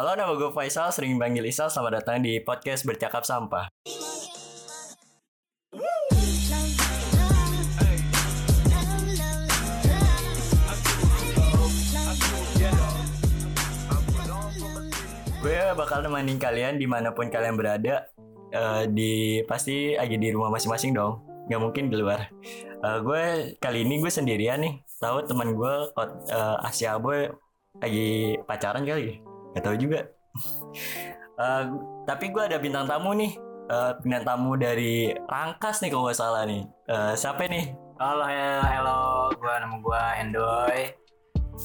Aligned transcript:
Halo, 0.00 0.16
nama 0.16 0.32
gue 0.32 0.48
Faisal, 0.56 0.88
sering 0.96 1.20
panggil 1.20 1.44
Isal. 1.44 1.68
Selamat 1.68 2.00
datang 2.00 2.24
di 2.24 2.40
podcast 2.40 2.88
Bercakap 2.88 3.20
Sampah. 3.20 3.68
Gue 15.44 15.60
bakal 15.76 16.00
nemenin 16.00 16.40
kalian 16.40 16.80
di 16.80 16.88
mana 16.88 17.12
pun 17.12 17.28
kalian 17.28 17.60
berada. 17.60 18.08
Eh, 18.56 18.88
di 18.88 19.44
pasti 19.44 20.00
lagi 20.00 20.16
di 20.16 20.32
rumah 20.32 20.48
masing-masing 20.48 20.96
dong. 20.96 21.44
Gak 21.52 21.60
mungkin 21.60 21.92
di 21.92 22.00
luar. 22.00 22.24
Eh, 22.56 22.98
gue 23.04 23.52
kali 23.60 23.84
ini 23.84 24.00
gue 24.00 24.08
sendirian 24.08 24.64
nih. 24.64 24.80
Tahu 24.96 25.28
teman 25.28 25.52
gue 25.52 25.92
uh, 25.92 26.56
Asia 26.64 26.96
Boy 26.96 27.28
lagi 27.76 28.40
pacaran 28.48 28.88
kali. 28.88 29.29
Gak 29.56 29.62
tahu 29.66 29.76
juga. 29.78 30.00
Eh, 31.40 31.64
tapi 32.06 32.24
gue 32.30 32.42
ada 32.44 32.58
bintang 32.60 32.86
tamu 32.86 33.16
nih. 33.16 33.32
Eh, 33.70 33.92
bintang 34.02 34.26
tamu 34.26 34.58
dari 34.58 35.14
Rangkas 35.30 35.78
nih 35.78 35.94
kalau 35.94 36.10
nggak 36.10 36.18
salah 36.18 36.42
nih. 36.42 36.62
Eh, 36.90 37.12
siapa 37.14 37.46
nih? 37.46 37.70
Halo, 38.02 38.26
hello, 38.26 38.64
hello. 38.66 39.00
Gua 39.38 39.54
nama 39.62 39.76
gua 39.78 40.02
Endoy. 40.18 40.90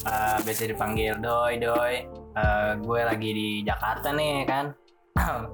Eh, 0.05 0.38
biasa 0.46 0.70
dipanggil 0.70 1.18
Doi, 1.18 1.58
Doi. 1.58 1.96
Eh, 2.36 2.72
gue 2.77 3.00
lagi 3.02 3.30
di 3.32 3.50
Jakarta 3.66 4.13
nih 4.13 4.46
kan. 4.46 4.70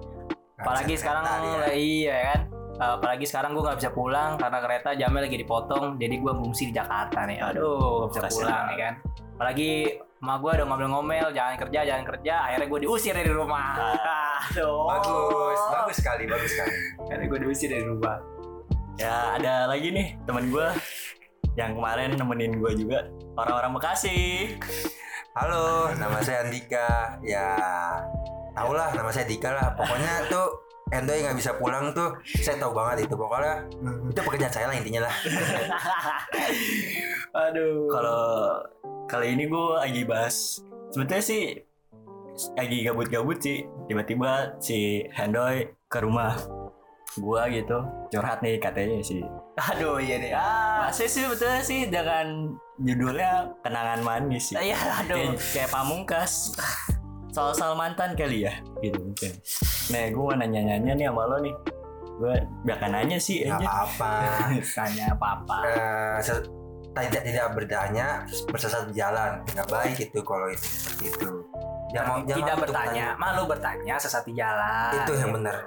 apalagi 0.62 0.94
sekarang 1.00 1.24
ya. 1.24 1.72
iya 1.72 2.18
kan. 2.34 2.40
Apalagi 2.82 3.30
sekarang 3.30 3.54
gue 3.54 3.64
nggak 3.64 3.80
bisa 3.80 3.92
pulang 3.94 4.36
karena 4.42 4.60
kereta 4.60 4.90
jamnya 4.98 5.30
lagi 5.30 5.38
dipotong. 5.40 6.02
Jadi 6.02 6.16
gue 6.20 6.34
ngungsi 6.34 6.64
di 6.68 6.74
Jakarta 6.74 7.30
nih. 7.30 7.40
Aduh, 7.48 8.10
nggak 8.12 8.28
bisa 8.28 8.42
pulang 8.42 8.66
ya 8.74 8.78
kan. 8.90 8.94
Apalagi 9.40 9.72
emak 10.22 10.38
gue 10.38 10.52
udah 10.54 10.68
ngomel-ngomel, 10.70 11.28
jangan 11.34 11.56
kerja, 11.58 11.80
jangan 11.82 12.06
kerja. 12.06 12.34
Akhirnya 12.46 12.68
gue 12.70 12.80
diusir 12.86 13.14
dari 13.18 13.34
rumah. 13.34 13.98
Aduh. 14.54 14.86
Bagus, 14.94 15.62
bagus 15.74 15.98
sekali, 15.98 16.30
bagus 16.30 16.50
sekali. 16.54 16.76
Akhirnya 17.10 17.26
gue 17.26 17.40
diusir 17.42 17.70
dari 17.74 17.86
rumah. 17.90 18.22
Ya 19.02 19.34
ada 19.34 19.66
lagi 19.66 19.90
nih 19.90 20.14
teman 20.30 20.54
gue 20.54 20.68
yang 21.58 21.74
kemarin 21.74 22.14
nemenin 22.14 22.54
gue 22.62 22.72
juga 22.78 23.10
orang-orang 23.34 23.74
Bekasi. 23.82 24.54
Halo, 25.34 25.90
nama 25.98 26.22
saya 26.22 26.46
Andika. 26.46 27.18
Ya, 27.26 27.58
tau 28.54 28.78
lah 28.78 28.94
nama 28.94 29.10
saya 29.10 29.26
Dika 29.26 29.50
lah. 29.50 29.74
Pokoknya 29.74 30.30
tuh 30.30 30.54
Endoy 30.94 31.24
nggak 31.24 31.40
bisa 31.40 31.56
pulang 31.58 31.96
tuh, 31.98 32.14
saya 32.46 32.62
tahu 32.62 32.78
banget 32.78 33.10
itu. 33.10 33.16
Pokoknya 33.18 33.66
itu 34.06 34.22
pekerjaan 34.22 34.54
saya 34.54 34.70
lah 34.70 34.76
intinya 34.78 35.08
lah. 35.10 35.16
Aduh. 37.50 37.90
Kalau 37.90 38.22
kali 39.12 39.36
ini 39.36 39.44
gue 39.46 39.66
lagi 39.76 40.02
bahas 40.04 40.64
sebetulnya 40.90 41.20
sih 41.22 41.44
lagi 42.56 42.78
gabut-gabut 42.82 43.38
sih 43.38 43.60
tiba-tiba 43.86 44.56
si 44.58 45.04
Hendoy 45.12 45.68
ke 45.86 46.00
rumah 46.00 46.40
gua 47.18 47.44
gitu 47.46 47.76
curhat 48.08 48.40
nih 48.40 48.56
katanya 48.58 49.04
sih 49.04 49.20
Aduh, 49.62 50.00
iya 50.00 50.16
deh. 50.16 50.32
Ah. 50.32 50.88
masih 50.88 51.12
sih 51.12 51.28
betulnya 51.28 51.60
sih 51.60 51.80
dengan 51.86 52.56
judulnya 52.80 53.52
kenangan 53.60 54.00
manis 54.00 54.48
sih 54.48 54.56
Iya, 54.56 54.80
aduh. 54.98 55.20
kayak, 55.20 55.36
kayak 55.52 55.70
pamungkas 55.70 56.56
soal-soal 57.30 57.76
mantan 57.76 58.16
kali 58.16 58.48
ya 58.48 58.56
gitu 58.80 58.96
mungkin 58.98 59.32
nah 59.92 60.08
gue 60.08 60.24
mau 60.24 60.32
nanya-nanya 60.34 60.92
nih 60.94 61.06
sama 61.06 61.24
lo 61.28 61.38
nih 61.42 61.56
gue 62.16 62.36
bakal 62.64 62.90
nanya 62.90 63.18
sih 63.18 63.44
Nggak 63.44 63.60
aja 63.60 63.68
apa-apa. 63.68 64.12
Tanya 64.78 65.06
apa-apa. 65.12 65.58
Eh, 65.66 66.18
se- 66.22 66.48
tidak 66.92 67.24
tidak 67.24 67.46
bertanya 67.56 68.08
bersesat 68.52 68.92
jalan. 68.92 69.40
Nggak 69.56 69.68
baik 69.72 69.96
itu 70.12 70.20
kalau 70.24 70.48
itu 70.52 70.68
seperti 70.68 71.04
itu. 71.16 71.30
Jangan 71.92 72.24
tidak 72.24 72.28
jangan 72.28 72.56
untuk 72.56 72.64
bertanya, 72.68 73.06
malu 73.20 73.44
bertanya 73.48 73.96
sesat 74.00 74.24
di 74.24 74.34
jalan. 74.36 74.92
itu 74.96 75.14
yang 75.16 75.32
benar. 75.36 75.58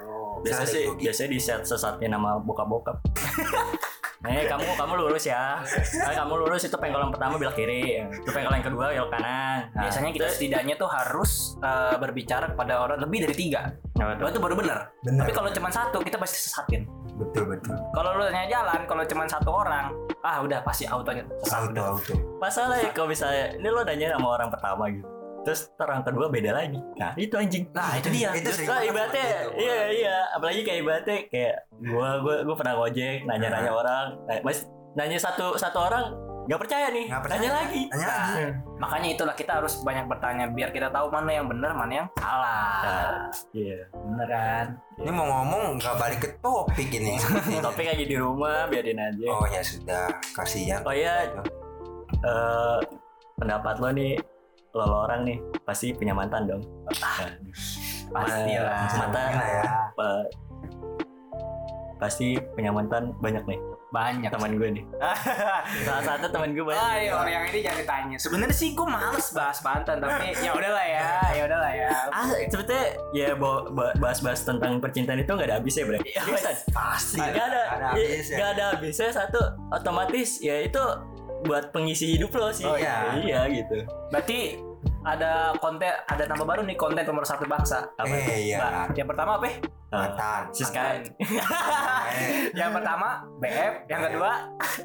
Biasa 0.45 0.61
Saya 0.61 0.69
sih 0.69 0.85
biasanya 0.93 1.29
di 1.31 1.39
set 1.41 1.61
sesatnya 1.65 2.07
nama 2.17 2.37
bokap-bokap 2.37 3.01
Nih 4.25 4.45
kamu 4.45 4.65
kamu 4.73 4.93
lurus 4.97 5.23
ya. 5.23 5.61
Nah, 6.01 6.13
kamu 6.15 6.33
lurus 6.41 6.61
itu 6.63 6.73
pengkolan 6.73 7.09
pertama 7.09 7.37
belok 7.37 7.53
kiri, 7.53 8.01
itu 8.03 8.29
pengkolan 8.29 8.59
kedua 8.59 8.89
belok 8.89 9.09
kanan. 9.09 9.69
Nah, 9.71 9.81
Biasanya 9.85 10.09
kita 10.09 10.25
terus- 10.25 10.35
setidaknya 10.35 10.75
tuh 10.75 10.89
harus 10.89 11.31
eh, 11.57 11.95
berbicara 11.95 12.45
kepada 12.47 12.73
orang 12.79 12.97
lebih 12.99 13.23
dari 13.23 13.35
tiga. 13.35 13.69
Tuh? 13.93 14.17
Lo 14.17 14.27
itu 14.27 14.39
baru 14.39 14.55
benar. 14.55 14.91
Tapi 14.99 15.31
kalau 15.31 15.49
cuma 15.49 15.69
satu 15.69 16.01
kita 16.01 16.17
pasti 16.17 16.37
sesatin. 16.41 16.83
betul 17.15 17.47
betul 17.47 17.79
Kalau 17.95 18.11
lo 18.13 18.27
tanya 18.27 18.43
jalan, 18.51 18.83
kalau 18.83 19.03
cuma 19.05 19.23
satu 19.23 19.47
orang, 19.47 19.87
ah 20.19 20.43
udah 20.43 20.59
pasti 20.61 20.83
autonya 20.83 21.23
sesat. 21.39 21.63
auto 21.63 21.81
auto 21.95 22.13
Masalah 22.37 22.75
ya 22.75 22.91
kalau 22.91 23.07
misalnya 23.07 23.55
ini 23.55 23.69
lo 23.69 23.81
nanya 23.81 24.11
sama 24.11 24.27
orang 24.35 24.51
pertama 24.51 24.83
gitu. 24.91 25.07
Terus 25.45 25.69
orang 25.77 26.01
kedua 26.01 26.25
beda 26.27 26.51
lagi. 26.51 26.81
Nah, 26.97 27.13
itu 27.15 27.37
anjing. 27.37 27.69
Nah 27.69 27.93
itu 27.95 28.09
dia. 28.09 28.33
itu 28.33 28.49
Terus 28.49 28.65
lah 28.65 28.81
banget 28.81 28.89
ibaratnya 28.89 29.27
iya 29.55 29.79
iya 29.87 30.17
apalagi 30.33 30.61
kayak 30.61 30.79
ibaratnya 30.81 31.17
kayak 31.29 31.55
gua 31.85 32.09
gua 32.19 32.35
gua 32.41 32.55
pernah 32.55 32.73
ngojek 32.75 33.17
nanya-nanya 33.23 33.71
orang 33.71 34.05
nah, 34.25 34.37
mas 34.41 34.65
nanya 34.93 35.15
satu 35.15 35.53
satu 35.53 35.79
orang 35.79 36.05
nggak 36.45 36.61
percaya 36.61 36.87
nih 36.89 37.05
Nggak 37.05 37.21
percaya. 37.21 37.37
nanya 37.37 37.51
lagi 37.53 37.81
Nanya 37.87 38.07
lagi. 38.07 38.33
Nah, 38.35 38.49
Makanya 38.75 39.07
itulah 39.11 39.33
kita 39.33 39.51
harus 39.55 39.73
banyak 39.81 40.05
bertanya 40.05 40.45
biar 40.47 40.69
kita 40.69 40.87
tahu 40.89 41.09
mana 41.09 41.31
yang 41.31 41.45
benar, 41.45 41.71
mana 41.73 41.93
yang 41.95 42.07
salah. 42.15 42.81
Nah, 42.81 43.09
iya 43.51 43.79
Bener 43.89 44.27
kan? 44.27 44.65
ini 44.95 45.09
mau 45.09 45.25
ngomong 45.25 45.61
nggak 45.77 45.95
balik 45.95 46.19
ke 46.21 46.29
topik 46.39 46.89
ini 46.89 47.17
topik 47.65 47.85
lagi 47.85 48.05
di 48.05 48.15
rumah 48.15 48.65
biarin 48.65 48.97
aja 48.97 49.25
oh 49.27 49.45
ya 49.45 49.61
sudah 49.61 50.05
kasihan 50.31 50.79
Oh 50.81 50.93
iya, 50.93 51.27
eh, 52.21 52.79
pendapat 53.35 53.75
lo 53.77 53.89
nih, 53.91 54.15
lo, 54.75 55.07
orang 55.07 55.23
nih 55.23 55.37
pasti 55.63 55.95
punya 55.95 56.11
mantan 56.11 56.45
dong. 56.45 56.61
Nah, 56.99 57.31
Pastilah. 58.11 58.85
mantan, 58.91 59.29
Gimana 59.31 59.45
ya? 59.47 59.63
eh, 59.95 60.23
pasti 61.95 62.27
punya 62.53 62.69
mantan 62.69 63.15
banyak 63.17 63.43
nih 63.47 63.59
Banyak. 63.87 64.27
teman 64.27 64.59
gue 64.59 64.67
nih. 64.75 64.83
Salah 65.87 66.03
satu 66.03 66.27
teman 66.27 66.51
gue 66.51 66.59
banyak. 66.59 66.75
Ah, 66.77 66.95
iya, 66.99 67.11
orang 67.15 67.31
yang 67.31 67.43
ini 67.47 67.59
jangan 67.63 67.79
ditanya. 67.79 68.17
Sebenarnya 68.19 68.51
sih 68.51 68.75
gue 68.75 68.83
males 68.83 69.27
bahas 69.31 69.63
mantan, 69.63 70.03
tapi 70.03 70.35
ya 70.43 70.51
udahlah 70.51 70.83
ya, 70.83 71.07
ya 71.31 71.43
udahlah 71.47 71.71
ya. 71.71 71.87
Ah, 72.11 72.27
sebetulnya 72.43 72.85
ya 73.15 73.29
bahas-bahas 73.95 74.43
tentang 74.43 74.83
percintaan 74.83 75.23
itu 75.23 75.31
nggak 75.31 75.47
ada 75.47 75.55
habisnya. 75.55 75.87
Iya, 76.03 76.21
Bisa. 76.27 76.51
pasti 76.75 77.23
Nggak 77.23 77.31
ada, 77.31 77.39
Nggak 77.39 77.55
ada 77.55 77.71
iya, 77.71 77.87
habisnya. 77.87 78.35
nggak 78.35 78.49
ada 78.51 78.63
habisnya 78.75 79.09
satu 79.15 79.39
otomatis 79.71 80.29
ya 80.43 80.55
itu 80.59 80.83
buat 81.47 81.71
pengisi 81.71 82.19
hidup 82.19 82.35
lo 82.35 82.51
sih. 82.51 82.67
Oh, 82.67 82.75
iya. 82.75 83.15
iya 83.23 83.39
gitu. 83.47 83.79
Berarti 84.11 84.59
ada 85.05 85.31
konten, 85.55 85.85
ada 85.85 86.23
nama 86.25 86.43
baru 86.43 86.61
nih 86.61 86.73
konten 86.73 87.01
nomor 87.01 87.21
satu 87.21 87.45
bangsa. 87.45 87.85
Apa? 87.95 88.09
eh 88.09 88.49
iya 88.49 88.57
Nah, 88.57 88.85
yang 88.91 89.05
pertama 89.05 89.37
apa? 89.37 89.45
Eh, 89.45 89.57
mantan 89.87 90.41
Siska. 90.49 90.81
Eh, 90.81 91.13
yang 92.59 92.71
pertama 92.71 93.21
BF, 93.37 93.85
yang 93.85 94.01
kedua 94.03 94.31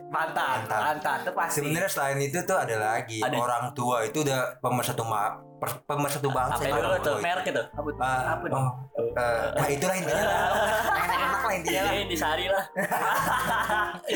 mantan. 0.06 0.60
Mantan. 0.62 0.80
Mantan 0.86 1.16
itu 1.18 1.32
pasti. 1.32 1.54
sebenarnya 1.56 1.88
selain 1.88 2.18
itu 2.20 2.38
tuh 2.42 2.54
ada 2.54 2.76
lagi 2.78 3.18
Ada. 3.18 3.34
orang 3.34 3.64
tua 3.72 4.04
itu 4.04 4.20
udah 4.20 4.60
pemersatu 4.60 5.02
ma 5.02 5.22
per- 5.56 5.82
pemersatu 5.82 6.28
bangsa 6.28 6.56
Apa 6.58 6.68
itu 6.68 6.78
tuh 6.78 7.00
tua 7.00 7.16
itu. 7.16 7.20
merek 7.20 7.46
itu? 7.46 7.62
apa 7.66 7.88
tuh? 7.90 8.00
Ah, 8.00 8.22
Apa 8.30 8.44
oh, 8.50 8.68
eh, 8.94 9.44
nah 9.54 9.68
itulah 9.68 9.94
intinya 9.94 10.22
lah. 10.22 10.40
enak-enak 11.02 11.40
lah 11.40 11.52
intinya 11.54 11.80
lah 11.80 11.92
Iya, 11.92 12.04
di 12.06 12.16
Sari 12.16 12.46
lah. 12.46 12.64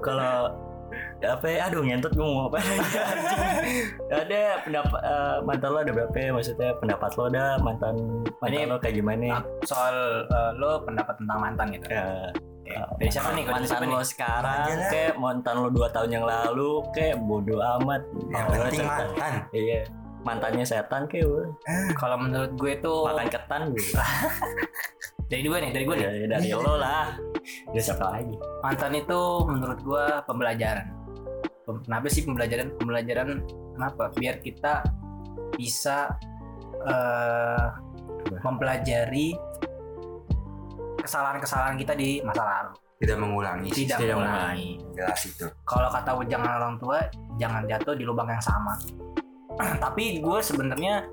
Kalau 0.00 0.34
apa 1.20 1.46
ya? 1.46 1.58
Aduh 1.66 1.82
ngentot 1.82 2.12
gue 2.12 2.22
mau 2.22 2.46
apa 2.46 2.58
ada 4.14 4.40
pendapat 4.62 5.00
eh, 5.00 5.36
mantan 5.42 5.68
lo 5.70 5.78
ada 5.80 5.92
berapa 5.92 6.16
ya? 6.16 6.30
maksudnya 6.30 6.70
pendapat 6.78 7.10
lo 7.14 7.22
ada 7.26 7.44
mantan 7.58 7.94
mantan 8.38 8.54
Ini- 8.56 8.68
lo 8.68 8.76
kayak 8.78 8.94
gimana 8.96 9.42
Soal 9.62 9.96
eh, 10.24 10.50
lo 10.54 10.82
pendapat 10.82 11.14
tentang 11.16 11.38
mantan 11.40 11.66
gitu. 11.72 11.86
ya 11.88 12.04
Oke. 12.64 12.96
Dari 12.96 13.10
siapa 13.12 13.28
nih? 13.30 13.44
Siapa 13.44 13.56
mantan 13.60 13.80
nih? 13.82 13.92
lo 13.92 14.02
sekarang 14.02 14.58
Aja 14.62 14.72
lah. 14.74 14.88
kayak 14.88 15.12
mantan 15.16 15.54
lo 15.58 15.68
dua 15.68 15.88
tahun 15.90 16.10
yang 16.10 16.24
lalu 16.24 16.70
kayak 16.90 17.16
bodoh 17.20 17.60
amat 17.60 18.00
yang 18.26 18.46
penting 18.48 18.80
mantan 18.82 19.32
iya 19.52 19.80
mantannya 20.24 20.64
setan 20.64 21.04
kayak 21.04 21.28
udah. 21.28 21.48
Kalau 21.94 22.16
menurut 22.16 22.56
gue 22.56 22.72
tuh 22.80 23.04
makan 23.06 23.28
ketan 23.28 23.62
gue 23.70 23.84
dari 25.30 25.44
gue 25.44 25.58
nih, 25.60 25.70
dari 25.72 25.84
gue 25.84 25.96
nih. 25.96 26.04
ya, 26.04 26.26
dari 26.32 26.48
lo 26.50 26.74
lah 26.76 27.16
dari 27.44 27.80
siapa 27.80 28.08
lagi 28.08 28.36
Mantan 28.60 28.92
itu 28.94 29.20
menurut 29.44 29.80
gue 29.80 30.04
pembelajaran. 30.24 30.86
Pem- 31.64 31.80
Kenapa 31.80 32.06
sih 32.08 32.24
pembelajaran? 32.24 32.72
Pembelajaran 32.74 33.28
kenapa? 33.72 34.08
Biar 34.12 34.40
kita 34.40 34.80
bisa 35.52 36.12
eh, 36.82 37.66
mempelajari 38.40 39.36
kesalahan-kesalahan 40.96 41.76
kita 41.76 41.92
di 41.92 42.20
masa 42.20 42.42
lalu. 42.42 42.72
tidak 42.94 43.18
mengulangi. 43.20 43.68
Tidak 43.68 43.98
Tidak 44.00 44.16
mengulangi. 44.16 44.80
jelas 44.96 45.20
itu 45.26 45.44
Kalau 45.62 45.88
kata 45.92 46.16
jangan 46.24 46.50
orang 46.56 46.74
tua, 46.78 47.04
jangan 47.36 47.68
jatuh 47.68 47.92
di 47.92 48.04
lubang 48.06 48.24
yang 48.26 48.40
sama. 48.40 48.72
Tapi 49.84 50.20
gue 50.20 50.38
sebenarnya 50.42 51.08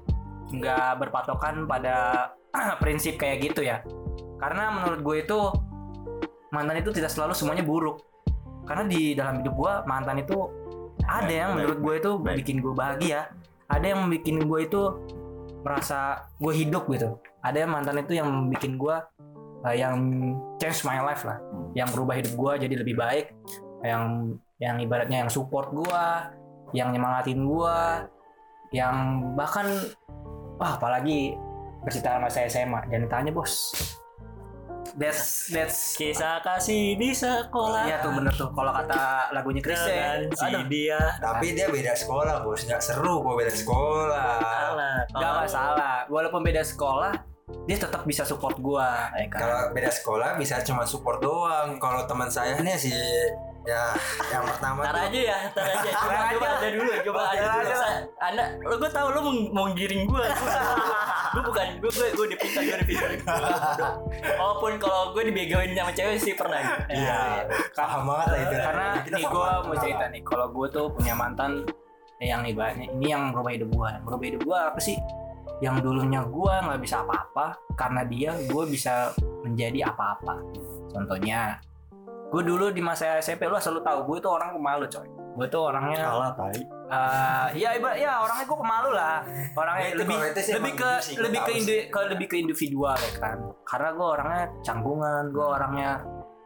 nggak 0.52 1.00
berpatokan 1.00 1.66
pada 1.66 2.30
prinsip 2.82 3.18
kayak 3.18 3.52
gitu 3.52 3.64
ya. 3.66 3.82
Karena 4.42 4.74
menurut 4.74 5.00
gue 5.06 5.18
itu 5.24 5.40
mantan 6.52 6.82
itu 6.82 6.92
tidak 6.92 7.12
selalu 7.14 7.34
semuanya 7.34 7.64
buruk. 7.64 8.04
Karena 8.68 8.84
di 8.86 9.14
dalam 9.18 9.42
hidup 9.42 9.54
gue 9.58 9.74
mantan 9.88 10.22
itu 10.22 10.38
ada 11.06 11.32
yang 11.32 11.58
menurut 11.58 11.80
gue 11.82 11.94
itu 11.98 12.12
bikin 12.22 12.62
gue 12.62 12.74
bahagia, 12.78 13.34
ada 13.68 13.86
yang 13.86 14.06
bikin 14.08 14.46
gue 14.46 14.60
itu 14.68 14.82
merasa 15.62 16.28
gue 16.38 16.54
hidup 16.54 16.86
gitu. 16.92 17.18
Ada 17.42 17.66
mantan 17.66 18.06
itu 18.06 18.18
yang 18.18 18.50
bikin 18.50 18.78
gue 18.78 18.96
uh, 19.66 19.76
yang 19.76 19.98
change 20.62 20.86
my 20.86 21.02
life 21.02 21.26
lah. 21.26 21.42
Yang 21.74 21.98
berubah 21.98 22.16
hidup 22.22 22.34
gue 22.38 22.54
jadi 22.68 22.76
lebih 22.82 22.96
baik. 22.98 23.34
Yang 23.82 24.38
yang 24.62 24.78
ibaratnya 24.78 25.26
yang 25.26 25.32
support 25.32 25.74
gue 25.74 26.04
yang 26.72 26.94
nyemangatin 26.94 27.44
gue 27.44 27.78
yang 28.72 28.96
bahkan 29.36 29.68
wah 30.56 30.80
apalagi 30.80 31.36
percintaan 31.84 32.24
masa 32.24 32.48
SMA 32.48 32.88
jangan 32.88 33.04
ditanya 33.08 33.32
bos 33.36 33.76
that's 34.96 35.48
that's 35.52 35.96
Kisah 35.96 36.42
kasih 36.44 37.00
di 37.00 37.16
sekolah. 37.16 37.88
Iya 37.88 37.98
tuh 38.04 38.12
bener 38.18 38.34
tuh 38.36 38.50
kalau 38.52 38.72
kata 38.76 39.32
lagunya 39.32 39.62
Chris 39.64 39.80
Dan 39.80 40.28
si 40.34 40.46
Aduh, 40.52 40.66
dia 40.68 41.00
Tapi 41.22 41.56
dia 41.56 41.68
beda 41.72 41.94
sekolah 41.96 42.44
bos, 42.44 42.62
nggak 42.66 42.82
seru 42.84 43.24
kok 43.24 43.36
beda 43.38 43.54
sekolah. 43.54 44.36
salah. 44.42 44.96
Gak 45.12 45.34
masalah. 45.46 45.96
Walaupun 46.12 46.42
beda 46.44 46.64
sekolah, 46.66 47.14
dia 47.64 47.78
tetap 47.78 48.02
bisa 48.04 48.22
support 48.22 48.58
gua. 48.58 49.10
Ya 49.14 49.28
kan? 49.28 49.40
Kalau 49.40 49.60
beda 49.72 49.90
sekolah 49.90 50.30
bisa 50.36 50.60
cuma 50.62 50.84
support 50.84 51.20
doang. 51.20 51.78
Kalau 51.78 52.04
teman 52.04 52.28
saya 52.28 52.58
nih 52.58 52.76
si 52.76 52.94
ya 53.62 53.94
yang 54.28 54.42
pertama 54.42 54.82
tuh 54.82 55.06
aja 55.06 55.20
ya, 55.22 55.38
ntar 55.54 55.62
aja. 55.64 55.90
Coba, 55.94 56.10
Ntar 56.18 56.34
coba 56.34 56.48
aja. 56.50 56.68
dulu, 56.74 56.92
coba 57.06 57.20
dulu. 57.30 57.46
aja. 57.62 57.76
Sa- 57.78 58.02
Anda, 58.20 58.44
lo 58.58 58.74
gue 58.76 58.90
tau 58.90 59.08
lo 59.08 59.20
mau, 59.54 59.70
giring 59.72 60.04
gue. 60.04 60.26
gue 61.32 61.42
bukan, 61.46 61.66
gue 61.78 61.92
gue 61.92 62.08
gue 62.12 62.28
dipintar, 62.28 62.62
gue 62.66 62.78
dipintar. 62.82 63.10
Walaupun 64.34 64.82
kalau 64.82 65.14
gue 65.14 65.30
dibegoin 65.30 65.72
sama 65.72 65.94
cewek 65.94 66.18
sih 66.18 66.34
pernah. 66.34 66.58
Iya, 66.90 67.46
paham 67.72 68.10
banget 68.10 68.28
lah 68.28 68.40
itu. 68.42 68.56
Karena 68.58 68.86
nih 68.98 69.26
gua 69.26 69.46
banget. 69.46 69.62
mau 69.64 69.76
cerita 69.78 70.06
nih, 70.10 70.22
kalau 70.22 70.46
gua 70.50 70.68
tuh 70.68 70.86
punya 70.90 71.14
mantan 71.14 71.52
yang 72.18 72.42
ibaratnya 72.42 72.90
ini 72.92 73.08
yang 73.08 73.30
merubah 73.30 73.52
hidup. 73.52 73.70
Yang 73.70 74.02
merubah 74.04 74.26
hidup 74.26 74.42
gua 74.42 74.58
apa 74.74 74.80
sih? 74.82 74.98
Yang 75.62 75.86
dulunya 75.86 76.26
gua 76.26 76.66
nggak 76.66 76.82
bisa 76.82 77.06
apa-apa 77.06 77.54
karena 77.78 78.02
dia 78.10 78.34
gua 78.50 78.66
bisa 78.66 79.14
menjadi 79.46 79.94
apa-apa. 79.94 80.42
Contohnya, 80.92 81.58
gue 82.32 82.42
dulu 82.44 82.72
di 82.72 82.80
masa 82.80 83.20
SMP 83.20 83.48
lu 83.48 83.60
selalu 83.60 83.82
tahu 83.84 84.00
gue 84.08 84.18
itu 84.24 84.30
orang 84.30 84.50
pemalu 84.56 84.86
coy. 84.88 85.08
Gue 85.32 85.48
tuh 85.48 85.62
orangnya 85.72 86.12
Salah 86.12 86.32
tai. 86.36 86.60
eh 86.92 87.48
ya 87.56 87.70
ibarat 87.80 87.96
ya 88.04 88.20
orangnya 88.20 88.46
gue 88.48 88.58
pemalu 88.60 88.90
lah. 88.92 89.18
Orangnya 89.56 89.88
lebih 89.96 90.18
lebih 90.60 90.74
ke 90.76 90.92
lebih 91.24 91.40
ke 91.40 91.52
indi, 91.56 91.78
ke 91.88 92.00
lebih 92.12 92.28
ke 92.28 92.36
individual 92.36 93.00
ya 93.00 93.12
kan. 93.16 93.38
Karena 93.64 93.90
gue 93.96 94.08
orangnya 94.08 94.44
canggungan, 94.60 95.24
gue 95.32 95.46
orangnya 95.46 95.92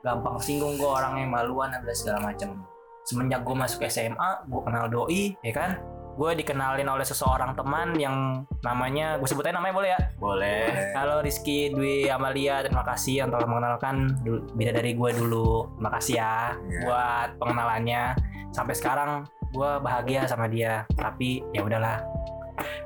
gampang 0.05 0.37
singgung, 0.37 0.77
gue 0.77 0.85
orangnya 0.85 1.25
maluan 1.25 1.73
dan 1.73 1.81
segala 1.97 2.29
macam. 2.29 2.61
Semenjak 3.05 3.41
gue 3.41 3.55
masuk 3.57 3.85
SMA, 3.85 4.29
gue 4.49 4.61
kenal 4.65 4.85
doi, 4.89 5.33
ya 5.41 5.53
kan. 5.53 5.77
Gue 6.15 6.31
dikenalin 6.31 6.87
oleh 6.87 7.03
seseorang 7.03 7.59
teman 7.59 7.91
yang 7.99 8.47
namanya, 8.63 9.19
gue 9.19 9.27
sebutin 9.27 9.51
namanya 9.51 9.75
boleh 9.75 9.89
ya? 9.91 9.99
Boleh. 10.15 10.95
Halo 10.95 11.19
Rizky 11.19 11.67
Dwi 11.75 12.07
Amalia, 12.07 12.63
terima 12.63 12.87
kasih 12.87 13.27
yang 13.27 13.35
telah 13.35 13.43
mengenalkan 13.43 14.15
beda 14.55 14.79
dari 14.79 14.95
gue 14.95 15.11
dulu. 15.11 15.75
Terima 15.75 15.91
kasih 15.99 16.13
ya 16.15 16.55
Iya. 16.55 16.79
buat 16.87 17.29
pengenalannya. 17.35 18.03
Sampai 18.55 18.79
sekarang 18.79 19.27
gue 19.51 19.71
bahagia 19.83 20.23
sama 20.23 20.47
dia, 20.47 20.87
tapi 20.95 21.43
ya 21.51 21.67
udahlah. 21.67 21.99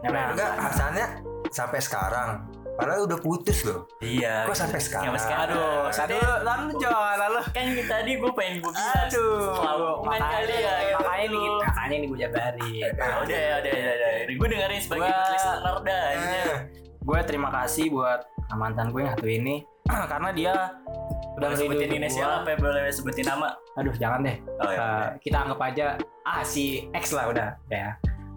Nah, 0.09 0.33
Enggak, 0.33 0.51
asalnya 0.65 1.05
sampai 1.53 1.77
sekarang. 1.85 2.48
Padahal 2.79 3.01
udah 3.03 3.19
putus 3.19 3.59
loh. 3.61 3.83
Iya. 3.99 4.47
Kok 4.47 4.55
sampai 4.55 4.79
sekarang? 4.79 5.11
Sampai 5.11 5.21
sekarang. 5.21 5.47
aduh, 5.51 5.91
aduh, 5.91 6.35
lalu 6.41 6.67
jangan 6.79 7.15
lalu. 7.19 7.39
kan 7.51 7.65
tadi 7.85 8.11
gue 8.15 8.31
pengen 8.31 8.55
gue 8.57 8.71
bilang. 8.71 9.03
Aduh, 9.03 9.99
makanya, 10.01 10.29
kali 10.39 10.55
ya. 10.55 10.75
makanya 10.95 11.25
nih, 11.27 11.43
makanya 11.59 11.95
nih 11.95 12.07
gue 12.07 12.19
jabarin. 12.19 12.89
Nah, 12.95 13.15
udah 13.19 13.37
ya, 13.37 13.53
udah, 13.59 13.71
udah, 13.71 13.93
udah. 13.93 14.11
Gue 14.31 14.47
dengerin 14.47 14.79
sebagai 14.79 15.03
Gua- 15.05 15.29
listener 15.29 15.75
dah. 15.83 16.03
Eh, 16.09 16.57
Gue 16.99 17.19
terima 17.23 17.49
kasih 17.49 17.85
buat 17.89 18.19
mantan 18.51 18.89
gue 18.89 19.01
yang 19.01 19.11
satu 19.11 19.27
ini, 19.27 19.55
karena 20.11 20.29
dia 20.31 20.53
udah 21.35 21.47
Boleh 21.47 21.57
sebutin 21.57 21.89
inisial 21.93 22.43
apa 22.43 22.53
boleh 22.55 22.87
sebutin 22.89 23.25
nama? 23.25 23.55
Aduh, 23.75 23.91
jangan 23.93 24.21
deh. 24.21 24.37
Oh 24.59 24.69
ya. 24.69 24.77
Eh, 24.77 25.07
kita 25.19 25.37
anggap 25.41 25.59
aja 25.63 25.85
ah 26.21 26.43
si 26.43 26.87
X 26.91 27.11
lah 27.11 27.27
udah 27.27 27.55
ya. 27.67 27.95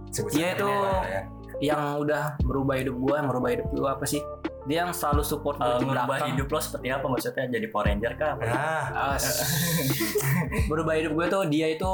sebut 0.09 0.31
Dia 0.31 0.53
itu- 0.53 0.69
ya. 1.05 1.23
Yang 1.63 2.03
udah 2.03 2.43
merubah 2.43 2.75
hidup 2.75 2.99
gua, 2.99 3.23
yang 3.23 3.29
merubah 3.31 3.51
hidup 3.55 3.67
gua 3.71 3.89
apa 3.95 4.05
sih? 4.05 4.19
Dia 4.67 4.87
yang 4.87 4.91
selalu 4.91 5.23
support 5.23 5.59
gua 5.59 5.75
Uh, 5.75 5.79
di 5.79 5.87
merubah 5.87 6.07
belakang. 6.19 6.29
hidup 6.35 6.47
lo 6.51 6.59
seperti 6.59 6.89
apa 6.91 7.07
maksudnya 7.07 7.45
jadi 7.47 7.67
Power 7.71 7.87
Ranger 7.87 8.13
kah? 8.19 8.31
Apa? 8.35 8.43
Nah, 8.47 8.83
Ah, 8.95 9.17
merubah 10.71 10.95
hidup 10.99 11.13
gue 11.15 11.27
tuh 11.31 11.43
dia 11.49 11.67
itu 11.73 11.91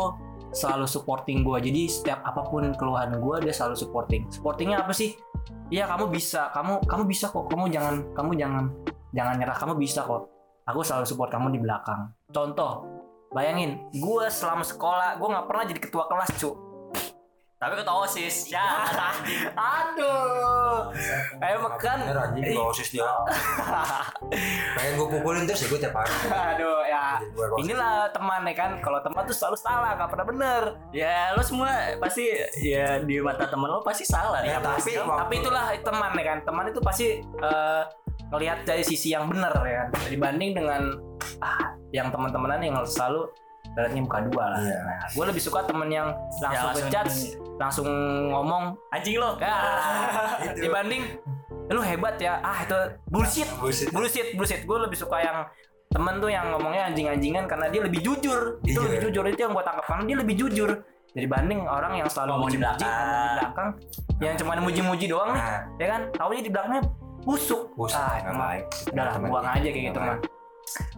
selalu 0.53 0.87
supporting 0.88 1.44
gua. 1.44 1.61
Jadi 1.61 1.85
setiap 1.87 2.25
apa 2.25 2.41
pun 2.44 2.73
keluhan 2.75 3.20
gua 3.20 3.41
dia 3.41 3.53
selalu 3.53 3.76
supporting. 3.76 4.25
Supportingnya 4.32 4.81
apa 4.81 4.93
sih? 4.93 5.17
Iya 5.69 5.85
kamu 5.85 6.09
bisa, 6.09 6.49
kamu 6.53 6.85
kamu 6.88 7.03
bisa 7.05 7.29
kok. 7.29 7.44
Kamu 7.49 7.69
jangan 7.69 7.94
kamu 8.17 8.31
jangan 8.37 8.65
jangan 9.12 9.35
nyerah. 9.37 9.56
Kamu 9.56 9.75
bisa 9.76 10.00
kok. 10.05 10.29
Aku 10.65 10.81
selalu 10.85 11.05
support 11.09 11.29
kamu 11.32 11.56
di 11.56 11.61
belakang. 11.61 12.12
Contoh, 12.29 12.85
bayangin, 13.32 13.81
gua 13.97 14.29
selama 14.29 14.65
sekolah 14.65 15.17
gua 15.17 15.29
nggak 15.37 15.47
pernah 15.49 15.65
jadi 15.65 15.81
ketua 15.81 16.05
kelas 16.09 16.31
cu. 16.37 16.50
Tapi 17.58 17.75
ketua 17.75 18.06
OSIS. 18.06 18.55
Ya. 18.55 18.62
Aduh, 19.82 20.94
eh 21.43 21.58
kan 21.78 21.99
bener 22.06 22.19
anjing 22.19 22.55
gua 22.55 22.70
osis 22.70 22.88
dia. 22.94 23.02
Pengen 24.78 24.93
gue 24.94 25.08
pukulin 25.19 25.43
terus 25.43 25.66
ya 25.66 25.66
gue 25.66 25.81
tiap 25.82 25.94
hari. 25.94 26.14
Aduh 26.31 26.78
ya 26.87 27.19
inilah 27.58 28.10
teman 28.14 28.46
ya 28.46 28.55
kan 28.55 28.70
kalau 28.78 29.02
teman 29.02 29.26
tuh 29.26 29.34
selalu 29.34 29.56
salah 29.58 29.99
nggak 29.99 30.10
pernah 30.10 30.26
bener 30.26 30.62
ya 30.94 31.34
lo 31.34 31.43
semua 31.43 31.99
pasti 31.99 32.31
ya 32.62 33.02
di 33.02 33.19
mata 33.19 33.50
temen 33.50 33.66
lo 33.66 33.82
pasti 33.82 34.06
salah. 34.06 34.43
Ya, 34.46 34.62
tapi 34.62 34.94
waktu- 34.94 35.19
tapi 35.19 35.34
itulah 35.43 35.66
teman 35.82 36.10
ya 36.14 36.25
kan 36.34 36.38
teman 36.46 36.64
itu 36.70 36.81
pasti 36.82 37.06
eh, 37.22 37.82
ngelihat 38.28 38.69
dari 38.69 38.84
sisi 38.84 39.10
yang 39.14 39.26
benar 39.26 39.55
ya 39.64 39.88
kan 39.88 39.88
dibanding 40.06 40.52
dengan 40.55 40.82
ah, 41.43 41.75
yang 41.90 42.12
teman-temanan 42.12 42.60
yang 42.60 42.76
selalu 42.84 43.26
ibaratnya 43.79 44.03
muka 44.03 44.19
dua 44.27 44.45
lah. 44.49 44.59
Iya. 44.59 44.79
nah 44.83 44.99
gue 45.07 45.25
lebih 45.31 45.39
suka 45.41 45.61
temen 45.63 45.87
yang 45.87 46.09
langsung 46.35 46.51
Ya, 46.51 46.61
langsung- 46.67 46.83
ngejudge 46.83 47.17
langsung 47.55 47.89
ngomong 48.29 48.65
anjing 48.91 49.17
lo. 49.17 49.39
ah, 49.39 50.35
Itu. 50.51 50.67
dibanding 50.67 51.03
lu 51.69 51.79
hebat 51.81 52.19
ya. 52.19 52.43
Ah 52.43 52.59
itu 52.61 52.75
bullshit. 53.07 53.47
Bullshit. 53.55 53.89
bullshit 53.91 54.29
bullshit. 54.35 54.61
Gue 54.65 54.79
lebih 54.81 54.99
suka 54.99 55.21
yang 55.21 55.47
temen 55.89 56.19
tuh 56.19 56.27
yang 56.27 56.51
ngomongnya 56.51 56.91
anjing-anjingan 56.91 57.47
karena 57.47 57.71
dia 57.71 57.81
lebih 57.81 58.03
jujur. 58.03 58.59
Itu 58.61 58.75
Jujur. 58.75 58.83
lebih 58.83 58.99
jujur. 59.07 59.23
Itu 59.29 59.41
yang 59.41 59.53
gue 59.53 59.63
tangkap 59.63 59.85
karena 59.87 60.03
dia 60.05 60.17
lebih 60.19 60.35
jujur. 60.37 60.71
Dibanding 61.09 61.61
orang 61.63 61.93
yang 61.95 62.09
selalu 62.09 62.31
Ngomong 62.35 62.51
di 62.51 62.59
muji-muji, 62.59 62.85
di 62.85 63.31
belakang 63.35 63.69
yang 64.19 64.35
cuma 64.35 64.53
muji-muji 64.59 65.07
doang 65.07 65.31
nih 65.31 65.41
Nah, 65.41 65.61
ya 65.79 65.87
kan? 65.89 66.01
Taunya 66.13 66.43
di 66.43 66.51
belakangnya 66.51 66.83
busuk. 67.23 67.63
Busuk. 67.75 67.97
Ah, 67.97 68.17
emang. 68.19 68.37
baik. 68.39 68.65
udahlah 68.89 69.15
buang 69.20 69.47
aja 69.47 69.69
kayak 69.69 69.85
gitu 69.89 70.01
mah 70.01 70.17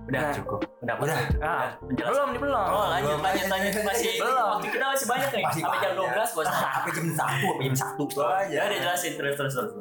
Udah 0.02 0.20
Nah. 0.20 0.32
cukup. 0.32 0.60
Udah, 0.80 0.94
Udah. 0.96 1.16
ah, 1.40 1.66
penjelasan. 1.78 2.10
belum 2.10 2.28
nih 2.28 2.40
belum 2.40 2.66
Oh 2.68 2.86
lanjut 2.88 3.08
Belum. 3.08 3.20
lanjut 3.22 3.46
lanjut 3.46 3.72
masih 3.84 4.12
Belum. 4.16 4.46
waktu 4.50 4.68
kita 4.68 4.84
masih 4.88 5.06
banyak 5.06 5.28
nih 5.30 5.44
Masih 5.44 5.60
sampai 5.60 5.78
jam 5.78 5.90
banyak. 5.92 6.10
12 6.10 6.30
bos. 6.32 6.46
Sampai 6.50 6.90
jam 6.90 7.06
satu, 7.10 7.46
sampai 7.46 7.64
jam 7.64 7.76
satu. 7.76 8.04
Ya 8.48 8.60
udah 8.64 8.78
jelasin 8.80 9.12
terus 9.14 9.34
terus 9.34 9.54
terus. 9.54 9.72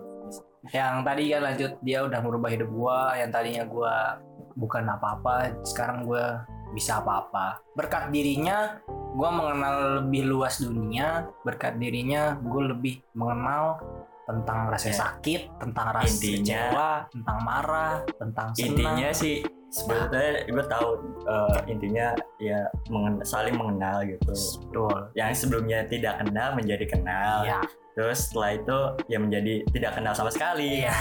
yang 0.69 1.01
tadi 1.01 1.23
kan 1.27 1.41
lanjut 1.41 1.71
dia 1.79 1.99
udah 2.01 2.19
merubah 2.19 2.47
hidup 2.47 2.69
gua 2.69 3.15
yang 3.15 3.29
tadinya 3.29 3.63
gua 3.63 4.19
bukan 4.53 4.83
apa-apa 4.85 5.35
sekarang 5.63 6.03
gua 6.03 6.43
bisa 6.69 6.99
apa-apa 6.99 7.63
berkat 7.73 8.11
dirinya 8.11 8.77
gua 9.11 9.29
mengenal 9.31 9.75
lebih 9.97 10.27
luas 10.27 10.59
dunia 10.59 11.25
berkat 11.41 11.73
dirinya 11.75 12.37
gue 12.37 12.61
lebih 12.67 13.01
mengenal 13.13 13.79
tentang 14.21 14.69
rasa 14.69 14.87
Ya. 14.87 14.97
sakit 14.99 15.41
tentang 15.57 15.87
rasa 15.91 16.11
Intinya- 16.11 16.37
kecewa 16.67 16.89
tentang 17.09 17.37
marah 17.41 17.95
tentang 18.13 18.47
senang 18.51 18.69
Intinya 18.69 19.09
sih 19.11 19.35
sebetulnya 19.69 20.43
gue 20.45 20.65
tahu 20.65 20.89
eh, 21.23 21.57
intinya 21.67 22.07
ya 22.37 22.59
mengen- 22.89 23.21
saling 23.21 23.53
mengenal 23.53 24.01
gitu. 24.03 24.33
betul 24.65 24.97
Yang 25.13 25.45
sebelumnya 25.45 25.85
tidak 25.85 26.19
kenal 26.19 26.53
menjadi 26.53 26.85
kenal. 26.85 27.45
Iya. 27.45 27.61
Terus 27.89 28.31
setelah 28.31 28.55
itu 28.55 28.77
ya 29.11 29.17
menjadi 29.19 29.53
tidak 29.69 29.91
kenal 29.93 30.13
sama 30.15 30.31
sekali. 30.31 30.81
Iya. 30.81 30.95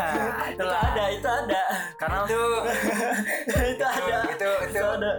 itu 0.58 0.64
ada, 0.66 1.04
itu 1.08 1.28
ada. 1.28 1.62
karena 1.96 2.18
Itu 2.26 2.40
itu 3.46 3.84
ada. 3.84 4.16
itu 4.26 4.50
itu 4.66 4.74
Itu 4.74 4.84
ada. 4.84 5.12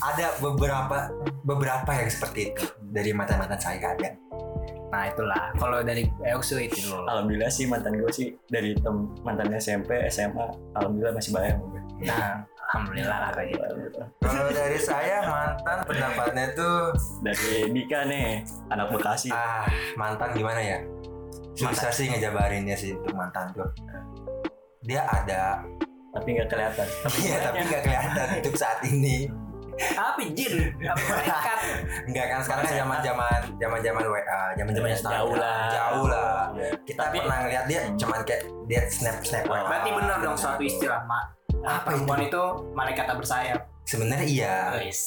ada 0.00 0.26
beberapa 0.40 0.96
beberapa 1.44 1.90
yang 1.92 2.08
seperti 2.08 2.40
itu 2.50 2.64
dari 2.88 3.10
mantan-mantan 3.12 3.60
saya 3.60 3.92
ada. 3.92 4.10
nah 4.92 5.08
itulah 5.08 5.56
kalau 5.56 5.80
dari 5.80 6.04
Eusu 6.20 6.60
itu 6.60 6.92
Alhamdulillah 6.92 7.48
sih 7.48 7.64
mantan 7.64 7.96
gue 7.96 8.12
sih 8.12 8.36
dari 8.44 8.76
tem 8.76 8.92
mantan 9.24 9.48
SMP, 9.56 9.88
SMA, 10.12 10.44
alhamdulillah 10.76 11.16
masih 11.16 11.32
gue. 11.32 11.80
Nah 12.02 12.42
alhamdulillah 12.72 13.18
lah 13.28 13.30
kayak 13.36 13.48
gitu 13.52 14.00
Kalau 14.22 14.48
dari 14.48 14.78
saya 14.80 15.16
mantan 15.28 15.78
pendapatnya 15.84 16.46
tuh 16.56 16.76
Dari 17.20 17.68
Dika 17.68 18.00
nih, 18.08 18.42
anak 18.70 18.88
Bekasi. 18.90 19.28
ah 19.30 19.68
mantan 19.94 20.32
gimana 20.32 20.60
ya? 20.60 20.78
Susah 21.52 21.92
sih 21.92 22.08
ngejabarinnya 22.08 22.72
sih 22.72 22.96
untuk 22.96 23.12
mantan 23.12 23.52
tuh. 23.52 23.68
Dia 24.82 25.04
ada, 25.04 25.60
tapi 26.10 26.28
nggak 26.34 26.48
kelihatan. 26.48 26.86
iya 27.22 27.36
tapi 27.44 27.58
nggak 27.62 27.82
kelihatan 27.84 28.26
untuk 28.40 28.54
saat 28.56 28.80
ini. 28.88 29.28
Tapi 29.72 30.36
jin, 30.36 30.72
malaikat? 30.78 31.58
Enggak 32.08 32.26
kan 32.28 32.38
sekarang 32.40 32.62
kan 32.62 32.74
zaman-zaman 32.76 33.40
zaman-zaman 33.56 34.02
WA, 34.04 34.42
zaman-zaman 34.54 34.88
Ya, 34.88 34.94
Instagram. 34.94 35.16
jauh 35.18 35.34
lah. 35.34 35.60
Jauh 35.68 36.06
lah. 36.06 36.36
Ya. 36.52 36.68
Kita 36.84 37.00
Tapi- 37.08 37.18
pernah 37.18 37.36
ngeliat 37.42 37.64
dia 37.66 37.80
cuman 37.96 38.20
kayak 38.22 38.42
dia 38.66 38.80
snap 38.86 39.16
snap 39.22 39.44
WA. 39.46 39.64
Berarti 39.64 39.90
bener 39.90 40.16
dong 40.20 40.36
suatu 40.36 40.62
istilah, 40.62 41.00
Mak. 41.04 41.24
Apa 41.62 41.88
Perempuan 41.88 42.18
itu? 42.20 42.28
itu 42.28 42.44
malaikat 42.72 43.04
tak 43.06 43.16
bersayap. 43.16 43.60
Sebenarnya 43.84 44.26
iya. 44.26 44.56
Guys. 44.76 45.02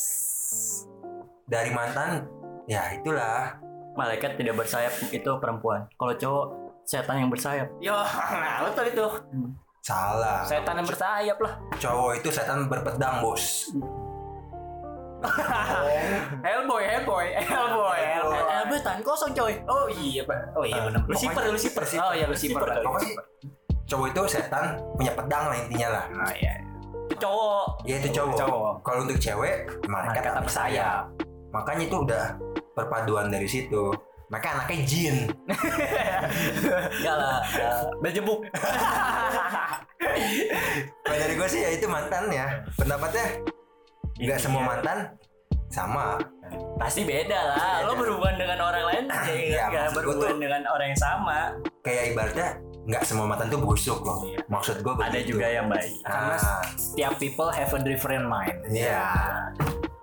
Dari 1.45 1.69
mantan 1.69 2.25
ya 2.65 2.89
itulah. 2.91 3.59
Malaikat 3.95 4.35
tidak 4.35 4.55
bersayap 4.55 4.91
itu 5.07 5.31
perempuan. 5.39 5.87
Kalau 5.93 6.13
cowok 6.13 6.45
setan 6.83 7.17
yang 7.17 7.29
bersayap. 7.29 7.67
Yo, 7.79 7.95
nah 8.43 8.65
betul 8.65 8.85
itu. 8.89 9.05
Salah. 9.79 10.41
Setan 10.43 10.81
yang 10.81 10.87
bersayap 10.87 11.37
lah. 11.37 11.53
Cowok 11.77 12.11
itu 12.17 12.29
setan 12.29 12.65
berpedang, 12.65 13.21
Bos. 13.21 13.69
Hellboy, 16.45 16.83
Hellboy, 16.83 17.27
Hellboy, 17.33 17.99
Hellboy. 17.99 18.41
Eh, 18.45 18.63
eh, 18.75 18.81
tangan 18.83 19.01
kosong 19.01 19.31
coy. 19.33 19.53
Oh 19.65 19.87
iya, 19.89 20.21
Pak. 20.27 20.53
Oh 20.53 20.65
iya 20.67 20.79
benar. 20.85 21.01
Lucifer, 21.07 21.43
Lucifer. 21.49 21.83
Oh 22.01 22.13
iya 22.13 22.25
Lucifer. 22.27 22.61
Pokoknya 22.61 23.13
cowok 23.85 24.07
itu 24.11 24.21
setan 24.37 24.77
punya 24.97 25.13
pedang 25.13 25.43
lah 25.49 25.55
intinya 25.57 25.87
lah. 25.99 26.03
Oh 26.11 26.33
iya. 26.35 26.53
Itu 27.05 27.15
cowok. 27.21 27.65
Ya 27.85 27.95
itu 28.01 28.09
cowok. 28.11 28.37
Cowok. 28.37 28.73
Kalau 28.81 28.99
untuk 29.05 29.17
cewek, 29.21 29.55
Malaikat 29.85 30.21
tak 30.25 30.43
bersayap. 30.45 31.01
Makanya 31.53 31.83
itu 31.87 31.97
udah 32.03 32.23
perpaduan 32.75 33.31
dari 33.31 33.47
situ. 33.47 33.93
Maka 34.25 34.57
anaknya 34.57 34.77
jin. 34.89 35.15
Enggak 36.97 37.15
lah. 37.15 37.39
ya, 37.53 37.85
Berjebuk. 38.01 38.41
Kalau 41.05 41.17
dari 41.17 41.33
gue 41.37 41.47
sih 41.49 41.61
ya 41.61 41.69
itu 41.77 41.85
mantan 41.85 42.33
ya. 42.33 42.65
Pendapatnya 42.73 43.25
nggak 44.17 44.39
semua 44.39 44.61
Iya. 44.61 44.69
mantan 44.69 44.97
sama. 45.67 46.05
Pasti 46.77 47.01
beda 47.03 47.39
lah. 47.51 47.83
Lo 47.83 47.93
berhubungan 47.95 48.35
dengan 48.37 48.59
orang 48.61 48.83
lain 48.85 49.03
ya, 49.51 49.65
Iya, 49.67 49.91
berhubungan 49.91 50.31
tuh- 50.31 50.41
dengan 50.41 50.61
orang 50.65 50.87
yang 50.89 51.01
sama. 51.01 51.39
Kayak 51.81 52.03
ibaratnya 52.11 52.47
nggak 52.85 53.03
semua 53.03 53.25
mantan 53.25 53.47
tuh 53.49 53.59
busuk 53.59 53.99
loh. 53.99 54.23
Iya. 54.23 54.39
Maksud 54.47 54.75
gue 54.79 54.93
Ada 54.95 55.19
juga 55.21 55.47
yang 55.47 55.67
baik. 55.67 55.93
Karena 56.01 56.37
Ah, 56.37 56.63
Setiap 56.75 57.13
people 57.17 57.49
have 57.49 57.71
a 57.71 57.81
different 57.81 58.25
mind. 58.25 58.55
iya. 58.67 59.03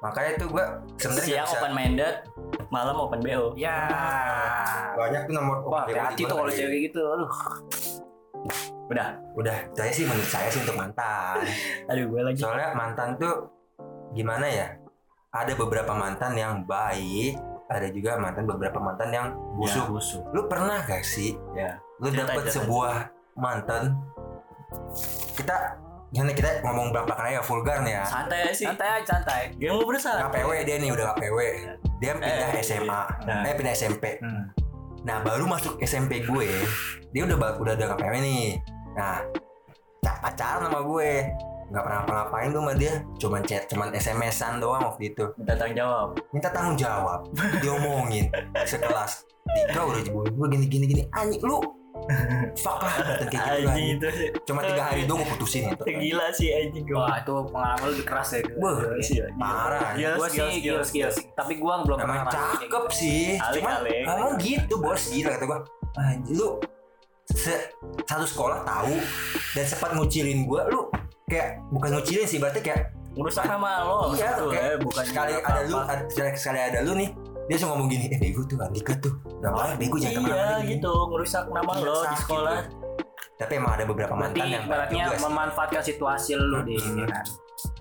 Makanya 0.01 0.33
tuh 0.37 0.49
gue 0.51 0.65
sebenarnya 0.99 1.29
Siang 1.31 1.47
bisa. 1.47 1.57
open 1.57 1.73
minded, 1.73 2.15
malam 2.69 2.97
open 2.99 3.21
BO. 3.23 3.55
Ya. 3.55 3.87
Banyak 4.93 5.31
tuh 5.31 5.33
nomor 5.33 5.63
Wah, 5.65 5.87
hati 5.87 6.27
tuh 6.27 6.35
kalau 6.35 6.51
cewek 6.51 6.91
gitu. 6.91 7.01
Aduh. 7.07 7.31
Udah. 8.91 9.15
Udah, 9.33 9.57
saya 9.73 9.89
sih 9.89 10.05
menurut 10.05 10.27
saya 10.27 10.51
sih 10.51 10.61
untuk 10.61 10.75
mantan. 10.75 11.39
Aduh 11.95 12.05
gue 12.09 12.21
lagi. 12.21 12.43
Soalnya 12.43 12.75
mantan 12.75 13.15
tuh 13.17 13.47
gimana 14.13 14.47
ya? 14.47 14.69
Ada 15.31 15.53
beberapa 15.55 15.93
mantan 15.93 16.33
yang 16.35 16.63
baik, 16.63 17.41
ada 17.67 17.89
juga 17.89 18.17
mantan 18.17 18.45
beberapa 18.45 18.77
mantan 18.77 19.09
yang 19.09 19.27
busuk. 19.55 19.89
busuk. 19.91 20.21
Lu 20.31 20.45
pernah 20.45 20.81
gak 20.83 21.01
sih? 21.03 21.33
Ya. 21.53 21.81
Lu 21.99 22.09
Cerita, 22.09 22.29
dapet 22.29 22.45
cerita. 22.45 22.57
sebuah 22.61 22.95
mantan. 23.35 23.97
Kita 25.33 25.57
gimana 26.13 26.33
kita 26.33 26.61
ngomong 26.61 26.93
belak-belakan 26.93 27.25
aja 27.27 27.41
vulgar 27.41 27.81
nih 27.81 27.95
ya. 27.95 28.05
Santai 28.05 28.39
aja 28.43 28.53
sih. 28.53 28.67
Santai 28.69 28.89
aja, 28.93 29.07
santai. 29.11 29.43
Dia 29.57 29.73
mau 29.73 29.81
berusaha. 29.83 30.21
KPW 30.23 30.51
dia 30.63 30.77
nih 30.77 30.91
udah 30.93 31.05
KPW. 31.11 31.39
Dia 31.97 32.13
pindah 32.15 32.51
Eh, 32.53 32.61
SMA, 32.61 33.03
nah. 33.25 33.43
eh 33.43 33.55
pindah 33.55 33.73
SMP. 33.73 34.21
Hmm. 34.21 34.53
Nah 35.03 35.19
baru 35.19 35.47
masuk 35.47 35.81
SMP 35.81 36.23
gue, 36.23 36.51
dia 37.11 37.23
udah 37.25 37.37
udah 37.57 37.73
ada 37.73 37.87
KPW 37.91 38.13
nih. 38.21 38.61
Nah 38.93 39.25
ca- 39.99 40.21
pacaran 40.21 40.69
sama 40.69 40.85
gue, 40.85 41.13
nggak 41.73 41.83
pernah 41.83 42.01
ngapain 42.05 42.49
tuh 42.49 42.61
sama 42.61 42.73
dia, 42.75 42.95
cuman 43.17 43.41
chat, 43.43 43.63
cuman 43.67 43.89
SMS-an 43.91 44.61
doang 44.61 44.85
waktu 44.85 45.09
itu. 45.09 45.25
Minta 45.35 45.57
tanggung 45.57 45.75
jawab. 45.75 46.09
Minta 46.29 46.49
tanggung 46.53 46.77
jawab, 46.77 47.21
diomongin 47.59 48.29
sekelas. 48.63 49.25
Dika 49.43 49.81
udah 49.83 50.01
jebulin 50.01 50.33
gue 50.33 50.47
gini 50.51 50.67
gini 50.69 50.85
gini, 50.87 51.03
anjing 51.11 51.41
lu, 51.41 51.59
fuck 52.55 52.79
lah 52.79 52.95
kayak 52.95 53.27
gitu 53.27 53.39
Anjing 53.39 53.67
anjing. 53.67 53.89
itu 53.91 54.07
sih. 54.13 54.29
Cuma 54.45 54.61
tiga 54.63 54.83
hari 54.85 55.03
doang 55.03 55.19
gue 55.19 55.29
putusin 55.29 55.63
itu. 55.67 55.83
Itu 55.83 55.93
gila 55.99 56.27
sih 56.31 56.49
anjing 56.51 56.85
gue. 56.85 56.95
Wah, 56.95 57.17
itu 57.17 57.33
pengalaman 57.49 57.87
lu 57.89 58.03
keras 58.03 58.29
ya. 58.33 58.41
Wah, 58.55 58.75
Gila, 58.99 59.27
parah. 59.35 59.91
Gila, 59.95 60.15
Gua 60.15 60.29
gila, 60.29 60.47
sih 60.47 60.61
gila, 60.61 60.81
skills 60.81 60.89
skills. 61.15 61.17
Tapi 61.33 61.53
gua 61.57 61.83
belum 61.83 61.99
pernah 61.99 62.23
cakep 62.29 62.63
gitu. 62.63 62.79
sih, 62.93 63.25
cuma 63.59 63.71
ngomong 63.83 64.33
gitu 64.39 64.75
bos 64.79 65.03
gila 65.09 65.31
kata 65.33 65.45
gue. 65.45 65.59
Anjing 65.95 66.37
lu 66.37 66.49
se- 67.29 67.67
satu 68.03 68.25
sekolah 68.25 68.63
tahu 68.63 68.95
dan 69.53 69.65
sempat 69.65 69.91
ngucilin 69.93 70.45
gue, 70.45 70.63
lu 70.69 70.87
kayak 71.33 71.49
bukan 71.69 71.89
ngucilin 71.91 72.27
sih, 72.27 72.37
berarti 72.37 72.61
kayak 72.61 72.93
Ngerusak 73.13 73.45
nama 73.45 73.85
lo. 73.85 74.13
iya, 74.13 74.33
gitu, 74.33 74.49
kayak 74.49 74.67
eh, 74.67 74.79
bukan 74.81 75.05
sekali 75.05 75.33
ada 75.37 75.61
lu, 75.65 75.77
ada, 75.77 76.03
sekali, 76.33 76.59
ada 76.59 76.81
lu 76.81 76.93
nih, 76.95 77.13
dia 77.43 77.53
langsung 77.53 77.71
ngomong 77.73 77.89
gini, 77.89 78.05
eh 78.09 78.17
bego 78.19 78.41
tuh 78.43 78.57
Andika 78.57 78.93
tuh, 78.99 79.13
nggak 79.37 79.53
boleh 79.53 79.77
bego 79.77 79.97
jangan 79.97 80.21
Iya 80.23 80.45
gini." 80.57 80.69
gitu, 80.73 80.93
ngerusak 81.09 81.45
nama 81.49 81.73
lo 81.75 81.93
di 81.95 82.05
sakit 82.07 82.21
sekolah. 82.23 82.57
tuh. 82.57 82.81
Tapi 83.35 83.53
emang 83.55 83.73
ada 83.75 83.85
beberapa 83.85 84.13
Berarti 84.15 84.39
mantan 84.39 84.49
yang 84.51 84.65
ibaratnya 84.65 85.05
memanfaatkan 85.19 85.83
situasi 85.83 86.31
lu 86.35 86.63
di 86.63 86.73
Hmm. 86.75 86.89
ini 86.91 87.05
kan. 87.05 87.25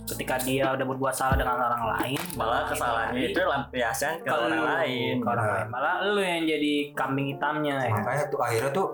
Ketika 0.03 0.36
dia 0.41 0.65
udah 0.67 0.84
berbuat 0.84 1.13
salah 1.13 1.38
dengan 1.38 1.55
orang 1.55 1.84
lain, 1.96 2.20
Malah 2.34 2.67
kesalahannya 2.67 3.24
itu 3.24 3.39
lampiasan 3.39 4.20
ke 4.20 4.29
orang 4.29 4.63
lain. 4.67 5.15
Ke 5.15 5.27
orang 5.29 5.46
Nah. 5.46 5.55
lain. 5.55 5.67
Malah 5.70 5.93
lu 6.03 6.20
yang 6.20 6.43
jadi 6.43 6.74
kambing 6.91 7.27
hitamnya 7.31 7.75
ya. 7.79 7.88
kan? 7.88 8.03
Makanya 8.03 8.25
tuh 8.27 8.39
akhirnya 8.41 8.72
tuh 8.74 8.88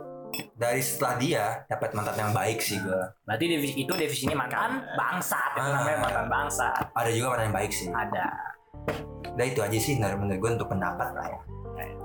dari 0.58 0.82
setelah 0.82 1.16
dia 1.16 1.44
dapat 1.66 1.94
mantan 1.94 2.18
yang 2.18 2.34
baik 2.34 2.58
sih 2.60 2.76
gue. 2.76 3.02
Berarti 3.24 3.46
divisi, 3.46 3.74
itu 3.78 3.94
definisinya 3.94 4.38
mantan 4.40 4.72
bangsat. 4.98 5.52
Itu 5.54 5.62
Ah. 5.62 5.74
namanya 5.78 5.98
mantan 6.02 6.26
bangsat. 6.28 6.82
Ada 6.92 7.10
juga 7.12 7.28
mantan 7.30 7.46
yang 7.46 7.56
baik 7.56 7.72
sih. 7.72 7.88
Ada. 7.88 8.28
Udah 9.30 9.46
itu 9.46 9.60
aja 9.62 9.78
sih 9.78 9.94
menurut 9.96 10.34
gue 10.36 10.50
untuk 10.52 10.68
pendapat 10.68 11.14
lah 11.14 11.28
ya. 11.28 11.40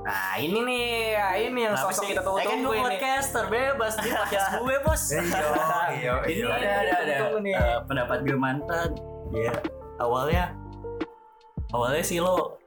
Nah 0.03 0.35
ini 0.37 0.59
nih, 0.61 0.85
ya 1.15 1.27
ini 1.39 1.61
yang 1.63 1.73
Kenapa 1.73 1.89
sosok 1.89 2.03
sih? 2.03 2.09
kita 2.11 2.21
Eh, 2.21 2.21
kan 2.21 2.27
tunggu-tunggu 2.27 2.61
gue 2.61 2.77
ini. 2.77 2.85
podcaster 2.85 3.45
bebas 3.49 3.93
di 3.97 4.09
podcast 4.11 4.49
gue 4.59 4.77
bos. 4.83 5.03
iya, 5.09 6.13
Ini 6.29 6.33
iya. 6.35 6.49
ada 6.51 6.69
ada 6.77 6.93
ada 6.99 7.15
Tunggu 7.23 7.39
nih. 7.41 7.55
eh, 7.55 7.79
pendapat 7.87 8.19
gue 8.21 8.37
mantan. 8.37 8.89
Ya 9.33 9.53
awalnya 9.97 10.45
awalnya 11.71 12.03
sih 12.03 12.19
lo 12.19 12.61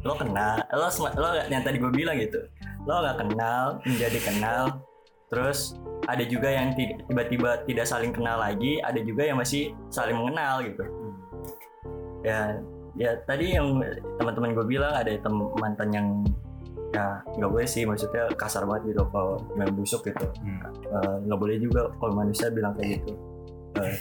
lo 0.00 0.14
kenal 0.14 0.62
lo 0.70 0.86
lo 0.88 1.28
yang 1.44 1.60
tadi 1.60 1.76
gue 1.76 1.90
bilang 1.90 2.16
gitu 2.16 2.38
lo 2.86 3.02
nggak 3.02 3.18
kenal 3.20 3.82
menjadi 3.82 4.18
kenal 4.22 4.62
terus 5.26 5.74
ada 6.06 6.22
juga 6.22 6.46
yang 6.46 6.70
ti- 6.78 6.94
tiba-tiba 7.10 7.66
tidak 7.66 7.86
saling 7.86 8.14
kenal 8.14 8.38
lagi 8.38 8.78
ada 8.78 9.00
juga 9.02 9.26
yang 9.26 9.38
masih 9.42 9.74
saling 9.90 10.14
mengenal 10.14 10.62
gitu. 10.62 10.84
Ya 12.22 12.58
ya 12.96 13.18
tadi 13.28 13.54
yang 13.58 13.82
teman-teman 14.16 14.56
gue 14.56 14.66
bilang 14.66 14.94
ada 14.94 15.10
tem- 15.10 15.52
mantan 15.58 15.88
yang 15.92 16.08
ya 16.94 17.20
nggak 17.36 17.50
boleh 17.50 17.68
sih 17.68 17.82
maksudnya 17.84 18.30
kasar 18.38 18.64
banget 18.64 18.94
gitu 18.94 19.02
kalau 19.10 19.42
yang 19.58 19.70
busuk 19.74 20.06
gitu. 20.06 20.26
Hmm. 20.40 20.60
Eh, 20.94 21.16
nggak 21.26 21.38
boleh 21.38 21.56
juga 21.58 21.90
kalau 21.98 22.12
manusia 22.14 22.48
bilang 22.48 22.72
kayak 22.78 23.02
gitu. 23.02 23.12
Eh, 23.82 23.96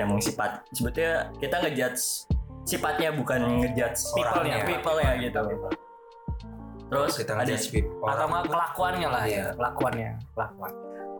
emang 0.00 0.18
sifat 0.18 0.64
sebetulnya 0.72 1.28
kita 1.38 1.60
ngejudge 1.60 2.26
sifatnya 2.64 3.12
bukan 3.12 3.60
ngejudge 3.60 4.00
People-nya. 4.16 4.64
people 4.64 4.96
ya 4.98 5.12
gitu 5.20 5.40
terus 6.90 7.14
kita 7.14 7.32
ada 7.32 7.54
Atau 7.54 8.24
nggak 8.26 8.44
kelakuannya 8.44 9.08
lah 9.08 9.22
ya, 9.22 9.30
Iya. 9.30 9.44
kelakuannya, 9.54 10.10
kelakuan. 10.34 10.72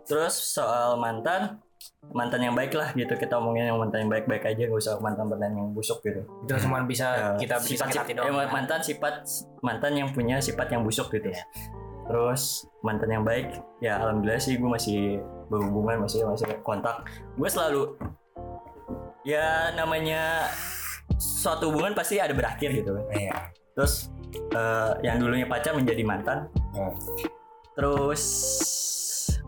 terus 0.02 0.34
soal 0.34 0.96
mantan 0.96 1.62
mantan 2.10 2.40
yang 2.42 2.52
baik 2.52 2.72
lah 2.72 2.90
gitu 2.92 3.14
kita 3.14 3.36
omongin 3.36 3.64
yang 3.66 3.78
mantan 3.78 4.02
yang 4.02 4.10
baik-baik 4.10 4.42
aja 4.44 4.66
nggak 4.66 4.76
usah 4.76 4.98
mantan 4.98 5.24
mantan 5.26 5.54
yang 5.54 5.70
busuk 5.70 6.02
gitu 6.02 6.20
Itu 6.42 6.52
cuma 6.60 6.82
bisa 6.82 7.06
Ya, 7.08 7.28
kita 7.38 7.56
bisa 7.58 7.84
sifat- 7.84 7.96
sakit 7.96 8.14
eh, 8.14 8.20
doang. 8.20 8.50
mantan 8.50 8.80
sifat 8.80 9.14
mantan 9.60 9.92
yang 9.94 10.08
punya 10.10 10.36
sifat 10.38 10.66
yang 10.68 10.82
busuk 10.82 11.08
gitu 11.08 11.30
Iya. 11.30 11.44
terus 12.02 12.42
mantan 12.80 13.08
yang 13.08 13.22
baik 13.22 13.54
ya 13.78 13.96
alhamdulillah 13.96 14.42
sih 14.42 14.56
gue 14.56 14.66
masih 14.66 15.00
berhubungan 15.46 16.02
masih 16.02 16.26
masih 16.26 16.48
kontak 16.60 17.06
gue 17.32 17.48
selalu 17.48 17.94
ya 19.22 19.70
namanya 19.72 20.48
suatu 21.16 21.68
hubungan 21.68 21.92
pasti 21.92 22.16
ada 22.16 22.32
berakhir 22.32 22.72
gitu 22.74 22.90
kan 22.90 23.04
Iya. 23.10 23.36
terus 23.72 24.08
eh, 24.32 24.90
yang 25.02 25.18
dulunya 25.18 25.44
pacar 25.44 25.74
menjadi 25.74 26.02
mantan. 26.02 26.46
Hmm. 26.70 26.94
terus 27.74 28.22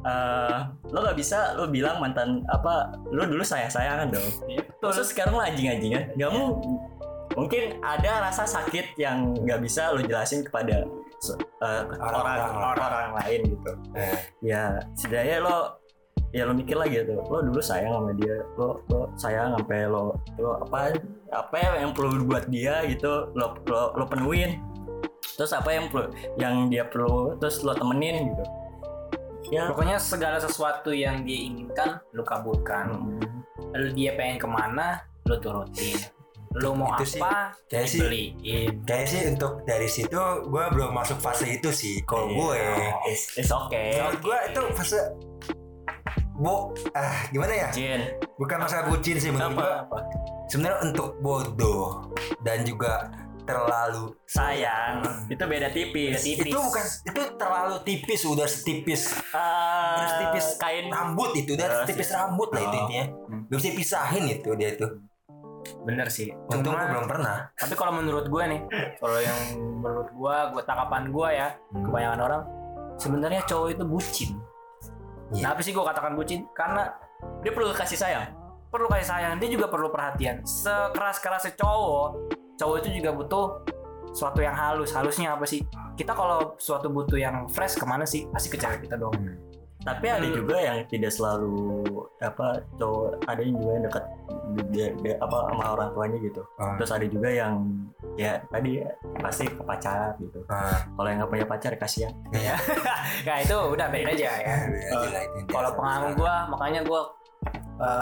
eh, 0.02 0.58
lo 0.88 0.98
gak 1.00 1.14
bisa 1.14 1.54
lo 1.54 1.68
bilang 1.68 1.98
mantan 1.98 2.42
apa 2.48 2.90
lo 3.08 3.22
dulu 3.22 3.42
sayang 3.42 3.68
sayangan 3.68 4.10
dong 4.10 4.28
terus 4.80 5.06
sekarang 5.06 5.36
lo 5.36 5.42
anjing 5.42 5.68
anjingan 5.68 6.10
gak 6.16 6.30
mau 6.30 6.58
mungkin 7.32 7.80
ada 7.80 8.28
rasa 8.28 8.44
sakit 8.44 8.92
yang 8.96 9.32
nggak 9.32 9.60
bisa 9.60 9.88
lo 9.88 10.00
jelasin 10.00 10.44
kepada 10.44 10.84
se- 11.16 11.38
eh, 11.38 11.82
orang, 11.96 12.20
Orang-orang. 12.52 12.76
orang 12.82 13.12
lain 13.22 13.40
gitu. 13.48 13.72
Eh, 13.96 14.16
ya 14.44 14.76
setidaknya 14.92 15.40
lo 15.40 15.56
ya 16.28 16.44
lo 16.44 16.52
mikir 16.52 16.76
lagi 16.76 17.00
gitu. 17.00 17.24
Lo 17.24 17.40
dulu 17.40 17.60
sayang 17.62 17.88
sama 17.88 18.12
dia 18.20 18.36
lo 18.60 18.84
lo 18.84 19.08
sayang 19.16 19.56
sampai 19.56 19.88
lo 19.88 20.12
lo 20.36 20.60
apa 20.60 20.92
apa 21.32 21.56
yang 21.80 21.96
perlu 21.96 22.20
buat 22.26 22.52
dia 22.52 22.84
gitu 22.84 23.32
lo 23.32 23.56
lo, 23.64 23.96
lo 23.96 24.04
penuhin 24.04 24.60
terus 25.32 25.50
apa 25.50 25.70
yang 25.70 25.88
perlu 25.88 26.08
yang 26.36 26.54
dia 26.66 26.84
perlu 26.84 27.36
terus 27.36 27.60
lo 27.60 27.72
temenin 27.72 28.30
gitu 28.30 28.44
ya 29.50 29.68
Pokoknya 29.68 29.96
segala 29.96 30.40
sesuatu 30.40 30.90
yang 30.90 31.28
dia 31.28 31.44
inginkan, 31.44 32.00
lu 32.10 32.24
kabulkan. 32.24 32.88
Hmm. 32.88 33.20
Lalu 33.70 33.92
dia 33.92 34.16
pengen 34.16 34.40
ke 34.40 34.48
mana, 34.48 35.04
lu 35.24 35.36
turutin. 35.36 36.00
lu 36.52 36.72
mau 36.72 36.92
Itu 36.94 37.04
sih, 37.06 37.16
apa 37.16 37.52
kayak 37.66 37.84
sih- 37.86 38.32
Kayak 38.84 39.06
sih 39.06 39.20
untuk 39.26 39.60
dari 39.62 39.88
situ 39.88 40.20
gue 40.46 40.64
belum 40.68 40.92
masuk 40.92 41.16
fase 41.16 41.48
itu 41.50 41.68
sih. 41.68 42.00
Kalau 42.02 42.28
Iya. 42.28 42.36
gue, 42.38 42.60
It's, 43.08 43.24
it's 43.38 43.48
okay. 43.50 43.96
menurut 43.96 44.20
gue 44.20 44.38
itu 44.48 44.60
fase 44.74 45.00
bo 46.34 46.72
ah 46.92 47.24
gimana 47.28 47.52
ya? 47.52 47.68
Jin. 47.70 48.00
Bukan 48.36 48.56
masalah 48.58 48.84
bucin 48.86 49.16
sih 49.16 49.28
menurut 49.28 49.52
gue. 49.54 49.72
Sebenarnya 50.48 50.78
untuk 50.82 51.16
bodoh 51.18 52.12
dan 52.40 52.64
juga 52.64 53.08
terlalu 53.42 54.14
Sayang. 54.25 55.02
Itu 55.26 55.42
beda 55.42 55.68
tipis. 55.68 56.12
Beda 56.12 56.22
tipis. 56.22 56.46
itu 56.46 56.58
bukan 56.58 56.84
itu 57.04 57.20
terlalu 57.34 57.76
tipis 57.82 58.20
udah 58.22 58.46
setipis 58.46 59.02
Ah, 59.30 59.96
Terus 59.96 60.12
tipis 60.18 60.46
kain 60.56 60.87
rambut 60.87 61.30
itu 61.32 61.52
udah 61.52 61.66
Oh, 61.66 61.76
setipis 61.82 62.11
rambut 62.11 62.49
lah 62.49 62.61
itu 62.61 62.70
Oh. 62.70 62.80
intinya. 62.80 63.04
Gak 63.44 63.56
bisa 63.56 63.68
dipisahin 63.68 64.25
itu 64.28 64.50
dia 64.54 64.70
itu. 64.72 64.87
bener 65.78 66.06
sih 66.06 66.26
Untung 66.49 66.75
gue 66.75 66.84
belum 66.84 67.06
pernah. 67.06 67.46
tapi 67.54 67.75
kalau 67.75 67.94
menurut 67.94 68.26
gue 68.26 68.42
nih 68.49 68.61
kalau 68.99 69.14
yang 69.16 69.38
menurut 69.76 70.11
gue 70.11 70.37
gue 70.50 70.62
tanggapan 70.64 71.06
gue 71.08 71.28
ya 71.32 71.49
kebanyakan 71.72 72.20
orang 72.20 72.42
sebenarnya 72.96 73.40
cowok 73.44 73.68
itu 73.70 73.84
bucin 73.84 74.30
Iya. 75.30 75.49
Kenapa 75.49 75.61
sih 75.61 75.70
gue 75.70 75.80
katakan 75.80 76.12
bucin 76.12 76.44
karena 76.50 76.90
dia 77.40 77.50
perlu 77.50 77.70
kasih 77.70 77.94
sayang. 77.96 78.26
perlu 78.68 78.84
kasih 78.87 79.06
sayang 79.06 79.32
dia 79.37 79.49
juga 79.49 79.66
perlu 79.66 79.87
perhatian 79.87 80.42
sekeras 80.42 81.16
kerasnya 81.18 81.54
cowok 81.54 82.08
cowok 82.62 82.76
itu 82.78 83.02
juga 83.02 83.11
butuh 83.11 83.47
suatu 84.12 84.38
yang 84.38 84.54
halus 84.54 84.95
halusnya 84.95 85.35
apa 85.35 85.42
sih 85.42 85.66
kita 85.92 86.14
kalau 86.14 86.54
suatu 86.57 86.87
butuh 86.87 87.19
yang 87.19 87.50
fresh 87.50 87.75
ke 87.75 87.83
mana 87.83 88.07
sih 88.07 88.31
pasti 88.31 88.47
ke 88.47 88.57
cewek 88.57 88.87
kita 88.87 88.95
dong 88.95 89.12
Tapi 89.83 90.07
ada 90.07 90.23
Hmm. 90.23 90.38
juga 90.38 90.62
yang 90.62 90.87
tidak 90.87 91.11
selalu 91.11 91.90
apa 92.23 92.62
cowok 92.78 93.19
ada 93.26 93.42
yang 93.42 93.59
juga 93.59 93.73
yang 93.75 93.85
dekat 93.90 94.04
apa 95.19 95.37
sama 95.50 95.64
orang 95.75 95.90
tuanya 95.90 96.19
gitu. 96.23 96.42
Ah. 96.54 96.78
Terus 96.78 96.90
ada 96.95 97.07
juga 97.11 97.26
yang 97.26 97.66
ya 98.14 98.38
tadi 98.47 98.78
pasti 99.19 99.50
ke 99.50 99.59
pacar 99.59 100.14
gitu. 100.23 100.38
Ah, 100.47 100.87
Kalau 100.87 101.09
yang 101.11 101.19
nggak 101.19 101.33
punya 101.35 101.47
pacar 101.50 101.75
kasihan. 101.75 102.14
nah 103.26 103.37
itu 103.42 103.57
udah 103.59 103.87
beda 103.90 104.14
aja 104.14 104.31
ya 104.38 104.54
kalau 105.50 105.75
pengalaman 105.75 106.14
gue 106.14 106.35
makanya 106.54 106.81
gue 106.87 107.00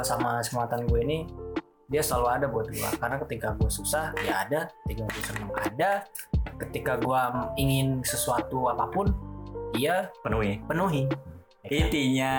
sama 0.05 0.45
sematan 0.45 0.85
gue 0.85 1.01
ini 1.01 1.19
dia 1.91 2.01
selalu 2.01 2.27
ada 2.31 2.47
buat 2.47 2.67
gue 2.67 2.91
karena 2.97 3.17
ketika 3.21 3.49
gue 3.53 3.67
susah 3.67 4.15
ya 4.21 4.47
ada. 4.47 4.61
Ketika 4.87 5.03
gue 5.05 5.23
senang 5.23 5.51
ada. 5.53 5.91
Ketika 6.57 6.93
gue 6.97 7.21
ingin 7.57 7.99
sesuatu 8.01 8.69
apa 8.69 8.87
pun 8.89 9.11
dia 9.73 10.07
Penuhi. 10.21 10.63
penuhi. 10.65 11.11
Intinya 11.65 12.35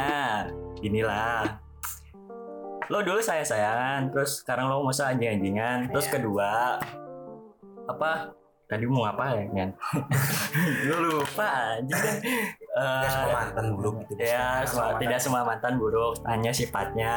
inilah 0.80 1.60
lo 2.88 3.00
dulu 3.00 3.20
sayang 3.20 3.46
sayangan 3.46 4.02
terus 4.10 4.40
sekarang 4.40 4.68
lo 4.68 4.84
masa 4.84 5.08
anjing 5.08 5.32
anjingan 5.32 5.88
terus 5.88 6.08
Iya. 6.08 6.14
kedua 6.14 6.50
apa? 7.88 8.36
Tadi 8.68 8.88
mau 8.88 9.04
apa 9.04 9.36
ya 9.36 9.44
kan? 9.48 9.70
Lo 10.88 10.96
lupa 11.02 11.44
aja 11.76 11.92
kan 11.92 12.16
Nggak 12.24 13.04
Eh, 13.04 13.12
semua 13.12 13.32
mantan 13.36 13.66
buruk 13.70 13.96
gitu. 14.02 14.22
ya 14.22 14.64
Semua 14.64 14.96
tidak 14.96 15.20
semua 15.20 15.42
mantan 15.44 15.74
buruk 15.76 16.14
hanya 16.24 16.52
sifatnya 16.52 17.14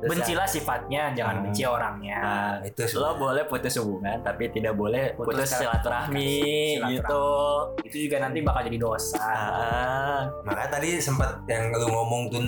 Terus 0.00 0.10
bencilah 0.10 0.46
sifatnya 0.46 1.02
jangan 1.12 1.34
Hmm. 1.36 1.44
benci 1.44 1.62
orangnya 1.62 2.18
Nah, 2.18 2.52
itu 2.62 2.80
lo 2.80 2.88
sebenarnya. 2.88 3.18
boleh 3.18 3.42
putus 3.46 3.74
hubungan 3.76 4.16
tapi 4.20 4.42
tidak 4.48 4.74
boleh 4.74 5.04
Putus 5.12 5.28
putus, 5.36 5.48
silaturahmi 5.54 6.40
gitu. 6.90 7.26
itu 7.84 7.96
juga 8.02 8.16
nanti 8.18 8.38
bakal 8.40 8.64
jadi 8.64 8.78
dosa 8.78 9.20
Ah, 9.20 10.20
Makanya 10.42 10.70
tadi 10.72 10.96
sempat 10.96 11.36
yang 11.46 11.68
lu 11.70 11.86
ngomong 11.86 12.32
tuh 12.32 12.40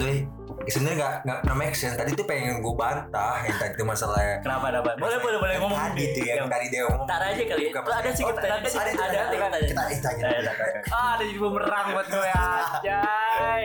sebenarnya 0.64 0.96
nggak 0.98 1.14
nggak 1.24 1.38
nggak 1.42 1.56
make 1.56 1.74
sense. 1.74 1.94
Tadi 1.94 2.10
tuh 2.12 2.24
pengen 2.24 2.60
gue 2.60 2.74
bantah 2.74 3.42
yang 3.42 3.56
tadi 3.56 3.72
itu 3.72 3.84
masalah 3.84 4.38
kenapa 4.40 4.70
dapat? 4.70 4.94
Boleh 4.96 5.18
boleh 5.18 5.38
boleh 5.38 5.54
ngomong 5.58 5.78
tadi 5.90 6.04
tuh 6.12 6.24
yang 6.24 6.46
tadi 6.46 6.66
dia 6.68 6.80
ngomong. 6.86 7.04
Ntar 7.04 7.20
aja 7.22 7.42
kali. 7.42 7.62
Bukan 7.68 7.82
Tuh 7.82 7.94
ada 7.94 8.10
sih 8.10 8.22
Oh, 8.22 8.30
kita 8.30 8.40
ada 8.42 8.54
ada 8.56 8.68
sih 8.68 8.78
ada 8.78 8.90
ada 8.92 9.58
kita 9.58 9.82
tanya. 10.02 10.80
Ah 10.90 11.08
ada 11.16 11.22
jadi 11.24 11.38
bumerang 11.38 11.86
buat 11.92 12.06
gue 12.06 12.28
anjay 12.32 13.64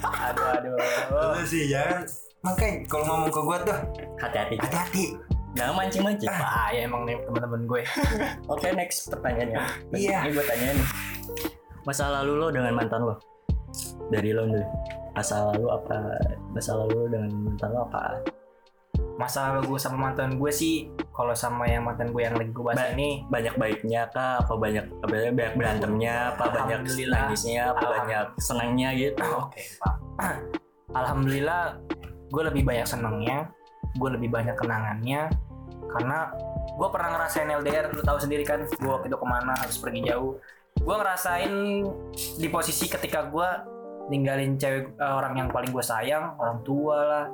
aduh 0.00 0.48
aduh 0.56 0.74
Lu 1.10 1.44
sih 1.44 1.68
jangan 1.68 2.04
makanya 2.40 2.88
kalau 2.88 3.04
ngomong 3.06 3.30
ke 3.30 3.40
gue 3.40 3.56
tuh 3.68 3.78
Hati-hati. 4.20 4.54
hati-hati. 4.56 5.04
Jangan 5.50 5.74
mancing-mancing. 5.76 6.28
ah 6.30 6.70
ya 6.70 6.86
emang 6.86 7.02
nih 7.04 7.18
teman-teman 7.26 7.66
gue 7.66 7.82
Oke 8.52 8.70
next 8.70 9.10
pertanyaannya. 9.10 9.60
Iya. 9.90 10.18
Ini 10.24 10.30
gue 10.30 10.44
tanya 10.46 10.66
nih. 10.72 10.86
Masa 11.82 12.06
lalu 12.12 12.32
lo 12.36 12.48
dengan 12.48 12.70
mantan 12.70 13.02
lo? 13.02 13.18
Dari 14.08 14.30
lo 14.30 14.46
dulu. 14.46 14.62
Masa 15.12 15.50
lalu 15.52 15.66
apa? 15.70 15.98
Masa 16.54 16.70
lalu 16.78 17.10
dengan 17.10 17.30
mantan 17.50 17.70
lo 17.74 17.86
apa? 17.86 18.04
masa 19.20 19.52
lalu 19.52 19.76
gue 19.76 19.80
sama 19.84 20.08
mantan 20.08 20.40
gue 20.40 20.48
sih 20.48 20.88
kalau 21.12 21.36
sama 21.36 21.68
yang 21.68 21.84
mantan 21.84 22.08
gue 22.08 22.24
yang 22.24 22.32
lagi 22.40 22.56
gue 22.56 22.64
bahas 22.64 22.80
Ba- 22.80 22.92
ini 22.96 23.20
banyak 23.28 23.54
baiknya 23.60 24.08
kah 24.08 24.40
apa 24.40 24.56
banyak 24.56 24.88
apa 25.04 25.12
ya, 25.12 25.28
banyak 25.28 25.54
berantemnya 25.60 26.14
apa 26.32 26.44
banyak 26.48 26.78
nangisnya 26.88 27.62
apa 27.76 27.84
banyak 28.00 28.26
senangnya 28.40 28.88
gitu 28.96 29.20
Oke, 29.44 29.60
Pak. 29.76 29.94
Alhamdulillah 31.04 31.76
gue 32.30 32.42
lebih 32.46 32.62
banyak 32.62 32.86
senangnya, 32.86 33.50
gue 33.98 34.10
lebih 34.14 34.30
banyak 34.30 34.56
kenangannya 34.56 35.28
karena 35.90 36.18
gue 36.78 36.88
pernah 36.88 37.18
ngerasain 37.18 37.50
LDR, 37.50 37.90
lu 37.90 38.00
tahu 38.06 38.18
sendiri 38.22 38.46
kan, 38.46 38.62
gue 38.62 38.90
waktu 38.90 39.10
itu 39.10 39.18
ke 39.18 39.26
mana 39.26 39.52
harus 39.58 39.76
pergi 39.82 40.06
jauh. 40.06 40.38
Gue 40.78 40.94
ngerasain 40.94 41.52
di 42.14 42.48
posisi 42.48 42.86
ketika 42.86 43.26
gue 43.26 43.48
ninggalin 44.10 44.58
cewek 44.58 44.98
eh, 44.98 45.14
orang 45.14 45.38
yang 45.38 45.48
paling 45.48 45.70
gue 45.70 45.84
sayang, 45.84 46.34
orang 46.36 46.60
tua 46.66 46.98
lah, 47.06 47.24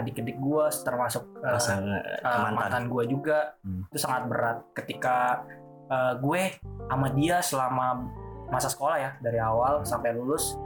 adik-adik 0.00 0.40
gue, 0.40 0.64
termasuk 0.82 1.22
Masa 1.44 1.76
eh, 1.78 2.18
mantan 2.24 2.56
mantan. 2.56 2.84
gue 2.88 3.04
juga. 3.12 3.52
Hmm. 3.60 3.84
itu 3.92 3.98
sangat 4.00 4.26
berat 4.26 4.58
ketika 4.72 5.44
eh, 5.92 6.14
gue 6.16 6.42
sama 6.88 7.08
dia 7.12 7.44
selama 7.44 8.08
masa 8.48 8.68
sekolah 8.68 8.96
ya 9.00 9.10
dari 9.20 9.40
awal 9.40 9.84
sampai 9.84 10.12
lulus 10.12 10.56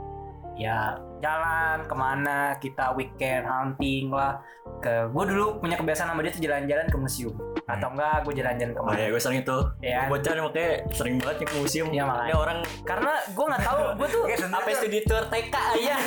ya 0.57 0.97
jalan 1.17 1.85
ke 1.85 1.95
mana 1.97 2.57
kita 2.57 2.93
weekend 2.97 3.45
hunting 3.45 4.09
lah. 4.13 4.41
Ke 4.77 5.09
gue 5.09 5.23
dulu 5.33 5.57
punya 5.57 5.77
kebiasaan 5.79 6.13
sama 6.13 6.21
dia 6.21 6.33
tuh 6.33 6.43
jalan-jalan 6.43 6.85
ke 6.89 6.97
museum. 6.97 7.33
Atau 7.65 7.89
enggak 7.93 8.25
gue 8.25 8.33
jalan-jalan 8.37 8.73
Oh 8.73 8.77
ke 8.77 8.83
mana 8.85 8.99
ya 8.99 9.07
gue 9.09 9.21
sering 9.21 9.39
itu. 9.41 9.57
Ya 9.81 10.01
Bocah 10.09 10.33
makanya 10.37 10.71
sering 10.93 11.15
banget 11.21 11.37
ke 11.49 11.55
museum. 11.57 11.87
Iya, 11.89 12.03
makanya. 12.05 12.29
Ini 12.29 12.35
orang 12.37 12.59
karena 12.85 13.13
gue 13.33 13.45
nggak 13.45 13.63
tahu 13.63 13.79
gue 14.01 14.07
tuh 14.11 14.23
apa 14.47 14.69
studi 14.77 14.99
tour 15.05 15.23
TK 15.29 15.55
Iya, 15.77 15.97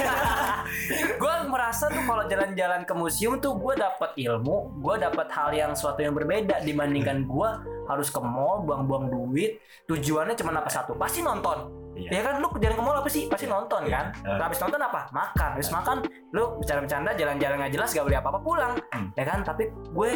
gue 1.22 1.34
merasa 1.50 1.84
tuh 1.90 2.02
kalau 2.06 2.24
jalan-jalan 2.26 2.82
ke 2.86 2.94
museum 2.94 3.38
tuh 3.38 3.54
gue 3.58 3.74
dapat 3.78 4.10
ilmu, 4.18 4.82
gue 4.82 4.94
dapat 4.98 5.28
hal 5.34 5.50
yang 5.54 5.72
suatu 5.74 6.02
yang 6.02 6.14
berbeda 6.14 6.62
dibandingkan 6.62 7.26
gue 7.26 7.50
harus 7.90 8.08
ke 8.08 8.20
mall 8.22 8.62
buang-buang 8.62 9.10
duit. 9.10 9.58
Tujuannya 9.84 10.38
cuma 10.38 10.54
apa 10.54 10.70
satu, 10.70 10.94
pasti 10.94 11.20
nonton. 11.20 11.66
Iya. 11.98 12.08
Ya 12.14 12.20
kan 12.22 12.34
lu 12.38 12.48
jalan 12.56 12.76
ke 12.78 12.82
mall 12.86 12.96
apa 12.96 13.10
sih? 13.10 13.26
Pasti 13.26 13.50
nonton 13.50 13.82
kan. 13.90 14.14
Eh. 14.22 14.38
Nah, 14.38 14.46
habis 14.46 14.62
nonton 14.62 14.78
apa? 14.78 15.10
Makan. 15.10 15.50
Habis 15.58 15.70
makan 15.74 15.96
lu 16.30 16.62
bercanda-bercanda 16.62 17.10
jalan-jalan 17.18 17.56
nggak 17.66 17.72
jelas 17.74 17.90
gak 17.90 18.06
beli 18.06 18.16
apa-apa 18.16 18.38
pulang. 18.38 18.72
Hmm. 18.94 19.10
Ya 19.18 19.24
kan? 19.26 19.42
Tapi 19.42 19.68
gue 19.90 20.10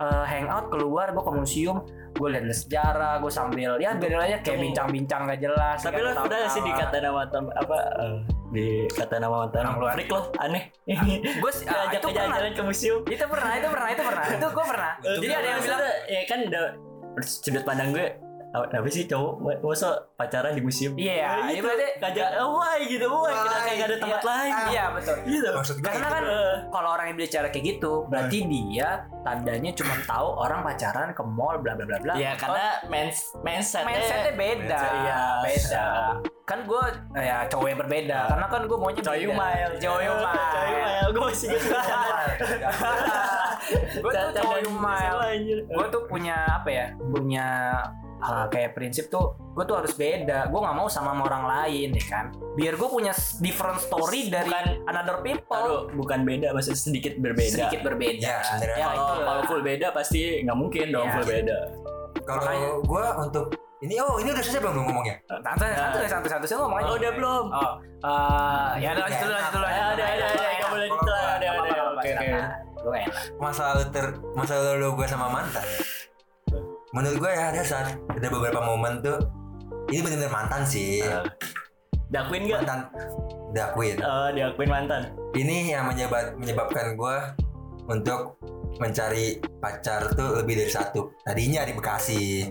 eh, 0.00 0.24
hangout 0.26 0.72
keluar 0.72 1.12
gue 1.12 1.22
ke 1.22 1.32
museum 1.32 1.84
gue 2.10 2.28
lihat 2.28 2.50
sejarah 2.50 3.22
gue 3.22 3.30
sambil 3.30 3.78
ya 3.78 3.94
aja 3.94 4.36
kayak 4.42 4.58
bincang-bincang 4.58 5.30
gak 5.30 5.40
jelas 5.40 5.78
Tapi 5.78 6.00
lo 6.02 6.10
udah 6.10 6.50
sih 6.50 6.58
ketawa-ketawa. 6.58 6.66
dikata 6.66 6.96
nama 6.98 7.22
tem- 7.30 7.54
apa 7.54 7.76
eh, 8.02 8.16
dikata 8.50 9.16
nama 9.22 9.36
mantan 9.46 9.62
Orang 9.62 9.78
luar. 9.78 9.94
freak 9.94 10.10
lo 10.10 10.20
aneh 10.42 10.62
gue 11.42 11.52
sih 11.54 11.64
ah, 11.70 11.86
diajak 11.86 12.00
ke 12.02 12.10
pernah 12.10 12.16
jalan-jalan 12.18 12.52
ke 12.52 12.62
museum 12.66 13.00
itu 13.06 13.24
pernah 13.30 13.52
itu 13.54 13.68
pernah 13.70 13.88
itu 13.94 14.02
pernah 14.02 14.24
itu 14.26 14.46
gue 14.50 14.66
pernah 14.66 14.92
jadi 14.98 15.34
ada 15.38 15.46
yang 15.46 15.60
bilang 15.62 15.80
ya 16.10 16.20
kan 16.26 16.40
sudut 17.24 17.64
pandang 17.64 17.92
gue 17.92 18.29
apa 18.50 18.66
apa 18.66 18.88
sih 18.90 19.06
cowok 19.06 19.62
masa 19.62 19.94
pacaran 20.18 20.50
di 20.50 20.58
museum? 20.58 20.98
Iya, 20.98 21.14
Ya 21.14 21.30
iya 21.46 21.54
gitu. 21.54 21.70
berarti 21.70 21.86
ngajak 22.02 22.28
oh, 22.42 22.58
why? 22.58 22.78
gitu 22.82 23.06
why? 23.06 23.30
Kita 23.30 23.58
kayak 23.62 23.76
gak 23.78 23.86
ada 23.86 23.96
tempat 24.02 24.20
Iya, 24.20 24.26
lain. 24.26 24.52
Iya 24.66 24.84
betul. 24.90 25.16
Gitu. 25.22 25.48
Maksud 25.54 25.76
karena 25.78 25.98
itu. 26.02 26.10
kan 26.10 26.22
Eh, 26.26 26.54
kalau 26.66 26.88
orang 26.90 27.06
yang 27.14 27.18
bicara 27.18 27.46
kayak 27.48 27.64
gitu 27.70 27.92
berarti 28.10 28.38
dia 28.50 28.88
tandanya 29.22 29.70
cuma 29.70 29.94
tahu 30.02 30.28
orang 30.34 30.60
pacaran 30.66 31.08
ke 31.14 31.22
mall 31.22 31.56
bla 31.62 31.72
bla 31.78 31.86
bla 31.86 31.98
bla. 32.02 32.14
Ya 32.18 32.34
karena 32.34 32.66
mens 32.90 33.30
mindsetnya. 33.38 33.86
mindsetnya 33.86 34.32
beda. 34.34 34.80
Mindset, 34.82 34.98
iya. 34.98 35.18
beda. 35.46 35.86
Kan 36.42 36.58
gue 36.66 36.82
ya 37.22 37.36
cowok 37.46 37.66
yang 37.70 37.78
berbeda. 37.78 38.18
Karena 38.34 38.46
kan 38.50 38.60
gue 38.66 38.78
maunya 38.82 38.98
Coy 38.98 39.18
beda. 39.22 39.30
Umail 39.30 39.70
Coy 39.78 40.04
Umail. 40.10 40.42
Coy 40.50 40.70
Umail 40.74 41.08
Gue 41.10 41.22
masih 41.30 41.46
gitu 41.54 41.68
gue 44.02 44.10
tuh 44.10 44.42
Coy 44.42 44.62
Umail 44.66 45.16
gue 45.70 45.86
tuh 45.86 46.02
punya 46.10 46.36
apa 46.50 46.68
ya 46.70 46.86
punya 46.98 47.46
uh, 48.20 48.46
kayak 48.48 48.76
prinsip 48.76 49.08
tuh 49.08 49.34
gue 49.56 49.64
tuh 49.64 49.76
harus 49.76 49.92
beda. 49.92 50.48
Gue 50.48 50.60
nggak 50.60 50.76
mau 50.76 50.86
sama 50.86 51.12
sama 51.12 51.26
orang 51.26 51.44
lain 51.48 51.88
ya 51.96 52.04
kan? 52.06 52.24
Biar 52.54 52.76
gue 52.76 52.88
punya 52.88 53.12
different 53.40 53.80
story 53.80 54.30
dari 54.30 54.48
Bukan- 54.48 54.86
another 54.86 55.18
people. 55.20 55.56
Aduh, 55.56 55.82
bukan 55.96 56.22
beda 56.22 56.52
maksudnya 56.54 56.78
sedikit 56.78 57.14
berbeda. 57.18 57.66
Sedikit 57.66 57.80
berbeda. 57.82 58.20
Ya, 58.22 58.40
ya, 58.76 58.86
kalau 58.86 58.94
itu. 58.94 59.14
kalau 59.26 59.42
full 59.48 59.62
beda 59.64 59.86
pasti 59.90 60.20
nggak 60.46 60.58
mungkin 60.58 60.86
dong 60.92 61.06
Iya. 61.08 61.14
full 61.18 61.26
beda. 61.26 61.58
Kalau 62.22 62.84
gue 62.84 63.04
untuk 63.26 63.44
ini 63.80 63.96
oh 63.96 64.20
ini 64.20 64.28
udah 64.28 64.44
selesai 64.44 64.60
belum 64.60 64.74
lu 64.76 64.82
ngomongnya? 64.92 65.16
santai 65.24 65.72
santai 65.72 66.04
santai 66.04 66.30
santai. 66.30 66.46
Saya 66.46 66.58
ngomong 66.60 66.78
aja 66.84 66.90
oh 66.92 66.96
udah 67.00 67.12
belum? 67.16 67.44
Oh 67.48 67.72
uh, 68.04 68.68
ya 68.76 68.88
ada 68.92 69.00
lanjut 69.08 69.18
dulu 69.24 69.32
lanjut 69.32 69.52
dulu 69.56 69.66
Ya, 69.66 69.72
ada, 69.72 70.04
ada, 70.04 70.04
ada, 70.04 70.48
nggak 70.52 70.70
boleh 70.70 70.88
lah, 70.90 71.24
ada, 71.40 71.46
ada, 71.48 71.80
oke, 71.96 72.08
oke. 72.12 72.28
Gue 72.80 72.96
enak. 72.96 73.24
masa 73.36 73.62
lalu 73.76 73.84
ter 73.92 74.06
masa 74.32 74.54
lalu 74.56 74.88
gue 74.96 75.06
sama 75.08 75.26
mantan. 75.28 75.64
ya. 75.64 75.78
Menurut 76.90 77.16
gue 77.18 77.30
ya 77.30 77.44
ada 77.48 77.62
saat 77.62 77.86
ada 78.08 78.26
beberapa 78.28 78.60
momen 78.60 78.98
tuh 79.00 79.18
ini 79.88 80.00
bener-bener 80.00 80.28
mantan 80.28 80.62
sih 80.62 81.00
Eh, 81.00 81.22
Diakuin 82.10 82.42
gak? 82.44 82.60
mantan 82.60 82.80
diakuin 83.50 83.96
Eh, 83.96 84.28
diakuin 84.34 84.68
mantan. 84.68 85.02
ini 85.32 85.70
yang 85.70 85.86
menyebab, 85.86 86.34
menyebabkan 86.34 86.94
gue 86.94 87.16
untuk 87.86 88.38
mencari 88.76 89.38
pacar 89.56 90.10
tuh 90.12 90.38
lebih 90.38 90.58
dari 90.58 90.70
satu 90.70 91.14
tadinya 91.20 91.62
di 91.62 91.72
Bekasi 91.72 92.50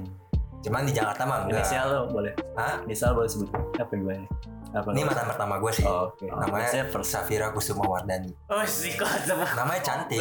cuman 0.60 0.84
di 0.84 0.92
Jakarta 0.92 1.24
mah 1.24 1.38
enggak 1.42 1.64
Inisial 1.64 1.88
lo 1.88 2.00
boleh. 2.10 2.36
Hah? 2.54 2.84
Inisial 2.84 3.16
boleh 3.16 3.28
sebut. 3.28 3.48
Apa 3.80 3.88
gimana? 3.90 4.28
Apa 4.70 4.92
ini 4.92 5.02
mantan 5.02 5.26
pertama 5.26 5.56
gue 5.58 5.72
sih 5.74 5.82
Oh, 5.82 6.12
Oke. 6.12 6.28
namanya 6.28 6.84
first. 6.86 7.10
Safira 7.10 7.50
Kusuma 7.50 7.82
Wardani 7.82 8.30
Oh 8.46 8.62
sih 8.62 8.94
kok 8.94 9.08
namanya 9.56 9.82
cantik 9.82 10.20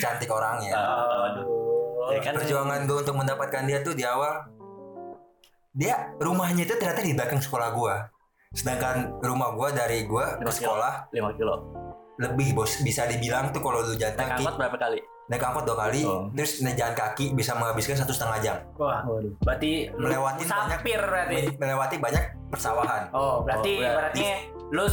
cantik 0.00 0.26
orangnya 0.26 0.72
Oh, 0.74 1.20
aduh. 1.22 1.44
Ya 2.10 2.20
kan 2.20 2.32
perjuangan 2.34 2.80
gue 2.84 2.98
untuk 2.98 3.14
mendapatkan 3.14 3.62
dia 3.62 3.78
tuh 3.80 3.92
di 3.92 4.02
awal 4.02 4.44
dia 5.70 5.94
rumahnya 6.16 6.64
itu 6.64 6.74
ternyata 6.74 7.00
di 7.00 7.12
belakang 7.12 7.38
sekolah 7.38 7.68
gue 7.70 7.94
sedangkan 8.50 8.96
rumah 9.20 9.52
gue 9.52 9.68
dari 9.72 9.98
gue 10.02 10.24
ke 10.34 10.40
Lima 10.40 10.48
kilo. 10.48 10.58
sekolah 10.58 10.94
5 11.10 11.36
kilo. 11.36 11.54
lebih 12.18 12.48
bos 12.52 12.72
bisa 12.80 13.04
dibilang 13.04 13.52
tuh 13.52 13.60
kalau 13.60 13.78
lu 13.80 13.94
jalan 13.94 14.10
Naik 14.12 14.26
kaki 14.26 14.42
angkot 14.42 14.56
berapa 14.56 14.76
kali? 14.76 14.98
naik 15.28 15.38
angkot 15.40 15.64
dua 15.64 15.76
kali 15.78 16.02
Oh. 16.02 16.26
terus 16.32 16.52
naik 16.58 16.74
jalan 16.74 16.96
kaki 16.96 17.24
bisa 17.30 17.52
menghabiskan 17.52 17.94
satu 17.94 18.10
setengah 18.10 18.38
jam 18.40 18.56
Wah, 18.74 19.04
Waduh. 19.04 19.30
berarti 19.38 19.92
Melewati 19.92 20.42
banyak- 20.42 20.82
berarti. 20.82 21.36
Me- 21.36 21.56
melewati 21.58 21.96
banyak 21.98 22.24
persawahan 22.48 23.02
Oh, 23.12 23.44
berarti 23.44 23.72
Oh, 23.76 23.84
berarti- 23.84 24.18
ibaratnya 24.18 24.32
lu 24.70 24.86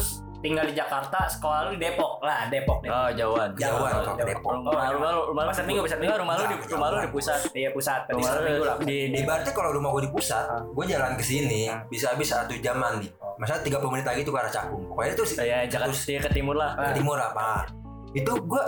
tinggal 0.46 0.62
di 0.64 0.74
Jakarta, 0.74 1.26
sekolah 1.26 1.60
lu 1.66 1.70
di 1.74 1.82
Depok. 1.82 2.22
Lah, 2.22 2.46
Depok 2.46 2.78
deh. 2.80 2.88
Oh, 2.88 3.10
jauhan. 3.10 3.50
Jauhan 3.58 3.92
Oh, 3.98 4.14
ke 4.14 4.24
Depok. 4.24 4.52
Rumah 4.62 4.88
rumah 4.94 5.10
lu 5.10 5.22
rumah 5.34 5.42
lu 5.42 5.50
Pasar 5.50 5.66
Minggu, 5.66 5.82
Pasar 5.82 5.98
Minggu. 5.98 6.14
rumah 6.16 6.36
lu 6.36 6.44
di 6.44 6.56
Enggak, 6.56 6.70
rumah 6.70 6.88
lu 6.88 6.96
di 6.96 7.02
jauhan. 7.02 7.10
pusat. 7.12 7.40
Iya, 7.52 7.70
pusat. 7.74 8.00
Berarti 8.06 8.14
Rumah 8.14 8.32
lu 8.78 8.86
di 8.86 8.98
di 9.10 9.18
Ibaratnya 9.20 9.52
kalau 9.52 9.70
rumah 9.74 9.90
gue 9.92 10.04
di 10.06 10.12
pusat, 10.14 10.46
Ah. 10.46 10.62
gue 10.62 10.86
jalan 10.86 11.12
ke 11.16 11.24
sini 11.26 11.62
Ah. 11.66 11.82
bisa 11.86 12.06
habis 12.12 12.30
satu 12.30 12.54
jaman 12.56 13.02
nih. 13.02 13.10
Masalah 13.36 13.60
30 13.60 13.90
menit 13.90 14.06
lagi 14.06 14.22
tuh 14.22 14.32
ke 14.32 14.40
arah 14.40 14.54
Cakung. 14.54 14.86
Pokoknya 14.88 15.12
itu 15.12 15.24
sih 15.26 15.38
ya 15.42 15.58
Jakarta 15.66 15.98
ke 15.98 16.30
timur 16.30 16.56
lah. 16.56 16.72
ke 16.78 16.94
timur 16.94 17.18
apa? 17.18 17.66
Itu 18.14 18.32
gue 18.40 18.64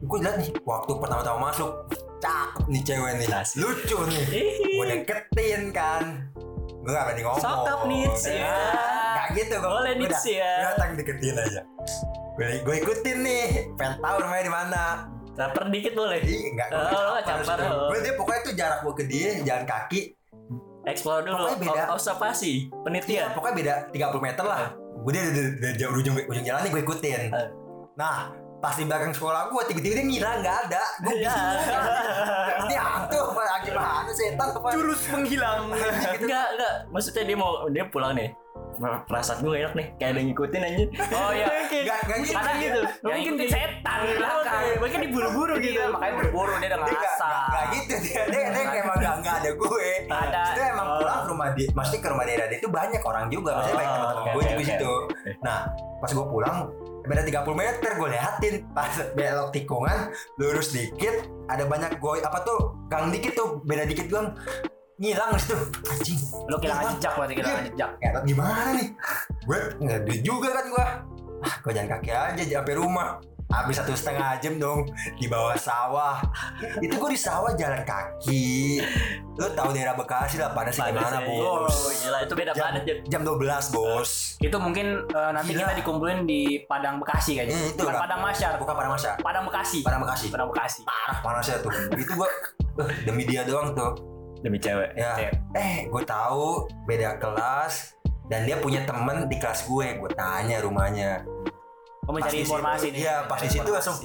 gue 0.00 0.18
lihat 0.18 0.38
nih 0.38 0.50
waktu 0.62 0.90
pertama-tama 0.94 1.50
masuk 1.50 1.70
cakep 2.18 2.64
nih 2.66 2.82
cewek 2.82 3.12
nih 3.16 3.26
Asik. 3.28 3.58
lucu 3.58 3.98
nih 4.06 4.22
gue 4.72 4.86
deketin 4.92 5.62
kan 5.70 6.02
gue 6.78 6.86
gak 6.88 7.04
berani 7.04 7.20
ngomong 7.20 7.42
Sokap 7.42 7.80
nih, 7.84 8.06
ya 8.24 8.46
gak 8.46 9.07
gitu 9.32 9.54
gue 9.54 9.70
Boleh 9.70 9.92
nih 9.94 10.08
sih 10.16 10.36
ya. 10.36 10.52
gue 10.54 10.68
datang 10.70 10.90
deketin 10.94 11.34
aja 11.34 11.62
gue, 12.34 12.48
gue 12.60 12.74
ikutin 12.78 13.18
nih 13.18 13.44
pengen 13.74 13.98
tahu 13.98 14.16
rumahnya 14.20 14.44
di 14.44 14.52
mana 14.52 14.84
Caper 15.30 15.70
dikit 15.70 15.94
boleh. 15.94 16.18
Ih, 16.18 16.50
enggak, 16.50 16.66
gue 16.66 16.82
Oh, 16.90 17.14
campar, 17.22 17.58
lo. 17.60 17.86
Gue 17.88 17.98
dia 18.00 18.10
pokoknya 18.12 18.40
tuh 18.42 18.54
jarak 18.54 18.78
gue 18.80 18.90
ke 18.92 19.04
dia 19.06 19.28
jalan 19.40 19.64
kaki 19.64 20.00
Explore 20.82 21.22
dulu. 21.22 21.36
Pokoknya 21.46 21.58
beda. 21.62 21.82
O- 21.84 21.94
Observasi, 21.94 22.52
Iya, 22.64 22.82
penelitian. 22.82 23.28
pokoknya 23.36 23.54
beda 23.54 23.74
30 23.92 24.18
meter 24.20 24.42
lah. 24.42 24.62
Gue 24.98 25.10
dia 25.12 25.22
dari, 25.22 25.50
jauh 25.76 25.94
ujung 25.94 26.18
ujung 26.18 26.42
jalan 26.42 26.60
nih 26.60 26.70
gue 26.72 26.82
ikutin. 26.82 27.20
Eh. 27.30 27.48
Nah, 27.94 28.34
pas 28.58 28.74
di 28.74 28.82
belakang 28.82 29.12
sekolah 29.12 29.46
gue 29.46 29.62
tiba-tiba 29.68 29.94
dia 29.94 30.06
ngira 30.08 30.30
nggak 30.38 30.56
ada. 30.64 30.82
Gue 30.98 31.14
Iya. 31.16 31.30
bingung. 31.30 32.82
Hantu 32.82 33.18
apa 33.30 33.42
gimana 33.62 34.10
setan 34.10 34.48
apa? 34.50 34.68
Jurus 34.72 35.00
menghilang. 35.08 35.70
Enggak, 36.16 36.46
enggak. 36.50 36.74
Maksudnya 36.88 37.22
dia 37.24 37.36
mau 37.36 37.50
dia 37.68 37.84
pulang 37.86 38.10
nih. 38.12 38.34
Perasaan 38.78 39.38
gue 39.40 39.54
enak 39.56 39.74
nih, 39.74 39.86
kayak 39.94 40.08
ada 40.08 40.18
yang 40.18 40.28
ngikutin 40.30 40.60
aja. 40.60 40.84
Oh 41.10 41.30
iya. 41.30 41.46
Nggak 41.68 41.98
nggak 42.00 42.18
gitu. 42.20 42.32
Karena 42.32 42.52
gitu. 42.56 42.80
Mungkin 43.02 43.32
di- 43.36 43.48
setan 43.48 43.98
di 44.00 44.12
belakang. 44.14 44.60
Oke, 44.60 44.70
Mungkin 44.78 44.98
diburu-buru 45.04 45.54
gitu. 45.58 45.78
Iya, 45.78 45.84
makanya 45.88 46.12
buru-buru 46.16 46.52
dia 46.56 46.68
udah 46.68 46.78
ngerasa. 46.80 47.28
nggak- 47.48 47.68
gitu 47.70 47.94
dia 48.00 48.20
dia 48.26 48.42
dia 48.48 48.64
kayak 48.64 48.82
emang 48.82 48.96
nggak 48.98 49.14
nggak 49.20 49.34
ada 49.36 49.50
gue. 49.52 49.86
Ada. 50.08 50.42
Itu 50.48 50.60
emang 50.68 50.88
pulang 50.96 51.18
ke 51.18 51.28
rumah 51.28 51.48
dia, 51.52 51.68
maksudnya 51.70 52.00
ke 52.00 52.08
rumah 52.08 52.24
daerah 52.24 52.46
dia 52.46 52.58
itu 52.58 52.68
banyak 52.68 53.02
orang 53.02 53.24
juga, 53.28 53.50
maksudnya 53.54 53.74
Oh, 53.74 53.80
banyak 53.80 53.92
teman-teman 53.94 54.26
gue 54.28 54.42
juga 54.44 54.62
situ. 54.64 54.92
Nah, 55.38 55.58
pas 55.98 56.10
gue 56.10 56.26
pulang 56.26 56.58
beda 57.00 57.22
30 57.24 57.56
meter 57.56 57.90
gue 57.96 58.08
liatin 58.10 58.54
pas 58.68 58.92
belok 59.16 59.48
tikungan 59.48 59.98
lurus 60.36 60.68
dikit 60.70 61.24
ada 61.48 61.64
banyak 61.64 61.96
gue 61.96 62.12
apa 62.20 62.44
tuh 62.44 62.76
gang 62.86 63.08
dikit 63.08 63.32
tuh 63.32 63.64
beda 63.64 63.88
dikit 63.88 64.12
gang 64.12 64.36
ngilang 64.98 65.30
di 65.30 65.40
situ 65.40 65.54
anjing. 65.84 66.20
Lu 66.44 66.56
kehilangan 66.56 66.84
jejak 66.92 67.12
berarti 67.14 67.34
kehilangan 67.34 67.60
Iya. 67.60 67.70
jejak. 67.70 67.90
Ngetot 68.00 68.24
gimana 68.24 68.70
nih? 68.72 68.88
Gue 69.40 69.58
nggak 69.78 70.00
duit 70.04 70.22
juga 70.22 70.48
kan 70.52 70.64
gue 70.66 70.86
ah 71.38 71.54
gue 71.56 71.70
jalan 71.70 71.88
kaki 71.88 72.10
aja 72.10 72.42
sampai 72.52 72.74
rumah. 72.74 73.08
Habis 73.48 73.80
satu 73.80 73.96
setengah 73.96 74.36
jam 74.38 74.60
dong 74.60 74.84
di 75.16 75.24
bawah 75.24 75.56
sawah. 75.56 76.20
Itu 76.78 77.00
gue 77.00 77.10
di 77.10 77.16
sawah 77.16 77.54
jalan 77.54 77.80
kaki. 77.80 78.76
Lu 79.32 79.48
tahu 79.54 79.72
daerah 79.72 79.96
Bekasi 79.96 80.36
lah 80.36 80.52
panas 80.52 80.76
gimana 80.76 81.16
ya, 81.16 81.24
bos? 81.24 81.72
Oh, 81.72 81.88
gila. 81.88 82.18
Itu 82.20 82.34
beda 82.34 82.52
jam, 82.52 82.64
banget 82.68 82.82
ya. 82.84 82.94
jam 83.08 83.20
12 83.24 83.40
bos. 83.72 84.10
Itu 84.36 84.56
mungkin 84.58 85.00
eh, 85.06 85.30
nanti 85.32 85.54
Gila. 85.54 85.64
kita 85.64 85.80
dikumpulin 85.80 86.26
di 86.26 86.40
Padang 86.62 87.00
Bekasi 87.00 87.40
kayaknya. 87.40 87.56
Eh, 87.56 87.72
itu 87.72 87.80
Bukan. 87.80 87.96
Padang 87.96 88.20
Masyar, 88.20 88.52
bukan 88.58 88.74
pada 88.74 88.88
masa 88.90 89.10
Padang 89.16 89.44
Bekasi. 89.46 89.78
pada 89.80 89.96
Bekasi. 89.96 90.26
Padang 90.28 90.48
Bekasi. 90.50 90.80
parah 90.84 91.18
panasnya 91.22 91.56
tuh. 91.62 91.72
Itu 91.94 92.12
gue 92.12 92.28
eh, 92.82 92.90
demi 93.06 93.24
dia 93.24 93.46
doang 93.46 93.72
tuh 93.72 94.17
Demi 94.40 94.56
cewek. 94.56 94.90
ya 94.94 95.12
Cewek. 95.16 95.34
eh 95.54 95.76
gue 95.84 96.02
tahu 96.04 96.46
beda 96.84 97.16
kelas 97.16 97.94
dan 98.26 98.44
dia 98.44 98.56
punya 98.56 98.82
temen 98.82 99.24
di 99.24 99.36
kelas 99.36 99.64
gue 99.64 99.96
gue 99.96 100.10
tanya 100.12 100.60
rumahnya 100.60 101.24
Kamu 102.02 102.16
Pas 102.16 102.24
cari 102.24 102.30
di 102.30 102.38
situ, 102.38 102.46
informasi 102.48 102.86
nih. 102.86 102.98
iya, 102.98 103.16
pas 103.22 103.38
di 103.38 103.48
situ 103.48 103.68
langsung 103.68 103.96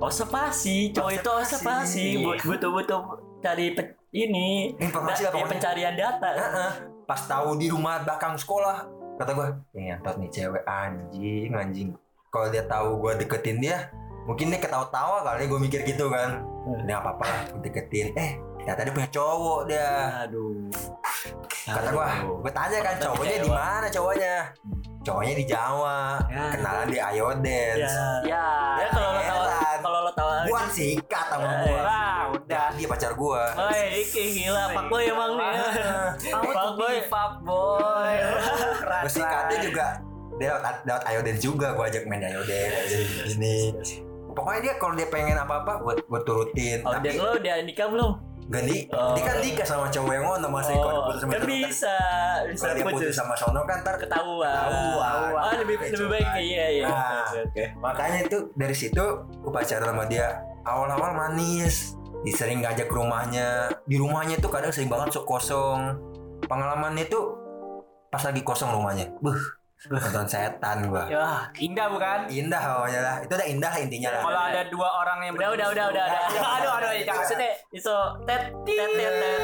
Observasi, 0.00 0.76
cowok 0.90 1.12
itu 1.12 1.28
Observasi. 1.28 2.04
observasi, 2.06 2.06
Bu- 2.20 2.40
butuh-butuh 2.46 3.00
cari 3.38 3.66
pe- 3.70 3.98
ini 4.12 4.72
informasi 4.74 5.20
lah 5.20 5.28
ya, 5.28 5.34
pokoknya 5.34 5.52
pencarian 5.52 5.94
data. 5.94 6.28
Heeh. 6.30 6.72
pas 7.04 7.20
tahu 7.20 7.54
di 7.56 7.66
rumah 7.66 8.00
belakang 8.00 8.32
sekolah 8.34 8.86
kata 9.16 9.30
gue 9.30 9.46
yang 9.74 9.84
ngentot 9.92 10.14
nih 10.16 10.30
cewek 10.30 10.62
anjing 10.62 11.50
anjing 11.50 11.88
kalau 12.28 12.46
dia 12.48 12.62
tahu 12.64 12.96
gue 12.98 13.18
deketin 13.18 13.58
dia 13.58 13.90
mungkin 14.22 14.46
dia 14.46 14.56
ketawa-tawa 14.56 15.20
kali 15.24 15.44
gue 15.44 15.58
mikir 15.58 15.82
gitu 15.84 16.06
kan 16.06 16.38
Hmm. 16.60 16.78
ini 16.78 16.92
apa 16.92 17.10
apa 17.12 17.26
gue 17.50 17.66
deketin 17.66 18.14
eh 18.14 18.38
ternyata 18.70 18.86
dia 18.86 18.94
punya 18.94 19.10
cowok 19.10 19.60
dia 19.66 19.90
Aduh. 20.22 20.70
kata 21.66 21.88
gue 21.88 22.06
Aduh. 22.06 22.36
gue 22.38 22.52
tanya 22.52 22.78
kan 22.78 22.94
Kata 22.94 23.02
cowoknya 23.04 23.36
di 23.36 23.50
mana 23.50 23.86
cowoknya 23.88 24.34
cowoknya 25.00 25.34
di 25.34 25.44
Jawa 25.44 25.98
Ya. 26.30 26.44
kenalan 26.54 26.86
di 26.86 26.98
Ayodance 27.00 27.82
Ya. 27.82 28.06
Ya. 28.22 28.46
Ya 28.78 28.86
kalau 28.88 29.10
lo 29.10 29.20
tahu 29.20 29.42
kalau 29.80 29.98
lo 30.00 30.12
tahu 30.12 30.28
buat 30.46 30.68
sikat 30.70 31.26
sama 31.26 31.42
Ya, 31.42 31.50
gue 31.58 31.74
Wah, 31.76 32.20
udah. 32.30 32.66
dia 32.70 32.86
pacar 32.86 33.12
gue 33.12 33.42
Woi, 33.50 33.82
iki 34.00 34.22
gila, 34.36 34.62
pak 34.70 34.84
boy 34.86 35.02
emang 35.04 35.30
nih. 35.34 35.54
Kamu 36.30 36.46
Pak 36.46 36.62
tuh 36.62 36.72
boy. 36.76 36.96
fuck 37.04 37.32
boy. 37.42 38.14
Gue 39.02 39.10
sikatnya 39.10 39.58
juga 39.58 39.84
dia 40.38 40.54
lewat, 40.54 40.62
lewat 40.84 41.02
Ayodance 41.04 41.40
juga 41.42 41.66
gue 41.72 41.84
ajak 41.86 42.02
main 42.06 42.22
Ayodance 42.22 42.94
ini 43.28 43.74
pokoknya 44.30 44.60
dia 44.62 44.74
kalau 44.76 44.94
dia 44.94 45.04
pengen 45.04 45.36
apa-apa 45.36 45.82
gue 45.82 45.94
gue 46.00 46.20
turutin 46.22 46.78
Oh, 46.80 46.94
tapi 46.94 47.12
lo 47.12 47.34
udah 47.34 47.56
nikah 47.60 47.90
belum? 47.90 48.29
Gak 48.50 48.62
di 48.66 48.78
Oh. 48.90 49.14
dia 49.14 49.22
kan 49.22 49.36
nikah 49.38 49.62
sama 49.62 49.86
cowok 49.86 50.10
yang 50.10 50.26
ngono 50.26 50.48
masih 50.50 50.74
kalau 50.74 50.90
Oh, 50.90 51.04
putus 51.06 51.20
sama 51.22 51.32
kan 51.32 51.42
bisa, 51.46 51.96
bisa 52.50 52.62
kalau 52.66 52.74
dia 52.74 52.84
putus 52.90 53.14
sama 53.14 53.34
sono 53.38 53.60
kan 53.62 53.78
ntar 53.80 53.94
ketahuan. 53.94 54.50
Ketahuan. 54.50 55.38
Oh, 55.38 55.52
lebih 55.62 55.76
lebih 55.78 56.08
baik 56.10 56.30
iya 56.36 56.66
iya. 56.68 56.84
Nah. 56.90 57.30
Oke, 57.30 57.40
Oke. 57.46 57.64
makanya 57.78 58.18
itu 58.26 58.38
dari 58.58 58.74
situ 58.74 59.04
gue 59.22 59.52
pacaran 59.54 59.94
sama 59.94 60.04
dia 60.04 60.26
awal-awal 60.66 61.14
manis 61.14 61.94
disering 62.20 62.60
ngajak 62.60 62.90
ke 62.90 62.94
rumahnya 62.94 63.70
di 63.86 63.96
rumahnya 63.96 64.36
tuh 64.36 64.50
kadang 64.50 64.74
sering 64.74 64.90
banget 64.90 65.14
sok 65.14 65.24
kosong 65.24 65.94
pengalamannya 66.44 67.06
tuh 67.06 67.38
pas 68.10 68.20
lagi 68.20 68.42
kosong 68.42 68.74
rumahnya 68.74 69.14
buh 69.22 69.38
nonton 69.82 70.26
setan 70.26 70.84
gua 70.84 71.04
Ya, 71.06 71.48
indah 71.56 71.86
bukan? 71.88 72.18
indah 72.28 72.60
pokoknya 72.60 73.00
lah 73.00 73.16
itu 73.18 73.32
udah 73.32 73.48
indah 73.48 73.72
intinya 73.78 74.08
lah 74.10 74.22
Kalau 74.22 74.42
ada 74.44 74.62
dua 74.68 74.88
orang 74.94 75.18
yang 75.22 75.32
Udah 75.32 75.48
udah 75.50 75.66
udah 75.70 75.86
udah. 75.88 76.04
udah. 76.04 76.20
Aduh, 76.52 76.72
aduh, 76.74 76.90
jangan. 76.98 77.16
Maksudnya 77.16 77.50
itu 77.70 77.94
tet 78.22 78.42
tet 78.62 78.88
tet 78.90 79.12
tet. 79.14 79.42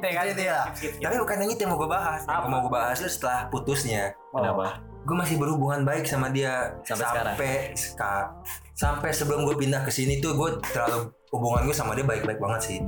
Itu 0.00 0.42
skip. 0.74 0.92
tapi 0.98 1.16
bukan 1.18 1.36
yang 1.38 1.50
itu 1.50 1.60
yang 1.60 1.70
mau 1.70 1.78
gue 1.78 1.90
bahas 1.90 2.20
yang 2.24 2.40
Apa? 2.40 2.46
mau 2.48 2.60
gue 2.60 2.72
bahas 2.72 2.96
itu 2.96 3.10
setelah 3.10 3.46
putusnya 3.46 4.10
Kenapa? 4.32 4.80
gue 4.80 5.12
masih 5.14 5.36
berhubungan 5.36 5.80
baik 5.82 6.02
sama 6.02 6.28
dia 6.28 6.72
Sampai 6.82 7.04
sekarang? 7.04 7.24
sampai 7.30 7.52
ska- 7.74 8.30
sampai 8.72 9.10
sebelum 9.12 9.44
gue 9.44 9.54
pindah 9.56 9.82
ke 9.82 9.92
sini 9.92 10.18
tuh 10.18 10.32
gue 10.34 10.50
terlalu 10.66 11.04
hubungan 11.30 11.62
gue 11.62 11.76
sama 11.76 11.92
dia 11.92 12.02
baik-baik 12.02 12.38
banget 12.38 12.60
sih 12.64 12.78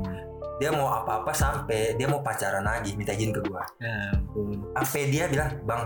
dia 0.57 0.71
mau 0.71 0.88
apa-apa 0.90 1.31
sampai 1.31 1.92
dia 1.92 2.07
mau 2.07 2.18
pacaran 2.18 2.62
lagi 2.62 2.95
minta 2.95 3.12
izin 3.12 3.29
ke 3.31 3.40
gue 3.40 3.62
Ya 3.79 4.09
ampun. 4.11 4.57
sampai 4.75 5.03
dia 5.07 5.25
bilang 5.27 5.53
bang 5.62 5.83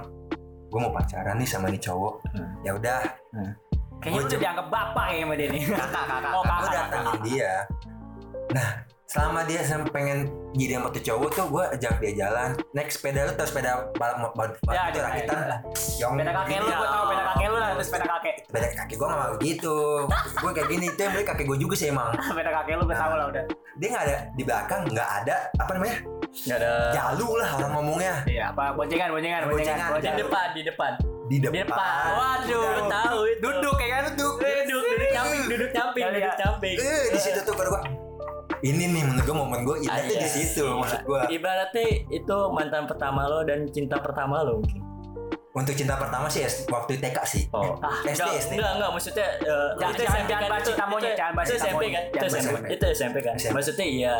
gue 0.76 0.82
mau 0.82 0.92
pacaran 0.92 1.34
nih 1.34 1.48
sama 1.48 1.66
nih 1.66 1.80
cowok 1.80 2.14
Hmm. 2.36 2.52
ya 2.60 2.76
udah 2.76 3.00
Kayaknya 3.96 4.12
lu 4.12 4.28
udah 4.28 4.38
dianggap 4.38 4.66
bapak 4.68 5.06
ya 5.08 5.18
sama 5.18 5.34
dia 5.34 5.48
nih. 5.48 5.62
Kakak, 5.66 6.04
kakak. 6.04 6.30
Oh, 6.30 6.42
gue 6.44 6.52
kakak. 6.52 6.74
datangin 6.76 7.20
dia 7.24 7.52
nah 8.46 8.68
selama 9.06 9.46
dia 9.46 9.62
pengen 9.86 10.26
jadi 10.52 10.72
sama 10.76 10.90
tuh 10.90 10.98
cowok 11.00 11.30
tuh 11.30 11.46
gue 11.46 11.64
ajak 11.72 11.94
dia 12.02 12.12
jalan 12.18 12.50
naik 12.72 12.90
sepeda 12.90 13.22
lu 13.22 13.32
terus 13.32 13.50
sepeda 13.50 13.86
balap 13.94 14.18
balap 14.34 14.58
balap 14.58 14.58
Ya, 14.66 14.82
itu 14.90 14.98
ada, 14.98 15.06
rakitan 15.06 15.36
ada. 15.38 15.56
yang 15.94 16.10
Sepeda 16.12 16.32
kakek 16.34 16.58
lu, 16.58 16.66
gue 16.66 16.88
tau 16.88 17.02
sepeda 17.04 17.22
kakek 17.24 17.46
lu 17.46 17.56
lah, 17.56 17.68
itu 17.70 17.84
sepeda 17.86 18.06
kakek. 18.08 18.34
sepeda 18.42 18.68
kaki 18.74 18.94
gue 18.94 19.06
gak 19.06 19.18
mau 19.20 19.34
gitu 19.38 19.76
gue 20.36 20.50
kayak 20.52 20.68
gini 20.68 20.86
itu 20.88 20.98
yang 20.98 21.12
beli 21.12 21.24
kakek 21.24 21.44
gue 21.46 21.58
juga 21.60 21.74
sih 21.74 21.88
emang 21.88 22.10
Sepeda 22.28 22.50
kakek 22.52 22.74
lu 22.74 22.84
gue 22.84 22.96
tau 22.96 23.14
lah 23.14 23.26
udah. 23.28 23.44
dia 23.76 23.88
nggak 23.88 24.04
ada 24.04 24.16
di 24.32 24.42
belakang 24.42 24.80
nggak 24.88 25.08
ada 25.16 25.36
apa 25.54 25.70
namanya 25.70 25.96
nggak 26.26 26.58
ada 26.58 26.72
jalu 26.92 27.28
lah 27.36 27.48
orang 27.54 27.72
ngomongnya 27.74 28.14
Iya, 28.26 28.44
apa 28.50 28.64
boncengan, 28.72 29.08
boncengan, 29.08 29.40
boncengan. 29.46 29.88
Boncengan. 29.88 30.16
di 30.16 30.22
depan 30.24 30.46
di 30.50 30.62
depan 30.64 30.92
di 31.22 31.36
di 31.36 31.38
depan, 31.38 31.62
depan 31.62 32.10
waduh 32.12 32.62
lu 32.72 32.82
tahu 32.88 33.18
itu 33.24 33.38
Duduk 33.40 33.76
ya 33.76 33.88
kan 33.92 34.02
duduk. 34.08 34.34
duduk 34.36 34.82
duduk 34.82 35.08
nyamping 35.12 35.42
duduk 35.46 35.70
nyamping 35.70 36.02
Ya, 36.02 36.08
duduk 36.10 36.24
ya. 36.24 36.34
nyamping 36.40 36.76
eh 36.76 37.02
di 37.12 37.18
situ 37.20 37.38
tuh 37.40 37.54
baru 37.54 37.70
gue 37.70 37.82
ini 38.62 38.84
nih 38.88 39.02
menurut 39.04 39.22
gue 39.22 39.36
momen 39.36 39.60
gue 39.62 39.76
indah 39.80 40.00
di 40.02 40.14
Iya. 40.14 40.28
situ 40.28 40.64
maksud 40.64 41.00
gue 41.02 41.20
ibaratnya 41.30 41.84
itu 42.08 42.36
mantan 42.48 42.84
pertama 42.84 43.24
lo 43.24 43.42
dan 43.42 43.68
cinta 43.68 43.96
pertama 43.96 44.40
lo 44.40 44.58
mungkin. 44.58 44.82
Untuk 45.52 45.72
cinta 45.72 45.96
pertama 45.96 46.28
sih 46.28 46.44
waktu 46.66 47.00
TK 47.00 47.18
sih. 47.24 47.42
Oh. 47.50 47.80
Ah, 47.80 47.96
SD 48.04 48.12
enggak, 48.12 48.28
SD 48.38 48.52
enggak, 48.54 48.72
enggak, 48.76 48.90
maksudnya 48.92 49.26
eh, 49.40 49.68
Jangan- 49.72 49.88
itu 49.88 50.02
jangan- 50.04 50.04
SMP 50.06 50.28
jangan 50.28 50.36
kan 50.36 50.50
bahas 50.50 50.60
itu, 50.60 50.68
cinta 50.68 50.84
monyet, 50.86 51.00
itu, 51.06 51.16
jangan 51.16 51.32
bahas 51.32 51.46
itu 51.46 51.56
SMP 51.56 51.72
kan 51.86 52.02
itu 52.04 52.26
SMP 52.28 52.66
itu 52.68 52.86
SMP 52.92 53.16
kan. 53.18 53.34
SMP. 53.34 53.54
maksudnya 53.54 53.86
iya. 53.86 54.14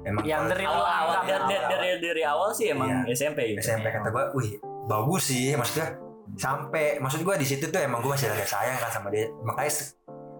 Emang 0.00 0.22
Yang 0.24 0.42
dari 0.48 0.64
awal 0.64 0.86
awal 0.86 1.16
dari, 1.18 1.28
dari, 1.28 1.56
awal. 1.58 1.68
dari, 1.68 1.88
dari 2.00 2.22
awal 2.24 2.48
sih 2.50 2.66
emang 2.70 2.88
Iya. 3.04 3.12
SMP 3.14 3.38
gitu. 3.46 3.58
SMP 3.62 3.86
kata 3.86 4.08
gue, 4.08 4.24
wih 4.34 4.50
bagus 4.86 5.22
sih. 5.26 5.52
Maksudnya 5.52 5.86
sampai 6.34 6.96
maksud 6.96 7.20
gue 7.20 7.34
di 7.36 7.46
situ 7.46 7.64
tuh 7.66 7.78
emang 7.78 8.00
gue 8.00 8.08
masih 8.08 8.26
ada 8.26 8.40
sayang 8.42 8.76
kan 8.78 8.88
sama 8.90 9.08
dia. 9.08 9.28
Makanya 9.42 9.72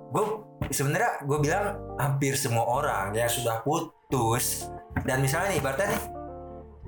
gue 0.08 0.24
sebenarnya 0.72 1.24
gue 1.24 1.38
bilang 1.40 1.64
hampir 2.00 2.32
semua 2.34 2.64
orang 2.64 3.12
yang 3.12 3.28
sudah 3.28 3.60
putus 3.60 4.72
dan 5.04 5.20
misalnya 5.20 5.52
nih 5.52 5.58
ibaratnya 5.60 5.86
nih 5.92 6.02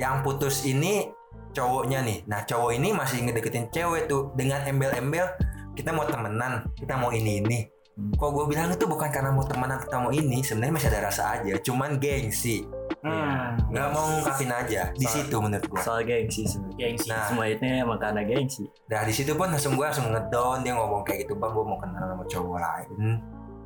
yang 0.00 0.24
putus 0.24 0.64
ini 0.64 1.12
cowoknya 1.52 2.00
nih. 2.00 2.18
Nah 2.24 2.46
cowok 2.46 2.70
ini 2.78 2.88
masih 2.94 3.26
ngedeketin 3.26 3.68
cewek 3.68 4.08
tuh 4.08 4.32
dengan 4.38 4.64
embel-embel 4.64 5.28
kita 5.76 5.92
mau 5.92 6.04
temenan 6.08 6.66
kita 6.76 6.94
mau 6.98 7.10
ini 7.14 7.40
ini 7.40 7.58
kok 7.92 8.30
gue 8.30 8.44
bilang 8.46 8.68
itu 8.68 8.84
bukan 8.84 9.08
karena 9.08 9.28
mau 9.28 9.42
temenan 9.42 9.78
kita 9.78 9.96
mau 9.98 10.08
ini 10.08 10.40
sebenarnya 10.40 10.74
masih 10.74 10.88
ada 10.88 11.00
rasa 11.06 11.22
aja 11.34 11.54
cuman 11.60 11.96
gengsi 11.96 12.64
Hmm. 13.00 13.56
nggak 13.66 13.88
mau 13.88 14.04
ngungkapin 14.06 14.50
aja 14.50 14.92
di 14.92 15.02
Soal- 15.02 15.24
situ 15.24 15.36
menurut 15.38 15.64
gue 15.64 15.80
soal 15.80 16.00
gengsi 16.02 16.44
sebenarnya. 16.44 16.76
Gengsi. 16.76 17.08
Nah. 17.08 17.24
semua 17.24 17.46
itu 17.46 17.62
emang 17.64 17.96
karena 17.96 18.20
gengsi 18.22 18.64
Nah 18.84 19.00
di 19.02 19.14
situ 19.14 19.32
pun 19.32 19.48
langsung 19.48 19.72
gue 19.72 19.82
langsung 19.82 20.04
ngedown 20.06 20.60
dia 20.60 20.72
ngomong 20.74 21.00
kayak 21.02 21.24
gitu 21.24 21.32
bang 21.34 21.48
gue 21.50 21.64
mau 21.64 21.78
kenal 21.78 22.04
sama 22.04 22.24
cowok 22.26 22.58
lain 22.58 22.88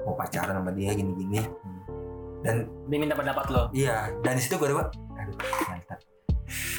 mau 0.01 0.15
pacaran 0.15 0.55
sama 0.55 0.71
dia 0.71 0.91
gini-gini 0.93 1.41
dan 2.41 2.69
Dia 2.87 2.99
minta 3.01 3.13
pendapat 3.13 3.47
lo. 3.49 3.63
iya 3.73 4.13
dan 4.21 4.35
di 4.35 4.43
situ 4.43 4.55
gue 4.55 4.69
udah 4.69 4.87
aduh 5.17 5.37
mantap 5.67 5.99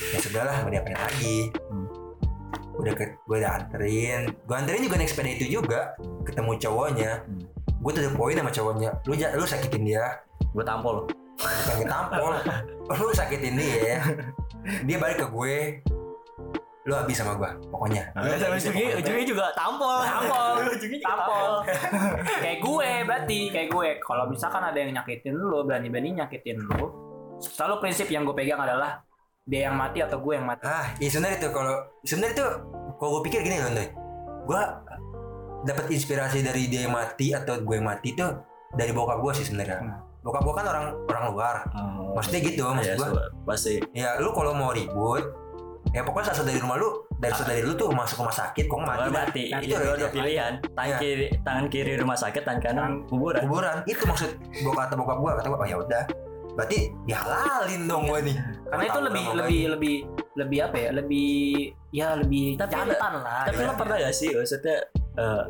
ya 0.07 0.19
sudah 0.21 0.41
lah 0.45 0.55
mau 0.61 0.69
diapain 0.69 0.95
lagi 0.95 1.49
Hmm. 1.65 1.84
Udah 2.75 2.93
ke, 2.93 3.05
gue 3.17 3.37
udah 3.37 3.51
anterin 3.55 4.19
gue 4.35 4.55
anterin 4.55 4.81
juga 4.81 4.95
naik 4.95 5.09
sepeda 5.09 5.29
itu 5.31 5.45
juga 5.51 5.79
ketemu 6.23 6.51
cowoknya 6.57 7.11
Hmm. 7.23 7.41
gue 7.81 7.91
tuh 7.91 8.01
udah 8.01 8.13
poin 8.13 8.35
sama 8.35 8.51
cowoknya 8.51 8.89
lu 9.03 9.13
lu 9.15 9.45
sakitin 9.45 9.83
dia 9.83 10.05
gue 10.51 10.63
tampol 10.63 11.05
bukan 11.35 11.77
ketampol 11.79 12.31
lu 12.99 13.13
sakitin 13.13 13.55
dia 13.55 13.99
dia 14.81 14.97
balik 14.97 15.19
ke 15.19 15.27
gue 15.27 15.57
lu 16.83 16.93
habis 16.93 17.15
sama 17.15 17.33
gue 17.33 17.49
pokoknya 17.67 18.13
habis 18.13 18.61
ujungnya 18.61 18.85
gua. 18.87 18.97
ujungnya 19.01 19.25
juga 19.25 19.45
tampol 19.53 19.99
Tampol. 20.01 20.53
ujungnya 20.71 20.99
Tampol. 21.01 21.51
kayak 22.37 22.57
gue 22.59 22.89
berarti 23.03 23.39
kayak 23.49 23.69
gue. 23.69 23.89
Kalau 23.99 24.23
misalkan 24.25 24.61
ada 24.61 24.77
yang 24.77 24.93
nyakitin 24.93 25.33
lu, 25.33 25.65
berani-berani 25.65 26.13
nyakitin 26.15 26.61
lu, 26.61 26.85
selalu 27.41 27.81
prinsip 27.81 28.05
yang 28.07 28.21
gue 28.21 28.33
pegang 28.33 28.61
adalah 28.61 29.01
dia 29.45 29.69
yang 29.69 29.77
mati 29.77 30.01
atau 30.01 30.17
gue 30.17 30.33
yang 30.33 30.45
mati. 30.49 30.65
Ah, 30.65 30.89
iya 30.97 31.09
sebenarnya 31.13 31.37
itu 31.37 31.49
kalau 31.53 31.73
sebenarnya 32.01 32.33
itu 32.33 32.45
kalau 32.97 33.09
gue 33.17 33.21
pikir 33.29 33.39
gini 33.45 33.61
loh, 33.61 33.69
Ndoy. 33.77 33.87
Gue 34.45 34.61
dapat 35.65 35.85
inspirasi 35.93 36.41
dari 36.41 36.65
dia 36.65 36.89
yang 36.89 36.97
mati 36.97 37.33
atau 37.33 37.61
gue 37.61 37.75
yang 37.77 37.85
mati 37.85 38.17
itu 38.17 38.25
dari 38.73 38.89
bokap 38.89 39.21
gue 39.21 39.33
sih 39.37 39.45
sebenarnya. 39.45 39.85
Hmm. 39.85 40.01
Bokap 40.25 40.41
gue 40.41 40.53
kan 40.57 40.65
orang 40.65 40.85
orang 41.05 41.23
luar. 41.29 41.55
Oh. 41.77 42.17
Maksudnya 42.17 42.41
gitu, 42.41 42.65
maksud 42.73 42.97
Iya, 42.97 42.97
gue. 42.97 43.25
pasti 43.45 43.73
Ya 43.93 44.09
lu 44.17 44.33
kalau 44.33 44.57
mau 44.57 44.73
ribut, 44.73 45.21
ya 45.93 46.01
pokoknya 46.01 46.33
saat 46.33 46.49
dari 46.49 46.57
rumah 46.57 46.81
lu, 46.81 47.05
dari 47.21 47.33
saat 47.37 47.45
dari 47.45 47.61
lu 47.61 47.77
tuh 47.77 47.93
masuk 47.93 48.25
rumah 48.25 48.33
sakit, 48.33 48.65
kok 48.65 48.81
mati, 48.81 49.09
Mati. 49.13 49.43
Nah, 49.53 49.61
itu 49.61 49.77
dua 49.77 49.93
udah 49.93 50.09
pilihan. 50.09 50.53
Tangan 50.73 50.89
Iya. 50.89 50.97
kiri, 50.97 51.27
tangan 51.45 51.65
kiri 51.69 51.93
rumah 52.01 52.17
sakit, 52.17 52.41
tangan 52.41 52.61
kanan 52.65 52.91
kuburan. 53.05 53.45
kuburan. 53.45 53.77
Itu 53.85 54.09
maksud 54.09 54.33
bokap 54.65 54.89
kata 54.89 54.93
bokap 54.97 55.17
gue, 55.21 55.31
kata 55.37 55.47
gue, 55.53 55.59
oh 55.61 55.67
ya 55.69 55.77
udah. 55.77 56.03
Berarti 56.55 56.79
ya 57.05 57.19
halalin 57.19 57.83
dong 57.85 58.03
gue 58.07 58.19
nih. 58.31 58.37
Karena 58.65 58.83
itu 58.83 58.91
Tahu 58.95 59.07
lebih 59.07 59.23
dong, 59.23 59.35
lebih 59.43 59.61
lebih 59.75 59.95
lebih 60.35 60.59
apa 60.63 60.77
ya? 60.79 60.89
Lebih 60.91 61.31
ya 61.91 62.07
lebih 62.15 62.45
Tapi 62.55 62.71
jantan 62.71 63.13
lah. 63.19 63.43
Tapi 63.47 63.59
ya. 63.59 63.67
lo 63.67 63.73
pernah 63.75 63.95
gak 63.99 64.15
sih 64.15 64.29
maksudnya 64.31 64.77
eh 65.15 65.43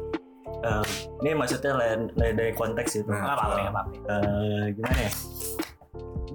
eh, 0.61 0.85
ini 1.21 1.31
maksudnya 1.33 1.71
lain, 1.73 1.99
lain 2.13 2.35
dari 2.35 2.51
konteks 2.53 2.91
itu. 2.95 3.09
Nah, 3.09 3.21
Nggak 3.21 3.35
apa-apa, 3.37 3.55
nggak 3.55 3.73
apa-apa. 3.73 3.91
Eh, 4.09 4.63
gimana 4.73 4.99
ya? 4.99 5.11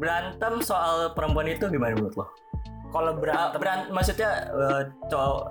Berantem 0.01 0.55
soal 0.63 1.13
perempuan 1.13 1.47
itu 1.47 1.65
gimana 1.69 1.93
menurut 1.93 2.15
lo? 2.17 2.27
Kalau 2.91 3.13
berantem 3.15 3.59
beran 3.59 3.81
maksudnya 3.91 4.31
eh, 4.51 4.83
cowok 5.07 5.51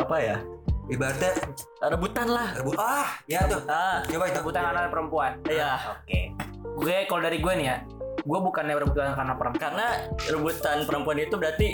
apa 0.00 0.16
ya? 0.18 0.36
Ibaratnya 0.84 1.32
Rebutan 1.80 2.28
lah. 2.28 2.48
rebut 2.60 2.76
ah, 2.76 3.08
ya 3.24 3.48
tuh. 3.48 3.56
Ah, 3.64 4.04
Coba 4.04 4.28
itu. 4.28 4.36
rebutan 4.36 4.64
anak 4.68 4.92
perempuan. 4.92 5.32
iya. 5.48 5.80
Oke. 5.96 6.28
Gue 6.76 7.08
kalau 7.08 7.24
dari 7.24 7.40
gue 7.40 7.52
nih 7.56 7.66
ya, 7.72 7.76
gue 8.24 8.38
bukannya 8.40 8.74
rebutan 8.74 9.12
karena 9.12 9.34
perempuan. 9.34 9.60
Karena 9.62 9.86
rebutan 10.26 10.76
perempuan 10.82 11.18
itu 11.18 11.34
berarti 11.36 11.68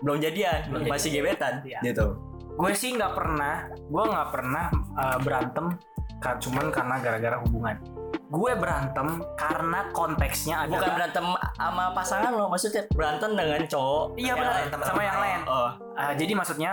belum 0.00 0.18
jadian, 0.18 0.58
Belum 0.66 0.88
masih 0.88 1.10
gebetan, 1.12 1.62
Iya. 1.62 1.78
gitu. 1.84 2.18
gue 2.52 2.70
sih 2.74 2.92
nggak 2.92 3.12
pernah 3.12 3.54
gue 3.70 4.04
nggak 4.04 4.28
pernah 4.28 4.68
uh, 4.92 5.16
berantem 5.16 5.72
ka- 6.18 6.36
cuman 6.36 6.68
karena 6.68 7.00
gara-gara 7.00 7.40
hubungan 7.40 7.80
gue 8.28 8.52
berantem 8.54 9.08
karena 9.34 9.88
konteksnya 9.90 10.64
Bukan 10.64 10.76
adalah 10.76 10.92
berantem 10.94 11.24
sama 11.54 11.84
pasangan 11.92 12.28
lo, 12.30 12.48
maksudnya 12.48 12.84
berantem 12.88 13.32
dengan 13.32 13.60
cowok. 13.62 14.04
iya 14.16 14.32
benar 14.36 14.68
sama 14.80 15.00
yang 15.00 15.16
lain. 15.16 15.40
lain 15.40 15.40
Oh, 15.48 15.70
Uh, 15.92 16.12
jadi 16.12 16.32
maksudnya 16.32 16.72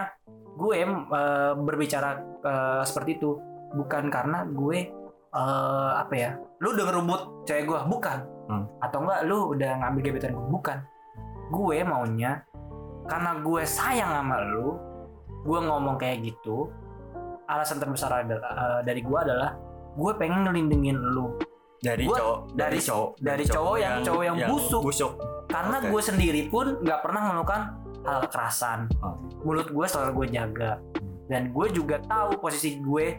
gue 0.56 0.74
uh, 0.84 1.54
berbicara 1.56 2.10
uh, 2.42 2.84
seperti 2.84 3.16
itu 3.16 3.40
bukan 3.72 4.08
karena 4.08 4.44
gue 4.46 4.92
uh, 5.32 5.92
apa 5.96 6.14
ya 6.14 6.30
lu 6.60 6.72
udah 6.72 6.86
ngerebut 6.88 7.22
cewek 7.46 7.64
gue 7.66 7.80
bukan 7.86 8.20
Hmm. 8.50 8.66
atau 8.82 9.06
enggak 9.06 9.22
lu 9.30 9.54
udah 9.54 9.72
ngambil 9.78 10.02
gebetan 10.10 10.34
gue 10.34 10.48
bukan 10.50 10.78
gue 11.50 11.78
maunya 11.86 12.42
karena 13.06 13.38
gue 13.40 13.62
sayang 13.62 14.10
sama 14.10 14.42
lu 14.42 14.74
gue 15.46 15.60
ngomong 15.62 15.96
kayak 15.96 16.26
gitu 16.26 16.68
alasan 17.46 17.78
terbesar 17.78 18.26
adalah, 18.26 18.52
uh, 18.52 18.82
dari 18.82 19.02
gue 19.02 19.18
adalah 19.18 19.54
gue 19.94 20.12
pengen 20.18 20.46
ngelindungin 20.46 20.98
lu 20.98 21.34
dari 21.80 22.06
Gua- 22.06 22.18
cowok, 22.18 22.38
dari- 22.54 22.82
dari 23.20 23.44
cowok 23.46 23.76
yang- 23.80 24.04
cowok 24.04 24.24
yang 24.26 24.38
busuk. 24.46 24.82
busuk. 24.84 25.14
karena 25.48 25.78
Oke. 25.82 25.90
gue 25.90 26.02
sendiri 26.04 26.42
pun 26.46 26.78
nggak 26.78 27.00
pernah 27.02 27.22
melakukan 27.26 27.62
hal 28.06 28.20
kekerasan 28.24 28.80
Oh. 29.02 29.18
mulut 29.42 29.66
gue 29.66 29.86
selalu 29.86 30.12
gue 30.16 30.28
jaga 30.32 30.72
dan 31.26 31.50
gue 31.50 31.68
juga 31.70 31.98
tahu 32.02 32.38
posisi 32.38 32.78
gue 32.78 33.18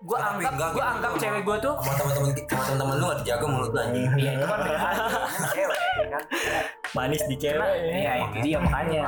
gue 0.00 0.16
anggap 0.16 0.52
enggak 0.56 0.70
gue 0.72 0.80
gitu, 0.80 0.90
anggap 0.96 1.10
Bang. 1.12 1.20
cewek 1.20 1.42
gue 1.44 1.56
tuh 1.60 1.74
Sama 1.76 1.94
teman-teman 2.00 2.30
sama 2.32 2.62
teman-teman 2.64 2.94
lu 2.96 3.04
gak 3.04 3.18
dijaga 3.20 3.46
mulut 3.52 3.70
lu 3.70 3.80
anjing. 3.84 4.08
Iya 4.20 4.30
itu 4.32 4.46
kan 4.48 4.58
cewek 5.52 5.78
kan 6.08 6.24
Manis 6.90 7.22
di 7.28 7.36
cewek. 7.36 7.68
ya 7.92 8.12
itu 8.24 8.36
dia 8.40 8.58
makanya 8.58 9.02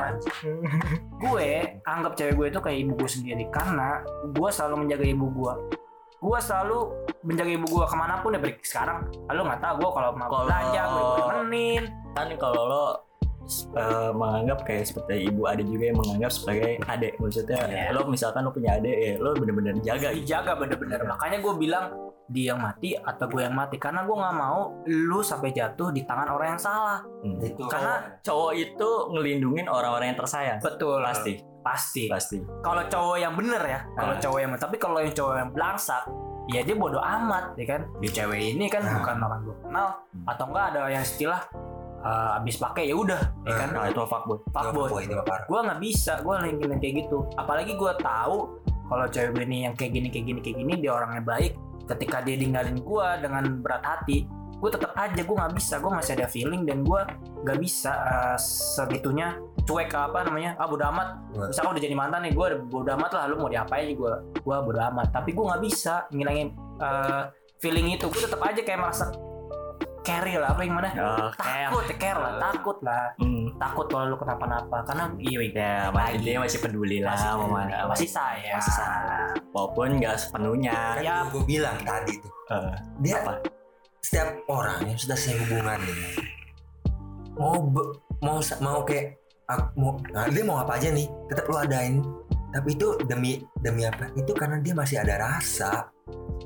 gue 1.17 1.47
anggap 1.83 2.13
cewek 2.13 2.33
gue 2.37 2.47
itu 2.53 2.59
kayak 2.61 2.77
ibu 2.85 2.93
gue 2.93 3.09
sendiri 3.09 3.43
karena 3.49 4.05
gue 4.31 4.49
selalu 4.53 4.75
menjaga 4.85 5.05
ibu 5.09 5.25
gue 5.33 5.53
gue 6.23 6.39
selalu 6.39 6.79
menjaga 7.27 7.51
ibu 7.51 7.65
gue 7.67 7.83
ke 7.83 7.95
mana 7.99 8.15
pun 8.23 8.31
ya 8.31 8.39
baik 8.39 8.63
sekarang 8.63 9.03
lu 9.27 9.41
nggak 9.43 9.59
tahu 9.59 9.75
gue 9.83 9.89
kalau 9.91 10.09
mau 10.15 10.29
belanja 10.47 10.81
gue 10.87 11.05
temenin 11.19 11.83
kan 12.15 12.27
kalau 12.39 12.61
lo 12.69 12.85
eh, 13.73 14.11
menganggap 14.11 14.63
kayak 14.63 14.85
seperti 14.85 15.27
ibu 15.27 15.43
adik 15.43 15.65
juga 15.65 15.83
yang 15.85 15.97
menganggap 15.99 16.31
sebagai 16.31 16.71
adik. 16.83 17.13
Maksudnya 17.17 17.59
Iya. 17.63 17.91
lo 17.91 18.07
misalkan 18.07 18.41
lo 18.41 18.51
punya 18.51 18.75
adik 18.75 18.93
ya 18.93 19.11
lo 19.17 19.33
bener-bener 19.33 19.75
jaga 19.81 20.09
dijaga 20.09 20.51
bener-bener. 20.55 20.99
Makanya 21.03 21.37
gue 21.39 21.53
bilang 21.55 21.85
dia 22.25 22.55
yang 22.55 22.59
mati 22.59 22.95
atau 22.95 23.25
gue 23.27 23.41
yang 23.41 23.53
mati. 23.53 23.75
Karena 23.75 24.03
gue 24.03 24.15
nggak 24.15 24.35
mau 24.35 24.59
lu 24.85 25.19
sampai 25.19 25.51
jatuh 25.51 25.91
di 25.91 26.01
tangan 26.01 26.29
orang 26.29 26.55
yang 26.55 26.61
salah. 26.61 26.99
Hmm. 27.21 27.37
Itu 27.37 27.67
Karena- 27.67 28.15
cowok 28.21 28.51
itu 28.53 28.89
ngelindungin 29.11 29.67
orang-orang 29.67 30.15
yang 30.15 30.19
tersayang. 30.19 30.59
Betul. 30.63 31.03
Pasti. 31.03 31.33
Pasti. 31.59 32.03
Pasti. 32.07 32.37
Kalau 32.59 32.83
cowok 32.85 33.17
yang 33.17 33.35
bener 33.35 33.59
ya 33.61 33.79
kalau 33.93 34.15
Ah. 34.15 34.19
cowok 34.19 34.39
yang 34.39 34.51
tapi 34.55 34.75
kalau 34.75 34.99
yang 34.99 35.11
cowok 35.11 35.35
yang 35.35 35.51
belangsak 35.51 36.03
ya 36.43 36.59
dia 36.59 36.75
bodoh 36.75 36.99
amat 36.99 37.55
ya 37.55 37.65
kan? 37.67 37.81
Di 37.99 38.07
cewek 38.07 38.55
ini 38.55 38.67
kan 38.67 38.83
Nah. 38.83 38.99
bukan 38.99 39.15
orang 39.19 39.39
gue 39.43 39.55
kenal. 39.63 39.87
Hmm. 40.11 40.23
atau 40.23 40.45
enggak 40.47 40.65
ada 40.71 40.81
yang 40.87 41.03
istilah 41.03 41.41
uh, 42.03 42.37
abis 42.37 42.59
pakai 42.59 42.91
ya 42.91 42.95
udah 42.99 43.21
ya 43.47 43.53
kan? 43.55 43.69
nah 43.71 43.87
itu 43.87 44.03
fuckboy. 44.03 44.37
fuckboy. 44.51 45.03
Gue 45.47 45.59
nggak 45.63 45.79
bisa 45.79 46.13
gue 46.19 46.35
linkin 46.51 46.77
kayak 46.77 46.93
gitu. 47.07 47.17
Apalagi 47.39 47.73
gue 47.79 47.91
tahu 48.03 48.37
kalau 48.91 49.05
cewek 49.09 49.31
gue 49.33 49.43
ini 49.47 49.57
yang 49.65 49.73
kayak 49.73 49.91
gini 49.95 50.07
kayak 50.11 50.25
gini 50.27 50.39
kayak 50.43 50.57
gini 50.59 50.73
dia 50.83 50.91
orangnya 50.93 51.23
baik. 51.23 51.53
Ketika 51.83 52.23
dia 52.23 52.35
ninggalin 52.39 52.77
gue 52.79 53.07
dengan 53.23 53.43
berat 53.63 53.83
hati 53.83 54.43
gue 54.63 54.71
tetap 54.71 54.95
aja 54.95 55.19
gue 55.19 55.35
nggak 55.35 55.53
bisa. 55.59 55.73
Gue 55.83 55.91
masih 55.91 56.11
ada 56.15 56.27
feeling 56.31 56.63
dan 56.63 56.87
gue 56.87 57.01
nggak 57.43 57.59
bisa 57.59 57.91
eh, 57.91 58.37
segitunya 58.39 59.35
cuek 59.63 59.91
ke 59.91 59.99
apa 59.99 60.23
namanya 60.23 60.55
ah 60.55 60.67
bodo 60.67 60.87
amat. 60.87 61.07
Iya. 61.35 61.51
misalkan 61.51 61.71
udah 61.75 61.83
jadi 61.83 61.95
mantan 61.95 62.19
nih 62.23 62.33
gue 62.35 62.47
bodo 62.71 62.89
amat 62.95 63.11
lah 63.11 63.23
lu 63.27 63.35
mau 63.43 63.51
diapain 63.51 63.91
gue 63.91 64.13
gue 64.39 64.57
bodo 64.63 64.79
amat. 64.79 65.11
Tapi 65.11 65.35
gue 65.35 65.43
nggak 65.43 65.61
bisa 65.67 66.07
ngilangin 66.15 66.55
eh, 66.79 67.23
feeling 67.59 67.91
itu. 67.91 68.07
Gue 68.07 68.23
tetap 68.23 68.39
aja 68.39 68.61
kayak 68.63 68.79
merasa 68.79 69.11
carry 70.03 70.35
lah 70.35 70.51
apa 70.51 70.61
yang 70.61 70.75
mana 70.75 70.89
Oh, 70.93 71.31
care. 71.33 71.67
takut 71.67 71.85
care 71.95 72.15
lah 72.15 72.33
takut 72.43 72.77
lah 72.81 73.03
Hmm. 73.15 73.47
takut 73.55 73.87
kalau 73.87 74.05
lu 74.05 74.15
kenapa-napa 74.15 74.77
karena 74.83 75.05
iya 75.17 75.39
Ya, 75.49 75.75
masih 75.89 76.19
dia 76.19 76.37
masih 76.37 76.59
peduli 76.59 76.97
lah 76.99 77.15
masih, 77.15 77.25
sama 77.25 77.45
mana. 77.47 77.75
masih 77.87 78.09
sayang 78.09 78.59
Masih 78.59 78.73
sayang. 78.73 79.27
Walaupun 79.49 79.89
nggak 79.97 80.15
sepenuhnya. 80.17 80.77
Kan 80.93 81.01
Ya. 81.01 81.15
gue 81.25 81.43
bilang 81.43 81.77
tadi 81.79 82.13
tuh 82.17 82.31
Eh, 82.45 82.73
dia 82.99 83.15
apa? 83.17 83.39
setiap 83.99 84.29
orang 84.45 84.83
yang 84.85 84.99
sudah 84.99 85.15
selesai 85.15 85.39
hubungan 85.41 85.79
nih 85.79 85.99
mau 87.33 87.55
be- 87.63 87.91
mau 88.19 88.37
mau 88.59 88.83
kayak 88.83 89.15
ah, 89.47 89.71
mau 89.73 89.95
nah, 90.07 90.27
dia 90.27 90.43
mau 90.43 90.59
apa 90.59 90.75
aja 90.75 90.91
nih 90.91 91.07
tetap 91.25 91.47
lu 91.47 91.55
adain 91.55 92.03
tapi 92.49 92.69
itu 92.71 92.93
demi 93.01 93.31
demi 93.57 93.81
apa 93.83 94.11
itu 94.13 94.29
karena 94.31 94.59
dia 94.59 94.73
masih 94.73 94.99
ada 94.99 95.17
rasa 95.17 95.87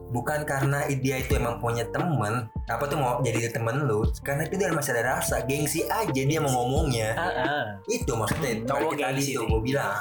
bukan 0.08 0.42
karena 0.42 0.88
dia 0.94 1.20
itu 1.20 1.36
emang 1.36 1.58
punya 1.58 1.84
temen 1.88 2.46
apa 2.66 2.84
tuh 2.84 2.96
mau 2.96 3.20
jadi 3.20 3.50
temen 3.50 3.84
lu 3.84 4.08
karena 4.22 4.44
itu 4.44 4.56
dia 4.56 4.70
masih 4.70 4.92
ada 4.94 5.16
rasa 5.16 5.44
gengsi 5.44 5.84
aja 5.84 6.08
dia 6.18 6.40
mau 6.40 6.52
ngomongnya 6.54 7.12
Ah, 7.14 7.32
ah. 7.38 7.64
itu 7.86 8.10
maksudnya 8.10 8.64
Cowok 8.64 8.94
balik 8.94 9.04
tadi 9.04 9.22
nih. 9.28 9.46
gue 9.46 9.62
bilang 9.62 9.94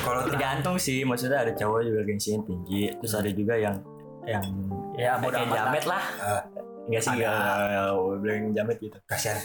kalau 0.00 0.24
Tergantung 0.24 0.76
sih, 0.76 1.04
maksudnya 1.04 1.38
ada 1.38 1.52
cowok 1.52 1.80
juga 1.82 2.00
gengsinya 2.02 2.40
tinggi, 2.42 2.88
terus 2.96 3.12
ada 3.12 3.28
juga 3.28 3.52
yang 3.54 3.76
yang 4.24 4.40
ya 4.96 5.20
lah. 5.20 5.44
jamet 5.44 5.84
lah. 5.84 6.04
Eh, 6.16 6.42
Enggak 6.88 7.02
sih, 7.04 7.12
enggak 7.12 7.92
bilang 8.18 8.42
jamet 8.50 8.76
gitu. 8.80 8.96
kasihan 9.04 9.36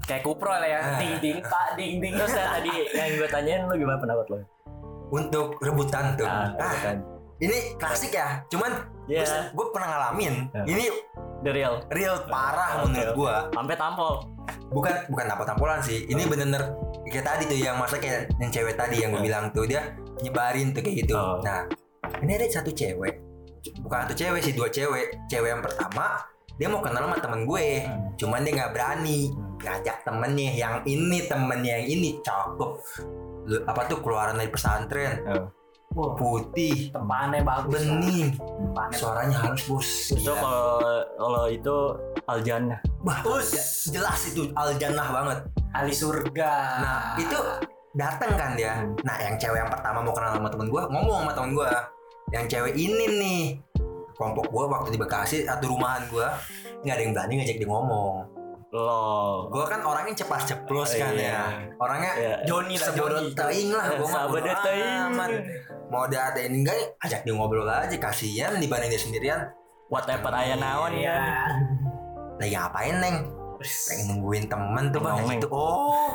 kayak 0.00 0.22
kupro 0.24 0.48
lah 0.48 0.64
ya 0.64 0.80
Ah. 0.80 0.96
ding 0.96 1.14
ding 1.20 1.38
pak 1.38 1.76
ding 1.76 2.00
ding 2.00 2.16
Terus 2.16 2.32
tadi 2.32 2.72
yang 2.88 3.08
gue 3.14 3.28
tanyain 3.28 3.60
lu 3.64 3.74
gimana 3.76 3.98
pendapat 3.98 4.26
lo? 4.28 4.36
untuk 5.08 5.56
rebutan 5.60 6.16
tuh 6.16 6.24
Ah, 6.24 6.52
ah, 6.56 6.72
kan. 6.82 6.96
Ini 7.38 7.74
klasik 7.76 8.12
ya 8.12 8.42
cuman 8.46 8.72
Ya, 9.08 9.24
gue 9.48 9.66
pernah 9.72 9.88
ngalamin. 9.88 10.52
Ya. 10.52 10.62
ini 10.68 10.84
the 11.40 11.48
real. 11.48 11.80
real 11.88 12.20
parah 12.28 12.84
Oke, 12.84 12.92
menurut 12.92 13.08
oke. 13.08 13.16
gue 13.16 13.34
Sampai 13.56 13.74
tampol. 13.74 14.12
bukan 14.68 14.94
bukan 15.08 15.26
apa 15.26 15.42
tampolan 15.42 15.80
sih. 15.80 16.04
Ini 16.04 16.28
bener-bener 16.28 16.76
kayak 17.08 17.24
tadi 17.24 17.48
tuh 17.48 17.56
yang 17.56 17.80
masa 17.80 17.96
kayak 17.96 18.28
yang 18.36 18.52
cewek 18.52 18.76
tadi 18.76 19.00
yang 19.00 19.08
gue 19.10 19.24
Ya. 19.24 19.26
bilang 19.32 19.44
tuh 19.48 19.64
dia 19.64 19.96
nyebarin 20.20 20.76
tuh 20.76 20.84
kayak 20.84 21.08
gitu. 21.08 21.16
Oh. 21.16 21.40
nah 21.40 21.64
ini 22.20 22.36
ada 22.36 22.44
satu 22.52 22.68
cewek. 22.68 23.16
Bukan 23.80 23.98
satu 24.04 24.12
cewek 24.14 24.40
sih 24.44 24.52
dua 24.52 24.68
cewek. 24.68 25.16
Cewek 25.24 25.56
yang 25.56 25.64
pertama 25.64 26.20
dia 26.54 26.68
mau 26.68 26.84
kenal 26.84 27.08
sama 27.08 27.16
temen 27.16 27.48
gue. 27.48 27.68
Hmm. 27.80 28.12
cuman 28.20 28.44
dia 28.44 28.52
nggak 28.54 28.72
berani. 28.76 29.32
Ngajak 29.58 30.04
temennya 30.04 30.50
yang 30.52 30.74
ini 30.84 31.24
temennya 31.24 31.80
yang 31.80 31.88
ini. 31.90 32.10
Cakep. 32.20 32.70
Apa 33.64 33.88
tuh 33.88 34.04
keluaran 34.04 34.36
dari 34.36 34.52
pesantren 34.52 35.24
Wah, 35.96 36.12
putih 36.14 36.92
temannya 36.92 37.40
bagus 37.42 37.80
bening. 37.80 38.36
Temannya. 38.36 38.96
Suaranya 38.96 39.36
halus 39.40 39.64
bos. 39.64 39.88
Itu 40.12 40.32
kalau 40.36 41.00
kalau 41.16 41.44
itu 41.48 41.76
Aljana. 42.28 42.76
Wah, 43.00 43.24
je- 43.40 43.88
jelas 43.88 44.20
itu 44.28 44.52
aljannah 44.52 45.08
banget. 45.08 45.38
Ahli 45.72 45.92
surga. 45.96 46.52
Nah, 46.84 47.00
itu 47.16 47.38
dateng 47.96 48.36
kan 48.36 48.52
dia. 48.52 48.84
Hmm. 48.84 48.92
Nah, 49.00 49.16
yang 49.16 49.34
cewek 49.40 49.58
yang 49.64 49.72
pertama 49.72 50.04
mau 50.04 50.12
kenal 50.12 50.36
sama 50.36 50.48
temen 50.52 50.68
gue, 50.68 50.82
ngomong 50.92 51.16
sama 51.24 51.32
temen 51.32 51.50
gue. 51.56 51.70
Yang 52.36 52.44
cewek 52.52 52.74
ini 52.76 53.04
nih, 53.16 53.42
kelompok 54.12 54.52
gue 54.52 54.64
waktu 54.68 54.88
di 54.92 54.98
Bekasi 55.00 55.38
atau 55.48 55.72
rumahan 55.72 56.04
gue, 56.12 56.28
nggak 56.84 56.94
ada 56.94 57.02
yang 57.02 57.12
berani 57.16 57.32
ngajak 57.40 57.56
dia 57.64 57.68
ngomong. 57.68 58.16
Lo. 58.68 59.48
Gue 59.48 59.64
kan 59.64 59.80
orangnya 59.80 60.24
cepat 60.24 60.44
ceplos 60.44 60.92
kan 60.92 61.16
iya. 61.16 61.32
ya. 61.32 61.44
Orangnya 61.80 62.12
Iya. 62.20 62.36
Joni 62.44 62.76
lah 62.76 62.88
Joni 62.92 63.24
teing 63.32 63.70
lah. 63.72 63.84
Gue 63.96 64.08
mah 64.12 64.24
bodo 64.28 64.52
teing. 64.64 65.12
Mau 65.88 66.04
dia 66.04 66.28
ada 66.28 66.40
ini 66.44 66.68
enggak, 66.68 66.76
ajak 67.00 67.24
dia 67.24 67.32
ngobrol 67.32 67.64
aja. 67.64 67.96
Kasian 67.96 68.60
dibanding 68.60 68.92
dia 68.92 69.00
sendirian. 69.00 69.40
Whatever 69.88 70.28
aya 70.36 70.60
naon 70.60 71.00
ya. 71.00 71.48
Lagi 72.36 72.52
ngapain, 72.52 72.96
Neng? 73.00 73.16
Pengen 73.58 74.04
nungguin 74.14 74.44
temen 74.46 74.84
tuh 74.92 75.00
bang 75.00 75.16
gitu. 75.32 75.48
Oh, 75.50 76.14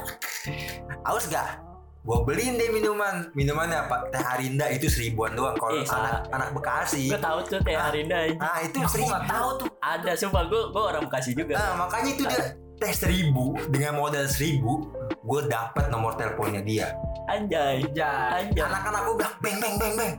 aus 1.04 1.26
gak? 1.28 1.73
Gue 2.04 2.20
beliin 2.28 2.60
deh 2.60 2.68
minuman. 2.68 3.32
Minumannya 3.32 3.88
apa? 3.88 4.12
Teh 4.12 4.20
Arinda 4.20 4.68
itu 4.68 4.92
seribuan 4.92 5.32
doang. 5.34 5.56
Kalau 5.56 5.72
Ih, 5.74 5.88
anak 5.88 6.28
anak 6.30 6.50
Bekasi. 6.52 7.08
Gue 7.08 7.16
tahu 7.18 7.40
tuh 7.48 7.60
teh 7.64 7.72
Arinda. 7.74 8.18
anjing. 8.20 8.36
Nah 8.36 8.60
itu 8.60 8.78
Aku 8.78 8.92
seribu. 8.92 9.08
nggak 9.08 9.26
tahu 9.34 9.48
tuh 9.56 9.68
Ada, 9.80 10.12
sumpah 10.14 10.44
gue 10.46 10.62
gue 10.68 10.84
orang 10.84 11.04
Bekasi 11.08 11.30
juga. 11.32 11.54
Nah 11.56 11.72
makanya 11.80 12.10
itu 12.12 12.24
dia 12.28 12.44
teh 12.76 12.92
seribu 12.92 13.56
dengan 13.72 13.96
modal 13.96 14.28
seribu. 14.28 14.92
Gue 15.24 15.48
dapat 15.48 15.88
nomor 15.88 16.20
teleponnya 16.20 16.60
dia. 16.60 16.92
Anjay. 17.26 17.88
Jai. 17.96 18.52
Anjay. 18.52 18.62
Anak-anak 18.62 19.02
gue 19.02 19.16
bilang 19.18 19.36
beng 19.40 19.58
beng 19.58 19.76
beng 19.80 19.94
beng. 19.96 20.14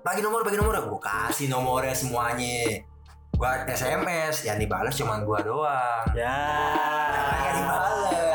Bagi 0.00 0.20
nomor 0.20 0.44
bagi 0.44 0.60
nomor. 0.60 0.76
Gue 0.76 1.00
kasih 1.00 1.48
nomornya 1.48 1.96
semuanya. 1.96 2.84
Gue 3.32 3.48
SMS. 3.66 4.44
Yang 4.44 4.68
dibalas 4.68 4.92
cuma 4.92 5.16
gue 5.18 5.38
doang. 5.40 6.04
Ya. 6.12 6.36
Nggak 7.32 7.52
dibales. 7.56 8.29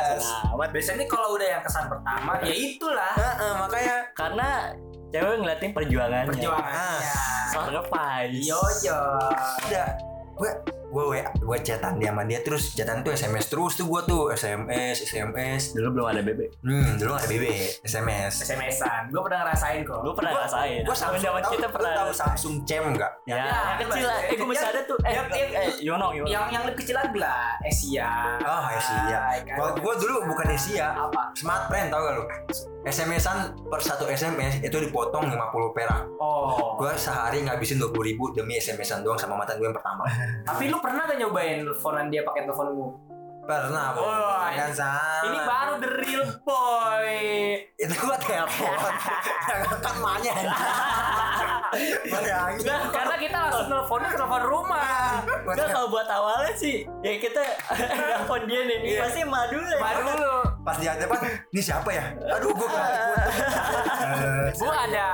Amat. 0.49 0.69
biasanya 0.69 1.05
kalau 1.05 1.29
udah 1.33 1.47
yang 1.49 1.61
kesan 1.61 1.85
pertama 1.85 2.31
ya 2.41 2.53
itulah 2.53 3.13
Heeh, 3.13 3.51
makanya 3.57 3.95
Karena 4.11 4.49
cewek 5.07 5.35
ngeliatin 5.37 5.71
perjuangannya. 5.71 6.27
perjuangannya 6.27 7.13
Sacrifice. 7.47 8.43
yo 8.43 8.59
yo 8.81 8.99
ada 9.63 9.83
gue 10.35 10.51
gue 10.85 11.03
gue 11.05 11.19
gue 11.41 11.57
chatan 11.59 11.95
dia 11.95 12.07
sama 12.09 12.23
dia 12.23 12.39
terus 12.39 12.71
chatan 12.71 13.01
tuh 13.01 13.11
SMS 13.11 13.47
terus 13.47 13.73
tuh 13.73 13.83
gue 13.85 14.01
tuh 14.05 14.23
SMS 14.29 15.03
SMS 15.03 15.71
Dulu 15.71 15.87
belum 15.91 16.07
ada 16.07 16.21
BB. 16.21 16.41
hmm 16.61 16.95
dulu 16.95 17.11
ada 17.11 17.25
BB 17.25 17.45
SMS 17.83 18.39
SMS-an 18.41 19.07
gue 19.07 19.21
pernah 19.21 19.43
ngerasain 19.43 19.81
kok 19.81 19.99
Gue 20.01 20.13
pernah 20.13 20.31
Gua- 20.31 20.39
ngerasain. 20.45 20.81
gue 20.81 20.95
Samsung 20.95 21.19
zaman 21.21 21.41
tahu, 21.41 21.53
kita 21.53 21.67
pernah. 21.69 21.93
tahu 21.97 22.11
Samsung 22.13 22.55
Cem 22.63 22.83
nggak 22.89 23.11
Ya, 23.25 23.35
Ya, 23.35 23.43
yang 23.75 23.79
kecil 23.81 24.05
lah. 24.05 24.19
Eh, 24.21 24.35
gue 24.35 24.47
masih 24.47 24.67
ada 24.67 24.81
tuh. 24.83 24.97
Eh, 25.01 25.11
Yang- 25.11 25.29
eh, 25.31 25.47
eh, 25.57 25.69
Yono, 25.81 26.07
Yono. 26.13 26.27
yang 26.27 26.45
yang 26.49 26.63
lebih 26.63 26.79
kecilan 26.79 27.07
lah 27.11 27.57
Asia 27.59 28.09
Oh, 28.39 28.63
Asia. 28.69 29.19
kan? 29.41 29.55
Gua, 29.55 29.67
gua 29.75 29.93
dulu 29.95 30.17
bukan 30.25 30.47
Asia, 30.49 30.87
apa 30.91 31.31
Smart 31.33 31.67
Friend 31.67 31.87
tau 31.89 31.99
gak 32.01 32.13
lu? 32.13 32.23
SMS-an 32.85 33.37
per 33.65 33.81
satu 33.81 34.05
SMS 34.05 34.61
itu 34.61 34.77
dipotong 34.77 35.25
50 35.25 35.35
perak. 35.73 36.05
oh 36.15 36.77
Gua 36.77 36.93
sehari 36.93 37.41
ngabisin 37.41 37.81
20 37.81 37.89
ribu 38.05 38.29
demi 38.29 38.55
SMS-an 38.55 39.01
doang 39.01 39.17
sama 39.17 39.33
mantan 39.35 39.57
gue 39.57 39.65
yang 39.65 39.73
pertama. 39.73 40.05
tapi 40.45 40.69
lu 40.69 40.77
pernah 40.77 41.03
gak 41.03 41.17
nyobain 41.17 41.61
teleponan 41.61 42.07
dia 42.07 42.21
pakai 42.21 42.45
teleponmu 42.45 42.87
Pernah, 43.45 43.93
Bang. 43.93 44.01
Oh, 44.01 44.41
Jangan 44.49 44.73
salah. 44.73 45.21
ini 45.23 45.37
baru 45.39 45.73
the 45.77 45.89
real 46.01 46.25
boy 46.41 47.13
Itu 47.77 47.93
gua 47.95 48.17
telepon. 48.17 48.73
Jangan 49.47 49.77
kan 49.77 49.95
mahnya. 50.01 50.33
Bayangin. 52.07 52.65
Nah, 52.65 52.81
karena 52.89 53.15
kita 53.19 53.37
langsung 53.39 53.67
teleponnya 53.67 54.09
ke 54.09 54.17
telepon 54.17 54.43
rumah 54.45 55.21
Enggak 55.45 55.67
kalau 55.69 55.87
buat 55.89 56.07
awalnya 56.07 56.53
sih 56.55 56.89
ya 57.01 57.11
kita 57.17 57.41
nelfon 58.09 58.41
dia 58.45 58.61
nih. 58.63 58.77
Iya. 58.81 58.99
Pasti 59.05 59.21
mah 59.21 59.45
dulu 59.45 59.65
ya. 59.67 59.77
baru 59.77 60.01
dulu 60.07 60.33
Pas 60.65 60.75
di 60.81 60.89
depan, 60.89 61.19
ini 61.53 61.61
siapa 61.61 61.89
ya? 61.93 62.09
Aduh, 62.25 62.49
gua 62.57 62.65
kepikir. 62.65 63.05
Eh, 64.05 64.49
bu 64.57 64.65
ada 64.65 65.07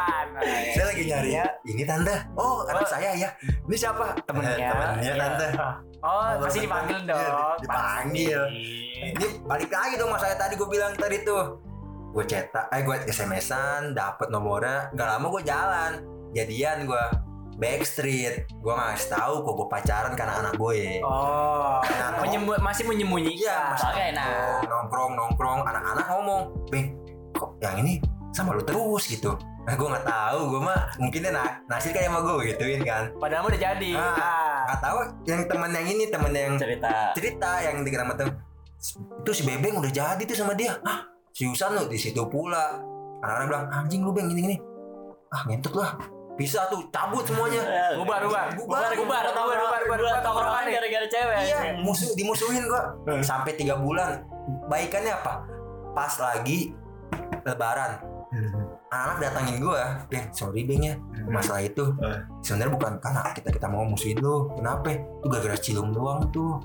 saya 0.72 0.86
lagi 0.88 1.04
nyari 1.04 1.32
ini 1.68 1.84
tante. 1.84 2.16
Oh 2.40 2.64
anak 2.68 2.88
saya 2.88 3.12
ya. 3.14 3.30
Ini 3.44 3.76
siapa? 3.76 4.16
Temennya. 4.24 4.56
Eh, 4.56 4.70
temennya 4.72 5.14
tante. 5.20 5.48
Oh 6.02 6.28
pasti 6.42 6.60
dipanggil 6.66 6.98
Iya, 7.04 7.12
dong 7.14 7.58
dipanggil. 7.62 8.42
ini 9.12 9.28
balik 9.46 9.70
lagi 9.70 9.94
dong 10.02 10.10
mas 10.10 10.22
saya 10.24 10.34
tadi 10.40 10.54
gue 10.56 10.70
bilang 10.72 10.96
tadi 10.96 11.22
tuh. 11.22 11.60
Gue 12.12 12.24
cetak 12.24 12.72
eh 12.72 12.82
gue 12.82 12.96
SMS-an 13.12 13.92
dapet 13.92 14.32
nomornya. 14.32 14.90
Nggak 14.96 15.08
lama 15.08 15.26
gue 15.30 15.44
jalan 15.44 15.92
jadian 16.32 16.88
gue 16.88 17.06
backstreet. 17.62 18.50
Gue 18.58 18.74
ngasih 18.74 19.14
tahu 19.14 19.34
kok 19.40 19.54
gue 19.54 19.68
pacaran 19.70 20.14
karena 20.18 20.34
anak 20.42 20.54
gue. 20.58 20.98
Oh 21.06 21.78
Nah, 21.86 22.18
menyembu- 22.20 22.58
masih 22.58 22.84
menyembunyikan. 22.84 23.38
Iya, 23.38 23.58
mas- 23.72 23.86
Oke, 23.86 24.06
nah. 24.12 24.60
nongkrong 24.66 25.12
nongkrong. 25.14 25.60
Anak-anak 25.62 26.06
ngomong 26.10 26.40
beng 26.68 26.98
kok 27.32 27.54
yang 27.62 27.78
ini 27.80 28.02
sama 28.34 28.58
lu 28.58 28.66
terus? 28.66 29.06
Gitu. 29.06 29.30
Nah 29.62 29.78
gue 29.78 29.88
nggak 29.88 30.04
tahu. 30.04 30.40
Gue 30.50 30.62
mah 30.66 30.90
mungkin 30.98 31.20
dia 31.22 31.32
na 31.32 31.62
nasir 31.70 31.94
kayak 31.94 32.10
sama 32.10 32.20
gue 32.20 32.50
gituin 32.50 32.82
kan. 32.82 33.14
Padahal 33.16 33.46
udah 33.46 33.62
jadi. 33.62 33.92
Ah. 33.94 34.10
Ah. 34.12 34.58
nggak 34.66 34.80
tahu 34.82 34.98
yang 35.24 35.42
temen 35.46 35.70
yang 35.70 35.88
ini 35.88 36.04
temen 36.10 36.32
yang 36.34 36.54
Cerita. 36.58 37.14
cerita 37.14 37.52
yang 37.62 37.86
di 37.86 37.90
tem 37.94 38.30
itu 39.22 39.32
si 39.32 39.46
bebeng 39.46 39.78
udah 39.78 39.92
jadi 39.94 40.22
tuh 40.26 40.34
sama 40.34 40.58
dia. 40.58 40.74
Ah 40.82 41.06
seriusan 41.32 41.78
lu? 41.78 41.86
Di 41.86 42.02
situ 42.02 42.26
pula. 42.26 42.82
Anak-anak 43.22 43.46
bilang 43.46 43.66
anjing 43.70 44.02
lu 44.02 44.10
beng 44.10 44.26
gini 44.28 44.42
gini 44.44 44.58
ah 45.32 45.48
ngentut 45.48 45.72
lah 45.72 45.96
bisa 46.40 46.66
tuh 46.72 46.82
cabut 46.90 47.22
semuanya. 47.28 47.62
Bubar 48.00 48.24
bubar 48.26 48.48
Bubar, 48.56 48.92
bubar. 48.96 49.24
Bubar 49.30 49.58
bubar 49.58 49.82
bubar 49.86 50.00
bubar 50.00 50.18
tongkrongan 50.24 50.66
gara-gara 50.72 51.08
cewek. 51.08 51.38
iya 51.46 51.58
musuh 51.84 52.10
dimusuhin 52.18 52.64
gua 52.66 52.96
sampai 53.22 53.54
tiga 53.56 53.78
bulan. 53.78 54.24
Baikannya 54.72 55.14
apa? 55.14 55.46
Pas 55.94 56.14
lagi 56.18 56.74
lebaran. 57.46 58.00
Anak 58.92 59.24
datangin 59.24 59.60
gue 59.60 59.84
Beng 60.08 60.28
sorry 60.32 60.64
Beng 60.64 60.84
ya. 60.84 60.96
Masalah 61.28 61.64
itu. 61.64 61.84
Eh. 62.00 62.20
sebenarnya 62.44 62.76
bukan 62.76 62.94
karena 63.04 63.22
kita 63.36 63.50
kita 63.52 63.68
mau 63.68 63.84
musuhin 63.84 64.20
lu. 64.20 64.48
Kenapa? 64.56 64.96
Itu 64.96 65.28
gara-gara 65.28 65.58
cilung 65.60 65.92
doang 65.92 66.28
tuh 66.32 66.60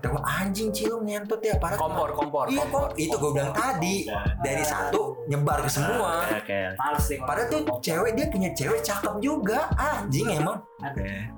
kata 0.00 0.16
gue 0.16 0.22
anjing 0.24 0.68
cilung 0.72 1.04
nyentot 1.04 1.36
ya 1.44 1.60
parah. 1.60 1.76
Kompor 1.76 2.16
kompor 2.16 2.48
iya 2.48 2.64
kompor. 2.64 2.88
kok 2.88 2.96
itu 2.96 3.12
gue 3.12 3.30
bilang 3.36 3.52
tadi 3.52 4.08
dari 4.40 4.64
satu 4.64 5.28
nyebar 5.28 5.60
ke 5.60 5.68
semua. 5.68 6.24
Oke, 6.40 6.72
oke. 6.72 6.96
Sih. 7.04 7.20
padahal 7.20 7.52
tuh 7.52 7.60
cewek 7.84 8.16
dia 8.16 8.26
punya 8.32 8.48
cewek 8.56 8.80
cakep 8.80 9.20
juga. 9.20 9.68
Anjing 9.76 10.40
emang. 10.40 10.64
Oke. 10.80 11.36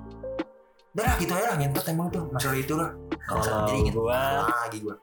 udah 0.93 1.03
lah 1.09 1.15
gitu 1.19 1.33
aja 1.35 1.45
lah 1.51 1.57
nyentot 1.59 1.85
emang 1.91 2.07
tuh. 2.07 2.23
Masalah 2.31 2.55
itu 2.55 2.73
lah. 2.79 2.89
Kalau 3.27 3.43
jadi 3.43 3.75
inget 3.83 3.93
gua- 3.99 4.47
lagi 4.47 4.79
gue 4.79 4.95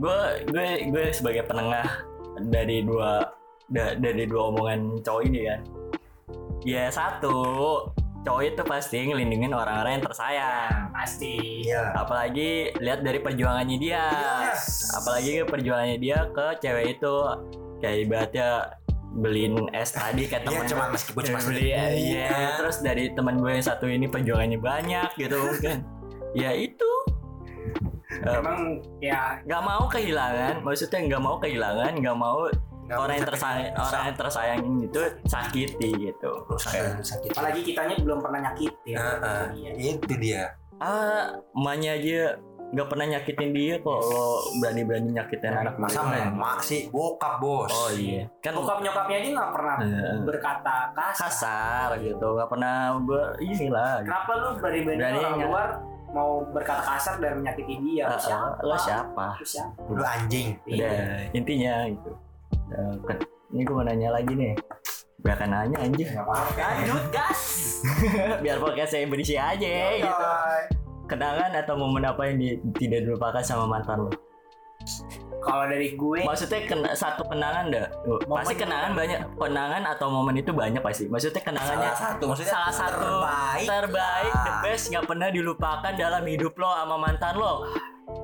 gue 0.00 0.18
gue 0.48 0.66
gue 0.94 1.04
sebagai 1.10 1.44
penengah 1.44 2.06
dari 2.48 2.80
dua 2.86 3.34
da- 3.68 3.98
dari 3.98 4.24
dua 4.30 4.54
omongan 4.54 5.02
cowok 5.02 5.22
ini 5.26 5.40
kan. 5.50 5.60
Ya 6.62 6.86
satu 6.92 7.34
cowok 8.20 8.42
itu 8.44 8.62
pasti 8.68 8.98
ngelindungin 9.08 9.52
orang-orang 9.56 10.00
yang 10.00 10.04
tersayang 10.04 10.92
pasti. 10.92 11.64
iya. 11.64 11.96
Apalagi 11.96 12.76
lihat 12.76 13.00
dari 13.00 13.18
perjuangannya 13.20 13.76
dia. 13.80 14.04
Yes. 14.52 14.92
apalagi 14.92 15.40
ke 15.40 15.44
perjuangannya 15.48 15.96
dia 15.96 16.18
ke 16.28 16.46
cewek 16.60 17.00
itu. 17.00 17.16
Kayak 17.80 17.96
ibaratnya 18.04 18.48
beliin 19.10 19.56
es 19.74 19.90
tadi 19.90 20.28
kayak 20.30 20.46
temen 20.46 20.62
cuman 20.68 20.88
meskipun 20.94 21.22
cuma 21.26 21.40
beli 21.42 21.74
seribu, 21.74 22.14
iya. 22.14 22.54
Terus 22.60 22.76
dari 22.84 23.04
teman 23.10 23.42
gue 23.42 23.50
yang 23.50 23.64
satu 23.64 23.90
ini 23.90 24.06
perjuangannya 24.06 24.58
banyak 24.60 25.10
gitu 25.18 25.40
kan 25.64 25.82
ya 26.36 26.54
itu. 26.54 26.92
Emang 28.20 28.84
ya 29.02 29.40
nggak 29.48 29.62
mau 29.64 29.88
kehilangan. 29.90 30.62
Maksudnya 30.62 31.00
nggak 31.08 31.22
mau 31.24 31.36
kehilangan 31.42 31.92
nggak 31.98 32.18
mau 32.18 32.46
orang 32.92 33.14
yang 33.14 33.28
tersayang 33.28 33.62
sakit- 33.62 33.76
orang 33.84 34.02
yang 34.02 34.18
tersayang 34.18 34.58
itu 34.80 35.00
sakiti 35.24 35.88
gitu 36.00 36.30
Kayak, 36.60 36.82
dan 36.88 37.02
sakit 37.02 37.28
apalagi 37.30 37.60
kitanya 37.62 37.94
belum 37.96 38.18
pernah 38.18 38.40
nyakitin. 38.42 38.94
Heeh. 38.94 39.42
Iya. 39.54 39.70
itu 39.94 40.14
dia 40.16 40.42
ah 40.76 41.28
emaknya 41.52 41.90
aja 41.94 42.20
nggak 42.70 42.86
pernah 42.86 43.06
nyakitin 43.08 43.50
dia 43.50 43.74
kok 43.76 43.98
lo 44.00 44.26
berani 44.56 44.82
berani 44.82 45.10
nyakitin 45.10 45.50
anak 45.52 45.74
masa 45.76 46.00
mereka. 46.02 46.30
emak 46.30 46.58
sih 46.60 46.80
bokap 46.88 47.34
bos 47.36 47.66
oh 47.68 47.90
iya 47.90 48.30
kan 48.38 48.54
Bokap 48.54 48.78
nyokapnya 48.80 49.16
aja 49.18 49.28
nggak 49.34 49.50
pernah 49.52 49.74
eh, 49.80 50.16
berkata 50.22 50.76
kasar. 50.92 51.18
kasar 51.20 51.88
gitu 52.00 52.26
nggak 52.30 52.46
pernah 52.48 52.74
ber 52.96 53.20
inilah 53.36 53.92
gitu. 54.00 54.08
Kenapa 54.08 54.30
lu 54.32 54.48
berani-berani 54.56 54.98
Berani 54.98 55.18
orang 55.20 55.36
luar 55.44 55.68
mau 56.10 56.30
berkata 56.44 56.82
kasar 56.84 57.14
dan 57.18 57.38
menyakiti 57.38 57.74
dia? 57.84 58.06
Lu 58.08 58.18
siapa? 58.20 58.54
lo 58.60 58.76
siapa 58.76 59.26
Lu 59.34 59.44
siapa? 59.44 59.78
lu 59.86 60.02
anjing 60.02 60.48
Iya. 60.64 60.86
udah 60.86 61.02
intinya 61.32 61.74
gitu 61.86 62.10
Nah, 62.10 62.16
kan- 62.16 62.29
ini 63.50 63.62
gue 63.62 63.74
mau 63.74 63.82
nanya 63.82 64.08
lagi 64.10 64.32
nih. 64.32 64.54
Biarkan 65.20 65.48
nanya 65.48 65.76
anjir. 65.78 66.08
Lanjut 66.16 67.04
gas. 67.12 67.40
Biar 68.44 68.56
podcast 68.56 68.90
saya 68.90 69.04
berisi 69.04 69.36
aja 69.36 69.68
gitu. 69.98 70.24
Kenangan 71.04 71.50
atau 71.52 71.74
momen 71.74 72.06
apa 72.06 72.24
yang 72.24 72.38
di- 72.38 72.60
tidak 72.78 73.02
dilupakan 73.02 73.42
sama 73.42 73.66
mantan 73.66 74.06
lo 74.06 74.12
Kalau 75.40 75.64
dari 75.66 75.92
gue, 75.92 76.20
Maksudnya 76.22 76.64
kena, 76.64 76.92
satu 76.94 77.24
kenangan 77.24 77.68
dah 77.68 77.88
Pasti 77.90 78.28
Momen- 78.28 78.56
kenangan 78.56 78.90
banyak. 78.94 79.18
Kenangan 79.34 79.82
atau 79.88 80.06
momen 80.08 80.36
itu 80.36 80.52
banyak 80.52 80.80
pasti. 80.80 81.04
Maksudnya 81.04 81.42
kenangannya 81.42 81.90
salah 81.90 82.00
satu 82.14 82.24
maksudnya 82.28 82.52
salah 82.54 82.72
satu 82.72 82.96
terbaik 83.02 83.66
terbaik 83.66 84.32
lah. 84.32 84.44
the 84.44 84.54
best 84.62 84.84
nggak 84.88 85.04
pernah 85.04 85.28
dilupakan 85.28 85.92
dalam 85.92 86.22
hidup 86.24 86.52
lo 86.56 86.70
sama 86.70 86.96
mantan 86.96 87.34
lo. 87.36 87.52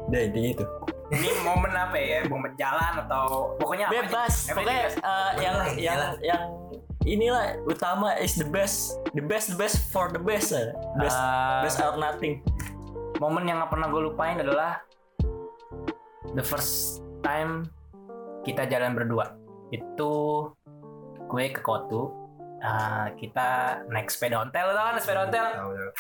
Udah 0.07 0.21
intinya 0.23 0.51
itu 0.55 0.65
ini 1.09 1.29
momen 1.41 1.71
apa 1.71 1.95
ya? 1.95 2.19
Momen 2.27 2.53
jalan 2.55 2.93
atau 3.01 3.55
pokoknya 3.57 3.87
apa 3.87 3.93
aja? 3.93 4.03
bebas 4.03 4.35
Everything 4.45 4.67
pokoknya 4.67 4.83
bebas. 4.83 4.95
eh, 4.99 5.31
yang 5.39 5.55
yang 5.77 5.99
gila. 5.99 6.09
yang 6.21 6.43
inilah 7.05 7.45
utama 7.63 8.19
is 8.19 8.35
the 8.35 8.45
best 8.45 8.99
the 9.13 9.23
best 9.23 9.47
the 9.49 9.57
best 9.57 9.79
for 9.89 10.09
the 10.09 10.19
best 10.19 10.51
eh. 10.51 10.75
best 10.97 11.15
Eh, 11.15 11.61
best 11.63 11.79
or 11.79 11.95
nothing 11.97 12.43
momen 13.17 13.45
yang 13.45 13.61
gak 13.61 13.71
pernah 13.71 13.87
gue 13.87 14.03
lupain 14.05 14.37
adalah 14.37 14.83
the 16.33 16.43
first 16.43 17.01
time 17.23 17.65
kita 18.43 18.67
jalan 18.67 18.93
berdua 18.93 19.39
itu 19.71 20.13
gue 21.25 21.45
ke 21.49 21.61
Kotu 21.61 22.11
uh, 22.61 23.07
kita 23.15 23.81
naik 23.87 24.07
sepeda 24.07 24.43
ontel 24.43 24.67
tau 24.69 24.85
kan 24.85 24.99
sepeda 24.99 25.21
ontel 25.25 25.47
Tahu, 25.49 25.71
tahu. 25.73 25.91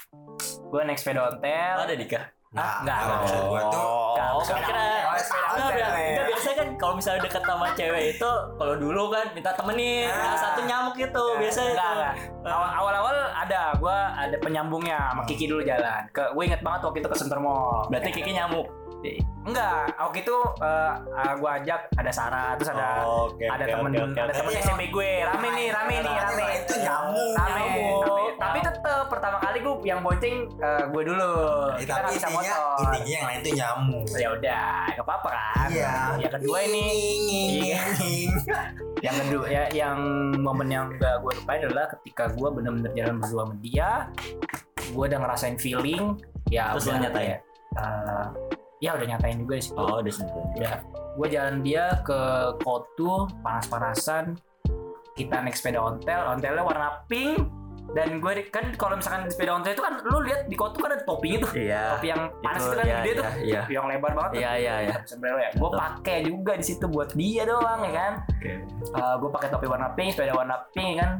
gue 0.68 0.80
naik 0.82 0.98
sepeda 0.98 1.20
ontel 1.26 1.76
ada 1.80 1.94
dika 1.94 2.20
Nah, 2.48 2.80
Nggak, 2.80 2.96
kalau 2.96 3.06
nggak. 3.08 3.20
maksud 3.20 3.42
gua 3.44 3.62
tuh 3.66 3.90
Enggak, 4.16 4.30
biasa, 4.32 4.54
ya. 4.54 5.88
enggak, 6.08 6.26
biasa 6.26 6.48
kan 6.52 6.68
kalau 6.76 6.94
misalnya 6.94 7.20
deket 7.20 7.42
sama 7.42 7.66
cewek 7.72 8.04
itu 8.12 8.30
kalau 8.54 8.74
dulu 8.76 9.02
kan 9.08 9.26
minta 9.32 9.50
temenin, 9.52 10.06
Ah. 10.06 10.24
nah, 10.24 10.38
satu 10.38 10.60
nyamuk 10.62 10.94
itu 10.94 11.24
biasa 11.36 11.60
itu. 11.62 11.72
Enggak, 11.72 11.90
enggak. 11.90 12.14
Awal- 12.46 12.74
awal-awal 12.76 13.14
ada 13.34 13.60
gue 13.74 13.96
ada 14.14 14.36
penyambungnya 14.38 14.98
sama 15.06 15.22
Kiki 15.24 15.46
dulu 15.46 15.62
jalan 15.62 16.02
ke 16.10 16.22
gue 16.28 16.42
inget 16.44 16.60
banget 16.60 16.80
waktu 16.82 16.98
itu 16.98 17.08
ke 17.08 17.16
Center 17.16 17.38
Mall 17.38 17.88
Berarti 17.88 18.10
Kiki 18.10 18.32
nyamuk. 18.32 18.66
enggak 19.44 19.94
waktu 19.94 20.18
itu 20.20 20.36
gue 21.36 21.50
ajak 21.54 21.80
ada 21.94 22.10
Sarah 22.10 22.58
terus 22.58 22.74
ada 22.74 23.06
Oh, 23.06 23.30
oke, 23.30 23.38
ada 23.40 23.62
oke, 23.62 23.70
temen 23.70 23.90
oke, 23.92 24.02
oke, 24.04 24.18
ada 24.20 24.32
temen 24.34 24.50
SMP 24.56 24.82
gue 24.88 25.10
rame 25.22 25.48
nih 25.48 25.66
rame 25.70 25.94
nih 25.96 26.14
rame 26.16 26.44
itu 26.58 26.74
nyamuk 26.76 27.30
rame, 27.32 27.62
pertama 29.26 29.42
kali 29.42 29.58
gue 29.58 29.74
yang 29.82 30.00
bonceng 30.06 30.36
eh, 30.62 30.84
gue 30.86 31.02
dulu. 31.02 31.32
Eh, 31.74 31.82
kita 31.82 31.92
tapi 31.98 31.98
nggak 31.98 32.14
bisa 32.14 32.26
intinya 32.30 32.54
motor. 32.54 32.78
intinya 32.78 33.10
yang 33.10 33.26
lain 33.26 33.40
tuh 33.42 33.52
nyamuk. 33.58 34.06
Ya 34.14 34.28
udah 34.30 34.66
gak 34.94 35.02
apa-apa 35.06 35.28
kan? 35.34 35.68
Iya. 35.74 35.94
Yang 36.22 36.32
kedua 36.38 36.58
ini. 36.62 36.86
Iya. 37.66 37.82
Yang 39.06 39.16
kedua 39.28 39.44
ya 39.52 39.64
yang 39.76 39.98
momen 40.40 40.68
yang 40.72 40.86
gak 40.96 41.20
gue 41.20 41.32
lupain 41.36 41.60
adalah 41.60 41.86
ketika 41.98 42.32
gue 42.32 42.48
bener-bener 42.48 42.90
jalan 42.96 43.20
berdua 43.20 43.42
sama 43.44 43.54
dia 43.60 43.90
gue 44.88 45.04
udah 45.04 45.20
ngerasain 45.20 45.56
feeling 45.60 46.16
ya 46.48 46.72
Terus 46.74 46.88
udah 46.88 46.98
nyatain? 47.04 47.18
kayak, 47.20 47.38
eh, 47.76 48.26
ya 48.80 48.90
udah 48.96 49.06
nyatain 49.12 49.36
juga 49.44 49.54
sih. 49.60 49.72
Oh, 49.76 50.00
udah 50.00 50.12
sini. 50.14 50.32
ya 50.56 50.80
gue 51.12 51.26
jalan 51.28 51.56
dia 51.60 51.84
ke 52.08 52.20
Kotu 52.64 53.28
panas-panasan 53.44 54.32
kita 55.16 55.44
naik 55.44 55.56
sepeda 55.56 55.80
ontel 55.80 56.20
ontelnya 56.32 56.64
warna 56.64 56.88
pink 57.04 57.40
dan 57.94 58.18
gue 58.18 58.32
kan 58.50 58.74
kalau 58.74 58.98
misalkan 58.98 59.24
di 59.24 59.30
sepeda 59.30 59.54
ontel 59.54 59.72
itu 59.72 59.82
kan 59.82 59.94
lu 60.02 60.18
lihat 60.22 60.50
di 60.50 60.56
Kotu 60.58 60.82
kan 60.82 60.90
ada 60.90 61.04
topinya 61.04 61.46
tuh 61.46 61.52
Iya. 61.54 61.82
topi 61.94 62.06
yang 62.10 62.22
panas 62.42 62.60
itu, 62.60 62.74
kan 62.74 62.84
iya, 62.84 62.96
gede 62.96 63.06
iya, 63.06 63.14
tuh 63.14 63.24
Iya. 63.38 63.60
yang 63.70 63.86
lebar 63.86 64.12
banget. 64.12 64.32
Iya, 64.36 64.50
iya, 64.58 64.74
iya. 64.82 64.96
Sombrero 65.06 65.38
ya 65.38 65.50
gue 65.54 65.70
pakai 65.70 66.16
juga 66.24 66.52
di 66.54 66.64
situ 66.64 66.84
buat 66.86 67.10
dia 67.12 67.42
doang 67.44 67.80
ya 67.84 67.92
kan 67.94 68.12
Oke. 68.26 68.52
gue 68.92 69.30
pakai 69.30 69.48
topi 69.48 69.66
warna 69.66 69.88
pink 69.92 70.08
sepeda 70.12 70.34
warna 70.34 70.56
pink 70.70 70.98
kan 70.98 71.10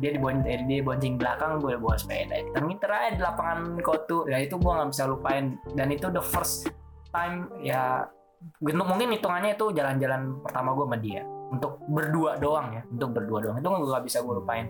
dia 0.00 0.10
di 0.10 0.20
bon 0.20 0.40
eh, 0.44 0.64
dia 0.64 0.80
bonceng 0.80 1.20
belakang 1.20 1.60
gue 1.60 1.76
bawa 1.76 1.96
sepeda 1.96 2.36
ngiter 2.56 2.90
aja 2.90 3.08
di 3.12 3.20
lapangan 3.20 3.58
Kotu 3.80 4.24
ya 4.24 4.40
itu 4.40 4.56
gue 4.56 4.72
nggak 4.72 4.88
bisa 4.88 5.04
lupain 5.04 5.44
dan 5.74 5.88
itu 5.88 6.08
the 6.08 6.24
first 6.24 6.72
time 7.12 7.52
ya 7.60 8.08
gue- 8.56 8.72
mungkin 8.72 9.12
hitungannya 9.12 9.52
itu 9.52 9.68
jalan-jalan 9.70 10.40
pertama 10.40 10.72
gue 10.72 10.84
sama 10.84 10.96
dia 10.96 11.22
untuk 11.50 11.82
berdua 11.90 12.38
doang 12.38 12.72
ya 12.78 12.82
untuk 12.88 13.10
berdua 13.14 13.38
doang. 13.42 13.56
Itu 13.58 13.68
gue 13.68 13.90
gak 13.90 14.06
bisa 14.06 14.22
gue 14.22 14.34
lupain. 14.38 14.66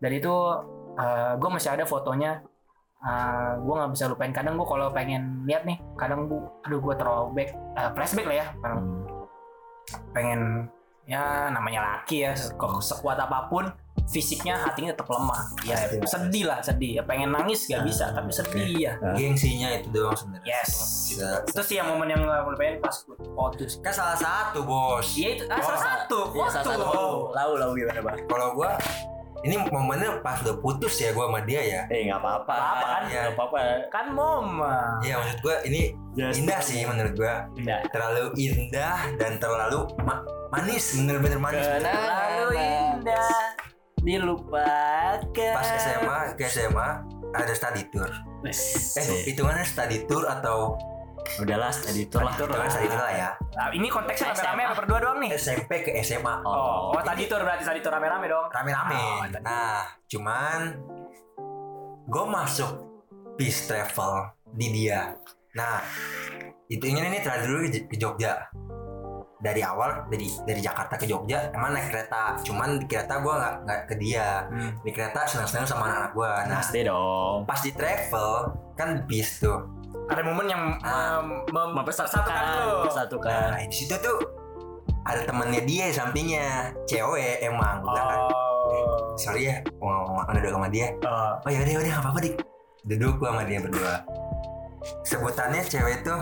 Dan 0.00 0.10
itu 0.16 0.34
gue 1.38 1.50
masih 1.52 1.70
ada 1.76 1.84
fotonya. 1.84 2.40
Gue 3.58 3.74
nggak 3.74 3.92
bisa 3.92 4.04
lupain. 4.10 4.32
Kadang 4.32 4.56
gue 4.56 4.66
kalau 4.66 4.88
pengen 4.94 5.44
lihat 5.44 5.66
nih 5.66 5.78
kadang 5.98 6.30
gue 6.30 6.40
aduh 6.66 6.80
gue 6.80 6.94
throwback 6.96 7.50
eh, 7.76 7.90
flashback 7.94 8.26
lah 8.28 8.36
ya. 8.42 8.46
Hmm. 8.62 9.04
pengen 10.14 10.70
ya 11.04 11.50
namanya 11.50 11.82
laki 11.82 12.22
ya 12.22 12.32
sekuat 12.78 13.18
apa 13.18 13.50
pun 13.50 13.66
fisiknya 14.04 14.58
hatinya 14.58 14.90
tetap 14.90 15.06
lemah. 15.06 15.40
Ya 15.62 15.76
Pasti, 15.76 15.96
sedih 16.04 16.44
lah 16.44 16.58
sedih. 16.60 16.92
Ya 16.98 17.02
pengen 17.02 17.30
nangis 17.30 17.64
gak 17.64 17.82
bisa 17.82 18.08
Ah, 18.08 18.14
tapi 18.14 18.30
sedih 18.30 18.70
ya. 18.80 18.92
Gengsinya 19.12 19.68
itu 19.72 19.88
doang 19.88 20.12
sebenarnya. 20.12 20.46
Yes. 20.48 20.70
Bisa- 21.08 21.42
itu 21.44 21.62
sih 21.62 21.76
yang 21.76 21.86
momen 21.86 22.08
yang 22.08 22.20
gak 22.20 22.42
lupain 22.44 22.76
pas 22.78 22.96
gue 22.98 23.16
fokus 23.28 23.78
kan 23.78 23.92
salah 23.92 24.16
satu 24.16 24.62
bos. 24.62 25.06
Iya 25.12 25.28
itu 25.34 25.44
ah, 25.46 25.58
salah 25.58 25.72
Oh, 25.72 25.82
satu. 25.82 26.18
Iya, 26.32 26.46
salah 26.50 26.66
satu. 26.66 27.06
Lau, 27.30 27.50
lau 27.54 27.70
gimana, 27.72 28.00
Bang? 28.00 28.16
kalau 28.24 28.48
gua 28.52 28.74
ini 29.40 29.58
momennya 29.58 30.22
pas 30.22 30.38
udah 30.40 30.54
putus 30.56 30.94
ya 30.96 31.10
gua 31.10 31.26
sama 31.26 31.42
dia 31.42 31.58
ya? 31.60 31.80
Eh, 31.88 32.06
nggak 32.06 32.14
apa-apa. 32.16 32.54
Nggak 32.54 32.62
apa, 32.62 32.86
kan? 32.86 33.02
Nggak 33.04 33.32
apa-apa. 33.32 33.58
kan 33.88 34.06
momen. 34.08 34.92
Iya 35.00 35.14
maksud 35.16 35.38
gua 35.40 35.56
ini 35.62 35.82
Just- 36.12 36.38
indah 36.38 36.60
sih 36.60 36.82
menurut 36.82 37.14
gua. 37.14 37.34
Indah. 37.52 37.80
terlalu 37.88 38.24
indah 38.36 38.98
dan 39.16 39.32
terlalu 39.36 39.82
ma- 40.00 40.22
manis 40.48 40.94
bener-bener 40.94 41.38
manis. 41.38 41.58
Terlalu 41.58 42.48
indah 42.54 43.30
dilupakan. 44.02 45.54
Pas 45.54 45.68
SMA 45.78 46.18
ke 46.34 46.44
SMA 46.50 46.88
ada 47.32 47.52
study 47.54 47.82
tour. 47.88 48.10
Eh 48.44 49.06
hitungannya 49.30 49.64
study 49.64 50.04
tour 50.04 50.26
atau 50.28 50.76
Udahlah, 51.22 51.70
tadi 51.70 52.02
itu 52.10 52.18
lah. 52.18 52.34
hitungan 52.34 52.66
study 52.66 52.88
tour 52.90 52.98
lah 52.98 53.14
ya. 53.14 53.30
Nah, 53.54 53.70
ini 53.70 53.86
konteksnya 53.88 54.34
rame-rame 54.34 54.62
apa 54.66 54.74
berdua 54.82 54.98
doang 55.00 55.18
nih? 55.22 55.30
SMP 55.38 55.86
ke 55.86 55.90
SMA 56.02 56.34
oh, 56.42 56.92
oh 56.92 57.02
tadi 57.06 57.30
tuh 57.30 57.38
berarti 57.38 57.62
tadi 57.62 57.78
tuh 57.78 57.94
rame-rame 57.94 58.26
dong. 58.26 58.46
Rame-rame. 58.50 58.98
Oh, 58.98 59.22
nah 59.40 59.86
cuman 60.10 60.60
gue 62.10 62.24
masuk 62.26 62.72
peace 63.38 63.70
travel 63.70 64.34
di 64.50 64.66
dia. 64.74 65.14
Nah 65.54 65.78
itu 66.66 66.84
ini 66.90 67.22
terakhir 67.22 67.48
dulu 67.48 67.58
ke 67.70 67.96
Jogja 67.96 68.50
dari 69.42 69.58
awal 69.58 70.06
dari 70.06 70.30
dari 70.40 70.60
Jakarta 70.60 70.94
ke 70.94 71.04
Jogja 71.04 71.50
emang 71.50 71.74
naik 71.74 71.90
kereta 71.90 72.38
cuman 72.40 72.78
di 72.78 72.86
kereta 72.86 73.18
gue 73.18 73.32
nggak 73.32 73.54
nggak 73.60 73.80
ke 73.84 73.94
dia 73.96 74.46
Hmm. 74.46 74.70
di 74.80 74.90
kereta 74.90 75.26
senang-senang 75.26 75.66
sama 75.66 75.82
anak-anak 75.84 76.12
gue 76.12 76.30
nah 76.46 76.56
Pasti 76.56 76.80
dong. 76.82 77.36
pas 77.42 77.58
di 77.58 77.70
travel 77.72 78.30
kan 78.72 78.88
bis 79.04 79.38
tuh 79.38 79.58
Ada 80.02 80.18
momen 80.20 80.46
yang 80.46 80.62
Ah. 80.80 81.18
mem- 81.20 81.46
mem- 81.48 81.74
Mempersatukan, 81.74 82.80
mempersatukan. 82.80 83.48
nah 83.50 83.60
di 83.60 83.76
situ 83.76 83.94
tuh 83.96 84.18
ada 85.02 85.22
temennya 85.22 85.62
dia 85.62 85.84
di 85.86 85.94
sampingnya 85.94 86.46
cewek 86.84 87.42
emang 87.42 87.82
bilang 87.82 88.06
kan 88.08 88.20
Oh. 88.24 89.14
sorry 89.14 89.46
ya 89.46 89.58
mau 89.76 90.06
mau 90.06 90.22
makan 90.22 90.38
duduk 90.38 90.54
sama 90.54 90.68
dia 90.68 90.86
Oh. 91.02 91.34
oh 91.36 91.50
ya 91.50 91.58
udah 91.60 91.72
udah 91.76 91.86
nggak 91.88 91.98
apa-apa 92.00 92.18
dik 92.20 92.34
duduk 92.84 93.12
gua 93.16 93.28
sama 93.30 93.42
dia 93.42 93.58
berdua 93.58 93.94
sebutannya 95.02 95.62
cewek 95.62 96.02
tuh 96.02 96.20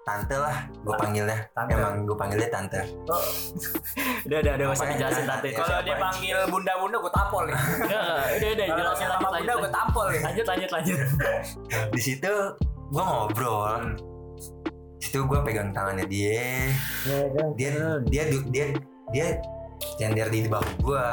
tante 0.00 0.32
lah 0.32 0.56
gue 0.72 0.94
panggilnya 0.96 1.38
Tante. 1.50 1.70
emang 1.72 1.94
gue 2.02 2.16
panggilnya 2.16 2.48
tante 2.48 2.80
Udah, 4.20 4.38
udah, 4.38 4.52
udah, 4.54 4.66
usah 4.68 4.78
Apaan? 4.80 4.92
dijelasin 4.94 5.24
tante. 5.24 5.48
Ya, 5.48 5.56
Kalau 5.56 5.80
dia 5.80 5.96
panggil 5.96 6.36
bunda-bunda 6.46 6.96
gue 6.98 7.12
tampol 7.12 7.42
nih. 7.44 7.56
Udah, 7.80 8.00
udah, 8.30 8.50
udah, 8.52 8.66
jelasin 8.70 9.06
lanjut, 9.08 9.30
bunda 9.32 9.52
gue 9.56 9.70
tampol 9.70 10.06
nih. 10.06 10.20
Lanjut, 10.22 10.46
lanjut, 10.46 10.70
lanjut. 10.70 10.98
di 11.96 12.00
situ 12.00 12.32
gue 12.86 13.02
ngobrol 13.02 13.64
Hmm. 13.70 13.94
di 14.94 15.02
situ 15.02 15.18
gue 15.22 15.38
pegang 15.40 15.70
tangannya 15.70 16.04
dia 16.04 16.68
dia 17.56 17.70
dia 18.04 18.22
du- 18.26 18.48
dia 18.50 18.64
dia 19.08 19.26
nyender 19.96 20.28
di 20.28 20.44
bahu 20.44 20.60
gue 20.82 21.06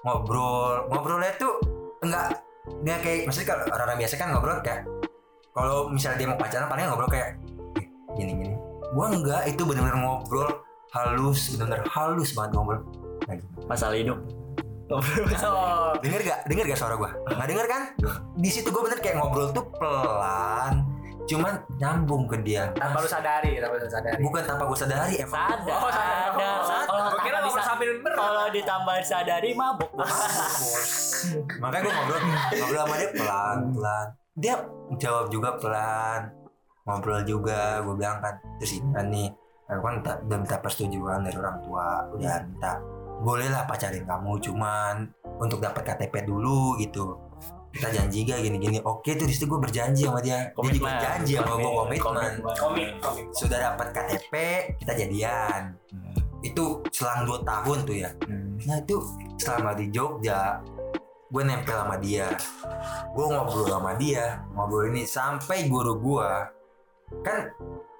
ngobrol 0.00 0.86
ngobrolnya 0.88 1.32
tuh 1.36 1.58
enggak 2.00 2.38
enggak 2.78 2.98
kayak 3.00 3.18
maksudnya 3.26 3.48
kalau 3.48 3.64
orang-orang 3.68 3.98
biasa 3.98 4.14
kan 4.14 4.28
ngobrol 4.30 4.58
kayak 4.60 4.82
kalau 5.50 5.90
misalnya 5.90 6.16
dia 6.16 6.28
mau 6.28 6.38
pacaran 6.38 6.68
paling 6.68 6.86
ngobrol 6.86 7.10
kayak 7.10 7.34
"Eh, 7.34 7.49
gini 8.20 8.32
gini 8.36 8.56
gue 8.84 9.06
enggak 9.08 9.42
itu 9.46 9.62
benar-benar 9.62 9.96
ngobrol 9.98 10.50
halus 10.90 11.54
benar-benar 11.54 11.80
halus 11.88 12.30
banget 12.30 12.50
ngobrol 12.52 12.80
Nah, 13.22 13.36
gitu. 13.36 13.46
Masalah 13.64 13.94
hidup. 13.94 14.18
Oh. 14.90 14.98
denger 16.00 16.20
gak 16.20 16.40
denger 16.44 16.64
gak 16.66 16.74
suara 16.76 16.94
gue 16.94 17.10
nggak 17.28 17.46
denger 17.46 17.66
kan 17.68 17.82
di 18.34 18.48
situ 18.48 18.66
gue 18.66 18.82
bener 18.82 18.98
kayak 18.98 19.16
ngobrol 19.16 19.46
tuh 19.48 19.62
pelan 19.72 20.82
cuman 21.22 21.62
nyambung 21.76 22.26
ke 22.26 22.42
dia 22.42 22.74
Tanpa 22.74 22.98
lu 22.98 23.06
sadari, 23.06 23.54
tanpa 23.56 23.76
lu 23.76 23.86
sadari. 23.86 24.18
bukan 24.18 24.42
tanpa 24.42 24.66
gue 24.66 24.74
sadari 24.76 25.14
emang 25.16 25.38
Sadar, 25.38 25.78
Oh, 25.78 25.86
sadar. 25.86 26.30
sadar. 26.66 26.82
Oh, 26.82 26.90
Kalau 26.90 27.06
Gua 27.06 27.20
kira 27.22 27.38
ngobrol 27.38 27.54
bisa- 27.54 27.62
sambil 27.64 27.90
ber. 27.96 28.12
Kalau 28.12 28.44
ditambah 28.50 28.96
sadari 29.00 29.50
mabuk. 29.52 29.90
Bos. 29.94 30.10
makanya 31.60 31.82
gue 31.84 31.92
ngobrol 31.92 32.18
ngobrol 32.50 32.78
sama 32.80 32.94
dia 32.96 33.08
pelan 33.12 33.58
pelan 33.70 34.06
dia 34.34 34.54
jawab 34.96 35.26
juga 35.28 35.50
pelan 35.54 36.20
ngobrol 36.84 37.22
juga 37.24 37.84
gue 37.84 37.94
bilang 37.94 38.18
kan 38.24 38.40
terus 38.60 38.80
ini 38.80 38.88
nih? 39.08 39.28
Aku 39.70 39.86
kan 39.86 40.02
udah 40.02 40.38
minta 40.42 40.58
persetujuan 40.58 41.22
dari 41.22 41.36
orang 41.38 41.62
tua 41.62 42.10
udah 42.10 42.42
minta 42.42 42.72
bolehlah 43.20 43.68
pacarin 43.68 44.08
kamu 44.08 44.40
cuman 44.40 44.94
untuk 45.38 45.60
dapat 45.60 45.84
KTP 45.84 46.24
dulu 46.24 46.80
gitu. 46.80 47.20
Kita 47.70 47.86
janji 47.94 48.26
gak 48.26 48.42
gini-gini. 48.42 48.82
Oke 48.82 49.14
tuh 49.14 49.30
di 49.30 49.34
situ 49.36 49.46
gue 49.46 49.60
berjanji 49.62 50.02
sama 50.02 50.18
dia. 50.18 50.50
Dia 50.50 50.72
juga 50.74 50.90
janji 50.98 51.38
sama 51.38 51.54
gue 51.54 51.70
komitmen. 51.70 52.32
sudah 53.30 53.58
dapat 53.70 53.94
KTP 53.94 54.34
kita 54.82 54.92
jadian. 54.98 55.78
Itu 56.42 56.82
selang 56.90 57.28
2 57.28 57.46
tahun 57.46 57.78
tuh 57.86 57.94
ya. 57.94 58.10
Nah 58.66 58.76
itu 58.82 58.98
selama 59.38 59.78
di 59.78 59.86
Jogja 59.92 60.58
gue 61.30 61.42
nempel 61.46 61.78
sama 61.78 61.94
dia. 62.02 62.26
Gue 63.14 63.26
ngobrol 63.30 63.70
sama 63.70 63.94
dia 63.94 64.42
ngobrol 64.56 64.90
ini 64.90 65.06
sampai 65.06 65.70
guru 65.70 65.94
gue 66.02 66.30
kan 67.20 67.50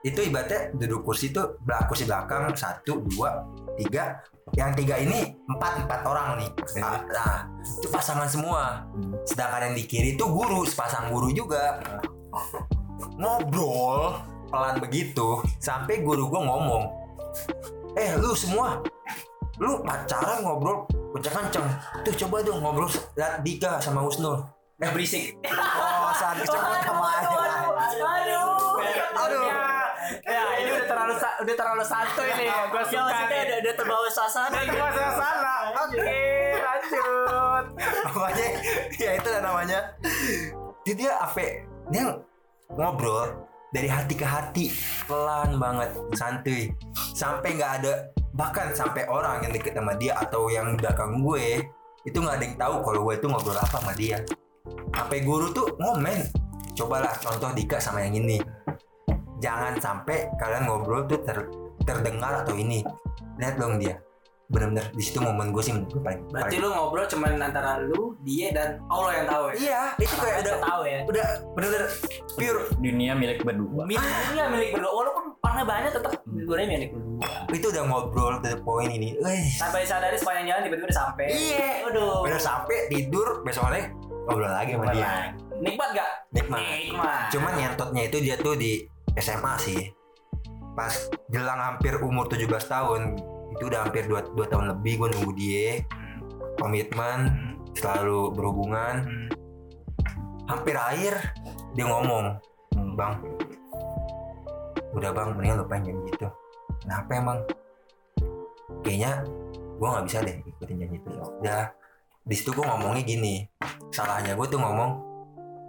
itu 0.00 0.20
ibaratnya 0.24 0.72
duduk 0.72 1.04
kursi 1.04 1.28
tuh 1.28 1.60
kursi 1.84 2.08
belakang 2.08 2.48
satu 2.56 3.04
dua 3.04 3.44
tiga 3.76 4.16
yang 4.56 4.72
tiga 4.72 4.96
ini 4.96 5.36
empat 5.46 5.84
empat 5.86 6.00
orang 6.08 6.40
nih 6.40 6.50
Ah, 6.80 6.98
nah 7.04 7.36
itu 7.60 7.86
pasangan 7.92 8.26
semua 8.26 8.82
sedangkan 9.28 9.70
yang 9.70 9.74
di 9.76 9.84
kiri 9.84 10.16
itu 10.16 10.24
guru 10.24 10.64
sepasang 10.64 11.12
guru 11.12 11.28
juga 11.30 11.78
ngobrol 13.20 14.18
pelan 14.50 14.80
begitu 14.82 15.44
sampai 15.62 16.02
guru 16.02 16.26
gue 16.26 16.40
ngomong 16.42 16.84
eh 17.94 18.16
lu 18.18 18.32
semua 18.34 18.80
lu 19.60 19.84
pacaran 19.84 20.40
ngobrol 20.42 20.88
kenceng-kenceng 21.14 21.66
tuh 22.02 22.14
coba 22.26 22.40
dong 22.42 22.58
ngobrol 22.64 22.88
lihat 23.14 23.44
Dika 23.44 23.78
sama 23.78 24.00
Husnul 24.00 24.40
Nggak 24.80 24.96
berisik. 24.96 25.36
oh 25.84 26.08
saat 26.16 26.40
kecepatan 26.40 26.80
ke 26.80 26.92
mana 26.96 27.28
Aduh. 27.28 28.00
Aduh. 28.00 28.39
Ya, 29.30 30.42
ya, 30.42 30.42
ini 30.58 30.70
udah 30.74 30.86
terlalu 30.90 31.14
udah 31.16 31.54
terlalu 31.54 31.84
santuy 31.86 32.28
nih. 32.34 32.48
Gue 32.50 32.82
Ya 32.82 32.86
suka 32.90 33.02
maksudnya 33.06 33.26
nih. 33.30 33.42
udah, 33.46 33.58
udah 33.62 33.74
terbawa 33.78 34.08
suasana. 34.10 34.56
Udah 34.58 34.74
gua 34.74 35.10
sana. 35.14 35.54
Oke, 35.80 36.22
lanjut. 36.58 37.64
namanya 38.10 38.46
ya 38.98 39.10
itu 39.16 39.28
lah 39.30 39.40
namanya 39.42 39.78
jadi 40.84 40.94
dia 40.96 41.12
apa 41.22 41.46
dia 41.88 42.04
ngobrol 42.74 43.28
dari 43.70 43.86
hati 43.86 44.14
ke 44.18 44.26
hati 44.26 44.66
pelan 45.06 45.56
banget 45.62 45.90
santuy 46.18 46.70
sampai 47.14 47.54
nggak 47.54 47.72
ada 47.82 47.92
bahkan 48.34 48.74
sampai 48.74 49.06
orang 49.06 49.46
yang 49.46 49.52
deket 49.54 49.74
sama 49.78 49.94
dia 49.98 50.14
atau 50.18 50.50
yang 50.50 50.74
di 50.74 50.76
belakang 50.82 51.22
gue 51.22 51.62
itu 52.06 52.18
nggak 52.18 52.36
ada 52.40 52.44
yang 52.44 52.56
tahu 52.58 52.74
kalau 52.82 53.00
gue 53.06 53.14
itu 53.18 53.26
ngobrol 53.30 53.58
apa 53.58 53.76
sama 53.78 53.92
dia 53.94 54.18
sampai 54.94 55.18
guru 55.22 55.46
tuh 55.54 55.68
ngomen 55.78 56.26
cobalah 56.74 57.14
contoh 57.18 57.50
Dika 57.54 57.78
sama 57.78 58.02
yang 58.06 58.18
ini 58.24 58.38
jangan 59.40 59.74
sampai 59.80 60.28
kalian 60.36 60.68
ngobrol 60.68 61.04
tuh 61.08 61.20
ter- 61.24 61.50
terdengar 61.82 62.44
atau 62.44 62.54
ini 62.54 62.84
lihat 63.40 63.56
dong 63.56 63.80
dia 63.80 63.96
bener-bener 64.50 64.82
di 64.98 65.02
situ 65.06 65.22
momen 65.22 65.54
gue 65.54 65.62
sih 65.62 65.70
menurut 65.70 65.94
gue 65.94 66.02
paling 66.02 66.20
Berarti 66.26 66.58
paling- 66.58 66.62
lu 66.66 66.68
ngobrol 66.74 67.06
cuman 67.06 67.32
antara 67.38 67.78
lu, 67.78 68.18
dia 68.26 68.50
dan 68.50 68.82
Allah 68.90 69.22
yang 69.22 69.26
tahu 69.30 69.44
ya. 69.46 69.54
Iya, 69.54 69.82
itu 70.02 70.14
kayak 70.18 70.36
udah 70.42 70.56
tahu 70.58 70.82
ya. 70.82 71.00
udah 71.06 71.26
bener-bener 71.54 71.84
pure. 72.34 72.60
Dunia 72.82 73.12
milik 73.14 73.38
berdua. 73.46 73.82
Miliknya 73.86 74.44
milik 74.50 74.74
berdua, 74.74 74.90
walaupun 74.90 75.24
warna 75.38 75.62
banyak 75.62 75.90
tetap 75.94 76.10
dua 76.26 76.56
milik 76.66 76.90
berdua. 76.90 77.30
Itu 77.54 77.66
udah 77.70 77.82
ngobrol 77.86 78.42
to 78.42 78.48
the 78.50 78.58
point 78.58 78.90
ini. 78.90 79.14
Wih. 79.22 79.46
Sampai 79.54 79.86
sadari 79.86 80.18
sepanjang 80.18 80.50
jalan 80.50 80.60
tiba-tiba 80.66 80.86
udah 80.90 80.98
sampai. 80.98 81.26
Iya. 81.30 81.68
Waduh. 81.86 82.18
Bener 82.26 82.40
sampai 82.42 82.76
tidur 82.90 83.28
besoknya 83.46 83.86
ngobrol 84.26 84.50
lagi 84.50 84.74
sama 84.74 84.90
dia. 84.90 85.30
Nikmat 85.62 85.88
gak? 85.94 86.10
Nikmat. 86.34 86.58
Nikmat. 86.58 87.22
Cuman 87.30 87.52
nyentotnya 87.54 88.02
itu 88.02 88.18
dia 88.18 88.34
tuh 88.34 88.58
di 88.58 88.82
SMA 89.18 89.54
sih. 89.58 89.82
Pas 90.74 90.92
jelang 91.30 91.58
hampir 91.58 91.98
umur 91.98 92.30
17 92.30 92.46
tahun, 92.70 93.18
itu 93.52 93.62
udah 93.66 93.86
hampir 93.86 94.06
2, 94.06 94.46
tahun 94.46 94.66
lebih 94.76 95.02
gue 95.02 95.08
nunggu 95.18 95.32
dia. 95.34 95.82
Komitmen, 96.60 97.18
Hmm. 97.30 97.54
selalu 97.74 98.34
berhubungan. 98.36 98.94
Hmm. 99.06 99.28
Hampir 100.46 100.74
akhir 100.74 101.14
dia 101.78 101.86
ngomong, 101.86 102.38
"Bang, 102.98 103.22
udah 104.94 105.10
bang, 105.14 105.28
mendingan 105.34 105.62
lupain 105.62 105.82
janji 105.86 106.10
itu." 106.10 106.28
Kenapa 106.82 107.10
emang? 107.14 107.38
Kayaknya 108.82 109.12
gue 109.78 109.88
nggak 109.88 110.04
bisa 110.10 110.18
deh 110.26 110.36
ikutin 110.42 110.76
janji 110.80 110.96
itu. 110.98 111.08
Ya 111.14 111.22
udah. 111.22 111.64
Di 112.20 112.34
situ 112.36 112.50
gue 112.52 112.66
ngomongnya 112.66 113.02
gini, 113.02 113.48
salahnya 113.90 114.36
gue 114.36 114.46
tuh 114.46 114.60
ngomong 114.60 115.09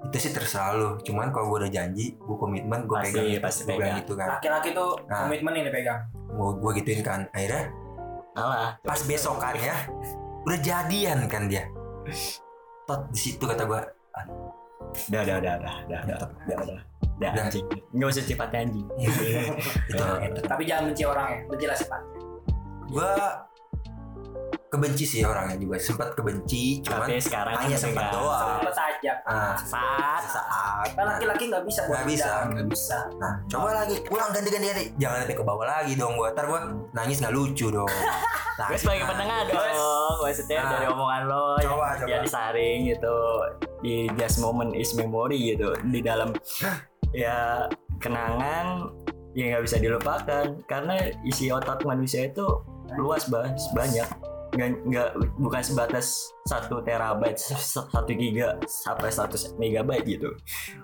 itu 0.02 0.18
sih 0.18 0.32
terserah 0.34 0.74
lo 0.74 0.90
cuman 1.06 1.30
kalau 1.30 1.54
gue 1.54 1.58
udah 1.66 1.72
janji 1.72 2.18
gue 2.18 2.38
komitmen 2.38 2.90
gue 2.90 2.98
pegang 3.06 3.38
pasti 3.38 3.70
gue 3.70 3.78
pegang. 3.78 4.02
gitu 4.02 4.14
kan. 4.18 4.28
Laki-laki 4.38 4.70
tuh 4.74 4.98
Nah. 5.06 5.30
komitmen 5.30 5.54
ini 5.62 5.70
pegang. 5.70 6.02
Gue 6.34 6.50
gue 6.58 6.72
gituin 6.82 7.02
kan. 7.06 7.22
Akhirnya 7.32 7.70
Alah. 8.34 8.70
pas 8.82 9.00
besokan 9.06 9.56
ya 9.62 9.76
udah 10.42 10.60
jadian 10.60 11.30
kan 11.30 11.46
dia. 11.46 11.70
Tot 12.90 13.02
di 13.14 13.20
situ 13.20 13.44
kata 13.46 13.64
gue 13.70 13.82
dah 15.08 15.24
dah 15.24 15.38
dah 15.40 15.56
dah 15.62 15.76
dah, 15.88 16.02
dah, 16.04 16.20
dah, 16.50 17.32
dah, 17.38 17.46
Nggak 17.94 18.10
usah 18.10 18.24
cepat 18.26 18.50
anjing. 18.58 18.88
tapi 20.52 20.64
jangan 20.66 20.90
benci 20.90 21.04
orang 21.06 21.28
ya 21.30 21.40
benci 21.46 21.66
lah 21.70 21.78
sifat 21.78 22.02
gue 22.92 23.10
kebenci 24.72 25.04
sih 25.04 25.22
orangnya 25.22 25.60
juga 25.60 25.76
sempat 25.78 26.16
kebenci 26.16 26.80
cuman 26.80 27.04
Tapi 27.04 27.20
sekarang 27.20 27.54
hanya 27.54 27.76
kan 27.76 27.84
sempat 27.84 28.06
doang 28.10 28.48
Sempet 28.56 28.76
aja. 28.80 29.14
ah 29.28 29.56
Saat. 29.60 30.22
saat 30.26 30.88
Kan 30.96 31.06
laki-laki 31.06 31.44
nggak 31.46 31.64
bisa 31.64 31.82
Nggak 31.84 32.06
bisa. 32.08 32.32
nggak 32.48 32.68
bisa. 32.68 32.98
nah 33.20 33.36
coba 33.46 33.76
lagi 33.76 34.00
pulang 34.02 34.32
ganti 34.32 34.48
ganti 34.48 34.66
ganti 34.66 34.86
jangan 34.96 35.18
nanti 35.22 35.36
ke 35.36 35.44
bawah 35.44 35.66
lagi 35.66 35.94
dong 35.94 36.16
gue 36.16 36.28
ntar 36.32 36.48
gue 36.48 36.60
nangis 36.92 37.20
nggak 37.20 37.34
lucu 37.34 37.68
dong 37.68 37.92
nah, 38.60 38.68
Gue 38.68 38.78
sebagai 38.78 39.04
nah, 39.04 39.10
penengah 39.12 39.40
dong, 39.46 40.16
maksudnya 40.22 40.58
Nah. 40.58 40.72
dari 40.72 40.86
omongan 40.88 41.22
lo 41.28 41.44
Coba, 41.60 41.86
yang 41.90 42.00
coba. 42.00 42.08
ya 42.08 42.18
disaring 42.24 42.80
gitu 42.88 43.18
di 43.82 43.94
just 44.16 44.40
moment 44.40 44.72
is 44.72 44.96
memory 44.96 45.52
gitu 45.52 45.68
di 45.84 46.00
dalam 46.00 46.32
ya 47.14 47.68
kenangan 48.00 48.88
yang 49.34 49.48
nggak 49.52 49.64
bisa 49.64 49.78
dilupakan 49.78 50.46
karena 50.64 50.96
isi 51.24 51.48
otak 51.48 51.84
manusia 51.84 52.24
itu 52.26 52.48
luas 52.94 53.28
banget 53.28 53.56
banyak 53.72 54.08
nggak 54.52 54.70
nggak 54.84 55.10
bukan 55.40 55.62
sebatas 55.64 56.36
satu 56.44 56.84
terabyte 56.84 57.40
satu 57.40 58.12
giga 58.12 58.60
sampai 58.68 59.08
100 59.08 59.56
megabyte 59.56 60.06
gitu. 60.20 60.30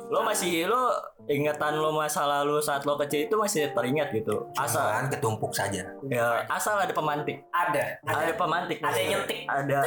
Lo 0.08 0.24
masih 0.24 0.72
lo 0.72 0.96
ingatan 1.28 1.76
lo 1.76 1.92
masa 1.92 2.24
lalu 2.24 2.64
saat 2.64 2.88
lo 2.88 2.96
kecil 2.96 3.28
itu 3.28 3.36
masih 3.36 3.76
teringat 3.76 4.16
gitu. 4.16 4.48
Asal 4.56 4.88
Cuman 4.88 5.08
ketumpuk 5.12 5.52
saja. 5.52 5.84
ya 6.08 6.48
asal 6.48 6.80
ada 6.80 6.94
pemantik. 6.96 7.44
Ada. 7.52 8.00
Ada 8.08 8.34
pemantik. 8.40 8.78
Ada 8.80 9.00
yang 9.00 9.12
nyetik. 9.24 9.40
ada. 9.52 9.80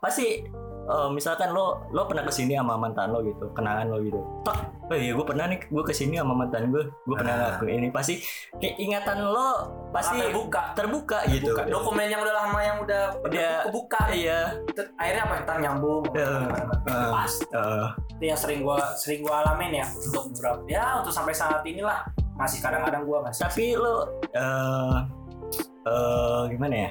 Pasti 0.00 0.42
eh, 0.82 1.08
misalkan 1.10 1.50
lo 1.50 1.84
lo 1.88 2.04
pernah 2.04 2.22
ke 2.22 2.30
sini 2.30 2.54
sama 2.54 2.74
mantan 2.74 3.10
lo 3.10 3.20
gitu 3.20 3.50
kenangan 3.50 3.86
lo 3.86 3.98
gitu. 3.98 4.20
Tak 4.42 4.56
oh 4.84 4.96
iya 4.96 5.12
gue 5.12 5.22
pernah 5.22 5.46
nih 5.46 5.60
gue 5.62 5.82
ke 5.82 5.90
sini 5.90 6.16
sama 6.16 6.34
mantan 6.34 6.68
gue 6.68 6.82
gue 6.82 7.14
pernah 7.14 7.30
Ah. 7.30 7.38
ngelakuin 7.52 7.74
ini. 7.76 7.88
Pasti 7.90 8.14
kayak 8.54 8.74
ingatan 8.76 9.18
lo 9.24 9.48
pasti 9.90 10.16
Pasti 10.16 10.26
terbuka. 10.26 10.62
terbuka 10.72 11.18
gitu 11.28 11.50
Buka. 11.50 11.62
dokumen 11.64 12.06
yang 12.06 12.20
udah 12.20 12.34
lama 12.36 12.58
yang 12.60 12.76
udah 12.80 13.02
Dia- 13.28 13.62
kebuka. 13.64 14.02
Iya. 14.10 14.40
Ter- 14.70 14.90
akhirnya 14.94 15.22
apa? 15.24 15.34
Ntar 15.40 15.56
nyambung. 15.60 16.02
Ya. 16.10 16.28
Ah. 16.86 17.10
pas. 17.14 17.32
eh, 17.40 17.86
itu 18.14 18.24
yang 18.26 18.36
sering 18.36 18.60
gua 18.60 18.76
sering 18.94 19.20
gua 19.20 19.40
alamin 19.42 19.78
ya 19.78 19.86
untuk 19.86 20.28
beberapa 20.30 20.60
ya 20.66 20.84
untuk 20.98 21.10
sampai 21.10 21.32
saat 21.32 21.62
inilah. 21.62 22.02
Masih 22.34 22.58
kadang-kadang 22.58 23.04
gua 23.04 23.20
masih 23.22 23.40
tapi 23.42 23.74
lo 23.74 24.08
eh 24.30 24.96
eh, 25.86 26.42
gimana 26.48 26.74
ya? 26.78 26.90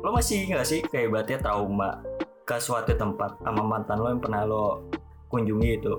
Lo 0.00 0.10
masih 0.10 0.46
nggak 0.46 0.64
sih 0.64 0.80
kayak 0.82 1.08
berarti 1.08 1.38
trauma 1.38 2.00
ke 2.42 2.56
suatu 2.58 2.92
tempat 2.92 3.38
sama 3.40 3.62
mantan 3.62 3.98
lo 3.98 4.10
yang 4.10 4.20
pernah 4.20 4.42
lo 4.42 4.64
kunjungi 5.28 5.70
itu 5.78 5.94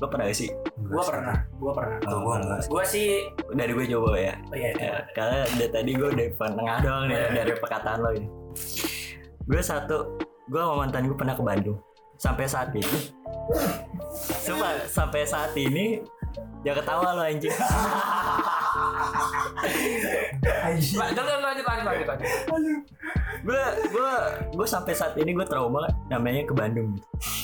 lo 0.00 0.06
pernah 0.06 0.26
gak 0.26 0.38
sih 0.38 0.50
gua 0.88 1.02
pernah 1.04 1.36
gua 1.58 1.72
pernah 1.76 1.98
Oh, 2.08 2.18
gua 2.22 2.34
enggak. 2.40 2.60
gua 2.66 2.82
sih 2.82 3.26
dari 3.52 3.70
gue 3.70 3.86
coba 3.88 4.16
ya 4.16 4.34
oh 4.50 4.56
iya 4.56 4.70
Ya, 4.74 4.94
karena 5.12 5.46
dari 5.54 5.70
tadi 5.70 5.90
gue 5.92 6.08
dari 6.10 6.30
tengah 6.32 6.76
doang 6.80 7.04
nih 7.06 7.18
dari 7.32 7.52
perkataan 7.54 7.98
lo 8.00 8.10
ini. 8.10 8.28
Gue 9.42 9.58
satu, 9.58 10.16
gue 10.46 10.58
sama 10.58 10.86
mantan 10.86 11.06
gue 11.06 11.18
pernah 11.18 11.34
ke 11.34 11.42
Bandung. 11.42 11.78
Sampai 12.14 12.46
saat 12.46 12.70
ini, 12.72 13.10
Sumpah, 14.14 14.86
sampai 14.86 15.26
saat 15.26 15.50
ini 15.58 15.98
ya 16.62 16.72
ketawa 16.72 17.10
lo 17.12 17.22
anjing. 17.22 17.50
lanjut 20.62 20.96
lanjut 20.98 21.40
lanjut 21.42 21.64
lanjut 21.66 22.06
lanjut 22.08 22.82
gue 23.42 23.64
gue 23.90 24.12
gue 24.54 24.66
sampai 24.68 24.92
saat 24.94 25.18
ini 25.18 25.34
gue 25.34 25.46
trauma 25.46 25.90
namanya 26.06 26.46
ke 26.46 26.54
Bandung. 26.54 26.94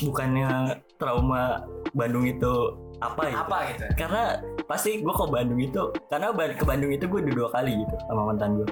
Bukannya 0.07 0.79
trauma 0.97 1.66
Bandung 1.91 2.24
itu 2.29 2.79
apa 2.99 3.31
gitu? 3.31 3.39
apa 3.39 3.57
gitu 3.70 3.85
Karena 3.95 4.22
pasti 4.66 5.03
gue 5.03 5.14
ke 5.14 5.26
Bandung 5.31 5.61
itu 5.62 5.83
karena 6.11 6.35
ke 6.35 6.64
Bandung 6.66 6.91
itu 6.95 7.05
gue 7.07 7.20
udah 7.26 7.35
dua 7.35 7.49
kali 7.51 7.83
gitu 7.83 7.97
sama 8.07 8.22
mantan 8.31 8.62
gue. 8.62 8.68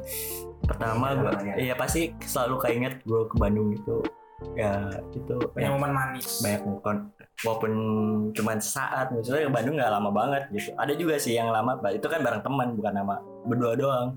Pertama 0.67 1.15
gue, 1.15 1.33
iya. 1.47 1.55
iya 1.71 1.75
pasti 1.75 2.15
selalu 2.23 2.63
keinget 2.63 2.95
gue 3.03 3.23
ke 3.27 3.37
Bandung 3.39 3.75
itu 3.75 4.03
ya 4.53 4.93
itu 5.17 5.37
banyak 5.57 5.65
ya, 5.65 5.73
momen 5.73 5.93
manis 5.97 6.45
banyak 6.45 6.61
bukan 6.61 6.97
walaupun 7.45 7.73
cuman 8.33 8.57
saat 8.57 9.13
misalnya 9.13 9.49
ke 9.49 9.53
Bandung 9.53 9.75
nggak 9.77 9.93
lama 9.93 10.11
banget 10.13 10.43
gitu. 10.55 10.73
Ada 10.81 10.93
juga 10.97 11.15
sih 11.21 11.37
yang 11.37 11.53
lama 11.53 11.77
itu 11.93 12.07
kan 12.09 12.25
bareng 12.25 12.43
teman 12.45 12.69
bukan 12.79 12.93
nama 12.97 13.15
berdua 13.45 13.73
doang. 13.77 14.09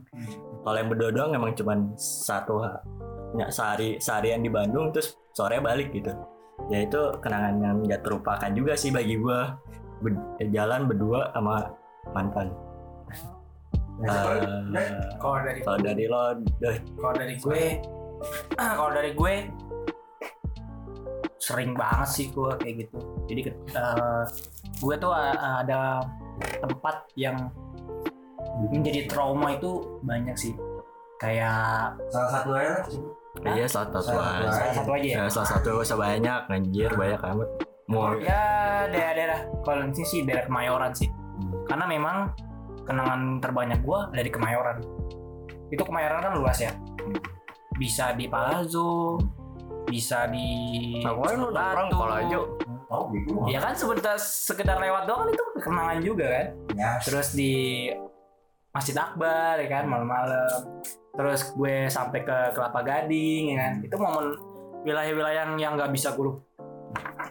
Kalau 0.63 0.78
yang 0.78 0.89
berdua 0.91 1.09
doang 1.11 1.32
emang 1.36 1.51
cuman 1.55 1.91
satu 1.99 2.63
ya, 3.36 3.47
sehari 3.51 3.99
seharian 3.99 4.39
di 4.39 4.51
Bandung 4.51 4.95
terus 4.95 5.20
sore 5.36 5.59
balik 5.59 5.91
gitu. 5.91 6.15
Ya 6.72 6.84
itu 6.84 7.01
kenangan 7.20 7.55
yang 7.59 7.76
nggak 7.84 8.03
terlupakan 8.03 8.51
juga 8.55 8.76
sih 8.80 8.91
bagi 8.91 9.20
gua. 9.20 9.55
Ber- 9.99 10.39
jalan 10.55 10.88
berdua 10.88 11.32
sama 11.36 11.76
mantan. 12.15 12.55
Eh, 13.99 14.95
kalau 15.20 15.43
dari 15.43 15.59
kalau 15.59 15.80
dari 15.84 16.05
lo 16.07 16.39
kalau 16.95 17.13
dari 17.20 17.36
gue 17.36 17.63
kalau 18.80 18.91
dari 18.95 19.11
gue 19.11 19.34
sering 21.40 21.72
banget 21.72 22.10
sih 22.10 22.26
gue 22.30 22.52
kayak 22.60 22.76
gitu. 22.86 22.98
Jadi 23.26 23.42
ke- 23.48 23.58
eh, 23.72 24.24
gue 24.78 24.96
tuh 24.96 25.10
a- 25.10 25.64
ada 25.64 26.04
tempat 26.60 27.08
yang 27.16 27.48
menjadi 28.70 29.08
trauma 29.08 29.56
itu 29.56 30.00
banyak 30.02 30.36
sih. 30.36 30.54
Kayak 31.18 31.96
Salah 32.08 32.32
satu 32.32 32.50
aja 32.56 32.70
lah. 32.70 32.84
iya 33.52 33.66
salah 33.68 33.88
satu 33.90 34.00
Salah 34.02 34.20
satu 34.20 34.40
aja. 34.40 34.52
salah 34.52 34.74
satu 34.76 34.90
aja 34.94 35.08
ya? 35.08 35.16
Ya, 35.16 35.24
salah 35.30 35.50
satu 35.50 35.68
gak 35.74 35.86
usah 35.86 35.98
banyak 35.98 36.42
anjir 36.50 36.92
banyak 36.92 37.20
amat. 37.22 37.50
Mau 37.88 38.14
ya 38.16 38.44
daerah-daerah. 38.86 39.40
Kalau 39.64 39.82
di 39.86 39.94
sini 39.96 40.06
sih 40.06 40.20
daerah 40.24 40.46
Kemayoran 40.46 40.92
sih. 40.94 41.10
Karena 41.66 41.86
memang 41.86 42.32
kenangan 42.84 43.40
terbanyak 43.40 43.80
gue 43.82 44.00
dari 44.14 44.30
Kemayoran. 44.30 44.78
Itu 45.70 45.84
Kemayoran 45.84 46.20
kan 46.22 46.34
luas 46.36 46.58
ya. 46.58 46.72
Bisa 47.76 48.12
di 48.12 48.28
Palazzo 48.28 49.16
bisa 49.90 50.30
di 50.30 50.48
Ngapain 51.02 51.36
lu 51.36 51.50
nongkrong 51.52 51.90
kalau 51.92 52.16
aja 52.16 52.40
Oh 52.90 53.06
gitu. 53.14 53.38
Ya 53.46 53.62
kan 53.62 53.78
sebentar 53.78 54.18
sekedar 54.18 54.82
lewat 54.82 55.06
doang 55.06 55.30
kan 55.30 55.30
itu 55.30 55.46
kenangan 55.62 55.98
juga 56.02 56.26
kan. 56.26 56.48
Ya. 56.74 56.98
Terus 57.06 57.38
di 57.38 57.86
Masjid 58.74 58.98
Akbar 58.98 59.62
ya 59.62 59.70
kan 59.70 59.86
malam-malam. 59.86 60.82
Terus 61.14 61.54
gue 61.54 61.86
sampai 61.86 62.26
ke 62.26 62.38
Kelapa 62.58 62.82
Gading 62.82 63.54
ya 63.54 63.58
kan. 63.62 63.74
Itu 63.86 63.94
momen 63.94 64.34
wilayah-wilayah 64.82 65.54
yang 65.54 65.54
yang 65.62 65.74
nggak 65.78 65.94
bisa 65.94 66.18
gue 66.18 66.34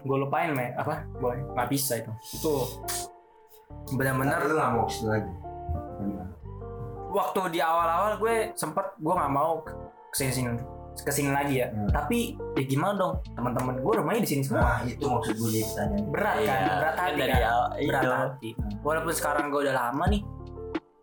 gue 0.05 0.17
lupain 0.21 0.55
me 0.55 0.71
apa 0.79 1.03
boy 1.19 1.35
nggak 1.59 1.69
bisa 1.73 1.99
itu 1.99 2.13
itu 2.39 2.55
benar-benar 3.99 4.47
Lu 4.47 4.55
nggak 4.55 4.73
mau 4.77 4.87
lagi. 4.87 5.33
waktu 7.09 7.41
di 7.57 7.61
awal-awal 7.65 8.21
gue 8.21 8.53
sempet 8.55 8.85
gue 9.01 9.15
nggak 9.17 9.33
mau 9.33 9.65
ke 9.65 10.15
sini 10.15 10.31
sini 10.31 10.78
ke 10.99 11.11
sini 11.11 11.31
lagi 11.31 11.63
ya. 11.63 11.71
Hmm. 11.71 11.89
tapi 11.89 12.35
ya 12.55 12.63
gimana 12.65 12.95
dong 12.99 13.13
teman-teman 13.33 13.79
gue 13.79 13.93
rumahnya 13.99 14.23
di 14.23 14.31
sini 14.31 14.43
semua. 14.43 14.61
Nah 14.61 14.81
itu 14.85 15.07
maksud 15.07 15.35
gue 15.35 15.51
di 15.51 15.63
pertanyaan. 15.63 16.05
berat 16.11 16.35
kan 16.35 16.43
Iya, 16.43 16.57
berat 16.75 16.95
kan 16.95 17.05
hati 17.05 17.17
dari 17.17 17.31
kan. 17.33 17.43
awal 17.47 17.69
berat 17.71 18.03
itu 18.03 18.09
hati. 18.11 18.51
Walaupun 18.83 19.13
sekarang 19.13 19.45
gue 19.49 19.61
udah 19.65 19.75
lama 19.77 20.05
nih 20.09 20.23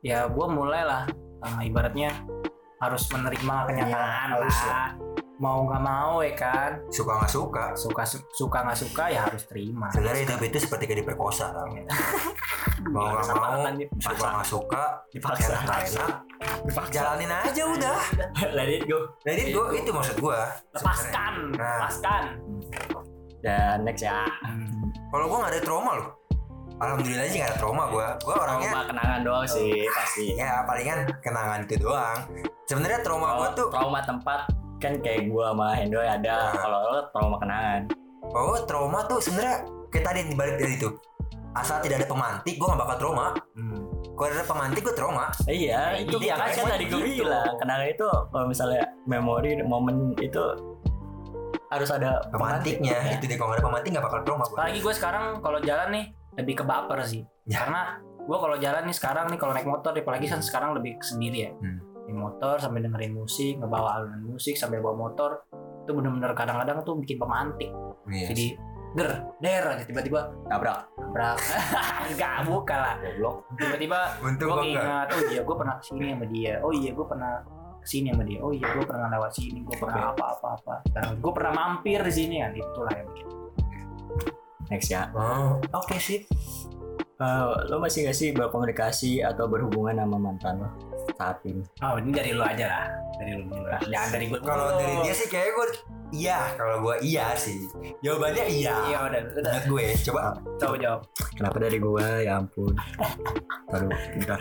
ya 0.01 0.19
gue 0.29 0.45
mulai 0.45 0.83
lah 0.85 1.03
uh, 1.41 1.59
ibaratnya 1.61 2.13
harus 2.77 3.03
menerima 3.09 3.55
kenyataan 3.65 4.05
Iya, 4.05 4.33
harus 4.37 4.57
lah 4.63 4.87
mau 5.35 5.63
nggak 5.63 5.81
mau 5.81 6.23
ya 6.23 6.31
kan 6.31 6.79
Suka 6.87 7.19
nggak 7.19 7.27
suka. 7.29 7.65
suka 7.75 8.03
su- 8.03 8.23
suka 8.31 8.57
nggak 8.63 8.79
suka 8.79 9.03
ya 9.07 9.21
harus 9.23 9.43
terima 9.45 9.91
Sebenarnya 9.91 10.23
hidup 10.23 10.39
itu 10.41 10.57
seperti 10.59 10.83
kayak 10.85 10.99
diperkosa 11.03 11.51
kan. 11.51 11.67
Mau 12.85 13.07
nggak 13.07 13.33
mau, 13.33 13.55
suka 13.55 13.71
dipaksa. 13.73 14.27
nggak 14.29 14.47
suka, 14.47 14.83
dipaksa 15.09 15.47
enak 15.47 15.61
nggak 15.63 15.81
enak, 15.89 16.13
jalanin 16.91 17.31
aja 17.31 17.63
udah. 17.65 17.97
let 18.57 18.69
it 18.69 18.83
go 18.83 18.99
Jadi 19.21 19.41
gue 19.49 19.65
itu 19.75 19.89
maksud 19.89 20.15
gue. 20.17 20.39
lepaskan 20.71 21.33
Nah. 21.55 21.79
lepaskan 21.81 22.23
dan 23.41 23.77
next 23.81 24.03
ya 24.03 24.27
Kalau 25.07 25.25
gue 25.25 25.37
nggak 25.37 25.53
ada 25.53 25.61
trauma 25.61 25.91
loh. 25.95 26.09
Alhamdulillah 26.75 27.25
sih 27.25 27.39
nggak 27.39 27.55
ada 27.55 27.59
trauma 27.59 27.83
gue. 27.87 28.07
Gue 28.21 28.35
orangnya 28.35 28.69
trauma 28.69 28.85
kenangan 28.85 29.19
doang 29.23 29.47
sih 29.47 29.71
pasti 29.89 30.25
ya 30.35 30.63
palingan 30.63 30.99
kenangan 31.19 31.59
itu 31.63 31.75
doang. 31.79 32.19
Sebenarnya 32.65 32.99
trauma 33.01 33.27
gue 33.37 33.49
tuh, 33.55 33.67
trauma 33.69 34.03
tempat 34.03 34.45
kan 34.85 34.93
kayak 34.99 35.21
gua 35.27 35.51
sama 35.51 35.67
Hendro 35.73 35.99
ada 35.99 36.35
Nah. 36.37 36.53
kalau 36.55 36.79
lo 36.87 36.99
trauma 37.09 37.37
kenangan 37.37 37.81
oh 38.27 38.57
trauma 38.63 38.99
tuh 39.03 39.17
sebenarnya 39.19 39.55
kayak 39.87 40.05
tadi 40.05 40.19
dibalik 40.27 40.55
dari 40.55 40.73
itu. 40.75 40.89
Asal 41.53 41.79
tidak 41.79 42.03
ada 42.03 42.07
pemantik, 42.09 42.53
gue 42.53 42.67
nggak 42.67 42.77
bakal 42.77 42.95
trauma. 42.99 43.31
Hmm. 43.55 43.79
Kalau 44.11 44.27
ada 44.29 44.43
pemantik, 44.43 44.83
gue 44.83 44.91
trauma. 44.91 45.31
iya 45.45 45.95
Nah, 45.95 45.95
itu 45.97 46.15
iya, 46.19 46.27
ya 46.27 46.35
kan 46.35 46.49
kan 46.51 46.65
tadi 46.69 46.85
gue 46.85 46.99
gitu. 46.99 47.23
bilang 47.23 47.51
kenangan 47.55 47.87
itu 47.87 48.07
kalau 48.27 48.45
misalnya 48.45 48.83
memori 49.05 49.51
momen 49.61 49.95
itu 50.19 50.43
harus 51.65 51.89
ada 51.89 52.19
Pemantiknya 52.27 52.91
pemantik. 52.93 53.15
itu 53.15 53.25
deh 53.25 53.35
kalau 53.35 53.47
nggak 53.47 53.57
ada 53.57 53.65
pemantik 53.65 53.89
nggak 53.89 54.05
bakal 54.05 54.19
trauma 54.21 54.43
gue. 54.43 54.51
apalagi 54.53 54.79
gue 54.79 54.93
sekarang 54.93 55.25
kalau 55.39 55.59
jalan 55.61 55.87
nih 55.89 56.05
lebih 56.35 56.55
ke 56.55 56.63
baper 56.63 56.99
sih 57.03 57.23
Ya. 57.45 57.61
karena 57.61 57.81
gue 58.19 58.37
kalau 58.37 58.57
jalan 58.57 58.83
nih 58.83 58.95
sekarang 58.95 59.25
nih 59.29 59.37
kalau 59.37 59.53
naik 59.53 59.65
motor 59.65 59.91
apalagi 59.93 60.25
kan 60.25 60.41
sekarang 60.41 60.73
lebih 60.73 60.97
sendiri 60.99 61.37
ya 61.39 61.51
Hmm. 61.55 61.79
Naik 62.05 62.17
motor 62.17 62.61
sambil 62.61 62.85
dengerin 62.85 63.17
musik 63.17 63.57
ngebawa 63.57 63.97
alunan 63.97 64.21
musik 64.29 64.53
sambil 64.53 64.79
bawa 64.85 65.09
motor 65.09 65.41
itu 65.85 65.91
bener-bener 65.93 66.33
kadang-kadang 66.33 66.81
tuh 66.81 66.97
bikin 66.97 67.17
pemantik. 67.21 67.69
Iya. 68.05 68.27
jadi 68.33 68.45
der 68.95 69.09
der 69.43 69.63
aja 69.75 69.83
tiba-tiba 69.83 70.31
tabrak 70.47 70.87
nabrak. 70.97 71.37
Enggak 72.13 72.35
bukan 72.47 72.79
lah. 72.79 72.95
Goblok. 73.01 73.35
Tiba-tiba 73.59 73.99
gue 74.21 74.65
ingat 74.71 75.07
oh 75.11 75.21
iya 75.29 75.41
gue 75.41 75.55
pernah 75.57 75.75
ke 75.81 75.83
sini 75.89 76.05
sama 76.13 76.25
dia. 76.29 76.53
Oh 76.61 76.71
iya 76.71 76.89
gue 76.93 77.05
pernah 77.05 77.31
ke 77.81 77.87
sini 77.89 78.07
sama 78.13 78.23
dia. 78.23 78.39
Oh 78.39 78.51
iya 78.53 78.65
gue 78.71 78.85
pernah 78.85 79.07
lewat 79.11 79.31
sini 79.33 79.59
gue 79.65 79.77
pernah 79.77 80.13
apa-apa 80.13 80.47
apa 80.61 80.73
gue 81.11 81.31
pernah 81.33 81.51
mampir 81.53 81.99
di 82.01 82.13
sini 82.13 82.35
kan? 82.39 82.51
Itulah 82.55 82.93
yang 82.93 83.07
bikin. 83.11 83.27
Next 84.65 84.89
ya. 84.89 85.13
Oh, 85.13 85.61
oke 85.77 85.97
sih. 86.01 86.25
Eh, 87.15 87.45
lo 87.71 87.79
masih 87.79 88.11
gak 88.11 88.17
sih 88.17 88.35
berkomunikasi 88.35 89.23
atau 89.23 89.47
berhubungan 89.47 89.95
sama 89.95 90.19
mantan 90.19 90.59
lo 90.59 90.94
saat 91.15 91.37
ini 91.43 91.63
oh 91.79 91.95
ini 91.97 92.11
dari 92.11 92.31
lu 92.31 92.43
aja 92.43 92.65
lah 92.67 92.85
dari 93.15 93.31
lu 93.35 93.43
dulu 93.47 93.65
lah 93.65 93.79
jangan 93.87 94.09
dari 94.11 94.25
gue 94.27 94.39
Kalau 94.39 94.65
dari 94.75 94.93
dia 95.01 95.13
sih 95.13 95.27
kayak 95.27 95.49
gue 95.51 95.67
iya. 96.13 96.39
Kalau 96.55 96.75
gue 96.79 96.95
iya 97.01 97.33
sih. 97.35 97.67
Jawabannya 97.99 98.45
iya. 98.47 98.73
iya 98.87 98.97
udah 99.03 99.21
udah 99.35 99.51
Menurut 99.51 99.65
gue, 99.67 99.85
coba. 100.05 100.21
coba 100.55 100.75
jawab 100.77 101.01
kenapa 101.33 101.57
dari 101.59 101.77
gua 101.77 102.05
ya 102.19 102.39
ampun 102.39 102.71
baru 103.67 103.87
bentar 103.91 104.39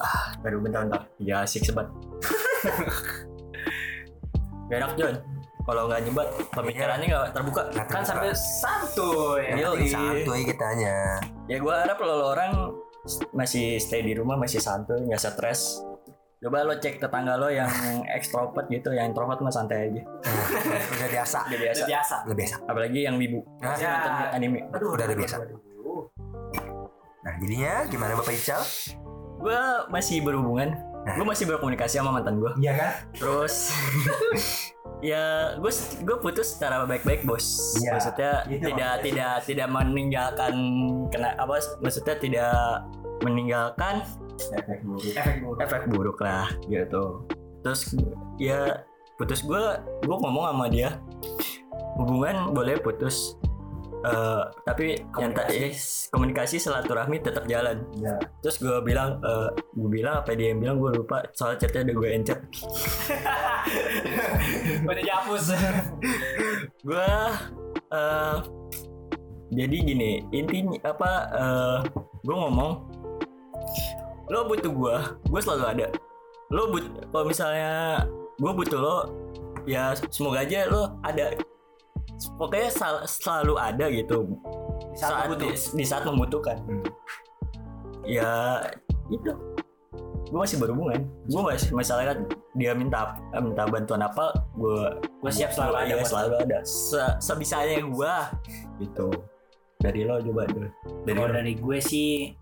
ah 0.00 0.24
baru 0.40 0.56
bentar 0.60 0.80
bentar 0.84 1.02
ya 1.16 1.44
asik 1.44 1.64
sebat 1.64 1.88
Gak 4.64 4.80
enak 4.80 4.92
John. 4.96 5.16
Kalau 5.60 5.88
nggak 5.88 6.00
nyebat, 6.04 6.28
pemikirannya 6.52 7.06
nggak 7.08 7.32
terbuka. 7.32 7.62
Nggak 7.68 7.84
Kan 7.88 8.00
terbuka. 8.00 8.08
sampai 8.08 8.30
santuy. 8.32 9.44
Penting 9.48 9.88
santuy 9.88 10.40
kitanya 10.44 10.96
Ya 11.44 11.56
gue 11.56 11.72
harap 11.72 11.96
lo, 12.00 12.12
lo 12.16 12.26
orang 12.32 12.52
masih 13.30 13.76
stay 13.76 14.00
di 14.00 14.12
rumah, 14.12 14.34
masih 14.34 14.58
santuy, 14.58 15.00
nggak 15.04 15.20
stres. 15.20 15.84
Coba 16.40 16.60
lo 16.60 16.76
cek 16.76 17.00
tetangga 17.00 17.40
lo 17.40 17.48
yang 17.48 17.68
extrovert 18.12 18.68
gitu, 18.68 18.92
yang 18.92 19.08
introvert 19.08 19.40
mah 19.40 19.48
santai 19.48 19.88
aja. 19.88 20.02
udah 20.04 21.08
biasa 21.08 21.38
Udah 21.48 21.58
biasa. 21.58 21.80
Udah 21.80 21.88
biasa. 21.88 22.14
udah 22.28 22.36
biasa 22.36 22.56
Apalagi 22.68 23.00
yang 23.00 23.16
wibu. 23.16 23.40
Nah, 23.64 23.72
nonton 23.72 24.12
anime. 24.30 24.58
Aduh, 24.76 24.92
Udah 24.92 25.04
ada 25.08 25.16
biasa. 25.16 25.34
nah 27.24 27.32
jadinya 27.40 27.88
gimana 27.88 28.12
bapak 28.20 28.36
Ical 28.36 28.60
Gue 29.40 29.56
masih 29.88 30.20
berhubungan. 30.20 30.76
Gue 31.04 31.24
masih 31.24 31.48
berkomunikasi 31.48 31.96
sama 31.96 32.12
mantan 32.12 32.36
gue. 32.36 32.52
iya 32.60 32.76
kan 32.76 32.90
Terus 33.16 33.72
ya 35.04 35.52
gue 35.60 35.68
gue 36.00 36.16
putus 36.24 36.56
secara 36.56 36.88
baik-baik 36.88 37.28
bos. 37.28 37.76
Iya, 37.76 38.00
Maksudnya 38.00 38.32
itu 38.48 38.64
tidak 38.72 38.72
maksudnya. 38.72 39.04
tidak 39.04 39.32
tidak 39.44 39.68
meninggalkan 39.68 40.54
kena 41.12 41.30
apa? 41.36 41.60
Maksudnya 41.84 42.16
tidak 42.16 42.54
meninggalkan 43.20 43.94
efek 44.56 44.80
buruk 44.82 45.04
Efek 45.12 45.36
buruk. 45.44 45.58
efek 45.60 45.82
buruk 45.92 46.18
lah 46.24 46.48
gitu. 46.66 47.28
Terus 47.60 47.92
ya 48.40 48.80
putus 49.20 49.44
gue 49.44 49.62
gue 50.02 50.16
ngomong 50.16 50.50
sama 50.50 50.66
dia 50.72 50.96
hubungan 52.00 52.50
boleh 52.50 52.80
putus 52.82 53.38
Eh, 54.04 54.42
tapi 54.68 55.00
yang 55.16 55.32
tadi 55.32 55.72
komunikasi 56.12 56.60
silaturahmi 56.60 57.24
tetap 57.24 57.48
jalan. 57.48 57.80
Iya. 57.96 58.20
Terus 58.44 58.60
gue 58.60 58.78
bilang, 58.84 59.16
eh, 59.24 59.48
gue 59.72 59.90
bilang 59.90 60.20
apa 60.20 60.36
dia 60.36 60.52
yang 60.52 60.60
bilang 60.60 60.76
gue 60.76 60.92
lupa 61.00 61.24
soal 61.32 61.56
chatnya 61.56 61.88
udah 61.88 61.96
gue 61.96 62.08
encet. 62.12 62.40
Udah 64.84 65.00
dihapus. 65.00 65.44
gue 66.84 67.10
eh 67.94 68.36
jadi 69.54 69.76
gini 69.86 70.10
intinya 70.34 70.76
apa 70.84 71.10
eh 71.32 71.78
gue 72.24 72.34
ngomong 72.34 72.72
lo 74.28 74.48
butuh 74.48 74.72
gue 74.72 74.96
gue 75.30 75.40
selalu 75.40 75.64
ada 75.64 75.86
lo 76.52 76.72
but 76.72 76.84
kalau 77.12 77.24
misalnya 77.28 78.04
gue 78.40 78.52
butuh 78.52 78.80
lo 78.80 78.98
ya 79.64 79.96
semoga 80.12 80.44
aja 80.44 80.68
lo 80.68 80.96
ada 81.04 81.36
pokoknya 82.38 82.70
sal- 82.70 83.06
selalu 83.06 83.54
ada 83.58 83.86
gitu. 83.90 84.28
Di 84.94 84.98
saat 84.98 85.28
saat 85.30 85.38
di, 85.38 85.48
di 85.52 85.84
saat 85.84 86.02
membutuhkan. 86.06 86.56
Hmm. 86.64 86.86
ya 88.04 88.60
itu. 89.08 89.32
Gue 90.28 90.40
masih 90.40 90.58
berhubungan. 90.58 91.04
Gue 91.28 91.42
masih 91.44 91.70
misalnya 91.76 92.16
kan 92.16 92.18
dia 92.56 92.72
minta 92.72 93.18
minta 93.38 93.64
bantuan 93.66 94.02
apa 94.02 94.32
gue 94.56 94.80
Gue 95.24 95.30
siap 95.32 95.56
selalu 95.56 95.74
ada 95.88 95.92
buat 96.00 96.10
selalu 96.10 96.34
ada. 96.48 96.58
Se 96.64 97.02
sebisanya 97.20 97.80
gue 97.80 98.14
gitu. 98.84 99.08
Dari 99.80 100.00
lo 100.04 100.16
coba 100.20 100.48
dulu 100.48 100.68
dari 101.04 101.18
lo. 101.20 101.28
dari 101.28 101.52
gue 101.60 101.78
sih 101.80 102.32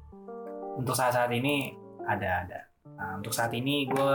untuk 0.78 0.94
saat-saat 0.94 1.30
ini 1.34 1.74
ada 2.06 2.46
ada. 2.46 2.60
Nah, 2.98 3.18
untuk 3.18 3.34
saat 3.34 3.50
ini 3.54 3.86
gue 3.90 4.12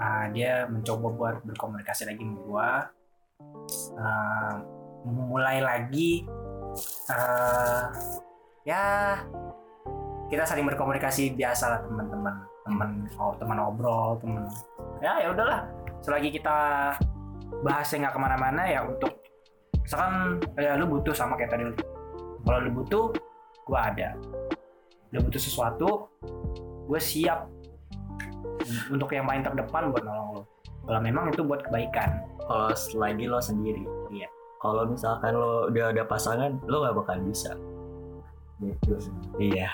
ah, 0.00 0.24
dia 0.32 0.66
mencoba 0.66 1.06
buat 1.14 1.36
berkomunikasi 1.46 2.10
lagi 2.10 2.22
sama 2.22 2.38
gue, 2.42 2.70
Ah, 3.98 4.58
mulai 5.06 5.62
lagi 5.62 6.26
ah, 7.06 7.90
ya 8.66 9.16
kita 10.26 10.46
saling 10.46 10.66
berkomunikasi 10.66 11.34
biasa 11.34 11.64
lah 11.70 11.80
teman-teman 11.86 12.34
teman 12.66 12.90
oh 13.18 13.34
teman 13.38 13.58
obrol 13.58 14.18
teman 14.18 14.46
ya 14.98 15.22
ya 15.22 15.28
udahlah. 15.30 15.66
Selagi 16.00 16.34
kita 16.34 16.56
bahasnya 17.62 18.06
nggak 18.08 18.14
ke 18.14 18.20
mana-mana 18.20 18.62
ya 18.66 18.80
untuk 18.86 19.22
misalkan 19.74 20.38
ya 20.58 20.78
lu 20.78 20.86
butuh 20.86 21.14
sama 21.14 21.34
kayak 21.34 21.50
tadi 21.54 21.64
kalau 22.46 22.58
lu 22.62 22.70
butuh 22.82 23.14
gue 23.66 23.78
ada. 23.78 24.18
Lu 25.14 25.22
butuh 25.22 25.38
sesuatu 25.38 26.10
gue 26.90 27.00
siap. 27.00 27.46
Untuk 28.92 29.10
yang 29.16 29.26
paling 29.26 29.42
terdepan 29.42 29.90
buat 29.90 30.04
nolong 30.04 30.30
lo 30.36 30.42
kalau 30.86 31.00
memang 31.00 31.24
itu 31.30 31.42
buat 31.44 31.60
kebaikan. 31.66 32.24
Kalau 32.40 32.66
lagi 32.98 33.24
lo 33.30 33.38
sendiri 33.38 33.86
Iya. 34.10 34.26
kalau 34.58 34.82
misalkan 34.84 35.38
lo 35.38 35.70
udah 35.70 35.94
ada 35.94 36.02
pasangan 36.04 36.58
lo 36.66 36.82
nggak 36.82 36.96
bakal 36.98 37.16
bisa. 37.24 37.54
Gitu. 38.60 38.92
iya. 39.40 39.70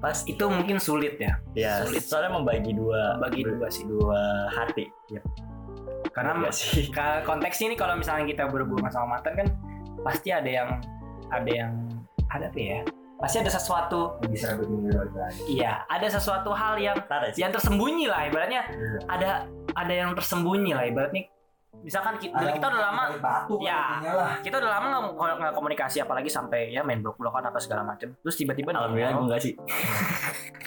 Pas 0.00 0.24
itu 0.24 0.44
mungkin 0.48 0.80
sulit 0.80 1.20
ya. 1.20 1.36
Ya 1.54 1.84
Sulit. 1.84 2.02
soalnya 2.02 2.40
membagi 2.40 2.72
dua. 2.74 3.20
Membagi 3.20 3.42
dua 3.44 3.68
sih. 3.70 3.84
dua 3.86 4.48
hati. 4.50 4.88
Karena 6.10 6.32
Iya 6.40 6.50
sih. 6.50 6.88
konteksnya 7.28 7.72
ini 7.72 7.76
kalau 7.76 7.94
misalnya 7.94 8.24
kita 8.26 8.48
berhubungan 8.48 8.90
sama 8.90 9.18
mantan 9.18 9.34
kan 9.36 9.48
pasti 10.02 10.34
ada 10.34 10.48
yang 10.48 10.68
ada 11.30 11.50
yang 11.50 11.72
ada 12.32 12.48
apa 12.48 12.58
ya? 12.60 12.80
Pasti 13.22 13.38
ada 13.38 13.54
sesuatu 13.54 14.18
bisa 14.26 14.58
iya 15.46 15.86
ada 15.86 16.10
sesuatu 16.10 16.50
hal 16.50 16.74
yang 16.82 16.98
yang 17.38 17.54
tersembunyi 17.54 18.10
lah 18.10 18.26
ibaratnya. 18.26 18.66
Iya. 18.66 18.98
ada 19.06 19.30
ada 19.72 19.92
yang 19.92 20.10
tersembunyi 20.12 20.72
lah 20.76 20.84
ibaratnya 20.86 21.28
misalkan 21.80 22.20
kita, 22.20 22.36
kita 22.36 22.66
udah 22.68 22.82
lama 22.92 23.02
batu 23.16 23.56
Ya. 23.64 23.96
kita 24.44 24.60
udah 24.60 24.70
lama 24.76 24.86
nggak 25.16 25.56
komunikasi 25.56 26.04
apalagi 26.04 26.28
sampai 26.28 26.68
ya 26.68 26.84
main 26.84 27.00
blok 27.00 27.16
blokan 27.16 27.48
apa 27.48 27.56
segala 27.56 27.80
macam 27.82 28.12
terus 28.20 28.36
tiba-tiba 28.36 28.76
alhamdulillah 28.76 29.12
gue 29.16 29.24
enggak 29.24 29.42
sih. 29.42 29.54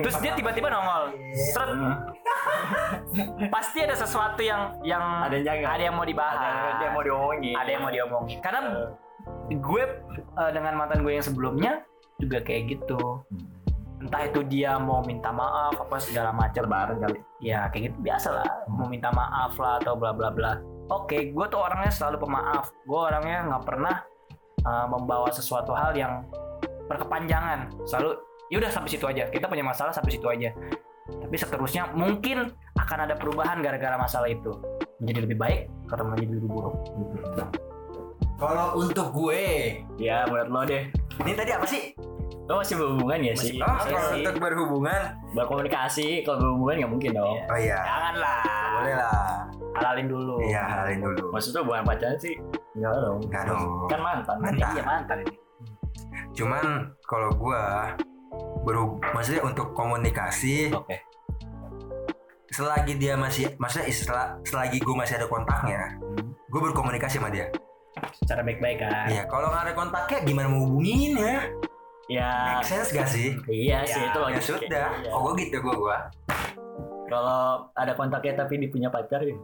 Terus 0.00 0.16
dia 0.24 0.32
tiba-tiba 0.32 0.72
nongol. 0.72 1.12
Seret. 1.52 1.76
Pasti 3.54 3.84
ada 3.84 3.92
sesuatu 3.92 4.40
yang 4.40 4.80
yang 4.80 5.02
ada 5.28 5.36
yang 5.36 5.66
ada 5.66 5.82
yang 5.82 5.94
mau 5.98 6.06
dibahas. 6.06 6.38
Ada 6.78 6.82
yang 6.88 6.94
mau 6.96 7.04
diomongin. 7.04 7.54
Ada 7.58 7.70
yang 7.76 7.82
mau 7.84 7.92
diomongin. 7.92 8.38
Karena 8.40 8.60
gue 9.50 9.82
eh, 10.14 10.50
dengan 10.54 10.72
mantan 10.78 11.04
gue 11.04 11.12
yang 11.12 11.26
sebelumnya 11.26 11.72
juga 12.18 12.42
kayak 12.42 12.78
gitu 12.78 13.22
entah 13.98 14.22
itu 14.30 14.40
dia 14.46 14.78
mau 14.78 15.02
minta 15.02 15.34
maaf 15.34 15.74
apa 15.74 15.96
segala 15.98 16.30
macam 16.30 16.70
lebaran 16.70 16.96
kali 17.02 17.18
ya 17.42 17.66
kayak 17.70 17.90
gitu 17.90 17.96
biasa 18.06 18.28
lah 18.30 18.46
mau 18.70 18.86
minta 18.86 19.10
maaf 19.10 19.58
lah 19.58 19.82
atau 19.82 19.98
bla 19.98 20.14
bla 20.14 20.30
bla. 20.30 20.58
Oke 20.88 21.34
gue 21.34 21.46
tuh 21.50 21.60
orangnya 21.60 21.92
selalu 21.92 22.24
pemaaf. 22.24 22.72
Gue 22.86 23.00
orangnya 23.00 23.44
nggak 23.50 23.64
pernah 23.66 23.94
uh, 24.64 24.86
membawa 24.88 25.28
sesuatu 25.34 25.74
hal 25.74 25.92
yang 25.98 26.24
berkepanjangan. 26.88 27.68
Selalu 27.84 28.16
yaudah 28.48 28.70
sampai 28.72 28.90
situ 28.94 29.04
aja. 29.04 29.28
Kita 29.28 29.50
punya 29.50 29.66
masalah 29.66 29.92
sampai 29.92 30.14
situ 30.14 30.24
aja. 30.30 30.54
Tapi 31.08 31.36
seterusnya 31.36 31.92
mungkin 31.92 32.52
akan 32.78 32.98
ada 33.04 33.14
perubahan 33.18 33.60
gara-gara 33.60 33.98
masalah 34.00 34.30
itu. 34.32 34.54
Menjadi 35.02 35.28
lebih 35.28 35.38
baik 35.38 35.60
atau 35.92 36.04
menjadi 36.08 36.40
lebih 36.40 36.48
buruk. 36.48 36.74
Kalau 38.38 38.78
untuk 38.78 39.10
gue 39.12 39.42
ya 39.98 40.22
menurut 40.30 40.48
lo 40.48 40.62
deh. 40.62 40.86
ini 41.26 41.34
tadi 41.34 41.50
apa 41.50 41.66
sih 41.66 41.90
lo 42.48 42.58
masih 42.58 42.74
berhubungan 42.74 43.18
ya 43.20 43.34
sih? 43.36 43.52
oh 43.54 43.68
Iya 43.68 43.76
kalau 43.76 44.00
sih. 44.08 44.24
untuk 44.24 44.34
berhubungan. 44.40 45.00
Berkomunikasi 45.36 46.08
kalau 46.24 46.38
berhubungan 46.40 46.74
nggak 46.80 46.92
mungkin 46.96 47.10
dong. 47.12 47.36
Oh 47.44 47.58
iya. 47.60 47.78
Janganlah. 47.78 48.40
Boleh 48.72 48.94
lah. 48.96 49.28
Halalin 49.76 50.06
dulu. 50.08 50.34
Iya 50.40 50.62
halin 50.64 50.98
dulu. 50.98 51.24
Maksudnya 51.28 51.60
bukan 51.60 51.84
pacaran 51.84 52.16
sih? 52.16 52.34
Enggak 52.72 52.92
dong. 52.96 53.18
Enggak 53.22 53.42
dong. 53.46 53.64
kan 53.86 54.00
mantan. 54.00 54.36
Mantan. 54.40 54.68
iya 54.72 54.82
mantan 54.82 55.16
ini. 55.20 55.36
Cuman 56.32 56.64
kalau 57.04 57.30
gue 57.30 57.62
berhub 58.64 58.90
maksudnya 59.12 59.42
untuk 59.42 59.72
komunikasi 59.72 60.72
oke. 60.72 60.96
selagi 62.48 62.96
dia 62.96 63.12
masih 63.14 63.54
maksudnya 63.56 63.86
sel- 63.88 64.34
selagi 64.42 64.78
gue 64.78 64.94
masih 64.94 65.16
ada 65.16 65.26
kontaknya 65.26 65.94
gue 66.48 66.60
berkomunikasi 66.62 67.20
sama 67.20 67.28
dia. 67.28 67.52
Secara 68.14 68.40
baik-baik 68.40 68.78
kan? 68.78 69.04
Iya 69.06 69.26
kalau 69.26 69.48
nggak 69.48 69.64
ada 69.64 69.74
kontaknya 69.74 70.18
gimana 70.22 70.46
mau 70.48 70.64
hubungin 70.64 71.12
ya 71.12 71.44
ya. 72.08 72.58
Make 72.58 72.66
sense 72.66 72.88
gak 72.90 73.08
sih? 73.08 73.36
Iya 73.46 73.84
sih 73.84 74.00
Ya, 74.00 74.08
itu 74.10 74.20
ya 74.32 74.40
sudah. 74.40 74.86
Iya. 75.04 75.10
oh 75.12 75.20
gue 75.28 75.32
gitu 75.44 75.56
gue 75.60 75.74
gue 75.76 75.98
kalau 77.08 77.72
ada 77.72 77.92
kontaknya 77.96 78.44
tapi 78.44 78.60
dia 78.60 78.68
punya 78.68 78.88
pacar 78.92 79.24
ya 79.24 79.36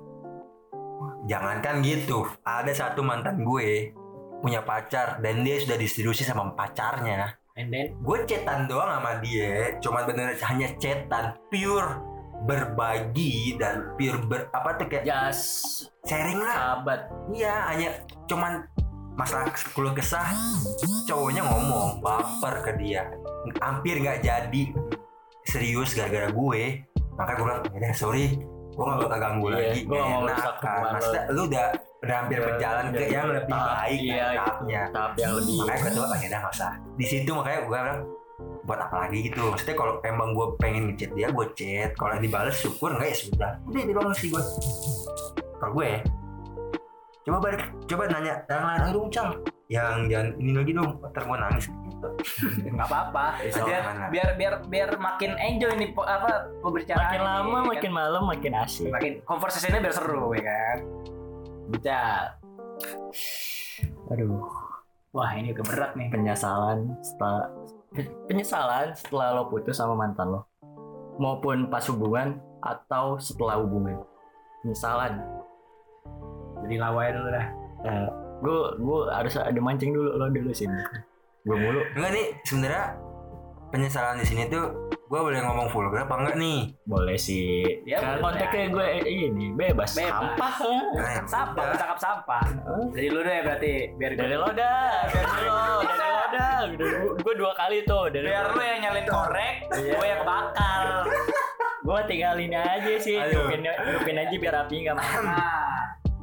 jangankan 1.24 1.80
gitu. 1.80 2.28
Ada 2.44 2.72
satu 2.72 3.00
mantan 3.00 3.42
gue 3.44 3.92
punya 4.44 4.60
pacar 4.60 5.24
dan 5.24 5.40
dia 5.40 5.56
sudah 5.60 5.76
distribusi 5.80 6.22
sama 6.24 6.52
pacarnya. 6.52 7.40
And 7.56 7.70
then? 7.70 7.96
Gue 8.02 8.26
chatan 8.28 8.66
doang 8.68 8.90
sama 8.90 9.22
dia. 9.24 9.78
Cuman 9.80 10.04
bener 10.04 10.36
hanya 10.36 10.68
chatan 10.76 11.38
pure 11.48 12.02
berbagi 12.44 13.56
dan 13.56 13.96
pure 13.96 14.20
ber 14.28 14.52
apa 14.52 14.76
tuh 14.76 14.86
kayak 14.90 15.08
just 15.08 15.88
sharing 16.04 16.42
lah. 16.44 16.82
sahabat. 16.82 17.00
Iya 17.32 17.54
hanya 17.72 17.88
cuman 18.28 18.52
masalah 19.14 19.46
keluh 19.70 19.92
kesah 19.92 20.26
cowoknya 21.04 21.42
ngomong 21.42 21.98
baper 21.98 22.54
ke 22.62 22.72
dia. 22.76 23.06
Hampir 23.58 23.98
nggak 23.98 24.20
jadi. 24.20 24.62
Serius 25.44 25.92
gara-gara 25.92 26.28
gue. 26.28 26.62
Makanya 27.14 27.36
gue 27.36 27.46
bilang 27.46 27.62
ya 27.80 27.92
sorry. 27.92 28.26
Gue 28.74 28.82
nggak 28.82 29.00
bakal 29.00 29.18
ganggu 29.20 29.46
Iya, 29.48 29.56
lagi. 29.70 29.80
gua 29.84 29.94
nggak 29.94 30.08
mau 30.10 30.22
rusak 30.26 30.56
kan. 30.58 30.80
maksudnya 30.90 31.22
lu 31.30 31.42
udah 31.46 31.66
udah 32.04 32.16
hampir 32.18 32.36
Udah- 32.36 32.46
berjalan 32.50 32.84
ke 32.84 32.90
udah 32.90 33.06
yang 33.06 33.24
ke 33.24 33.32
lebih 33.32 33.54
tahap- 33.54 33.76
baik 33.78 34.00
iya, 34.02 34.26
tahapnya. 34.34 34.82
tahap 34.90 35.12
yang 35.14 35.32
lebih 35.32 35.54
makanya 35.56 35.78
gue 35.78 35.92
tuh 35.94 36.02
ya 36.04 36.26
udah 36.26 36.40
nggak 36.42 36.52
usah. 36.52 36.72
Di 36.94 37.06
situ 37.06 37.30
makanya 37.30 37.58
gue 37.60 37.70
bilang 37.70 38.00
buat 38.64 38.80
apa 38.80 38.96
lagi? 38.98 39.18
Gitu. 39.22 39.40
Maksudnya 39.40 39.76
kalau 39.76 39.94
emang 40.02 40.28
gue 40.32 40.46
pengen 40.58 40.82
ngechat 40.90 41.10
dia 41.12 41.28
gue 41.30 41.46
chat. 41.54 41.90
Kalau 41.94 42.12
dibales 42.18 42.56
syukur 42.58 42.90
enggak 42.90 43.08
ya 43.08 43.16
sudah. 43.20 43.50
Udah 43.64 43.82
dibales 43.84 44.16
sih 44.18 44.28
gue 44.28 44.42
kalau 45.54 45.72
gue 45.72 45.90
coba 47.24 47.38
balik 47.40 47.62
coba 47.84 48.02
nanya 48.06 48.34
yang 48.44 48.62
lain 48.62 48.92
dong 48.92 49.08
cal 49.08 49.28
yang 49.66 49.96
jangan 50.06 50.28
ini 50.36 50.52
lagi 50.52 50.72
dong 50.72 50.90
ntar 51.02 51.22
gua 51.24 51.38
nangis 51.40 51.64
gitu. 51.72 52.08
nggak 52.68 52.84
apa-apa 52.84 53.24
Bisa 53.40 53.64
biar, 53.64 53.82
biar 54.12 54.28
biar 54.36 54.54
biar 54.68 54.88
makin 54.94 55.32
enjoy 55.34 55.72
nih 55.74 55.90
po- 55.90 56.04
apa 56.04 56.52
pembicaraan 56.60 57.00
Makin 57.08 57.16
ini, 57.16 57.24
lama, 57.26 57.56
kan? 57.56 57.64
makin 57.72 57.90
malam, 57.90 58.22
makin 58.28 58.52
asik. 58.54 58.92
makin 58.92 59.12
conversationnya 59.24 59.80
biar 59.80 59.94
seru 59.94 60.36
ya 60.36 60.42
kan 60.44 60.78
Betul. 61.64 62.20
Aduh, 64.06 64.44
wah 65.10 65.32
ini 65.32 65.50
agak 65.50 65.64
berat 65.64 65.90
nih 65.96 66.12
penyesalan 66.12 66.92
setelah 67.00 67.48
penyesalan 68.28 68.92
setelah 68.92 69.32
lo 69.32 69.48
putus 69.48 69.80
sama 69.80 69.96
mantan 69.96 70.28
lo, 70.28 70.44
maupun 71.16 71.72
pas 71.72 71.88
hubungan 71.88 72.36
atau 72.60 73.16
setelah 73.16 73.56
hubungan. 73.56 73.96
Penyesalan. 74.60 75.24
Jadi 76.64 76.76
lawai 76.80 77.08
dulu 77.12 77.28
dah 77.30 77.46
Gue 78.34 78.60
gue 78.76 78.98
harus 79.08 79.32
ada 79.36 79.56
mancing 79.56 79.90
dulu 79.90 80.16
lo 80.16 80.26
dulu 80.28 80.50
sini. 80.50 80.76
Gue 81.42 81.56
mulu. 81.56 81.80
enggak 81.94 82.10
nih 82.10 82.26
sebenarnya 82.42 82.84
penyesalan 83.68 84.16
di 84.16 84.26
sini 84.26 84.42
tuh 84.46 84.70
gua 85.04 85.20
boleh 85.22 85.40
ngomong 85.40 85.68
vulgar 85.68 86.04
apa 86.04 86.14
enggak 86.14 86.36
nih 86.36 86.60
Boleh 86.84 87.16
sih. 87.16 87.64
Ya, 87.84 88.00
Karena 88.00 88.20
boleh. 88.20 88.44
kontaknya 88.44 88.66
gue 88.68 88.86
ini 89.06 89.46
bebas. 89.52 89.92
Bebas. 89.92 90.12
Sampah. 90.34 90.54
Nah, 90.94 91.10
ya 91.10 91.22
sampah 91.24 91.64
cakap 91.74 91.98
sampah 91.98 92.44
jadi 92.90 93.06
lu 93.08 93.20
deh 93.20 93.38
berarti 93.42 93.72
biar 93.94 94.12
Dari 94.12 94.36
lo 94.36 94.48
dah, 94.50 94.88
dari 95.08 95.46
lo, 95.46 95.66
dari 95.80 96.08
lo 96.10 96.24
dah. 96.30 96.56
Gue 97.16 97.34
dua 97.34 97.52
kali 97.54 97.78
tuh. 97.84 98.04
Dari 98.08 98.24
biar 98.24 98.46
lu 98.50 98.60
yang 98.60 98.80
nyalin 98.82 99.06
korek 99.06 99.54
Iya. 99.72 99.92
gue 99.94 100.06
yang 100.06 100.22
bakal 100.22 100.82
Gue 101.80 102.00
tinggalin 102.08 102.52
aja 102.52 102.94
sih. 102.98 103.16
Hidupin 103.16 104.16
aja 104.16 104.34
biar 104.34 104.54
api 104.64 104.74
nggak 104.84 104.96
mati. 104.96 105.28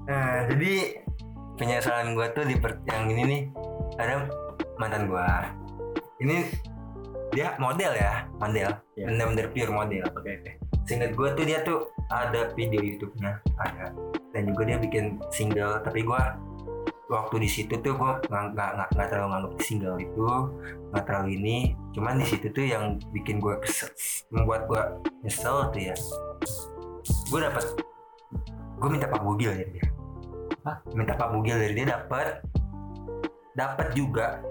Nah 0.10 0.46
jadi 0.50 1.04
penyesalan 1.62 2.18
gua 2.18 2.34
tuh 2.34 2.46
di 2.50 2.58
per- 2.58 2.82
yang 2.90 3.06
ini 3.12 3.22
nih 3.28 3.42
ada 4.02 4.26
mantan 4.82 5.06
gua. 5.06 5.46
Ini 6.22 6.50
dia 7.32 7.54
model 7.62 7.94
ya, 7.94 8.26
model. 8.42 8.70
Iya. 8.98 9.06
Bener-bener 9.08 9.46
pure 9.54 9.72
model. 9.72 10.06
Oke 10.18 10.42
oke. 10.42 10.52
Seingat 10.90 11.14
gua 11.14 11.38
tuh 11.38 11.46
dia 11.46 11.62
tuh 11.62 11.94
ada 12.10 12.50
video 12.58 12.82
YouTube-nya, 12.82 13.40
ada. 13.62 13.94
Dan 14.34 14.50
juga 14.50 14.68
dia 14.68 14.78
bikin 14.82 15.22
single, 15.30 15.80
tapi 15.86 16.02
gua 16.02 16.36
waktu 17.12 17.44
di 17.44 17.50
situ 17.52 17.76
tuh 17.84 17.94
gua 18.00 18.24
nggak 18.24 18.56
nggak 18.56 18.90
nggak 18.96 19.08
terlalu 19.12 19.30
nganggap 19.36 19.54
single 19.60 19.98
itu 20.00 20.28
nggak 20.96 21.04
terlalu 21.04 21.30
ini 21.36 21.56
cuman 21.92 22.24
di 22.24 22.26
situ 22.26 22.48
tuh 22.56 22.64
yang 22.64 22.96
bikin 23.12 23.44
gua 23.44 23.60
kesel, 23.60 23.92
membuat 24.32 24.64
gua 24.72 24.96
nyesel 25.20 25.68
tuh 25.76 25.92
ya 25.92 25.96
gua 27.28 27.52
dapat 27.52 27.68
gua 28.82 28.90
minta 28.90 29.06
pak 29.06 29.22
bugil 29.22 29.54
dari 29.54 29.70
dia. 29.78 29.88
Hah? 30.66 30.78
minta 30.98 31.14
pak 31.14 31.30
bugil 31.30 31.58
dari 31.62 31.74
dia 31.78 31.88
dapat 31.94 32.42
dapat 33.54 33.88
juga 33.94 34.42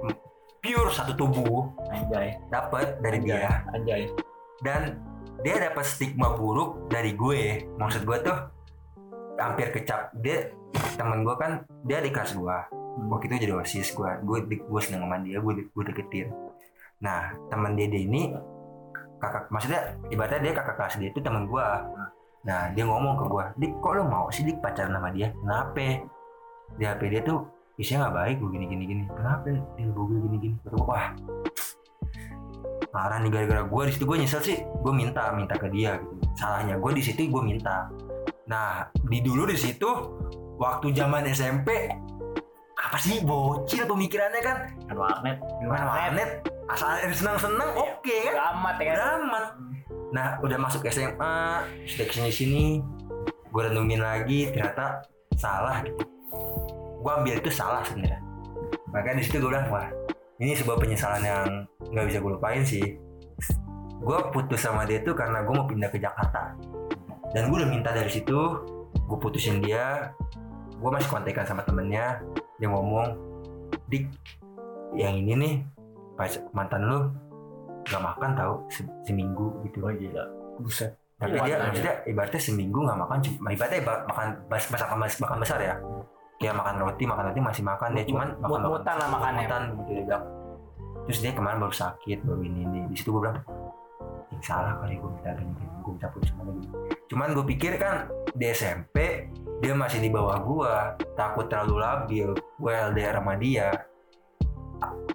pure 0.62 0.90
satu 0.94 1.12
tubuh. 1.18 1.66
Anjay. 1.90 2.38
dapat 2.52 3.02
dari 3.02 3.18
Anjay. 3.18 3.42
dia. 3.42 3.52
Anjay. 3.74 4.02
dan 4.60 5.00
dia 5.40 5.56
dapat 5.56 5.84
stigma 5.88 6.36
buruk 6.36 6.92
dari 6.92 7.16
gue. 7.16 7.64
Maksud 7.80 8.04
gue 8.04 8.18
tuh 8.20 8.38
hampir 9.40 9.72
kecap. 9.72 10.12
Dia 10.20 10.52
temen 11.00 11.24
gue 11.24 11.34
kan 11.40 11.64
dia 11.88 12.04
di 12.04 12.12
kelas 12.12 12.36
gue. 12.36 12.56
Waktu 13.08 13.24
itu 13.32 13.36
jadi 13.48 13.54
osis 13.56 13.96
gue. 13.96 14.10
Gue 14.22 14.44
gue 14.44 14.80
seneng 14.84 15.08
sama 15.08 15.16
dia 15.24 15.40
gue 15.40 15.64
gue 15.64 15.84
deketin. 15.90 16.28
Nah 17.00 17.32
teman 17.48 17.72
dia, 17.72 17.88
dia 17.88 18.04
ini 18.04 18.36
kakak 19.20 19.48
maksudnya 19.48 19.96
ibaratnya 20.12 20.40
dia 20.44 20.52
kakak 20.56 20.76
kelas 20.76 20.94
dia 21.00 21.08
itu 21.12 21.20
teman 21.20 21.48
gue 21.48 21.66
nah 22.40 22.72
dia 22.72 22.88
ngomong 22.88 23.20
ke 23.20 23.24
gue 23.28 23.44
dik 23.60 23.72
kok 23.84 23.92
lo 24.00 24.02
mau 24.08 24.26
sih 24.32 24.48
dik 24.48 24.64
pacaran 24.64 24.96
sama 24.96 25.12
dia? 25.12 25.28
Kenapa? 25.36 26.08
Di 26.80 26.84
HP 26.88 27.00
dia 27.12 27.20
tuh 27.20 27.44
isinya 27.76 28.08
nggak 28.08 28.16
baik 28.16 28.36
gue 28.40 28.50
gini 28.56 28.66
gini 28.68 28.84
gini. 28.88 29.02
Kenapa? 29.08 29.48
Dia 29.76 29.88
gue 29.88 30.04
gini 30.08 30.36
gini 30.40 30.54
gua, 30.64 30.84
wah. 30.88 31.06
Parah 32.90 33.22
nih 33.22 33.30
gara-gara 33.30 33.62
gue 33.64 33.82
di 33.88 33.92
situ 33.92 34.04
gue 34.08 34.16
nyesel 34.20 34.42
sih. 34.44 34.58
Gue 34.80 34.92
minta 34.92 35.32
minta 35.36 35.54
ke 35.56 35.68
dia 35.68 36.00
gitu. 36.00 36.14
Salahnya 36.36 36.80
gue 36.80 36.90
di 36.96 37.02
situ 37.04 37.28
gue 37.28 37.42
minta. 37.44 37.92
Nah 38.48 38.88
di 39.08 39.18
dulu 39.20 39.44
di 39.44 39.56
situ 39.56 39.88
waktu 40.56 40.92
zaman 40.96 41.28
SMP 41.28 41.92
apa 42.80 42.96
sih 42.96 43.20
bocil 43.20 43.84
pemikirannya 43.84 44.40
kan? 44.40 44.56
Kan 44.88 44.96
warnet. 44.96 45.36
main 45.60 45.84
warnet 45.84 46.30
asal 46.72 46.96
senang-senang 47.12 47.70
oke 47.76 48.16
kan? 48.24 48.32
Udah 48.32 48.48
amat 48.56 48.76
ya 48.80 48.84
kan? 48.88 48.96
Udah 48.96 49.10
amat 49.20 49.46
nah 50.10 50.42
udah 50.42 50.58
masuk 50.58 50.86
SMA 50.90 51.38
sudah 51.86 52.04
ke 52.06 52.12
sini 52.12 52.30
sini 52.34 52.64
gue 53.50 53.62
renungin 53.66 54.02
lagi 54.02 54.50
ternyata 54.50 55.02
salah 55.34 55.82
gitu. 55.82 56.06
Gue 57.00 57.12
ambil 57.16 57.34
itu 57.42 57.50
salah 57.50 57.82
sebenarnya. 57.82 58.20
Makanya 58.94 59.16
di 59.18 59.24
situ 59.26 59.36
gue 59.42 59.50
bilang 59.50 59.66
wah 59.70 59.88
ini 60.40 60.54
sebuah 60.54 60.78
penyesalan 60.78 61.22
yang 61.22 61.46
nggak 61.90 62.06
bisa 62.06 62.18
gue 62.22 62.30
lupain 62.30 62.62
sih. 62.62 62.86
Gue 64.00 64.18
putus 64.32 64.62
sama 64.62 64.86
dia 64.86 65.02
tuh 65.02 65.12
karena 65.12 65.42
gue 65.44 65.54
mau 65.54 65.66
pindah 65.66 65.90
ke 65.90 65.98
Jakarta. 65.98 66.54
Dan 67.34 67.50
gue 67.50 67.56
udah 67.62 67.70
minta 67.70 67.90
dari 67.90 68.08
situ 68.10 68.38
gue 68.94 69.18
putusin 69.18 69.58
dia. 69.60 70.14
Gue 70.80 70.90
masih 70.92 71.10
kontekan 71.10 71.44
sama 71.44 71.66
temennya 71.66 72.22
dia 72.60 72.68
ngomong 72.68 73.16
dik 73.88 74.06
yang 74.94 75.16
ini 75.16 75.32
nih 75.34 75.54
mantan 76.52 76.84
lu 76.84 76.98
gak 77.90 78.00
makan 78.00 78.30
tau 78.32 78.52
se- 78.68 78.86
seminggu 79.02 79.58
gitu 79.62 79.82
Oh 79.82 79.90
gila. 79.90 80.24
Buset. 80.56 80.94
tapi 81.16 81.34
Kuat 81.34 81.44
dia 81.44 81.56
maksudnya 81.58 81.94
ibaratnya 82.06 82.40
seminggu 82.40 82.78
nggak 82.80 82.96
makan 82.98 83.18
cuma 83.20 83.48
ibaratnya 83.50 83.80
ba- 83.82 84.04
makan 84.06 84.26
bas, 84.46 84.64
masakan 84.66 84.96
mas- 84.98 85.18
makan 85.18 85.36
besar 85.38 85.58
ya 85.58 85.76
kayak 86.36 86.54
makan 86.54 86.74
roti 86.80 87.04
makan 87.04 87.24
roti 87.28 87.40
masih 87.42 87.60
makan 87.62 87.92
dia 87.92 88.04
cuman 88.06 88.28
makan 88.38 88.48
Mut-mutan 88.58 88.96
lah 88.96 89.08
makannya. 89.10 89.44
mutan 89.44 89.62
gitu 89.76 89.90
dia 89.90 90.04
bilang 90.06 90.24
terus 91.02 91.18
dia 91.18 91.32
kemarin 91.32 91.58
baru 91.58 91.74
sakit 91.74 92.18
baru 92.22 92.40
ini 92.40 92.60
ini 92.62 92.80
di 92.86 92.94
situ 92.94 93.10
gue 93.10 93.20
bilang 93.20 93.36
"Ih, 94.30 94.40
salah 94.40 94.72
kali 94.78 94.96
gue 94.96 95.10
minta 95.10 95.30
gini 95.34 95.52
gini 95.52 95.74
gue 95.78 95.92
minta 95.92 96.08
putus 96.08 96.28
sama 96.30 96.42
gini." 96.46 96.68
cuman 97.04 97.28
gue 97.34 97.44
pikir 97.46 97.72
kan 97.76 97.96
di 98.30 98.46
SMP 98.48 98.96
dia 99.58 99.74
masih 99.74 99.98
di 99.98 100.08
bawah 100.08 100.38
gue 100.38 100.72
takut 101.12 101.44
terlalu 101.44 101.76
labil 101.76 102.28
gue 102.32 102.72
LDR 102.88 103.18
sama 103.18 103.36
dia 103.36 103.68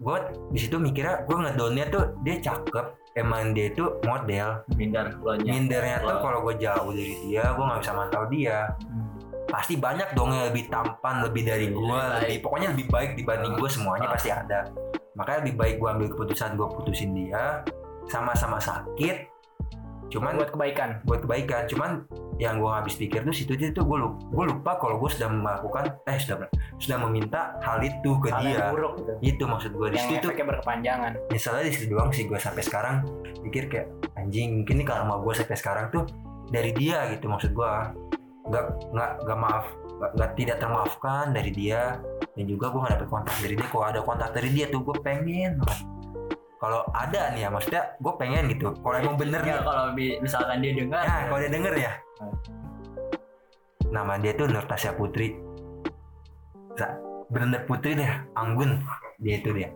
gue 0.05 0.17
di 0.53 0.59
situ 0.61 0.77
mikirnya 0.77 1.25
gue 1.25 1.33
ngedownnya 1.33 1.85
tuh 1.89 2.13
dia 2.21 2.37
cakep 2.37 2.85
emang 3.17 3.57
dia 3.57 3.73
itu 3.73 3.89
model. 4.05 4.61
Minder 4.77 5.17
lo 5.17 5.33
nya. 5.33 5.49
mindernya 5.49 5.97
tuh 6.05 6.13
Wow. 6.13 6.21
kalau 6.21 6.39
gue 6.45 6.55
jauh 6.61 6.91
dari 6.93 7.15
dia 7.25 7.43
gue 7.57 7.63
nggak 7.65 7.81
bisa 7.81 7.93
mantau 7.97 8.23
dia. 8.29 8.57
Pasti 9.49 9.73
banyak 9.79 10.13
dong 10.13 10.29
yang 10.29 10.53
lebih 10.53 10.69
tampan 10.69 11.25
lebih 11.25 11.43
dari 11.47 11.67
gue 11.73 11.99
lebih 12.21 12.37
pokoknya 12.45 12.67
lebih 12.77 12.85
baik 12.91 13.11
dibanding 13.17 13.53
gue 13.57 13.69
semuanya 13.71 14.07
Ah. 14.07 14.13
pasti 14.13 14.29
ada. 14.29 14.59
Makanya 15.17 15.39
lebih 15.47 15.55
baik 15.57 15.75
gue 15.81 15.89
ambil 15.89 16.07
keputusan 16.13 16.49
gue 16.53 16.67
putusin 16.69 17.11
dia 17.17 17.65
sama-sama 18.05 18.61
sakit. 18.61 19.17
Cuman 20.13 20.37
buat 20.37 20.53
kebaikan. 20.53 21.01
Buat 21.09 21.25
kebaikan 21.25 21.65
cuman 21.65 22.05
yang 22.35 22.59
gue 22.59 22.67
habis 22.67 22.99
pikir 22.99 23.23
tuh 23.23 23.31
situ 23.31 23.55
itu 23.55 23.71
gue 23.79 23.97
lupa, 23.99 24.19
gue 24.27 24.45
lupa 24.51 24.71
kalau 24.75 24.99
gue 24.99 25.07
sudah 25.07 25.31
melakukan 25.31 25.95
eh 26.03 26.19
sudah 26.19 26.51
sudah 26.75 26.97
meminta 27.07 27.55
hal 27.63 27.79
itu 27.79 28.19
ke 28.19 28.27
hal 28.27 28.43
dia. 28.43 28.67
buruk 28.75 28.99
gitu. 28.99 29.11
Itu 29.23 29.43
maksud 29.47 29.71
gue 29.71 29.87
di 29.95 29.99
situ 29.99 30.27
tuh 30.27 30.35
berkepanjangan. 30.35 31.15
Misalnya 31.31 31.63
di 31.63 31.71
situ 31.71 31.95
doang 31.95 32.11
sih 32.11 32.27
gue 32.27 32.35
sampai 32.35 32.63
sekarang 32.63 33.07
pikir 33.47 33.71
kayak 33.71 33.87
anjing 34.19 34.63
mungkin 34.63 34.83
nih 34.83 34.87
karma 34.87 35.15
gue 35.23 35.33
sampai 35.37 35.55
sekarang 35.55 35.85
tuh 35.95 36.03
dari 36.51 36.75
dia 36.75 37.07
gitu 37.15 37.31
maksud 37.31 37.55
gue 37.55 37.71
nggak 38.51 38.65
nggak 38.91 39.11
nggak 39.25 39.39
maaf 39.39 39.65
nggak, 39.95 40.11
nggak 40.19 40.31
tidak 40.35 40.57
termaafkan 40.59 41.25
dari 41.31 41.51
dia. 41.55 42.03
Dan 42.35 42.51
juga 42.51 42.67
gue 42.67 42.79
nggak 42.83 42.93
dapet 42.99 43.07
kontak 43.07 43.35
dari 43.39 43.55
dia 43.55 43.67
kalau 43.71 43.85
ada 43.87 44.01
kontak 44.03 44.29
dari 44.35 44.49
dia 44.51 44.67
tuh 44.67 44.83
gue 44.83 44.95
pengen 44.99 45.55
banget 45.63 45.94
kalau 46.65 46.81
ada 46.97 47.21
nih 47.37 47.45
ya 47.45 47.49
maksudnya 47.53 47.93
gue 48.01 48.13
pengen 48.17 48.49
gitu 48.49 48.73
kalau 48.81 48.95
emang 48.97 49.21
bener 49.21 49.37
nih 49.45 49.53
Ya, 49.53 49.61
kalau 49.61 49.93
misalkan 49.93 50.57
dia 50.65 50.73
dengar. 50.73 51.05
Nah, 51.05 51.21
kalau 51.29 51.39
dia 51.45 51.51
denger 51.53 51.73
ya. 51.77 51.91
Nama 53.93 54.13
dia 54.17 54.33
tuh 54.33 54.49
Nur 54.49 54.65
Tasya 54.65 54.97
Putri. 54.97 55.37
Bener-bener 57.29 57.61
Putri 57.69 57.93
deh, 57.93 58.11
Anggun. 58.33 58.81
Dia 59.21 59.37
itu 59.37 59.53
dia. 59.53 59.69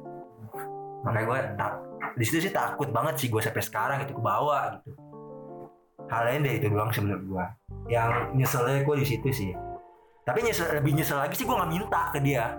Makanya 1.06 1.26
gue 1.30 1.40
tak 1.62 1.74
di 2.18 2.24
situ 2.26 2.50
sih 2.50 2.52
takut 2.52 2.90
banget 2.90 3.22
sih 3.22 3.30
gue 3.30 3.38
sampai 3.38 3.62
sekarang 3.62 3.98
itu 4.10 4.18
ke 4.18 4.24
bawah 4.26 4.82
gitu. 4.82 4.98
Hal 6.10 6.26
lain 6.26 6.42
dari 6.42 6.58
itu 6.58 6.74
doang 6.74 6.90
menurut 6.90 7.24
gue. 7.30 7.46
Yang 7.94 8.34
nyeselnya 8.34 8.82
gue 8.82 8.96
di 8.98 9.06
situ 9.06 9.30
sih. 9.30 9.54
Tapi 10.26 10.42
nyesel, 10.42 10.74
lebih 10.74 10.98
nyesel 10.98 11.22
lagi 11.22 11.38
sih 11.38 11.46
gue 11.46 11.54
nggak 11.54 11.70
minta 11.70 12.02
ke 12.10 12.18
dia. 12.18 12.58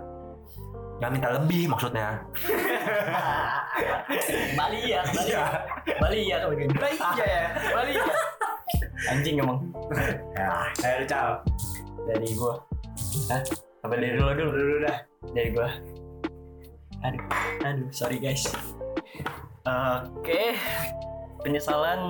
Nggak 1.01 1.11
minta 1.17 1.29
lebih 1.33 1.63
maksudnya. 1.65 2.21
Bali 4.59 4.79
ya, 4.85 5.01
Bali 5.01 5.33
ya. 5.33 5.45
Bali 5.97 6.19
ya 6.29 6.35
kalau 6.45 6.53
gini. 6.53 6.73
iya 6.77 7.25
ya 7.25 7.43
balik 7.73 7.97
ya 7.97 8.15
Anjing 9.09 9.35
emang. 9.41 9.59
ayo 10.85 11.01
cal 11.09 11.41
Dari 12.05 12.37
gua. 12.37 12.61
Hah? 13.33 13.41
Apa 13.81 13.97
dari 13.97 14.13
lo 14.13 14.29
dulu 14.29 14.53
dulu 14.53 14.75
dah. 14.85 14.97
Dari 15.33 15.49
gua. 15.49 15.69
Aduh, 17.01 17.25
aduh, 17.65 17.89
sorry 17.89 18.21
guys. 18.21 18.45
Oke, 19.65 20.53
penyesalan 21.41 22.01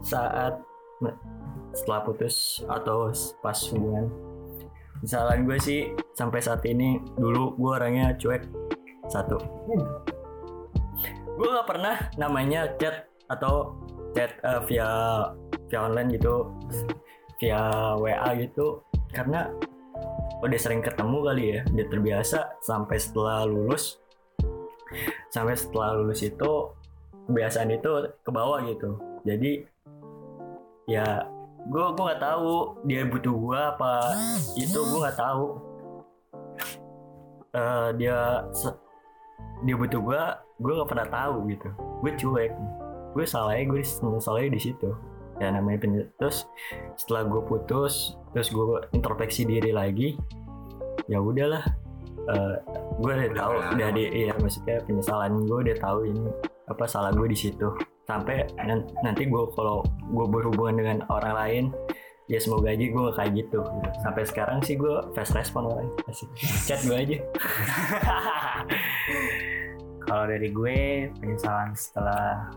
saat 0.00 0.56
setelah 1.76 2.00
putus 2.00 2.64
atau 2.64 3.12
pas 3.44 3.60
hubungan. 3.76 4.08
Kesalahan 4.98 5.46
gue 5.46 5.58
sih 5.62 5.80
sampai 6.18 6.42
saat 6.42 6.62
ini 6.66 6.98
dulu 7.14 7.54
gue 7.54 7.72
orangnya 7.72 8.14
cuek 8.18 8.42
satu. 9.06 9.38
Gue 11.38 11.48
nggak 11.48 11.68
pernah 11.70 11.96
namanya 12.18 12.66
chat 12.76 13.06
atau 13.30 13.78
chat 14.12 14.34
eh, 14.42 14.60
via 14.66 14.90
via 15.68 15.80
online 15.84 16.18
gitu, 16.18 16.50
via 17.38 17.94
WA 17.94 18.30
gitu, 18.40 18.82
karena 19.14 19.52
udah 20.42 20.58
sering 20.58 20.80
ketemu 20.80 21.18
kali 21.22 21.44
ya, 21.54 21.60
udah 21.70 21.86
terbiasa 21.92 22.38
sampai 22.64 22.96
setelah 22.96 23.44
lulus, 23.44 24.00
sampai 25.30 25.54
setelah 25.54 26.00
lulus 26.00 26.24
itu 26.24 26.72
kebiasaan 27.28 27.70
itu 27.70 27.90
ke 28.24 28.30
bawah 28.32 28.64
gitu. 28.64 28.96
Jadi 29.28 29.62
ya 30.88 31.20
gue 31.68 31.84
gue 31.92 32.04
nggak 32.04 32.22
tahu 32.24 32.80
dia 32.88 33.04
butuh 33.04 33.34
gue 33.36 33.58
apa 33.60 33.94
itu 34.56 34.78
gue 34.78 34.98
nggak 35.04 35.18
tahu. 35.20 35.46
Eh, 37.52 37.88
dia 38.00 38.44
dia 39.64 39.74
butuh 39.76 40.00
gue 40.00 40.20
gue 40.64 40.72
nggak 40.72 40.90
pernah 40.90 41.08
tahu 41.08 41.36
gitu. 41.52 41.68
Gue 42.00 42.12
cuek. 42.16 42.52
Gue 43.12 43.24
salahnya 43.28 43.64
gue 43.68 43.80
salahnya 44.20 44.50
di 44.56 44.60
situ. 44.60 44.90
Ya 45.38 45.54
namanya 45.54 45.78
pen- 45.86 46.10
terus 46.18 46.48
setelah 46.98 47.28
gue 47.28 47.40
putus 47.46 48.18
terus 48.34 48.50
gue 48.50 48.64
introspeksi 48.96 49.44
diri 49.46 49.70
lagi 49.70 50.16
ya 51.06 51.20
udahlah. 51.20 51.62
Eh, 52.28 52.56
gue 53.00 53.12
udah 53.12 53.32
tahu 53.32 53.54
dari 53.76 54.04
iya 54.26 54.32
maksudnya 54.36 54.84
penyesalan 54.84 55.48
gue 55.48 55.58
udah 55.68 55.76
tahu 55.80 56.04
ini 56.04 56.28
apa 56.68 56.84
salah 56.84 57.08
gue 57.16 57.24
di 57.32 57.38
situ 57.38 57.72
sampai 58.08 58.48
nan- 58.56 58.88
nanti 59.04 59.28
gue 59.28 59.42
kalau 59.52 59.84
gue 59.84 60.26
berhubungan 60.32 60.80
dengan 60.80 60.98
orang 61.12 61.34
lain 61.36 61.64
ya 62.28 62.40
semoga 62.40 62.72
aja 62.72 62.84
gue 62.88 63.06
kayak 63.12 63.32
gitu. 63.36 63.60
Sampai 64.00 64.24
sekarang 64.24 64.64
sih 64.64 64.80
gue 64.80 64.96
fast 65.12 65.36
respon 65.36 65.68
orang 65.68 65.88
chat 66.64 66.80
gue 66.88 66.96
aja. 66.96 67.16
Kalau 70.08 70.24
dari 70.24 70.48
gue 70.48 71.08
penyesalan 71.20 71.76
setelah 71.76 72.48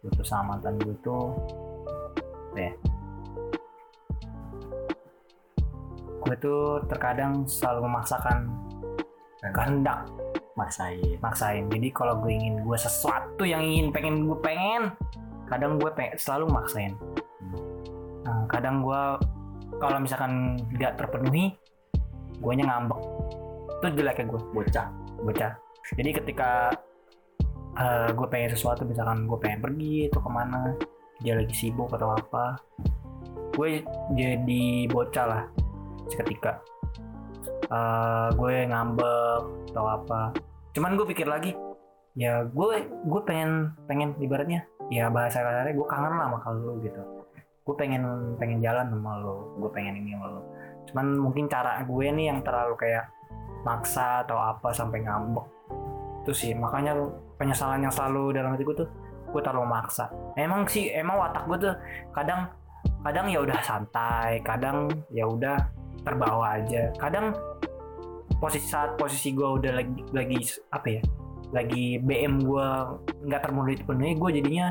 putus 0.00 0.24
sama 0.24 0.56
mantan 0.56 0.80
gue 0.80 0.96
tuh 1.04 1.36
ya? 2.56 2.72
Gue 6.24 6.36
tuh 6.40 6.80
terkadang 6.88 7.44
selalu 7.44 7.92
memaksakan 7.92 8.48
kehendak 9.52 10.08
maksain 10.54 11.18
maksain. 11.20 11.68
Jadi 11.68 11.88
kalau 11.92 12.20
gue 12.20 12.32
ingin 12.32 12.64
gue 12.64 12.78
sesuatu 12.78 13.42
yang 13.42 13.62
ingin 13.64 13.88
pengen 13.90 14.28
gue 14.28 14.38
pengen 14.40 14.92
kadang 15.48 15.76
gue 15.76 15.90
pengen, 15.92 16.16
selalu 16.16 16.48
maksain. 16.48 16.92
Nah, 18.24 18.46
kadang 18.48 18.80
gue 18.80 19.02
kalau 19.80 19.98
misalkan 20.00 20.56
nggak 20.72 20.96
terpenuhi 21.00 21.56
gue 22.40 22.52
ngambek. 22.52 23.00
Itu 23.82 23.86
jeleknya 23.98 24.24
gue 24.30 24.40
bocah. 24.52 24.86
Bocah. 25.22 25.52
Jadi 25.98 26.10
ketika 26.14 26.70
eh, 27.78 28.08
gue 28.12 28.26
pengen 28.28 28.52
sesuatu 28.52 28.84
misalkan 28.84 29.24
gue 29.24 29.38
pengen 29.40 29.60
pergi 29.60 30.08
atau 30.12 30.20
ke 30.20 30.30
mana 30.30 30.60
dia 31.22 31.38
lagi 31.38 31.54
sibuk 31.54 31.88
atau 31.94 32.18
apa 32.18 32.58
gue 33.54 33.84
jadi 34.16 34.90
bocah 34.90 35.26
lah 35.28 35.42
seketika 36.10 36.58
Eh, 37.70 38.28
gue 38.34 38.54
ngambek 38.66 39.42
atau 39.72 39.86
apa. 39.86 40.34
Cuman 40.74 40.96
gue 40.98 41.06
pikir 41.08 41.28
lagi 41.28 41.54
ya 42.12 42.44
gue 42.44 42.84
gue 42.84 43.20
pengen 43.24 43.72
pengen 43.88 44.12
ibaratnya 44.20 44.68
ya 44.92 45.08
bahasa 45.08 45.40
kasarnya 45.40 45.72
gue 45.72 45.86
kangen 45.88 46.12
lah 46.20 46.28
sama 46.28 46.52
lu 46.52 46.76
gitu. 46.84 47.00
Gue 47.62 47.74
pengen 47.78 48.34
pengen 48.36 48.60
jalan 48.60 48.90
sama 48.90 49.16
lo 49.22 49.56
gue 49.56 49.70
pengen 49.72 49.96
ini 49.96 50.12
sama 50.16 50.28
lo 50.28 50.42
cuman 50.82 51.14
mungkin 51.14 51.46
cara 51.46 51.78
gue 51.86 52.06
nih 52.10 52.26
yang 52.28 52.42
terlalu 52.42 52.74
kayak 52.74 53.06
maksa 53.62 54.26
atau 54.26 54.36
apa 54.36 54.74
sampai 54.74 55.00
ngambek. 55.06 55.46
Itu 56.26 56.32
sih 56.34 56.52
makanya 56.52 56.98
penyesalan 57.38 57.80
yang 57.80 57.94
selalu 57.94 58.34
dalam 58.34 58.52
hati 58.52 58.66
gue 58.66 58.76
tuh 58.76 58.88
gue 59.32 59.40
terlalu 59.40 59.72
maksa. 59.72 60.10
Emang 60.36 60.68
sih 60.68 60.92
emang 60.92 61.16
watak 61.16 61.48
gue 61.48 61.58
tuh 61.70 61.74
kadang 62.12 62.50
kadang 63.06 63.30
ya 63.30 63.40
udah 63.40 63.58
santai 63.62 64.42
kadang 64.42 64.90
ya 65.14 65.24
udah 65.24 65.56
terbawa 66.00 66.58
aja 66.58 66.90
kadang 66.96 67.36
posisi 68.36 68.66
saat 68.66 68.96
posisi 68.96 69.30
gue 69.30 69.46
udah 69.46 69.72
lagi 69.78 70.00
lagi 70.10 70.38
apa 70.70 70.88
ya 70.88 71.02
lagi 71.52 72.00
BM 72.00 72.42
gue 72.42 72.66
nggak 73.28 73.40
terpenuhi 73.44 73.76
penuhi 73.84 74.12
gue 74.16 74.30
jadinya 74.40 74.66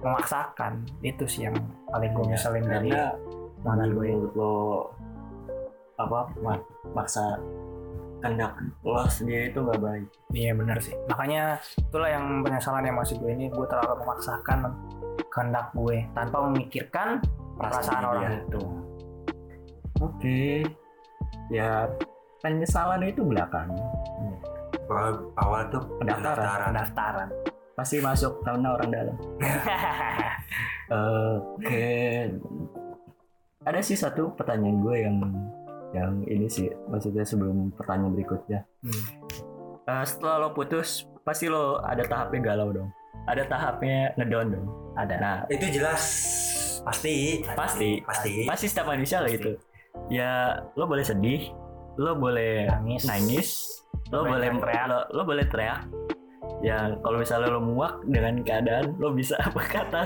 memaksakan 0.00 0.80
itu 1.02 1.24
sih 1.28 1.44
yang 1.44 1.56
paling 1.90 2.14
gue 2.14 2.24
nyeselin 2.24 2.64
dari 2.64 2.90
mantan 3.60 3.92
gue 3.92 4.06
menurut 4.08 4.32
lo 4.32 4.54
apa 6.00 6.32
mak- 6.40 6.70
maksa 6.96 7.36
kehendak 8.24 8.56
lo 8.80 9.04
sendiri 9.08 9.52
itu 9.52 9.60
nggak 9.60 9.80
baik 9.80 10.06
Iya 10.30 10.52
benar 10.54 10.78
sih. 10.78 10.94
Makanya 11.10 11.58
itulah 11.74 12.06
yang 12.06 12.46
penyesalan 12.46 12.86
yang 12.86 12.96
masih 12.96 13.18
gue 13.18 13.34
ini 13.34 13.50
gue 13.50 13.66
terlalu 13.66 13.98
memaksakan 13.98 14.58
kehendak 15.26 15.66
gue 15.74 16.06
tanpa 16.14 16.36
memikirkan 16.46 17.18
perasaan 17.58 18.04
orang 18.06 18.22
dia. 18.30 18.40
itu. 18.46 18.60
Oke 20.00 20.64
ya 21.52 21.86
penyesalan 22.40 23.04
itu 23.04 23.22
belakang 23.22 23.68
awal, 24.90 25.30
awal 25.38 25.62
tuh 25.70 25.82
Pendaftaran. 26.02 26.72
pendaftaran 26.72 27.28
pasti 27.78 27.96
masuk 28.02 28.42
karena 28.44 28.76
orang 28.76 28.90
dalam 28.92 29.16
Oke. 30.90 32.26
Ada 33.62 33.78
sih 33.78 33.94
satu 33.94 34.34
pertanyaan 34.34 34.82
gue 34.82 34.96
yang 34.98 35.16
yang 35.94 36.12
ini 36.26 36.50
sih 36.50 36.66
maksudnya 36.90 37.22
sebelum 37.22 37.70
pertanyaan 37.78 38.14
berikutnya. 38.18 38.66
Hmm. 38.82 39.04
Eh, 39.86 40.04
setelah 40.06 40.42
lo 40.42 40.48
putus 40.50 41.06
pasti 41.22 41.46
lo 41.46 41.78
ada 41.78 42.02
tahapnya 42.02 42.40
galau 42.42 42.74
dong. 42.74 42.90
Ada 43.30 43.46
tahapnya 43.46 44.18
ngedown 44.18 44.48
dong. 44.50 44.66
Ada. 44.98 45.14
Nah 45.22 45.36
itu 45.46 45.66
jelas 45.78 46.02
pasti 46.82 47.44
pasti 47.54 48.02
pasti 48.02 48.32
pasti 48.50 48.66
setiap 48.66 48.90
manusia 48.90 49.22
lah 49.22 49.30
itu. 49.30 49.54
Ya 50.08 50.58
lo 50.74 50.84
boleh 50.84 51.02
sedih, 51.02 51.50
lo 51.96 52.14
boleh 52.14 52.66
Nangis. 52.66 53.02
nangis, 53.06 53.48
lo 54.10 54.26
Boleh 54.26 54.50
boleh 54.50 54.60
teriak. 54.60 54.84
lo, 54.86 54.98
lo 55.10 55.22
boleh 55.22 55.46
teriak. 55.46 55.80
Ya 56.60 56.92
kalau 57.00 57.16
misalnya 57.16 57.48
lo 57.48 57.60
muak 57.62 58.04
dengan 58.04 58.44
keadaan 58.44 58.92
lo 59.00 59.14
bisa 59.14 59.32
berkata 59.56 60.04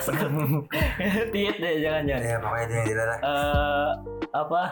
tiit 1.35 1.57
deh 1.59 1.75
jangan 1.81 2.03
jangan. 2.07 2.23
Ya 2.23 2.37
pokoknya 2.39 2.65
itu 2.65 2.75
yang 2.75 2.87
dilarang 2.87 3.21
eh 3.23 3.91
apa? 4.31 4.63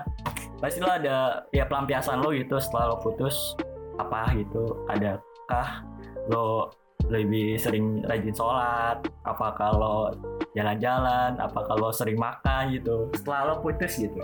Pasti 0.60 0.78
lo 0.78 0.90
ada 0.90 1.16
ya 1.50 1.64
pelampiasan 1.66 2.22
lo 2.22 2.30
gitu 2.30 2.54
setelah 2.58 2.94
lo 2.94 2.96
putus. 3.00 3.56
Apa 3.98 4.30
gitu 4.36 4.86
adakah 4.86 5.82
lo 6.28 6.70
lebih 7.10 7.58
sering 7.58 8.06
rajin 8.06 8.30
sholat? 8.30 9.02
Apa 9.26 9.58
kalau 9.58 10.12
jalan-jalan? 10.54 11.34
Apa 11.36 11.66
kalau 11.66 11.90
sering 11.90 12.14
makan 12.16 12.72
gitu? 12.72 13.10
Setelah 13.16 13.52
lo 13.52 13.54
putus 13.58 13.98
gitu 13.98 14.22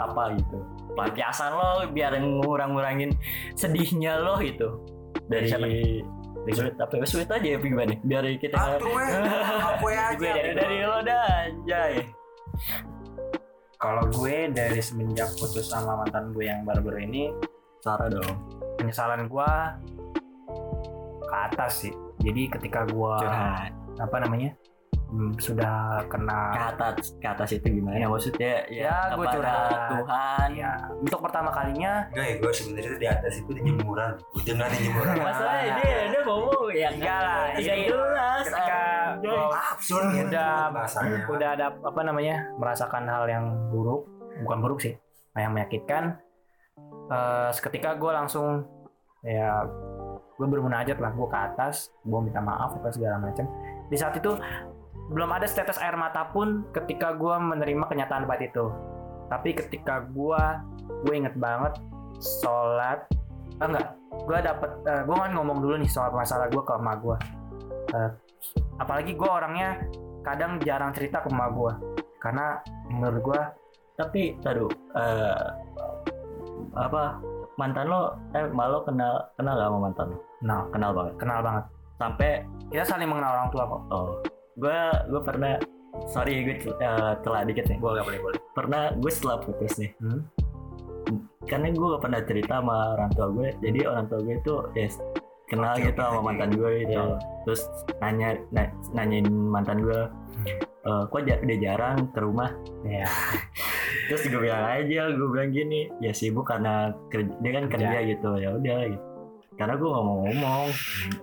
apa 0.00 0.36
gitu. 0.38 0.58
Pelampiasan 0.92 1.50
lo 1.52 1.70
biar 1.92 2.12
ngurang-ngurangin 2.20 3.10
sedihnya 3.56 4.20
lo 4.20 4.40
gitu. 4.40 4.80
Dari 5.28 5.48
Siapa 5.48 5.66
dari 6.42 6.52
sweet 6.58 6.74
apa? 6.74 6.92
Ya? 6.98 7.06
sweet 7.06 7.30
aja 7.30 7.48
ya 7.54 7.58
gimana 7.62 7.94
biar 8.02 8.24
kita 8.34 8.58
aku 8.58 8.90
aja. 9.94 10.18
gue 10.18 10.30
dari 10.34 10.52
dari 10.58 10.78
lo 10.82 10.98
dah 11.06 11.24
anjay. 11.46 11.94
Kalau 13.78 14.04
gue 14.10 14.36
dari 14.50 14.78
semenjak 14.78 15.34
putus 15.38 15.70
sama 15.70 16.02
mantan 16.02 16.30
gue 16.34 16.46
yang 16.46 16.62
baru-baru 16.62 17.02
ini 17.06 17.30
Sarah 17.82 18.06
dong. 18.10 18.38
penyesalan 18.78 19.26
gue 19.26 19.50
ke 21.26 21.34
atas 21.34 21.86
sih. 21.86 21.94
Jadi 22.22 22.50
ketika 22.50 22.86
gue 22.86 23.14
curhat. 23.22 23.70
Apa 23.98 24.16
namanya 24.22 24.54
hmm, 25.12 25.36
sudah 25.36 25.74
ke 26.02 26.16
kena 26.16 26.40
atas 26.72 27.12
ke 27.14 27.26
atas 27.26 27.48
itu 27.52 27.68
gimana 27.70 28.00
maksudnya 28.02 28.64
ya, 28.66 28.88
Ya, 28.88 28.96
kepada 29.12 29.30
curhat. 29.30 29.80
Tuhan 29.92 30.48
ya 30.54 30.72
untuk 30.96 31.20
pertama 31.20 31.50
kalinya 31.50 32.08
Enggak 32.08 32.24
ya, 32.24 32.34
gue 32.38 32.50
sebenarnya 32.50 32.96
di 32.96 33.06
atas 33.06 33.32
itu 33.36 33.50
di 33.52 33.60
jemuran. 33.62 34.10
Gue 34.32 34.42
dengar 34.42 34.68
di 34.68 34.78
jemuran. 34.80 35.14
masalahnya 35.22 35.72
dia 35.78 35.98
dia 36.08 36.20
ngomong 36.22 36.66
ya 36.72 36.88
Enggak 36.90 37.18
lah, 37.20 37.44
ini 37.54 37.84
jelas 37.84 38.42
ketika 38.42 38.80
anjay. 39.12 39.28
gua 39.28 39.60
Absurd 39.70 40.04
Udah- 40.24 40.68
bahasanya. 40.70 41.18
udah 41.28 41.48
ada 41.52 41.66
apa 41.76 42.00
namanya 42.02 42.36
merasakan 42.56 43.04
hal 43.04 43.24
yang 43.26 43.44
buruk 43.68 44.08
bukan 44.40 44.58
buruk 44.58 44.78
sih 44.80 44.94
yang 45.34 45.52
menyakitkan 45.52 46.16
Eh, 47.04 47.50
seketika 47.52 47.92
gue 47.94 48.08
langsung 48.08 48.64
ya 49.20 49.68
gue 50.32 50.46
bermunajat 50.48 50.96
lah 50.96 51.12
gue 51.12 51.28
ke 51.28 51.36
atas 51.36 51.92
gue 52.00 52.18
minta 52.18 52.40
maaf 52.40 52.72
apa 52.72 52.88
segala 52.88 53.20
macam 53.20 53.44
di 53.86 53.94
saat 53.94 54.16
itu 54.16 54.32
belum 55.12 55.28
ada 55.28 55.44
setetes 55.44 55.76
air 55.78 55.94
mata 55.94 56.32
pun 56.32 56.64
ketika 56.72 57.12
gue 57.12 57.34
menerima 57.36 57.84
kenyataan 57.84 58.24
pahit 58.24 58.50
itu. 58.52 58.72
Tapi 59.28 59.52
ketika 59.56 60.08
gue 60.08 60.42
gue 61.04 61.14
inget 61.14 61.36
banget 61.36 61.76
sholat 62.20 63.04
ah, 63.60 63.66
enggak. 63.68 63.88
Gue 64.12 64.38
dapet 64.40 64.70
gue 64.82 65.16
kan 65.16 65.30
ngomong 65.36 65.60
dulu 65.60 65.74
nih 65.76 65.88
soal 65.88 66.12
masalah 66.12 66.48
gue 66.48 66.62
ke 66.64 66.72
emak 66.76 66.98
gue 67.04 67.16
Eh, 67.92 68.10
apalagi 68.80 69.12
gue 69.12 69.28
orangnya 69.28 69.84
kadang 70.24 70.56
jarang 70.64 70.96
cerita 70.96 71.20
ke 71.20 71.28
emak 71.28 71.50
gue 71.52 71.72
karena 72.22 72.62
menurut 72.88 73.20
gue 73.20 73.42
tapi 73.98 74.38
taruh 74.40 74.70
eh 74.96 75.48
apa 76.72 77.20
mantan 77.60 77.90
lo 77.90 78.16
eh 78.32 78.48
malu 78.48 78.80
kenal 78.88 79.28
kenal 79.36 79.54
gak 79.60 79.68
sama 79.68 79.78
mantan 79.82 80.06
lo? 80.08 80.18
Kenal, 80.40 80.60
kenal 80.72 80.90
banget? 80.96 81.14
Kenal 81.20 81.40
banget. 81.44 81.64
sampai 82.00 82.30
Kita 82.72 82.84
saling 82.88 83.06
mengenal 83.06 83.36
orang 83.36 83.48
tua 83.52 83.64
kok. 83.68 83.82
oh 83.92 84.10
gue 84.54 84.78
gue 85.06 85.20
pernah 85.22 85.54
sorry 86.06 86.42
gue 86.42 86.54
uh, 86.74 87.14
telat 87.20 87.44
dikit 87.46 87.66
nih 87.66 87.78
Gue 87.78 87.90
gak 87.94 88.06
boleh 88.06 88.20
boleh. 88.20 88.38
pernah 88.52 88.92
gue 88.92 89.10
setelah 89.10 89.38
putus 89.38 89.76
nih 89.76 89.92
Hmm? 89.98 90.22
karena 91.42 91.68
gue 91.68 91.86
gak 91.88 92.00
pernah 92.00 92.20
cerita 92.22 92.54
sama 92.56 92.76
orang 92.94 93.10
tua 93.10 93.26
gue 93.28 93.48
jadi 93.58 93.80
orang 93.86 94.06
tua 94.06 94.18
gue 94.20 94.34
itu 94.36 94.54
ya 94.72 94.86
kenal 95.44 95.74
Oke, 95.74 95.84
gitu 95.84 95.98
oke, 95.98 96.06
sama 96.06 96.16
oke. 96.16 96.24
mantan 96.24 96.50
gue 96.50 96.70
gitu 96.80 96.92
Iya. 96.94 97.16
terus 97.42 97.60
nanya 97.98 98.28
na- 98.48 98.72
nanyain 98.92 99.26
mantan 99.28 99.78
gue 99.80 100.00
"Eh, 100.82 101.02
kok 101.04 101.20
ja- 101.22 101.38
udah 101.38 101.58
jarang 101.58 101.98
ke 102.08 102.18
rumah 102.18 102.50
Iya. 102.82 103.04
terus 104.08 104.22
gue 104.24 104.40
bilang 104.40 104.64
aja 104.64 105.02
gue 105.10 105.28
bilang 105.28 105.50
gini 105.50 105.80
ya 105.98 106.10
sibuk 106.10 106.44
karena 106.44 106.74
kerja, 107.06 107.32
dia 107.36 107.50
kan 107.52 107.64
kerja 107.68 107.98
gitu 108.06 108.30
ya 108.36 108.50
udah 108.52 108.78
gitu 108.88 109.04
karena 109.60 109.74
gue 109.76 109.88
gak 109.88 110.04
mau 110.04 110.16
ngomong 110.24 110.66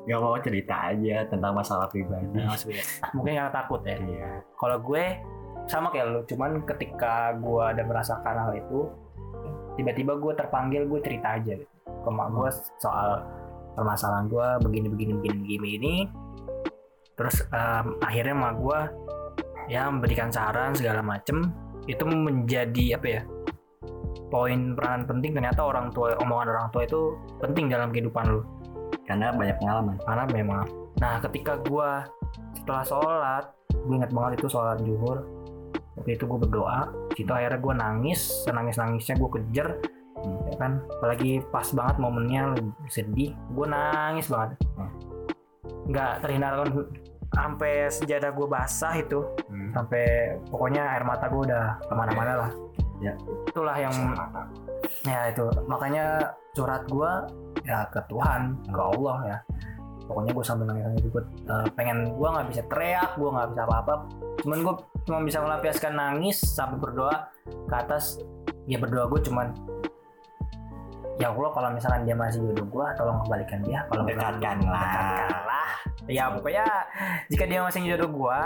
gak 0.05 0.21
mau 0.21 0.35
cerita 0.37 0.75
aja 0.93 1.25
tentang 1.27 1.53
masalah 1.57 1.87
pribadi 1.89 2.39
maksudnya. 2.39 2.83
Mungkin 3.17 3.33
karena 3.35 3.51
takut 3.51 3.81
ya. 3.81 3.97
iya 3.97 4.31
Kalau 4.53 4.77
gue 4.79 5.03
sama 5.69 5.93
kayak 5.93 6.05
lu, 6.09 6.21
cuman 6.25 6.65
ketika 6.65 7.33
gue 7.37 7.61
ada 7.61 7.81
merasakan 7.85 8.35
hal 8.49 8.51
itu, 8.57 8.89
tiba-tiba 9.77 10.17
gue 10.17 10.33
terpanggil 10.33 10.85
gue 10.89 10.99
cerita 11.01 11.37
aja 11.37 11.53
gitu. 11.57 11.75
Ke 11.85 12.09
mak 12.09 12.29
gue 12.33 12.49
soal 12.81 13.21
permasalahan 13.73 14.25
gue 14.29 14.47
begini 14.65 14.87
begini 14.89 15.11
begini 15.17 15.37
begini 15.45 15.69
ini. 15.77 15.95
Terus 17.17 17.43
em, 17.49 17.97
akhirnya 18.01 18.35
mak 18.37 18.53
gue 18.61 18.79
ya 19.69 19.85
memberikan 19.89 20.33
saran 20.33 20.73
segala 20.73 21.05
macem 21.05 21.53
itu 21.85 22.01
menjadi 22.05 22.97
apa 22.97 23.07
ya 23.09 23.21
poin 24.29 24.77
peranan 24.77 25.09
penting 25.09 25.33
ternyata 25.33 25.65
orang 25.65 25.89
tua 25.89 26.13
omongan 26.21 26.47
orang 26.53 26.67
tua 26.69 26.85
itu 26.85 27.17
penting 27.41 27.69
dalam 27.69 27.89
kehidupan 27.89 28.25
lu. 28.29 28.41
Karena 29.05 29.33
banyak 29.33 29.57
pengalaman. 29.57 29.95
Karena 30.05 30.23
memang. 30.29 30.65
Nah 31.01 31.17
ketika 31.23 31.57
gua 31.65 32.05
setelah 32.53 32.83
sholat 32.85 33.45
gue 33.73 33.95
ingat 33.95 34.11
banget 34.13 34.41
itu 34.41 34.47
sholat 34.51 34.77
zuhur. 34.85 35.25
Waktu 35.97 36.15
itu 36.15 36.23
gue 36.29 36.39
berdoa 36.39 36.89
situ 37.11 37.27
akhirnya 37.27 37.59
gue 37.59 37.73
nangis 37.75 38.19
senangis 38.47 38.79
nangisnya 38.79 39.19
gue 39.19 39.29
kejar 39.35 39.67
ya 40.47 40.55
kan? 40.55 40.79
Apalagi 40.99 41.43
pas 41.51 41.67
banget 41.75 41.95
momennya 41.99 42.55
sedih 42.87 43.35
gue 43.35 43.65
nangis 43.67 44.29
banget. 44.31 44.55
Hmm. 44.77 44.91
nggak 45.89 46.21
terhindarkan 46.21 46.85
sampai 47.33 47.89
sejadah 47.89 48.29
gue 48.33 48.47
basah 48.47 48.93
itu 48.93 49.25
Hmm. 49.49 49.73
sampai 49.73 50.37
pokoknya 50.53 50.85
air 50.97 51.01
mata 51.01 51.25
gue 51.29 51.41
udah 51.49 51.81
ke 51.81 51.93
mana-mana 51.97 52.33
lah 52.45 52.51
Ya. 52.99 53.13
itulah 53.47 53.75
yang 53.79 53.95
ya 55.07 55.31
itu. 55.31 55.45
Makanya 55.65 56.19
surat 56.51 56.83
gua 56.91 57.23
ya 57.63 57.87
ke 57.87 57.99
Tuhan 58.11 58.59
ke 58.67 58.79
Allah 58.79 59.17
ya. 59.23 59.37
Pokoknya 60.09 60.33
gue 60.33 60.41
sambil 60.41 60.65
nangis 60.73 60.83
nangis 60.89 61.05
gue 61.05 61.23
pengen 61.77 62.17
gua 62.17 62.33
nggak 62.33 62.47
bisa 62.49 62.61
teriak 62.65 63.13
gua 63.15 63.29
nggak 63.39 63.49
bisa 63.53 63.61
apa-apa. 63.63 63.93
Cuman 64.41 64.57
gue 64.65 64.75
cuma 65.05 65.19
bisa 65.21 65.37
melampiaskan 65.39 65.93
nangis 65.93 66.37
sampai 66.41 66.81
berdoa 66.81 67.29
ke 67.45 67.75
atas. 67.77 68.17
Ya 68.65 68.81
berdoa 68.81 69.05
gue 69.05 69.21
cuman 69.21 69.53
ya 71.19 71.29
Allah 71.29 71.51
kalau 71.51 71.69
misalkan 71.75 72.07
dia 72.07 72.15
masih 72.15 72.41
jodoh 72.41 72.67
gue 72.67 72.85
tolong 72.97 73.17
kembalikan 73.23 73.59
dia. 73.61 73.79
Kalau 73.91 74.03
misalkan- 74.07 74.39
Dekatkanlah. 74.41 74.81
dekatkanlah. 74.81 75.69
Ya 76.09 76.23
pokoknya 76.33 76.65
jika 77.29 77.43
dia 77.45 77.59
masih 77.61 77.79
jodoh 77.85 78.09
gue 78.09 78.39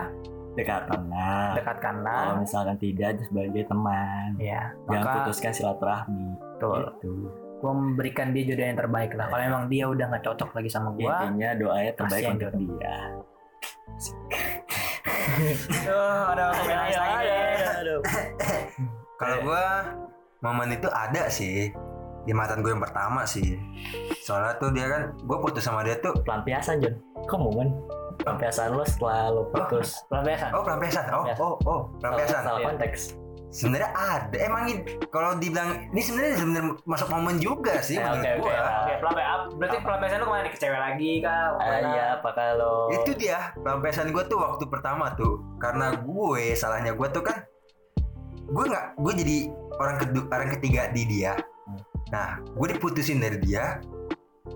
dekatan 0.53 1.09
lah 1.09 1.53
kalau 1.53 1.57
dekatkanlah 1.57 2.37
misalkan 2.37 2.77
tidak 2.77 3.17
sebagai 3.25 3.65
teman. 3.65 4.37
Ya 4.37 4.69
jangan 4.85 5.01
maka 5.01 5.17
putuskan 5.25 5.51
silaturahmi. 5.53 6.27
Betul. 6.37 6.81
Gitu. 6.97 7.13
Gue 7.63 7.71
memberikan 7.71 8.35
dia 8.35 8.43
jodoh 8.43 8.65
yang 8.67 8.79
terbaik 8.79 9.11
lah. 9.15 9.31
Kalau 9.31 9.43
emang 9.43 9.63
dia 9.71 9.85
udah 9.87 10.05
nggak 10.13 10.23
cocok 10.23 10.49
lagi 10.53 10.69
sama 10.69 10.91
gue 10.93 11.07
intinya 11.07 11.49
doanya 11.55 11.91
terbaik 11.95 12.23
untuk 12.27 12.51
jodoh. 12.51 12.59
dia. 12.59 12.95
Ada 15.89 16.43
sampai 16.53 16.75
nangis 16.75 16.97
lagi. 16.99 17.27
Kalau 19.17 19.37
gua 19.47 19.65
momen 20.43 20.69
itu 20.75 20.87
ada 20.91 21.31
sih. 21.31 21.71
Di 22.23 22.31
mantan 22.31 22.63
gue 22.63 22.71
yang 22.71 22.83
pertama 22.83 23.27
sih. 23.27 23.59
Soalnya 24.23 24.55
tuh 24.55 24.71
dia 24.71 24.87
kan 24.87 25.11
gue 25.11 25.37
putus 25.43 25.63
sama 25.63 25.83
dia 25.83 25.99
tuh. 25.99 26.15
pelampiasan 26.23 26.79
John 26.79 26.95
kok 27.23 27.39
momen 27.39 27.71
pelampiasan 28.15 28.69
lo 28.71 28.83
setelah 28.83 29.29
lo 29.29 29.43
putus 29.47 29.97
pelampiasan 30.07 30.49
Oh 30.51 30.61
pelampiasan. 30.61 31.05
Oh 31.07 31.23
Pelampiasan. 31.23 31.41
oh 31.41 31.55
oh 31.63 31.79
salah, 31.91 31.99
pelampiasan. 31.99 32.41
salah 32.43 32.59
Iya. 32.59 32.67
konteks 32.69 33.01
Sebenarnya 33.53 33.93
ada. 33.93 34.33
Emang 34.39 34.65
ini 34.65 34.81
kalau 35.07 35.37
dibilang 35.37 35.85
ini 35.87 36.01
sebenarnya 36.01 36.41
sebenarnya 36.41 36.73
masuk 36.83 37.05
momen 37.07 37.37
juga 37.37 37.77
sih 37.79 37.93
Eh, 37.93 38.01
menurut 38.01 38.17
oke 38.17 38.31
oke 38.33 38.41
gua. 38.41 38.57
oke 38.81 38.93
pelampiasan 38.97 39.39
berarti 39.53 39.77
pelampiasan 39.79 40.17
lu 40.17 40.25
ke 40.25 40.31
mana 40.31 40.41
nih 40.41 40.49
ke 40.49 40.57
cewek 40.57 40.81
lagi 40.81 41.11
kah 41.21 41.41
ah, 41.53 41.79
iya 41.85 42.05
apa 42.17 42.29
kalau 42.33 42.75
Itu 42.91 43.11
dia 43.13 43.37
pelampiasan 43.55 44.09
gue 44.09 44.23
tuh 44.25 44.39
waktu 44.39 44.63
pertama 44.65 45.13
tuh 45.13 45.33
karena 45.57 45.93
gue 45.95 46.43
salahnya 46.53 46.91
gue 46.91 47.07
tuh 47.07 47.21
kan 47.21 47.45
gue 48.43 48.63
nggak 48.65 48.85
gue 48.97 49.13
jadi 49.21 49.37
orang 49.75 49.97
kedua 49.97 50.23
orang 50.29 50.49
ketiga 50.51 50.81
di 50.89 51.03
dia. 51.05 51.33
Nah 52.09 52.41
gue 52.41 52.67
diputusin 52.67 53.21
dari 53.21 53.37
dia 53.37 53.77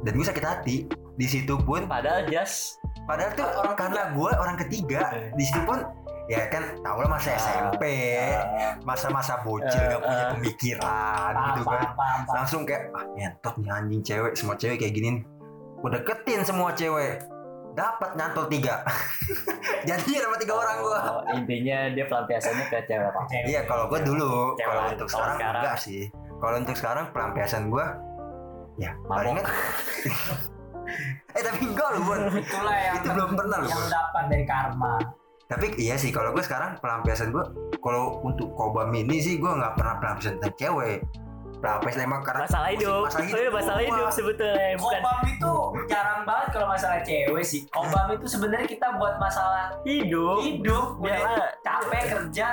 dan 0.01 0.11
gue 0.11 0.25
sakit 0.25 0.41
hati. 0.43 0.77
Di 1.13 1.25
situ 1.25 1.53
pun 1.59 1.85
padahal 1.85 2.25
just 2.25 2.76
Padahal 3.07 3.31
tuh 3.33 3.47
orang 3.47 3.77
karena 3.79 4.01
gue 4.11 4.31
orang 4.35 4.57
ketiga 4.67 5.01
di 5.31 5.43
situ 5.47 5.63
pun 5.63 5.79
ya 6.27 6.43
kan 6.51 6.75
tau 6.83 6.99
lah 6.99 7.07
masa 7.07 7.39
SMP, 7.39 7.83
masa-masa 8.83 9.39
bocil 9.47 9.79
Eh, 9.79 9.95
gak 9.95 10.01
punya 10.03 10.23
eh. 10.27 10.31
pemikiran 10.35 11.31
paham 11.31 11.55
gitu 11.55 11.63
kan. 11.71 11.87
Langsung 12.27 12.61
kayak 12.67 12.91
ah 12.91 13.05
nyentot 13.15 13.55
nih 13.63 13.71
anjing 13.71 14.01
cewek, 14.03 14.33
semua 14.35 14.55
cewek 14.59 14.77
kayak 14.83 14.93
gini. 14.93 15.23
Gue 15.79 15.89
deketin 15.95 16.43
semua 16.43 16.75
cewek. 16.75 17.23
Dapat 17.79 18.17
nyantol 18.19 18.49
tiga. 18.51 18.83
Jadi 19.87 20.17
dapat 20.19 20.37
tiga 20.43 20.53
orang 20.57 20.75
gue. 20.83 20.99
Oh, 20.99 21.21
intinya 21.31 21.77
dia 21.95 22.05
pelampiasannya 22.11 22.65
ke 22.67 22.77
cewek 22.91 23.07
apa. 23.07 23.21
Iya 23.47 23.61
kalau 23.63 23.87
gue 23.87 23.99
dulu, 24.03 24.57
kalau 24.59 24.81
untuk 24.91 25.07
sekarang, 25.07 25.37
sekarang? 25.39 25.61
enggak 25.63 25.77
sih. 25.79 26.01
Kalau 26.37 26.55
untuk 26.59 26.75
sekarang 26.75 27.05
pelampiasan 27.15 27.63
gue 27.71 27.85
ya 28.77 28.93
palingan 29.09 29.41
eh 31.33 31.43
tapi 31.43 31.59
enggak 31.63 31.87
loh 31.93 32.01
Bon. 32.03 32.19
itulah 32.33 32.75
yang 32.75 32.95
Itu 32.97 33.07
belum 33.11 33.31
pernah 33.35 33.57
loh, 33.59 33.69
yang 33.69 33.85
dapat 33.87 34.23
dari 34.27 34.45
karma 34.45 34.93
Tapi 35.47 35.65
iya 35.79 35.95
sih 35.95 36.11
kalau 36.11 36.31
gue 36.31 36.43
sekarang 36.43 36.75
pelampiasan 36.77 37.31
gue 37.31 37.43
kalau 37.79 38.19
untuk 38.19 38.51
kobam 38.51 38.91
ini 38.91 39.17
sih 39.17 39.35
gue 39.35 39.47
nggak 39.47 39.75
pernah 39.75 39.95
pelampiasan 39.97 40.39
tentang 40.39 40.55
cewek. 40.59 40.99
Pelampiasan 41.57 42.01
emang 42.03 42.21
karena 42.21 42.43
masalah 42.45 42.69
hidup 42.69 43.01
masalah 43.07 43.25
Oh, 43.25 43.39
iya, 43.39 43.49
masalah 43.49 43.79
gua. 43.79 43.87
hidup 43.89 44.07
sebetulnya 44.11 44.67
bukan 44.75 44.99
Kobam 44.99 45.19
itu 45.25 45.53
jarang 45.87 46.21
banget 46.21 46.47
kalau 46.51 46.67
masalah 46.67 46.99
cewek 47.01 47.43
sih. 47.43 47.61
Kobam 47.71 48.07
itu 48.11 48.25
sebenarnya 48.27 48.67
kita 48.67 48.87
buat 48.93 49.15
masalah 49.17 49.65
hidup 49.81 50.37
hidup, 50.43 50.85
biar 50.99 51.17
udah 51.17 51.49
capek 51.63 52.03
kerja. 52.11 52.47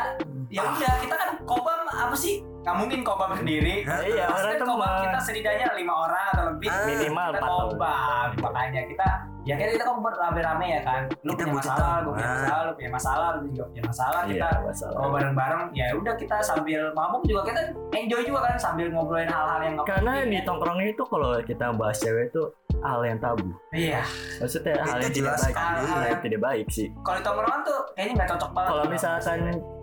Ya 0.48 0.62
udah, 0.62 0.92
kita 1.02 1.14
kan 1.18 1.30
kobam 1.42 1.82
apa 1.84 2.14
sih? 2.14 2.46
Nggak 2.64 2.76
mungkin 2.76 2.98
kobam 3.00 3.30
sendiri. 3.34 3.74
iya 3.84 4.24
Pasti 4.24 4.40
orang 4.40 4.56
kan 4.56 4.66
kobam 4.66 4.92
kita 5.04 5.18
setidaknya 5.20 5.66
lima 5.74 5.94
orang 6.00 6.24
atau 6.32 6.44
lebih. 6.48 6.68
Ah, 6.68 6.84
minimal 6.84 7.28
kita 7.30 7.44
kobam. 7.46 8.28
Makanya 8.40 8.82
kita 8.88 9.08
ya 9.44 9.54
kan 9.54 9.68
kita 9.68 9.84
kobam 9.84 10.04
rame-rame 10.08 10.66
ya 10.66 10.80
kan. 10.80 11.02
Lu 11.20 11.30
Kita 11.30 11.44
punya 11.44 11.60
masalah, 11.60 11.96
gue 12.00 12.12
punya 12.14 12.24
Ah. 12.24 12.34
masalah, 12.34 12.62
lu 12.64 12.72
punya 12.74 12.90
masalah, 12.90 13.28
lu 13.30 13.46
juga 13.46 13.64
punya 13.68 13.82
masalah. 13.84 14.20
iya 14.24 14.32
Kita 14.32 14.48
kalau 14.90 15.10
bareng-bareng 15.12 15.62
ya 15.70 15.86
udah 15.92 16.14
kita 16.16 16.36
sambil 16.40 16.80
mabuk 16.90 17.22
juga 17.24 17.40
kita 17.44 17.60
enjoy 17.92 18.22
juga 18.22 18.40
kan 18.42 18.54
sambil 18.56 18.86
ngobrolin 18.88 19.28
hal-hal 19.28 19.60
yang 19.60 19.74
karena 19.84 20.12
penting, 20.16 20.30
di 20.30 20.38
kan. 20.38 20.46
tongkrongnya 20.46 20.86
itu 20.88 21.02
kalau 21.04 21.30
kita 21.42 21.66
bahas 21.70 21.96
cewek 21.98 22.24
itu 22.26 22.42
hal 22.80 23.00
yang 23.00 23.18
tabu 23.18 23.48
iya 23.70 24.00
maksudnya 24.38 24.74
hal 24.78 24.98
yang 24.98 25.12
tidak 25.12 25.34
baik 25.38 25.54
hal 25.56 26.02
yang 26.02 26.20
tidak 26.20 26.40
baik 26.42 26.66
sih 26.68 26.88
kalau 27.00 27.16
di 27.16 27.24
tongkrongan 27.24 27.60
tuh 27.62 27.78
kayaknya 27.92 28.12
nggak 28.14 28.28
cocok 28.32 28.50
banget 28.50 28.70
kalau 28.70 28.84
misalkan 28.86 29.38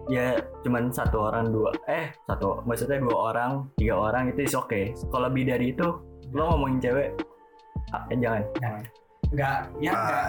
ya 0.08 0.34
cuman 0.62 0.90
satu 0.90 1.18
orang 1.24 1.50
dua 1.50 1.70
eh 1.86 2.10
satu 2.24 2.64
maksudnya 2.64 2.98
dua 2.98 3.18
orang 3.32 3.52
tiga 3.76 3.96
orang 3.96 4.30
itu 4.30 4.44
is 4.44 4.54
oke 4.54 4.82
kalau 5.08 5.28
lebih 5.28 5.46
dari 5.48 5.72
itu 5.72 5.88
lo 6.30 6.44
ngomongin 6.50 6.80
cewek 6.80 7.10
ah, 7.90 8.02
eh, 8.08 8.18
jangan 8.18 8.44
Jangan. 8.58 8.84
nggak 9.30 9.58
ya 9.78 9.92
nggak 9.92 10.28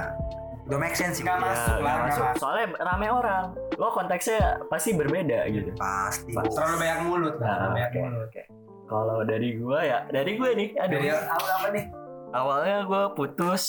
Ah, 0.63 0.69
udah 0.69 0.79
make 0.79 0.95
sense 0.95 1.19
sih. 1.19 1.23
Nggak 1.23 1.37
Ya, 1.37 1.43
masuk 1.43 1.59
lah, 1.59 1.75
nggak 1.75 1.83
nggak 1.83 2.07
masuk. 2.07 2.23
masuk. 2.25 2.39
soalnya 2.39 2.67
rame 2.81 3.09
orang 3.09 3.45
lo 3.75 3.87
konteksnya 3.91 4.41
pasti 4.69 4.91
berbeda 4.93 5.39
gitu 5.49 5.71
Pasti. 5.75 6.31
terlalu 6.31 6.77
banyak 6.79 6.99
mulut 7.03 7.35
Nah, 7.35 7.47
terlalu 7.49 7.71
banyak 7.73 7.89
oke, 7.89 7.99
mulut 8.01 8.23
oke. 8.25 8.43
kalau 8.87 9.19
dari 9.23 9.49
gua 9.57 9.79
ya 9.81 9.99
dari 10.07 10.33
gue 10.33 10.51
nih 10.53 10.69
aduh 10.77 10.95
dari 10.95 11.09
apa 11.11 11.49
apa 11.51 11.69
nih 11.71 11.85
awalnya 12.31 12.77
gue 12.83 13.03
putus 13.13 13.63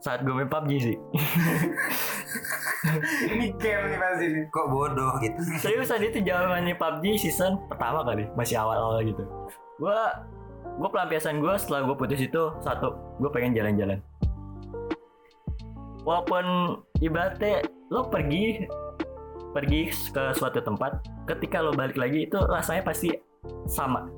saat 0.00 0.24
gue 0.24 0.32
main 0.32 0.48
PUBG 0.48 0.70
sih. 0.80 0.96
Ini 3.28 3.52
game 3.60 3.92
nih 3.92 3.98
pasti 4.00 4.26
nih 4.32 4.44
Kok 4.48 4.66
bodoh 4.72 5.12
gitu. 5.20 5.36
seriusan 5.60 6.00
itu 6.00 6.24
zamannya 6.24 6.72
PUBG 6.80 7.20
season 7.20 7.60
pertama 7.68 8.00
kali 8.00 8.24
masih 8.32 8.56
awal-awal 8.56 9.04
gitu. 9.04 9.20
Gue 9.76 10.00
gue 10.80 10.88
pelampiasan 10.88 11.44
gue 11.44 11.54
setelah 11.60 11.84
gue 11.84 11.96
putus 11.96 12.20
itu 12.24 12.42
satu 12.64 12.96
gue 13.20 13.30
pengen 13.32 13.52
jalan-jalan. 13.52 14.00
Walaupun 16.08 16.44
ibaratnya 17.04 17.60
lo 17.92 18.08
pergi 18.08 18.64
pergi 19.52 19.92
ke 19.92 20.32
suatu 20.32 20.64
tempat 20.64 21.04
ketika 21.28 21.60
lo 21.60 21.76
balik 21.76 22.00
lagi 22.00 22.24
itu 22.24 22.38
rasanya 22.48 22.80
pasti 22.86 23.12
sama 23.68 24.08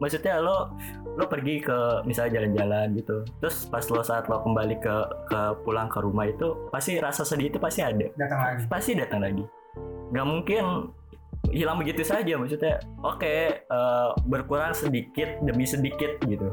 maksudnya 0.00 0.40
lo 0.40 0.72
lo 1.14 1.24
pergi 1.28 1.60
ke 1.60 2.02
misalnya 2.08 2.40
jalan-jalan 2.40 2.96
gitu. 2.96 3.16
Terus 3.44 3.68
pas 3.68 3.84
lo 3.92 4.00
saat 4.00 4.26
lo 4.26 4.40
kembali 4.40 4.76
ke 4.80 4.96
ke 5.28 5.40
pulang 5.62 5.92
ke 5.92 6.00
rumah 6.00 6.26
itu 6.26 6.56
pasti 6.72 6.96
rasa 6.98 7.22
sedih 7.22 7.52
itu 7.52 7.60
pasti 7.60 7.84
ada. 7.84 8.08
Datang 8.16 8.40
lagi. 8.40 8.60
Pasti 8.66 8.90
datang 8.96 9.20
lagi. 9.20 9.44
Nggak 10.10 10.26
mungkin 10.26 10.64
hilang 11.52 11.80
begitu 11.80 12.04
saja 12.04 12.36
maksudnya 12.36 12.80
oke 13.00 13.34
eh, 13.60 14.08
berkurang 14.24 14.72
sedikit 14.72 15.28
demi 15.44 15.68
sedikit 15.68 16.16
gitu. 16.24 16.48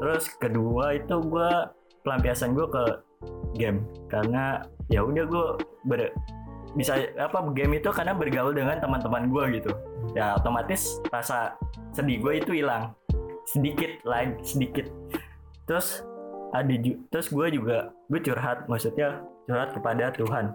Terus 0.00 0.24
kedua 0.40 0.96
itu 0.96 1.16
gue 1.20 1.50
pelampiasan 2.02 2.56
gue 2.56 2.66
ke 2.72 2.84
game. 3.60 3.84
Karena 4.08 4.64
ya 4.88 5.04
udah 5.04 5.24
gue 5.28 5.46
ber 5.84 6.12
bisa 6.76 7.08
apa 7.16 7.40
game 7.56 7.80
itu 7.80 7.88
karena 7.88 8.12
bergaul 8.12 8.52
dengan 8.52 8.76
teman-teman 8.76 9.32
gue 9.32 9.44
gitu 9.60 9.72
ya 10.14 10.36
otomatis 10.36 11.00
rasa 11.10 11.56
sedih 11.96 12.20
gue 12.20 12.32
itu 12.44 12.52
hilang. 12.62 12.92
Sedikit 13.48 13.90
lagi 14.04 14.36
sedikit. 14.44 14.86
Terus 15.66 16.04
ada 16.54 16.74
terus 17.10 17.28
gue 17.32 17.46
juga 17.50 17.90
gue 18.06 18.20
curhat 18.22 18.70
maksudnya 18.70 19.24
curhat 19.48 19.74
kepada 19.74 20.12
Tuhan. 20.14 20.54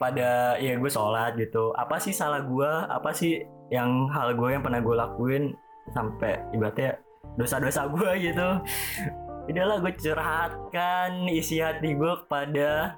Pada 0.00 0.56
ya 0.60 0.76
gue 0.76 0.90
sholat 0.90 1.36
gitu. 1.36 1.72
Apa 1.76 2.00
sih 2.00 2.12
salah 2.14 2.44
gue 2.44 2.70
apa 2.88 3.10
sih 3.12 3.44
yang 3.72 4.08
hal 4.12 4.36
gue 4.36 4.48
yang 4.52 4.62
pernah 4.62 4.80
gue 4.80 4.94
lakuin 4.96 5.44
sampai 5.92 6.40
ibaratnya 6.52 7.00
dosa-dosa 7.36 7.88
gue 7.88 8.10
gitu? 8.20 8.48
Udahlah 9.44 9.76
gue 9.84 9.92
curhatkan 10.00 11.28
isi 11.28 11.60
hati 11.60 11.92
gue 11.92 12.12
kepada 12.24 12.96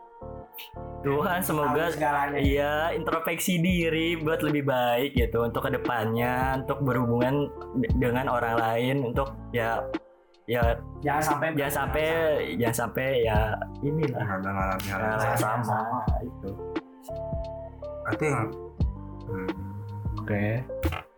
Tuhan 1.06 1.38
semoga 1.38 1.84
segalanya 1.94 2.38
Iya, 2.42 2.74
introspeksi 2.98 3.62
diri 3.62 4.18
buat 4.18 4.42
lebih 4.42 4.66
baik 4.66 5.14
gitu 5.14 5.46
untuk 5.46 5.62
ke 5.62 5.70
depannya, 5.78 6.58
untuk 6.58 6.82
berhubungan 6.82 7.46
de- 7.78 7.94
dengan 7.94 8.26
orang 8.26 8.58
lain, 8.58 8.96
untuk 9.14 9.30
ya 9.54 9.86
ya 10.46 10.78
jangan 11.02 11.22
sampai 11.22 11.48
jangan 11.58 11.74
sampai 11.74 12.06
jangan 12.58 12.76
sampai 12.86 13.06
ya 13.26 13.38
inilah 13.82 14.26
mengalami 14.42 14.86
hal 14.90 14.98
yang 15.02 15.38
sama 15.38 15.62
sama 15.62 16.00
itu. 16.22 16.50
yang 18.22 18.46
hmm, 19.26 19.50
Oke. 20.22 20.44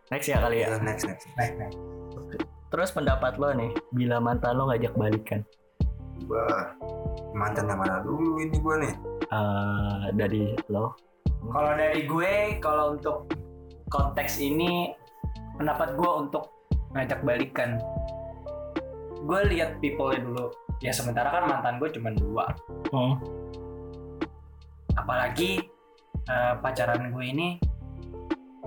Next 0.08 0.28
ya 0.28 0.40
kali 0.40 0.64
ya. 0.64 0.68
next 0.80 1.04
next 1.04 1.28
Baik, 1.36 1.52
baik. 1.60 1.74
Terus 2.68 2.92
pendapat 2.92 3.40
lo 3.40 3.52
nih, 3.56 3.72
bila 3.92 4.20
mantan 4.20 4.56
lo 4.56 4.68
ngajak 4.68 4.92
balikan 4.96 5.40
gua 6.26 6.74
mantan 7.36 7.70
yang 7.70 7.78
mana 7.78 8.02
dulu 8.02 8.40
ini 8.42 8.56
gua 8.58 8.74
nih 8.82 8.94
eh, 9.28 10.04
dari 10.16 10.56
lo? 10.72 10.96
Kalau 11.48 11.72
dari 11.78 12.02
gue, 12.04 12.34
kalau 12.60 12.98
untuk 12.98 13.30
konteks 13.88 14.42
ini, 14.42 14.92
pendapat 15.56 15.94
gue 15.96 16.10
untuk 16.26 16.50
ngajak 16.92 17.22
balikan, 17.24 17.78
gue 19.22 19.40
lihat 19.54 19.78
people-nya 19.78 20.20
dulu. 20.26 20.46
Ya 20.82 20.92
sementara 20.92 21.30
kan 21.30 21.48
mantan 21.48 21.78
gue 21.80 21.88
cuma 21.94 22.10
dua. 22.12 22.46
Hmm. 22.90 23.16
Apalagi 24.98 25.62
eh, 26.26 26.54
pacaran 26.58 27.14
gue 27.14 27.24
ini 27.24 27.48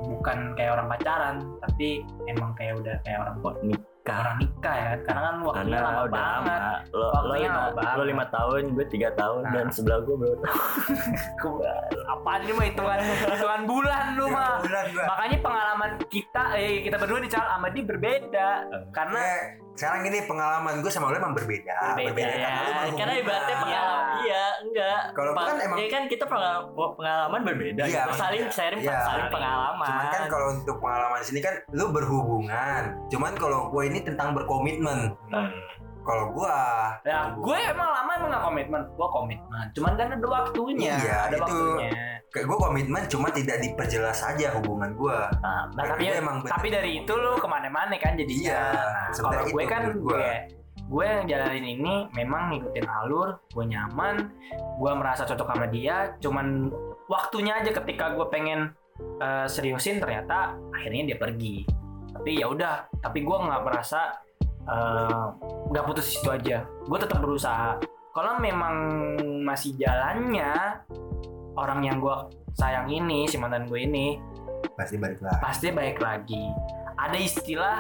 bukan 0.02 0.58
kayak 0.58 0.80
orang 0.80 0.88
pacaran, 0.90 1.36
tapi 1.62 2.02
emang 2.26 2.58
kayak 2.58 2.82
udah 2.82 2.96
kayak 3.06 3.20
orang 3.22 3.36
Kok 3.44 3.56
orang 4.04 4.38
nikah 4.38 4.76
ya. 4.76 4.92
Karena 5.00 5.22
kan 5.22 5.36
waktunya 5.40 5.62
Karena 5.62 5.78
lama 5.80 6.02
udah 6.02 6.12
banget. 6.12 6.60
lama. 6.60 6.74
Lo, 6.92 7.06
lo, 7.22 7.34
lima, 7.36 7.54
lama 7.54 7.70
banget. 7.72 7.94
lo 7.94 8.04
lima 8.04 8.26
tahun, 8.28 8.62
gue 8.72 8.86
tiga 8.90 9.10
tahun, 9.14 9.42
Nah. 9.42 9.52
dan 9.52 9.66
sebelah 9.70 10.00
gue 10.02 10.16
berapa 10.16 10.38
tahun? 10.40 10.62
Apaan 12.12 12.40
ini 12.42 12.52
mah 12.52 12.66
hitungan 12.66 12.98
hitungan 13.02 13.62
bulan 13.66 14.04
lu 14.16 14.26
mah. 14.28 14.54
bulan 14.60 14.84
Makanya 14.92 15.38
pengalaman 15.40 15.92
kita 16.08 16.44
eh 16.56 16.82
kita 16.82 16.96
berdua 16.98 17.20
di 17.20 17.30
Cal 17.30 17.46
sama 17.48 17.68
dia 17.70 17.84
berbeda. 17.84 18.50
Karena 18.92 19.22
Eh, 19.22 19.40
sekarang 19.74 20.02
ini 20.04 20.20
pengalaman 20.24 20.80
gue 20.80 20.90
sama 20.90 21.10
lu 21.10 21.18
emang 21.18 21.34
berbeda 21.34 21.96
Berbeda, 21.96 22.28
karena 22.28 22.60
lu 22.60 22.72
Ya, 22.82 22.92
karena 22.94 23.14
ibaratnya 23.18 23.56
pengalaman 23.58 24.08
iya 24.22 24.44
enggak 24.62 25.00
Kalau 25.12 25.32
Pa- 25.32 25.44
kan 25.44 25.56
emang- 25.58 25.80
ya 25.80 25.88
kan 25.88 26.04
kita 26.06 26.26
pengal- 26.26 26.68
pengalaman 26.94 27.42
berbeda 27.42 27.84
Iya, 27.84 28.02
gitu. 28.04 28.12
saling 28.16 28.44
sharing 28.48 28.82
Iya. 28.82 29.00
saling 29.02 29.28
pengalaman 29.30 29.88
Cuman 29.88 30.06
kan 30.08 30.24
kalau 30.28 30.48
untuk 30.52 30.76
pengalaman 30.78 31.22
sini 31.22 31.40
kan 31.40 31.54
lu 31.72 31.90
berhubungan. 31.90 32.82
Cuman 33.08 33.34
kalau 33.34 33.70
gue 33.70 33.84
ini 33.86 34.00
tentang 34.02 34.32
berkomitmen. 34.34 35.16
Kalau 36.02 36.34
gua 36.34 36.58
ya 37.06 37.30
gue 37.32 37.58
emang 37.70 37.90
lama 37.94 38.12
emang 38.18 38.30
gak 38.32 38.44
komitmen. 38.44 38.82
Gue 38.98 39.08
komitmen. 39.10 39.66
Cuman 39.78 39.92
kan 39.94 40.08
ada 40.12 40.28
waktunya. 40.28 40.94
Iya, 40.98 41.16
ada 41.30 41.38
itu. 41.38 41.44
waktunya. 41.46 41.92
kayak 42.32 42.46
gue 42.48 42.58
komitmen 42.58 43.04
cuma 43.06 43.28
tidak 43.30 43.58
diperjelas 43.60 44.18
saja 44.18 44.56
hubungan 44.56 44.96
gua. 44.96 45.28
Nah, 45.44 45.68
nah, 45.76 45.84
tapi 45.84 46.08
gue 46.08 46.16
emang 46.16 46.38
bener- 46.42 46.54
tapi 46.56 46.68
dari 46.72 46.92
itu 47.04 47.14
lu 47.14 47.36
ke 47.36 47.46
mana-mana 47.46 47.92
kan 48.00 48.16
jadinya. 48.16 48.50
Iya, 48.50 48.66
Nah, 48.72 49.30
kalau 49.30 49.46
gue 49.46 49.64
kan 49.68 49.84
gue. 49.94 50.28
gue 50.92 51.06
yang 51.08 51.24
jalanin 51.24 51.66
ini 51.80 51.96
memang 52.12 52.52
ngikutin 52.52 52.84
alur, 52.84 53.40
gue 53.48 53.64
nyaman, 53.64 54.28
gue 54.76 54.92
merasa 54.92 55.24
cocok 55.24 55.48
sama 55.48 55.68
dia, 55.68 56.16
cuman 56.20 56.68
waktunya 57.08 57.60
aja 57.60 57.72
ketika 57.72 58.12
gue 58.12 58.28
pengen 58.28 58.72
eh, 59.20 59.48
seriusin 59.48 60.00
ternyata 60.00 60.56
akhirnya 60.72 61.14
dia 61.14 61.18
pergi. 61.20 61.64
Tapi 62.12 62.44
ya 62.44 62.48
udah, 62.48 62.92
tapi 63.00 63.24
gue 63.24 63.38
nggak 63.40 63.64
merasa 63.64 64.20
eh, 64.68 65.26
nggak 65.72 65.86
putus 65.88 66.06
di 66.10 66.14
situ 66.20 66.30
aja. 66.30 66.66
Gue 66.86 66.98
tetap 67.00 67.24
berusaha. 67.24 67.80
Kalau 68.12 68.44
memang 68.44 68.76
masih 69.48 69.72
jalannya 69.80 70.84
orang 71.56 71.80
yang 71.88 71.98
gue 72.04 72.16
sayang 72.60 72.92
ini, 72.92 73.24
si 73.32 73.40
mantan 73.40 73.72
gue 73.72 73.80
ini, 73.80 74.20
pasti 74.76 74.96
balik 75.00 75.20
lah. 75.24 75.38
pasti 75.40 75.68
baik 75.72 75.98
lagi. 76.04 76.52
Ada 77.00 77.18
istilah 77.18 77.78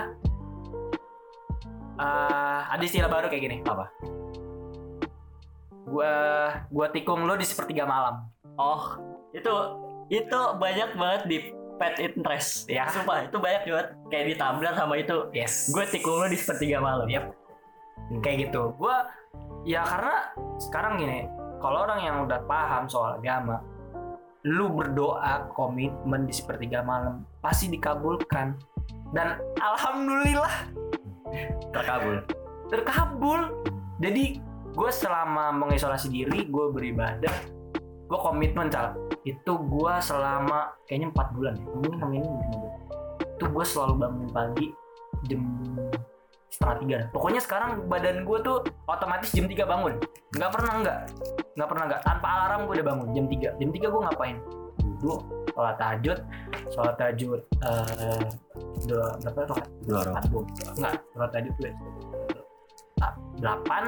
eh 2.01 2.61
ada 2.71 2.83
istilah 2.83 3.09
baru 3.11 3.27
kayak 3.27 3.43
gini. 3.43 3.57
Apa? 3.67 3.85
Gua 5.91 6.13
gua 6.71 6.87
tikung 6.93 7.27
lo 7.27 7.35
di 7.35 7.45
sepertiga 7.45 7.83
malam. 7.83 8.25
oh 8.59 8.99
itu 9.31 9.53
itu 10.11 10.39
banyak 10.59 10.91
banget 10.99 11.21
di 11.27 11.37
pet 11.81 11.97
interest 11.97 12.69
Ya. 12.69 12.85
sumpah 12.93 13.25
itu 13.25 13.41
banyak 13.41 13.65
banget 13.65 13.87
kayak 14.13 14.25
di 14.29 14.35
Tumblr 14.37 14.73
sama 14.77 14.93
itu 15.01 15.17
Yes. 15.33 15.73
gue 15.73 15.83
tikung 15.89 16.21
lo 16.21 16.29
di 16.29 16.37
sepertiga 16.37 16.77
malam 16.77 17.09
Yap. 17.09 17.33
Kayak 18.21 18.49
gitu. 18.49 18.75
Gua 18.77 19.07
ya 19.63 19.81
karena 19.87 20.15
sekarang 20.59 20.99
gini, 20.99 21.25
kalau 21.63 21.87
orang 21.87 21.99
yang 22.03 22.15
udah 22.27 22.43
paham 22.43 22.83
soal 22.91 23.15
agama, 23.15 23.63
lu 24.43 24.67
berdoa 24.67 25.47
komitmen 25.55 26.27
di 26.27 26.33
sepertiga 26.35 26.83
malam 26.83 27.23
pasti 27.39 27.71
dikabulkan. 27.71 28.59
Dan 29.15 29.39
alhamdulillah 29.59 30.71
terkabul 31.71 32.19
terkabul 32.67 33.41
jadi 33.99 34.39
gue 34.71 34.91
selama 34.91 35.51
mengisolasi 35.55 36.07
diri 36.11 36.47
gue 36.47 36.65
beribadah 36.71 37.35
gue 38.11 38.19
komitmen 38.19 38.67
cal. 38.67 38.91
Itu 39.23 39.55
gue 39.55 39.93
selama 40.03 40.75
kayaknya 40.83 41.07
empat 41.15 41.27
bulan 41.31 41.55
ya 41.55 41.65
mungkin 41.71 41.91
ini 42.11 42.27
bulan. 42.27 42.71
itu 43.31 43.49
gue 43.49 43.65
selalu 43.65 43.93
bangun 44.05 44.27
pagi 44.29 44.67
jam 45.31 45.41
setengah 46.51 46.75
tiga. 46.83 46.97
Pokoknya 47.15 47.41
sekarang 47.41 47.88
badan 47.88 48.27
gue 48.27 48.38
tuh 48.43 48.57
otomatis 48.85 49.31
jam 49.31 49.47
3 49.47 49.63
bangun. 49.65 49.93
Nggak 50.35 50.51
pernah 50.51 50.73
nggak. 50.83 50.99
Nggak 51.55 51.69
pernah 51.71 51.83
nggak. 51.89 52.01
Tanpa 52.03 52.27
alarm 52.27 52.61
gue 52.67 52.73
udah 52.77 52.88
bangun 52.91 53.07
jam 53.15 53.25
3 53.31 53.57
jam 53.57 53.69
3 53.71 53.81
gue 53.88 54.01
ngapain? 54.11 54.38
Duduk 54.77 55.19
sholat 55.55 55.75
tahajud. 55.79 56.19
Sholat 56.75 56.95
tahajud 56.99 57.39
eh 57.63 58.25
dua 58.85 59.05
berapa 59.21 59.39
rakaat 59.47 59.69
dua 59.85 59.97
orang. 60.03 60.15
Abu. 60.19 60.39
Enggak, 60.77 60.93
sholat 61.13 61.29
tahajud. 61.31 61.53
Ah, 63.01 63.13
Delapan, 63.41 63.83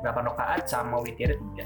delapan 0.00 0.22
rakaat 0.32 0.62
sama 0.64 0.96
witir 1.04 1.36
tiga. 1.36 1.64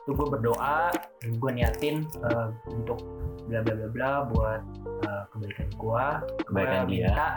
Itu 0.00 0.10
gue 0.12 0.26
berdoa, 0.28 0.90
gue 1.22 1.50
niatin 1.50 2.02
eh, 2.04 2.46
untuk 2.66 2.98
bla 3.46 3.60
bla 3.60 3.74
bla 3.74 3.88
bla 3.88 4.10
buat 4.26 4.60
eh, 5.02 5.22
kebaikan 5.30 5.68
gue. 5.70 6.06
Kebaikan 6.44 6.80
Gua 6.80 6.88
dia. 6.88 7.06
minta 7.06 7.28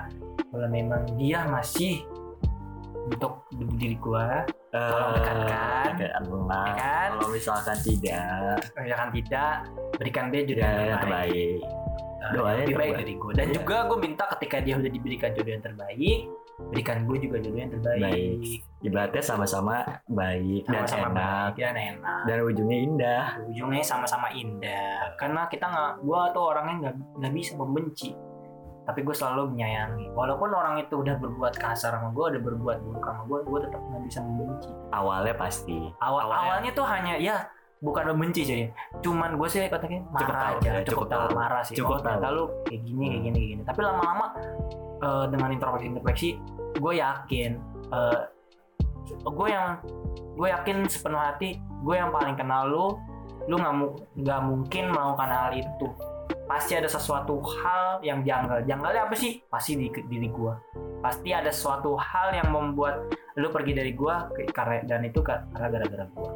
kalau 0.47 0.67
memang 0.67 1.01
dia 1.15 1.39
masih 1.45 2.03
untuk 3.03 3.43
diri 3.75 3.95
gue, 3.95 4.27
Tolong 4.71 5.11
dekatkan. 5.13 5.85
dekatkan 5.91 6.23
Allah. 6.23 6.63
ya 6.63 6.73
kan? 6.73 7.09
kalau 7.13 7.29
misalkan 7.29 7.77
tidak 7.83 8.55
Misalkan 8.73 9.09
tidak, 9.11 9.53
berikan 9.93 10.25
dia 10.29 10.41
jodoh 10.41 10.61
ya 10.61 10.71
yang 10.71 10.97
terbaik. 10.97 11.03
terbaik 11.03 11.59
Eh, 12.23 12.31
Doanya 12.31 12.63
lebih 12.63 12.71
baik 12.71 12.79
terbaik. 12.87 12.99
dari 13.03 13.13
gue. 13.19 13.31
Dan 13.35 13.45
Iya. 13.45 13.55
juga 13.59 13.75
gue 13.83 13.97
minta 13.99 14.23
ketika 14.31 14.57
dia 14.57 14.75
udah 14.79 14.87
diberikan 14.89 15.29
jodoh 15.29 15.51
yang 15.51 15.59
terbaik, 15.61 16.19
berikan 16.69 17.03
gue 17.09 17.17
juga 17.17 17.37
jodoh 17.41 17.59
yang 17.59 17.71
terbaik. 17.73 18.01
Baik. 18.03 18.59
ibaratnya 18.83 19.23
sama-sama 19.23 19.75
baik 20.11 20.67
dan 20.67 20.83
sama-sama 20.83 21.07
enak. 21.07 21.15
baik 21.15 21.55
dan 21.55 21.75
enak. 21.79 22.21
Dan 22.27 22.37
ujungnya 22.43 22.77
indah. 22.83 23.25
Ujungnya 23.47 23.83
sama-sama 23.83 24.27
indah. 24.35 25.15
Karena 25.15 25.47
kita 25.47 25.65
nggak 25.71 25.91
gua 26.03 26.29
tuh 26.35 26.43
orangnya 26.51 26.75
nggak 26.83 26.95
nggak 27.23 27.33
bisa 27.33 27.51
membenci. 27.55 28.11
Tapi 28.83 28.99
gue 28.99 29.15
selalu 29.15 29.55
menyayangi. 29.55 30.11
Walaupun 30.11 30.51
orang 30.51 30.75
itu 30.83 30.99
udah 30.99 31.15
berbuat 31.15 31.55
kasar 31.55 31.95
sama 31.95 32.11
gue 32.11 32.35
udah 32.35 32.41
berbuat 32.43 32.77
buruk 32.83 33.03
sama 33.07 33.23
gue 33.31 33.39
gue 33.47 33.59
tetap 33.63 33.79
nggak 33.79 34.03
bisa 34.03 34.19
membenci. 34.19 34.71
Awalnya 34.91 35.35
pasti. 35.39 35.79
Awal 36.03 36.23
Awalnya. 36.27 36.43
awalnya 36.43 36.71
tuh 36.75 36.85
hanya 36.91 37.13
ya 37.15 37.37
bukan 37.83 38.15
membenci 38.15 38.41
sih 38.41 38.63
cuman 39.03 39.35
gue 39.35 39.47
sih 39.51 39.67
katakan 39.67 40.07
marah 40.07 40.23
Cukup 40.23 40.33
tahu, 40.39 40.55
aja 40.55 40.63
ya, 40.63 40.73
cukup, 40.81 40.87
cukup 40.87 41.07
tahu 41.11 41.27
marah 41.35 41.61
sih. 41.61 41.75
Cukup 41.75 41.95
Oh, 41.99 42.01
tahu. 42.01 42.31
lu 42.31 42.43
kayak 42.63 42.81
gini 42.81 43.03
kayak 43.05 43.21
gini 43.21 43.35
kayak 43.35 43.49
gini. 43.51 43.61
Tapi 43.67 43.79
lama-lama 43.83 44.25
eh, 45.03 45.25
dengan 45.27 45.49
introspeksi 45.51 45.85
introspeksi 45.91 46.29
gue 46.79 46.93
yakin 46.95 47.51
eh, 47.91 48.21
gue 49.21 49.47
yang 49.51 49.67
gue 50.33 50.47
yakin 50.47 50.77
sepenuh 50.87 51.19
hati 51.19 51.59
gue 51.59 51.95
yang 51.95 52.09
paling 52.09 52.33
kenal 52.33 52.63
lu 52.65 52.85
lu 53.51 53.59
nggak 53.59 53.75
nggak 54.23 54.39
mungkin 54.41 54.83
melakukan 54.89 55.27
hal 55.27 55.51
itu. 55.51 55.87
Pasti 56.47 56.79
ada 56.79 56.87
sesuatu 56.87 57.43
hal 57.59 57.99
yang 57.99 58.23
janggal. 58.23 58.63
Janggalnya 58.63 59.11
apa 59.11 59.15
sih? 59.15 59.43
Pasti 59.43 59.75
di 59.75 59.91
diri 60.07 60.31
gue 60.31 60.53
pasti 61.03 61.35
ada 61.35 61.51
sesuatu 61.51 61.99
hal 61.99 62.31
yang 62.31 62.47
membuat 62.47 63.11
lu 63.35 63.51
pergi 63.51 63.75
dari 63.75 63.91
gue 63.91 64.15
karena 64.55 64.87
dan 64.87 65.03
itu 65.03 65.19
ka- 65.19 65.43
karena 65.51 65.67
gara-gara 65.67 66.05
gue 66.07 66.29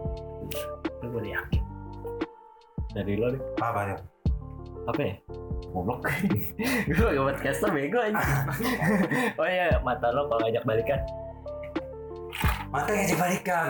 gue 1.17 1.25
udah 1.25 1.33
yakin 1.41 1.63
Dari 2.93 3.13
lo 3.17 3.33
deh. 3.33 3.41
Apa 3.57 3.79
tuh? 3.93 3.99
Apa 4.89 5.01
ya? 5.01 5.15
Goblok. 5.73 6.05
gue 6.87 7.09
gak 7.09 7.25
podcaster 7.25 7.69
bego 7.73 7.99
aja. 7.99 8.25
oh 9.41 9.45
iya, 9.49 9.81
mata 9.81 10.13
lo 10.13 10.29
kalau 10.29 10.41
ngajak 10.45 10.63
balikan. 10.65 11.01
Mata 12.69 12.89
ngajak 12.93 13.17
balikan. 13.17 13.69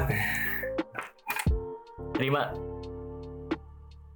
Terima. 2.16 2.52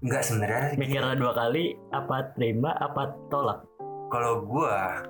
Enggak 0.03 0.21
sebenarnya 0.23 0.75
Mikir 0.79 1.03
dua 1.17 1.33
kali, 1.33 1.75
apa 1.91 2.31
terima, 2.35 2.75
apa 2.75 3.15
tolak. 3.31 3.63
kalau 4.11 4.43
gua 4.43 5.07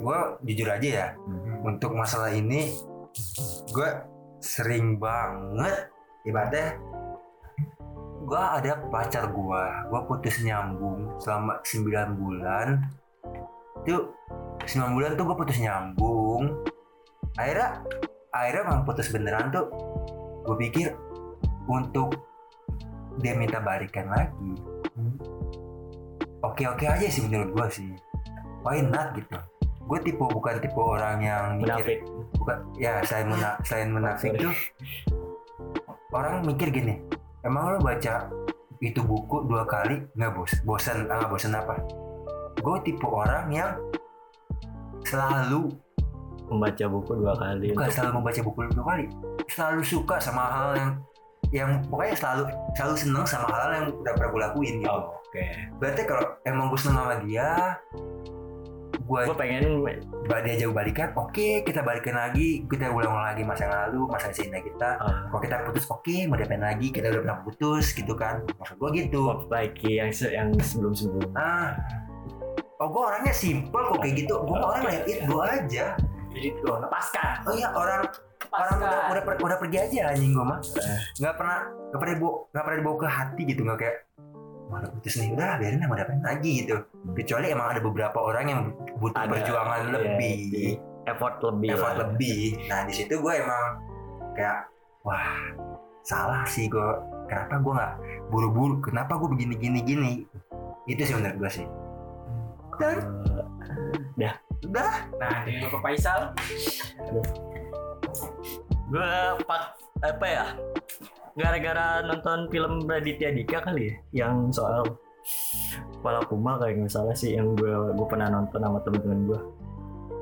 gua 0.00 0.40
jujur 0.48 0.64
aja 0.64 0.88
ya 0.88 1.08
untuk 1.60 1.92
masalah 1.92 2.32
ini 2.32 2.72
gua 3.68 4.00
sering 4.40 4.96
banget 4.96 5.92
ibaratnya 6.24 6.80
gua 8.24 8.58
ada 8.58 8.80
pacar 8.88 9.28
gua. 9.30 9.84
Gua 9.92 10.00
putus 10.08 10.40
nyambung 10.40 11.20
selama 11.20 11.60
9 11.62 12.20
bulan. 12.20 12.80
Itu 13.84 14.10
9 14.64 14.96
bulan 14.96 15.14
tuh 15.14 15.24
gua 15.28 15.36
putus 15.36 15.60
nyambung. 15.60 16.64
Akhirnya 17.36 17.84
akhirnya 18.34 18.62
emang 18.66 18.82
putus 18.82 19.12
beneran 19.14 19.54
tuh 19.54 19.66
gue 20.44 20.56
pikir 20.68 20.92
untuk 21.70 22.14
dia 23.22 23.38
minta 23.38 23.62
balikan 23.62 24.10
lagi. 24.10 24.52
Oke 26.44 26.68
oke 26.68 26.84
aja 26.84 27.06
sih 27.06 27.24
menurut 27.24 27.54
gua 27.54 27.66
sih. 27.70 27.94
Why 28.66 28.82
not 28.82 29.14
gitu. 29.14 29.38
Gue 29.84 30.00
tipe 30.00 30.24
bukan 30.24 30.64
tipe 30.64 30.80
orang 30.80 31.20
yang 31.20 31.44
mikir 31.60 31.76
Munafik. 31.76 32.00
bukan 32.40 32.56
ya 32.80 33.04
selain 33.04 33.28
muna, 33.28 33.50
selain 33.60 33.88
munafik 33.92 34.32
tuh 34.40 34.54
orang 36.14 36.40
mikir 36.46 36.72
gini 36.72 37.04
emang 37.44 37.76
lo 37.76 37.78
baca 37.80 38.28
itu 38.80 39.00
buku 39.00 39.46
dua 39.46 39.64
kali? 39.64 40.02
Nggak 40.16 40.30
bos. 40.34 40.52
Bosan 40.64 41.08
ah 41.08 41.22
nggak 41.22 41.30
bosan 41.30 41.54
apa? 41.54 41.74
Gue 42.60 42.76
tipe 42.82 43.04
orang 43.04 43.48
yang 43.48 43.72
selalu 45.04 45.68
Membaca 46.44 46.84
buku 46.86 47.12
dua 47.16 47.32
kali. 47.40 47.72
bukan 47.72 47.88
untuk- 47.88 47.96
selalu 47.96 48.12
membaca 48.20 48.40
buku 48.44 48.58
dua 48.70 48.84
kali. 48.84 49.04
Selalu 49.48 49.80
suka 49.80 50.16
sama 50.20 50.42
hal 50.44 50.68
yang 50.76 50.90
yang 51.52 51.70
pokoknya 51.86 52.14
selalu 52.18 52.42
selalu 52.74 52.94
seneng 52.98 53.24
sama 53.24 53.48
hal 53.48 53.68
yang 53.72 53.86
udah 53.94 54.12
pernah 54.12 54.28
gue 54.32 54.40
lakuin 54.44 54.74
gitu. 54.82 54.90
Oh, 54.90 55.16
Oke. 55.24 55.44
berarti 55.78 56.02
kalau 56.04 56.24
emang 56.44 56.68
gue 56.68 56.80
seneng 56.80 57.00
sama 57.00 57.16
dia 57.22 57.48
gue 59.04 59.20
Gue 59.28 59.36
pengen 59.36 59.84
dia 60.24 60.54
jauh 60.64 60.72
balikan 60.72 61.12
oke 61.12 61.62
kita 61.68 61.84
balikan 61.84 62.16
lagi 62.16 62.64
kita 62.64 62.88
ulang 62.88 63.12
lagi 63.12 63.44
masa 63.44 63.68
yang 63.68 63.74
lalu 63.76 64.00
masa 64.08 64.32
sini 64.32 64.56
kita. 64.64 64.96
Uh, 64.96 65.28
kalau 65.28 65.40
kita 65.44 65.56
putus 65.68 65.84
oke 65.92 66.16
mau 66.28 66.36
diapain 66.40 66.64
lagi 66.64 66.88
kita 66.88 67.12
udah 67.12 67.20
pernah 67.20 67.38
putus 67.44 67.92
gitu 67.92 68.16
kan. 68.16 68.40
Maksud 68.56 68.76
gue 68.80 68.90
gitu. 69.04 69.20
Perbaiki 69.44 70.00
yang 70.00 70.10
se 70.10 70.32
yang 70.32 70.48
sebelum 70.56 70.96
sebelum. 70.96 71.28
ah. 71.36 71.76
Oh 72.80 72.88
gue 72.90 73.02
orangnya 73.04 73.34
simple 73.36 73.84
kok 73.92 74.00
kayak 74.00 74.24
gitu. 74.24 74.34
Gue 74.48 74.58
orang 74.58 74.82
let 74.88 75.04
it 75.04 75.20
go 75.28 75.44
aja. 75.44 75.94
Jadi 76.34 76.48
tuh 76.64 76.76
lepaskan. 76.80 77.34
Oh 77.46 77.52
iya 77.54 77.68
orang 77.70 78.02
orang 78.50 78.72
udah 78.80 79.00
udah, 79.12 79.22
per- 79.22 79.40
udah 79.42 79.56
pergi 79.60 79.78
aja 79.78 80.00
anjing 80.14 80.32
gue 80.32 80.44
mah. 80.46 80.58
Eh. 80.62 81.00
nggak 81.22 81.34
pernah 81.38 81.58
nggak 81.92 82.00
pernah 82.00 82.14
dibawa 82.16 82.34
nggak 82.50 82.64
pernah 82.64 82.78
dibawa 82.80 82.96
ke 82.96 83.08
hati 83.08 83.42
gitu 83.46 83.60
nggak 83.62 83.78
kayak 83.78 83.96
udah 84.80 84.90
putus 84.90 85.14
nih 85.18 85.30
udah 85.32 85.58
biarin 85.58 85.82
mau 85.84 85.94
diapain 85.94 86.22
lagi 86.22 86.64
gitu. 86.64 86.76
Kecuali 87.14 87.46
emang 87.50 87.68
ada 87.76 87.80
beberapa 87.82 88.18
orang 88.18 88.44
yang 88.48 88.60
butuh 88.98 89.20
Ada, 89.20 89.30
perjuangan 89.30 89.80
iya, 89.80 89.92
lebih. 89.94 90.36
di 90.50 90.64
effort 91.04 91.36
lebih. 91.42 91.68
effort 91.74 91.94
lah. 91.94 92.00
lebih. 92.08 92.40
Nah 92.66 92.80
di 92.84 92.92
situ 92.94 93.14
gue 93.14 93.32
emang 93.34 93.64
kayak 94.34 94.58
wah 95.04 95.28
salah 96.02 96.42
sih 96.44 96.66
gue 96.66 96.88
kenapa 97.28 97.60
gue 97.60 97.72
nggak 97.72 97.94
buru-buru? 98.28 98.74
Kenapa 98.80 99.16
gue 99.16 99.28
begini 99.30 99.54
gini 99.56 99.80
gini? 99.80 100.12
Itu 100.84 101.02
sih 101.04 101.14
menurut 101.14 101.36
gue 101.38 101.50
sih. 101.52 101.66
Dan 102.80 102.98
Eh, 104.14 104.34
udah 104.70 104.92
nah 105.18 105.42
dari 105.42 105.58
Bapak 105.60 105.80
Faisal? 105.82 106.20
Gue 108.88 109.10
pak 109.44 109.62
apa 110.00 110.26
ya? 110.26 110.46
Gara-gara 111.34 112.02
nonton 112.02 112.46
film 112.46 112.86
Raditya 112.86 113.34
Dika 113.34 113.58
kali 113.60 113.90
ya, 113.90 113.94
yang 114.24 114.54
soal 114.54 114.86
kepala 115.98 116.20
kumal 116.28 116.60
kayak 116.60 116.78
nggak 116.78 116.92
salah 116.92 117.16
sih 117.16 117.34
yang 117.34 117.56
gue 117.56 117.72
gue 117.96 118.06
pernah 118.06 118.30
nonton 118.30 118.60
sama 118.60 118.78
temen-temen 118.84 119.20
gue. 119.26 119.40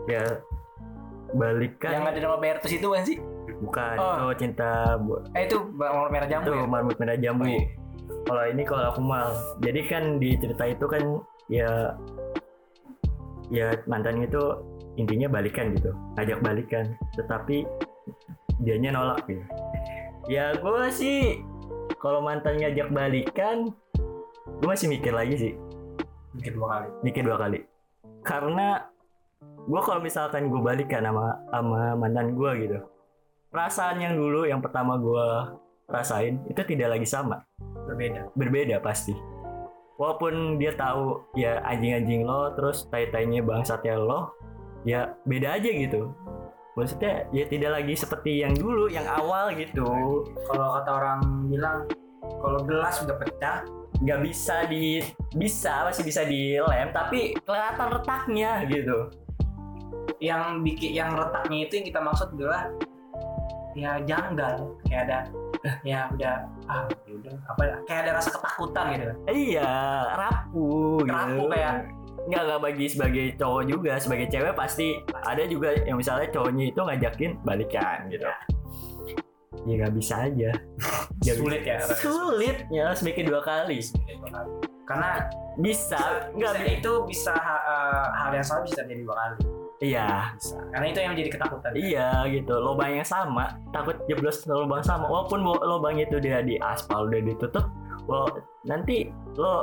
Ya 0.09 0.25
balikan 1.33 1.93
yang 1.97 2.05
ada 2.09 2.19
nama 2.21 2.37
Bertus 2.37 2.73
itu 2.73 2.89
kan 2.89 3.03
sih 3.05 3.17
bukan 3.65 3.97
Oh. 3.97 4.15
itu 4.33 4.45
cinta 4.45 5.01
bu- 5.01 5.25
eh 5.33 5.49
itu 5.49 5.57
Bawang 5.75 6.13
merah 6.13 6.29
jambu 6.29 6.53
itu 6.53 6.53
ya 6.61 6.67
marmut 6.69 6.97
merah 7.01 7.17
jambu. 7.17 7.45
Oh, 7.45 7.49
iya. 7.49 7.65
Kalau 8.23 8.45
ini 8.47 8.63
kalau 8.63 8.85
aku 8.93 9.01
mal, 9.03 9.29
jadi 9.59 9.81
kan 9.89 10.03
di 10.21 10.37
cerita 10.37 10.65
itu 10.65 10.85
kan 10.87 11.03
ya 11.49 11.97
ya 13.49 13.73
mantannya 13.85 14.29
itu 14.29 14.43
intinya 14.95 15.29
balikan 15.29 15.73
gitu, 15.75 15.91
ngajak 16.15 16.39
balikan, 16.41 16.85
tetapi 17.17 17.65
dianya 18.61 18.93
nolak 18.95 19.25
gitu. 19.27 19.43
Ya 20.31 20.55
gue 20.55 20.85
sih 20.95 21.43
kalau 21.99 22.23
mantan 22.23 22.59
ngajak 22.59 22.95
balikan, 22.95 23.75
gue 24.47 24.67
masih 24.67 24.87
mikir 24.87 25.11
lagi 25.11 25.35
sih, 25.35 25.53
mikir 26.35 26.55
dua 26.55 26.67
kali. 26.79 26.89
Mikir 27.03 27.23
dua 27.27 27.37
kali, 27.39 27.59
karena 28.23 28.87
gue 29.43 29.81
kalau 29.83 29.99
misalkan 29.99 30.47
gue 30.47 30.63
balikan 30.63 31.03
sama 31.03 31.43
sama 31.51 31.99
mantan 31.99 32.39
gue 32.39 32.51
gitu, 32.63 32.79
perasaan 33.51 33.99
yang 33.99 34.15
dulu 34.15 34.47
yang 34.47 34.63
pertama 34.63 34.95
gue 34.99 35.27
rasain 35.91 36.39
itu 36.47 36.63
tidak 36.67 36.99
lagi 36.99 37.07
sama. 37.07 37.43
Berbeda. 37.87 38.31
Berbeda 38.39 38.79
pasti. 38.79 39.15
Walaupun 39.99 40.59
dia 40.59 40.75
tahu 40.75 41.23
ya 41.39 41.63
anjing-anjing 41.63 42.27
lo 42.27 42.51
terus 42.59 42.87
tai-tainya 42.91 43.43
bangsatnya 43.43 43.99
lo 43.99 44.35
ya 44.83 45.15
beda 45.23 45.59
aja 45.61 45.71
gitu 45.71 46.11
maksudnya 46.73 47.29
ya 47.37 47.45
tidak 47.49 47.81
lagi 47.81 47.95
seperti 47.97 48.41
yang 48.45 48.57
dulu 48.57 48.89
yang 48.89 49.05
awal 49.05 49.53
gitu. 49.53 49.87
Kalau 50.49 50.67
kata 50.81 50.91
orang 50.91 51.21
bilang 51.53 51.85
kalau 52.41 52.61
gelas 52.65 52.97
udah 53.05 53.17
pecah 53.21 53.57
nggak 54.03 54.21
bisa 54.25 54.67
di 54.67 54.99
bisa 55.37 55.87
masih 55.87 56.03
bisa 56.03 56.27
dilem 56.27 56.91
tapi 56.91 57.37
kelihatan 57.45 57.89
retaknya 57.93 58.65
gitu. 58.67 59.13
Yang 60.19 60.43
bikin 60.65 60.91
yang 60.97 61.11
retaknya 61.15 61.59
itu 61.69 61.73
yang 61.79 61.87
kita 61.87 62.01
maksud 62.01 62.29
adalah 62.35 62.73
ya 63.73 64.01
janggal 64.05 64.77
kayak 64.85 65.03
ada 65.09 65.19
ya 65.87 66.11
udah 66.11 66.35
ah 66.67 66.85
ya 67.07 67.13
udah 67.15 67.35
apa 67.47 67.63
ya 67.63 67.77
kayak 67.87 68.01
ada 68.09 68.13
rasa 68.19 68.31
ketakutan 68.35 68.85
gitu. 68.97 69.05
Iya 69.31 69.73
rapuh 70.19 71.05
Rapuh 71.07 71.47
gitu. 71.47 71.53
kayak 71.53 71.75
nggak 72.23 72.43
nggak 72.47 72.61
bagi 72.63 72.87
sebagai 72.87 73.25
cowok 73.35 73.63
juga 73.67 73.93
sebagai 73.99 74.27
cewek 74.31 74.55
pasti 74.55 74.95
ada 75.27 75.43
juga 75.47 75.75
yang 75.83 75.99
misalnya 75.99 76.31
cowoknya 76.31 76.65
itu 76.71 76.81
ngajakin 76.81 77.31
balikan 77.43 77.99
gitu. 78.09 78.29
Ya 79.67 79.73
nggak 79.85 79.95
bisa 79.95 80.15
aja. 80.27 80.51
Nggak 81.23 81.37
Sulit 81.39 81.63
bisa. 81.63 81.71
ya, 81.71 81.79
sulit 82.03 82.57
ya 82.67 82.83
harus 82.91 83.01
mikir 83.07 83.23
dua 83.23 83.39
kali. 83.47 83.79
Karena 84.83 85.31
bisa 85.55 86.27
nggak 86.35 86.55
bisa, 86.59 86.67
bi- 86.67 86.75
itu 86.83 86.93
bisa 87.07 87.35
uh, 87.63 88.11
hal 88.11 88.35
yang 88.35 88.43
sama 88.43 88.67
bisa 88.67 88.83
terjadi 88.83 89.07
dua 89.07 89.15
kali. 89.15 89.37
Iya. 89.79 90.09
Bisa. 90.35 90.59
Karena 90.75 90.87
itu 90.91 90.99
yang 90.99 91.11
menjadi 91.15 91.31
ketakutan. 91.39 91.71
Iya 91.79 92.09
gitu. 92.27 92.55
Lubang 92.59 92.91
yang 92.91 93.07
sama 93.07 93.55
takut 93.71 93.95
jeblos 94.11 94.43
lubang 94.51 94.83
sama. 94.83 95.07
Walaupun 95.07 95.47
lo- 95.47 95.63
lubang 95.63 95.95
itu 96.03 96.19
dia 96.19 96.43
di 96.43 96.59
aspal 96.59 97.07
udah 97.07 97.23
ditutup 97.23 97.71
well, 98.11 98.27
nanti 98.67 99.15
lo 99.39 99.63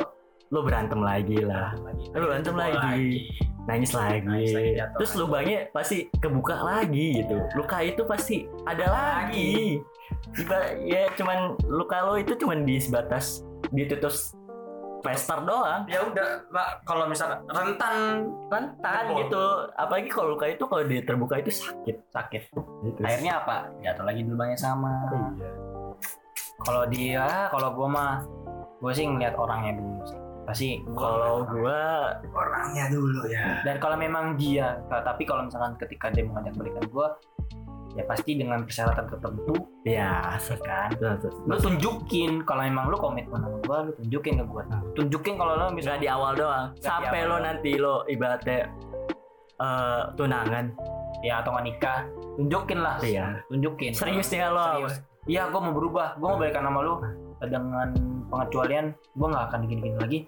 lo 0.49 0.59
berantem 0.65 0.99
lagi 1.01 1.37
lah. 1.45 1.73
Lu 2.13 2.25
berantem 2.25 2.55
lagi. 2.57 3.29
nangis 3.69 3.93
lagi, 3.93 4.25
Nangis 4.25 4.49
lagi, 4.49 4.81
terus 4.97 5.11
lagi. 5.13 5.21
lubangnya 5.21 5.59
pasti 5.69 5.97
kebuka 6.17 6.57
lagi 6.57 7.21
gitu. 7.21 7.37
Luka 7.53 7.77
itu 7.85 8.01
pasti 8.01 8.49
ada 8.65 8.85
lagi. 8.89 9.77
Ya 10.89 11.05
cuman 11.13 11.53
luka 11.69 12.01
lo 12.01 12.17
itu 12.17 12.33
cuman 12.33 12.65
di 12.65 12.81
sebatas 12.81 13.45
ditutup 13.69 14.09
plester 15.05 15.37
doang. 15.45 15.85
Ya 15.85 16.01
udah 16.01 16.49
Pak, 16.49 16.69
kalau 16.81 17.05
misalnya 17.05 17.45
rentan. 17.45 18.25
Rentan 18.49 19.03
gitu. 19.21 19.43
Apalagi 19.77 20.09
kalau 20.09 20.33
luka 20.33 20.45
itu 20.49 20.63
kalau 20.65 20.83
dia 20.89 21.01
terbuka 21.05 21.35
itu 21.37 21.51
sakit. 21.53 22.09
Sakit. 22.09 22.41
Gitu. 22.89 22.99
akhirnya 23.05 23.45
apa? 23.45 23.69
Jatuh 23.85 24.05
lagi 24.05 24.21
di 24.25 24.29
lubang 24.33 24.49
yang 24.49 24.61
sama 24.61 24.91
Kalau 26.59 26.83
dia, 26.91 27.47
kalau 27.53 27.71
gue 27.71 27.87
mah, 27.87 28.19
gue 28.83 28.91
sih 28.91 29.07
ngeliat 29.07 29.37
orangnya 29.39 29.79
dulu 29.79 30.03
sih. 30.03 30.19
Pasti 30.49 30.81
gua 30.81 30.97
Kalau 30.97 31.35
gua 31.45 31.81
Orangnya 32.33 32.89
dulu 32.89 33.21
ya. 33.29 33.61
dan 33.61 33.77
kalau 33.77 33.93
memang 33.93 34.33
dia, 34.33 34.81
tapi 34.89 35.21
kalau 35.29 35.45
misalkan 35.45 35.77
ketika 35.77 36.09
dia 36.09 36.25
mengajak 36.25 36.57
balikan 36.57 36.85
gue, 36.89 37.07
ya 37.93 38.03
pasti 38.09 38.33
dengan 38.33 38.65
persyaratan 38.65 39.05
tertentu, 39.05 39.55
ya 39.85 40.37
kan? 40.65 40.89
Lu 41.45 41.53
tunjukin 41.53 42.41
kalau 42.49 42.65
emang 42.65 42.89
lu 42.89 42.97
komitmen 42.97 43.37
sama 43.37 43.57
gue, 43.61 43.77
lu 43.85 43.91
tunjukin 44.01 44.33
ke 44.41 44.45
gue. 44.49 44.63
Tunjukin 44.97 45.33
kalau 45.37 45.53
lu 45.53 45.65
bisa 45.77 45.93
Nggak 45.93 46.01
di 46.01 46.09
awal 46.09 46.33
doang. 46.33 46.65
Sampai 46.81 47.21
awal 47.21 47.29
lo 47.29 47.29
doang. 47.29 47.43
nanti 47.45 47.71
lo 47.77 47.95
ibaratnya 48.09 48.57
eh, 49.61 50.01
tunangan. 50.17 50.65
ya 51.19 51.43
atau 51.43 51.51
nggak 51.51 51.65
nikah, 51.67 51.99
tunjukin 52.39 52.79
lah. 52.79 52.95
Iya. 53.03 53.43
Tunjukin. 53.51 53.91
Serius 53.91 54.31
nih 54.31 54.47
lo. 54.47 54.65
Serius. 54.71 54.95
Iya, 55.27 55.51
gue 55.51 55.59
mau 55.59 55.75
berubah. 55.75 56.15
Gue 56.15 56.27
mau 56.31 56.39
balikan 56.39 56.63
sama 56.63 56.79
lu 56.79 56.95
dengan 57.43 57.91
pengecualian 58.29 58.93
gue 58.93 59.27
nggak 59.27 59.45
akan 59.51 59.59
gini-gini 59.65 59.97
lagi 59.99 60.19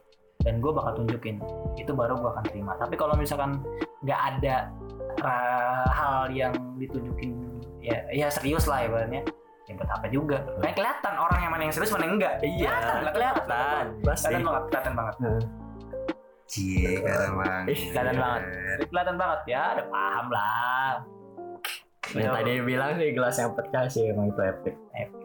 dan 0.42 0.58
gue 0.58 0.72
bakal 0.74 0.92
tunjukin 1.02 1.38
itu 1.78 1.92
baru 1.94 2.18
gue 2.18 2.30
akan 2.30 2.46
terima. 2.50 2.74
Tapi 2.78 2.96
kalau 2.98 3.14
misalkan 3.18 3.62
nggak 4.02 4.22
ada 4.38 4.56
hal 5.92 6.32
yang 6.34 6.54
ditunjukin 6.82 7.38
ya 7.82 7.98
ya 8.10 8.28
serius 8.30 8.66
lah 8.66 8.86
ibaratnya 8.86 9.22
ya 9.70 9.74
buat 9.78 9.90
apa 9.90 10.08
juga. 10.10 10.44
Kayak 10.62 10.76
kelihatan 10.78 11.14
orang 11.18 11.40
yang 11.42 11.52
mana 11.54 11.62
yang 11.70 11.74
serius 11.74 11.92
mana 11.94 12.04
yang 12.10 12.16
enggak 12.18 12.34
Iya, 12.42 12.74
kelihatan 12.74 12.98
kelihatan. 13.14 13.84
Kelihatan. 14.02 14.42
Banget 14.42 14.64
kelihatan 14.70 14.94
banget. 14.98 15.16
Cie, 16.52 17.00
kelihatan 17.00 17.32
banget. 17.40 17.64
Ih, 17.72 17.82
kelihatan 17.96 18.16
banget. 18.20 18.42
Kelihatan 18.92 19.16
banget. 19.16 19.40
Ya 19.48 19.62
udah 19.78 19.88
paham 19.88 20.26
lah. 20.28 20.94
Yang 22.12 22.34
tadi 22.44 22.54
bilang 22.60 22.92
sih 23.00 23.10
gelas 23.16 23.36
yang 23.40 23.52
pecah 23.56 23.84
sih 23.88 24.04
emang 24.12 24.28
itu 24.36 24.42
epic. 24.44 24.76
Epic. 24.92 25.24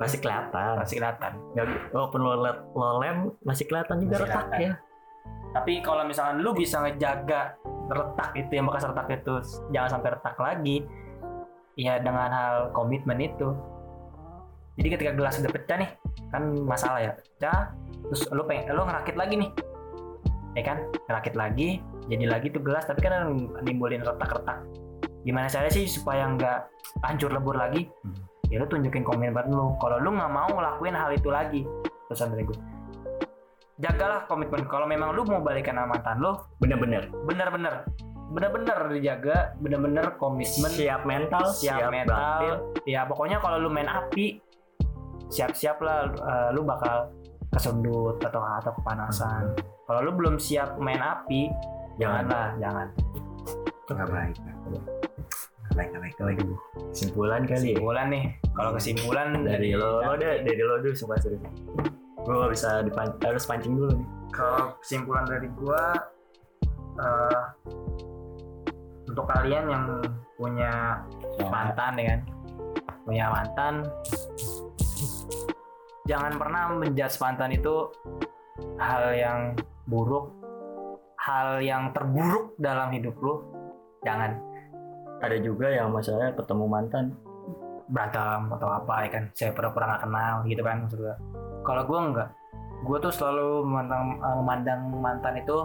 Pasti 0.00 0.16
kelihatan. 0.16 0.80
pasti 0.80 0.96
kelihatan 0.96 1.32
Nggak, 1.52 1.92
walaupun 1.92 2.20
lo, 2.24 2.32
let- 2.40 2.64
lo 2.72 3.04
lem 3.04 3.16
masih 3.44 3.68
kelihatan 3.68 4.00
juga 4.00 4.16
Masih 4.16 4.24
retak 4.24 4.44
kelihatan. 4.48 4.60
ya. 4.64 4.72
Tapi 5.50 5.72
kalau 5.84 6.02
misalkan 6.08 6.36
lu 6.40 6.50
bisa 6.56 6.80
ngejaga 6.80 7.58
retak 7.90 8.30
itu 8.38 8.52
yang 8.54 8.64
bekas 8.70 8.86
retak 8.86 9.06
itu 9.12 9.34
jangan 9.74 9.98
sampai 9.98 10.14
retak 10.14 10.36
lagi, 10.38 10.86
ya 11.74 11.98
dengan 11.98 12.30
hal 12.30 12.54
komitmen 12.70 13.18
itu. 13.18 13.50
Jadi 14.78 14.88
ketika 14.94 15.12
gelas 15.12 15.36
udah 15.42 15.52
pecah 15.52 15.76
nih, 15.82 15.90
kan 16.30 16.42
masalah 16.64 17.02
ya 17.02 17.12
pecah, 17.18 17.74
terus 18.08 18.22
lu 18.30 18.46
pengen 18.46 18.72
lu 18.72 18.86
ngerakit 18.86 19.18
lagi 19.18 19.34
nih, 19.36 19.50
ya 20.54 20.62
kan? 20.64 20.78
Ngerakit 21.10 21.34
lagi, 21.34 21.68
jadi 22.06 22.24
lagi 22.30 22.48
tuh 22.54 22.62
gelas, 22.62 22.86
tapi 22.86 23.02
kan 23.02 23.34
nimbulin 23.66 24.06
retak-retak. 24.06 24.64
Gimana 25.26 25.50
caranya 25.50 25.74
sih 25.74 25.84
supaya 25.90 26.30
nggak 26.30 26.58
hancur 27.04 27.34
lebur 27.34 27.58
lagi? 27.58 27.90
Ya 28.50 28.58
lu 28.58 28.66
tunjukin 28.66 29.02
komitmen 29.02 29.46
lu. 29.48 29.78
Kalau 29.78 29.96
lu 29.96 30.10
nggak 30.12 30.28
mau 30.28 30.50
ngelakuin 30.50 30.92
hal 30.92 31.10
itu 31.14 31.30
lagi, 31.30 31.62
pesan 32.06 32.34
dari 32.34 32.42
gue 32.42 32.58
jagalah 33.80 34.28
komitmen 34.28 34.68
kalau 34.68 34.84
memang 34.84 35.16
lu 35.16 35.24
mau 35.24 35.40
balikan 35.40 35.72
sama 35.72 35.96
mantan 35.96 36.20
lu 36.20 36.36
Bener-bener. 36.60 37.08
bener-bener 37.24 37.88
bener-bener 38.28 38.78
dijaga 38.92 39.56
bener-bener 39.56 40.20
komitmen 40.20 40.68
Siap 40.68 41.08
mental, 41.08 41.48
siap, 41.48 41.80
siap, 41.80 41.90
mental 41.90 42.12
batin. 42.12 42.54
ya 42.84 43.08
pokoknya 43.08 43.40
kalau 43.40 43.56
lu 43.56 43.72
main 43.72 43.88
api 43.88 44.36
siap-siap 45.32 45.80
lah 45.80 46.12
eh, 46.12 46.48
lu 46.52 46.60
bakal 46.62 47.08
kesundut 47.48 48.20
atau 48.20 48.44
atau 48.44 48.76
kepanasan 48.84 49.56
kalau 49.88 50.00
lu 50.04 50.12
belum 50.12 50.36
siap 50.36 50.76
main 50.76 51.00
api 51.00 51.48
Jangan. 51.96 52.28
janganlah 52.28 52.48
jangan 52.60 52.86
Nggak 53.90 54.06
baik. 54.12 54.36
Baik, 55.80 55.96
baik, 55.96 56.16
baik. 56.20 56.38
Kesimpulan 56.92 57.48
kali. 57.48 57.72
ya. 57.72 57.80
kesimpulan 57.80 58.06
nih 58.12 58.24
kalau 58.52 58.70
kesimpulan 58.76 59.28
Dari 59.48 59.72
lo, 59.72 60.04
lo 60.04 60.12
deh, 60.20 60.44
dari 60.44 60.60
lo 60.60 60.76
dulu 60.84 60.92
sumpah 60.92 61.16
serius. 61.16 61.40
Gue 62.20 62.36
gak 62.36 62.52
bisa 62.52 62.84
dipan- 62.84 63.16
harus 63.24 63.48
pancing 63.48 63.80
dulu 63.80 63.96
nih. 63.96 64.08
kalau 64.30 64.76
kesimpulan 64.78 65.24
dari 65.26 65.48
gua 65.58 65.84
eh, 67.00 67.42
untuk 69.10 69.26
kalian 69.26 69.64
yang 69.66 69.84
punya 70.38 71.02
mantan 71.50 71.92
ya 71.98 72.04
kan 72.14 72.20
punya 73.02 73.24
mantan 73.26 73.74
jangan 76.06 76.32
pernah 76.38 76.62
menjudge 76.78 77.18
mantan 77.18 77.50
itu 77.50 77.90
hal 78.78 79.10
yang 79.18 79.40
buruk 79.90 80.30
hal 81.18 81.58
yang 81.58 81.90
terburuk 81.90 82.54
dalam 82.62 82.94
hidup 82.94 83.18
lu 83.18 83.42
jangan 84.06 84.38
Ada 85.20 85.36
juga 85.40 85.68
yang 85.68 85.92
masalahnya 85.92 86.32
ketemu 86.36 86.64
mantan. 86.66 87.06
berantem 87.90 88.46
atau 88.54 88.70
apa 88.70 89.02
ya 89.02 89.08
kan? 89.10 89.24
Saya 89.34 89.50
pura-pura 89.50 89.90
nggak 89.90 90.02
kenal 90.06 90.34
gitu 90.46 90.62
kan 90.62 90.76
maksud 90.86 90.98
gua. 91.02 91.16
Kalau 91.66 91.82
gua 91.90 91.98
enggak 92.06 92.28
gua 92.86 92.96
tuh 93.02 93.10
selalu 93.10 93.66
memandang, 93.66 94.04
eh, 94.14 94.36
memandang 94.38 94.80
mantan 94.94 95.34
itu 95.42 95.58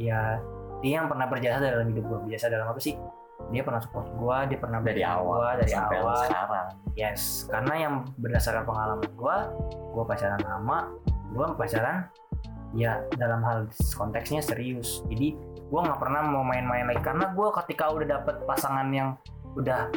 ya 0.00 0.40
dia 0.80 0.92
yang 0.98 1.06
pernah 1.12 1.28
berjasa 1.28 1.60
dalam 1.60 1.92
hidup 1.92 2.04
gua. 2.08 2.18
Berjasa 2.24 2.48
dalam 2.48 2.72
apa 2.72 2.80
sih? 2.80 2.96
Dia 3.52 3.60
pernah 3.60 3.76
support 3.76 4.08
gua 4.16 4.48
dia 4.48 4.56
pernah 4.56 4.80
Dari 4.80 5.04
awal 5.04 5.36
gua 5.36 5.50
dari 5.60 5.68
sampai 5.68 5.98
awal. 6.00 6.16
sekarang. 6.24 6.66
yes 6.96 7.22
karena 7.52 7.74
yang 7.76 7.94
berdasarkan 8.16 8.64
pengalaman 8.64 9.10
gua 9.12 9.36
gua 9.92 10.04
pacaran 10.08 10.40
lama 10.40 10.78
gua 11.36 11.52
pacaran 11.52 12.08
ya 12.72 13.04
dalam 13.20 13.44
hal 13.44 13.68
konteksnya 13.92 14.40
serius. 14.40 15.04
Jadi 15.12 15.36
gua 15.68 15.80
nggak 15.88 16.00
pernah 16.00 16.20
mau 16.24 16.44
main-main 16.44 16.88
lagi. 16.88 17.02
Karena 17.02 17.32
gua 17.32 17.52
ketika 17.62 17.92
udah 17.92 18.06
dapet 18.06 18.36
pasangan 18.44 18.88
yang 18.92 19.16
udah 19.54 19.92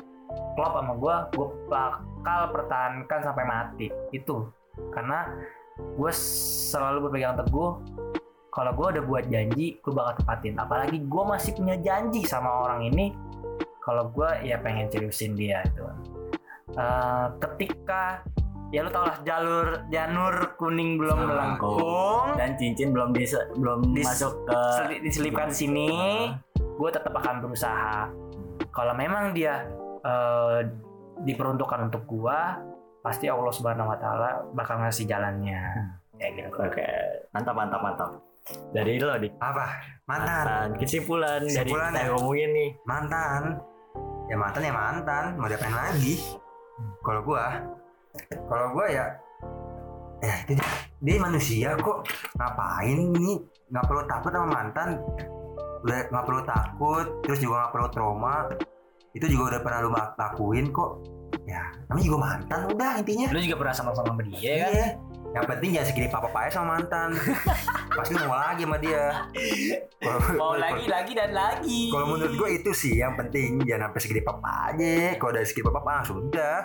klop 0.53 0.73
sama 0.77 0.94
gua 0.98 1.15
gua 1.34 1.48
bakal 1.68 2.41
pertahankan 2.53 3.19
sampai 3.23 3.45
mati. 3.45 3.88
Itu. 4.11 4.52
Karena 4.94 5.26
gue 5.77 6.10
selalu 6.73 7.06
berpegang 7.10 7.38
teguh 7.38 7.77
kalau 8.49 8.72
gue 8.73 8.98
udah 8.98 9.03
buat 9.06 9.30
janji 9.30 9.77
gue 9.77 9.94
bakal 9.94 10.26
tepatin 10.26 10.57
apalagi 10.57 11.06
gue 11.06 11.23
masih 11.30 11.53
punya 11.53 11.77
janji 11.77 12.26
sama 12.26 12.65
orang 12.65 12.89
ini 12.89 13.14
kalau 13.85 14.10
gue 14.10 14.26
ya 14.41 14.57
pengen 14.57 14.89
seriusin 14.89 15.38
dia 15.38 15.61
itu 15.69 15.85
Eh, 16.77 17.27
ketika 17.41 18.22
ya 18.68 18.84
lu 18.84 18.89
tau 18.89 19.03
lah 19.03 19.18
jalur 19.22 19.68
janur 19.88 20.35
kuning 20.56 20.98
belum 20.98 21.18
melengkung 21.23 22.35
Dan 22.35 22.56
cincin 22.56 22.91
belum 22.91 23.10
bisa 23.11 23.39
belum 23.53 23.95
Dis- 23.95 24.03
masuk 24.03 24.44
ke 24.44 24.60
seli- 24.76 25.02
diselipkan 25.02 25.48
di 25.48 25.56
sini 25.57 25.89
gue 26.57 26.89
tetap 26.89 27.11
akan 27.11 27.41
berusaha 27.41 28.11
kalau 28.69 28.94
memang 28.94 29.31
dia 29.31 29.65
eh, 30.02 30.60
diperuntukkan 31.19 31.88
untuk 31.88 32.03
gue 32.06 32.39
pasti 32.99 33.26
Allah 33.26 33.49
Subhanahu 33.49 33.88
Wa 33.88 33.98
Taala 33.98 34.30
bakal 34.52 34.84
ngasih 34.84 35.07
jalannya 35.07 35.64
kayak 36.14 36.31
gitu 36.35 36.49
Oke, 36.57 36.88
mantap 37.31 37.53
mantap 37.53 37.80
mantap. 37.80 38.11
Dari 38.72 38.95
lo 38.95 39.15
dik. 39.15 39.38
Apa? 39.38 39.65
Mantan. 40.06 40.44
Mantan. 40.44 40.68
Kesimpulan, 40.80 41.39
dari 41.39 41.68
Kesimpulan 41.68 41.91
kita 41.91 41.99
ya? 41.99 42.07
ngomongin 42.10 42.49
nih. 42.49 42.69
Mantan. 42.84 43.41
Ya 44.26 44.35
mantan 44.35 44.61
ya 44.64 44.73
mantan. 44.73 45.23
Mau 45.35 45.45
diapain 45.45 45.68
lagi? 45.69 46.15
Kalau 47.03 47.22
gua, 47.22 47.44
kalau 48.48 48.73
gua 48.73 48.88
ya, 48.89 49.06
ya 50.19 50.34
itu 50.45 50.53
dia, 50.57 50.69
dia 50.99 51.15
manusia 51.22 51.69
kok. 51.77 52.07
Ngapain 52.35 52.98
ini? 52.98 53.41
Nggak 53.69 53.85
perlu 53.85 54.02
takut 54.07 54.31
sama 54.34 54.48
mantan. 54.49 54.89
Udah 55.85 55.99
nggak 56.10 56.26
perlu 56.26 56.41
takut. 56.44 57.06
Terus 57.23 57.39
juga 57.39 57.53
nggak 57.65 57.72
perlu 57.73 57.88
trauma. 57.94 58.35
Itu 59.14 59.26
juga 59.30 59.56
udah 59.56 59.61
pernah 59.65 59.80
lu 59.81 59.89
lak- 59.94 60.15
lakuin 60.18 60.69
kok. 60.69 60.91
Ya, 61.48 61.64
namanya 61.88 62.06
juga 62.06 62.19
mantan. 62.19 62.60
Udah 62.72 62.91
intinya. 62.99 63.27
lu 63.31 63.39
juga 63.39 63.57
pernah 63.60 63.76
sama-sama 63.76 64.10
sama 64.15 64.23
dia 64.27 64.53
kan 64.68 64.72
Iya. 64.72 64.88
Yang 65.38 65.54
penting 65.54 65.70
jangan 65.78 65.88
segini 65.94 66.08
papa 66.10 66.28
papa 66.34 66.50
sama 66.50 66.68
mantan. 66.82 67.10
Pasti 67.98 68.14
mau 68.18 68.34
lagi 68.34 68.66
sama 68.66 68.78
dia. 68.82 69.04
Kalau 70.02 70.20
mau 70.34 70.54
lagi 70.58 70.86
lagi 70.90 71.14
dan 71.14 71.32
lagi 71.34 71.82
kalau 71.94 72.18
menurut 72.18 72.34
gue 72.34 72.50
itu 72.58 72.72
sih 72.74 72.94
yang 72.98 73.14
penting 73.14 73.62
jangan 73.62 73.90
sampai 73.94 74.02
segede 74.02 74.22
papa 74.26 74.74
aja. 74.74 75.14
Kalau 75.22 75.32
dari 75.38 75.46
segede 75.46 75.70
papa 75.70 75.92
ah, 75.94 76.02
sudah 76.02 76.56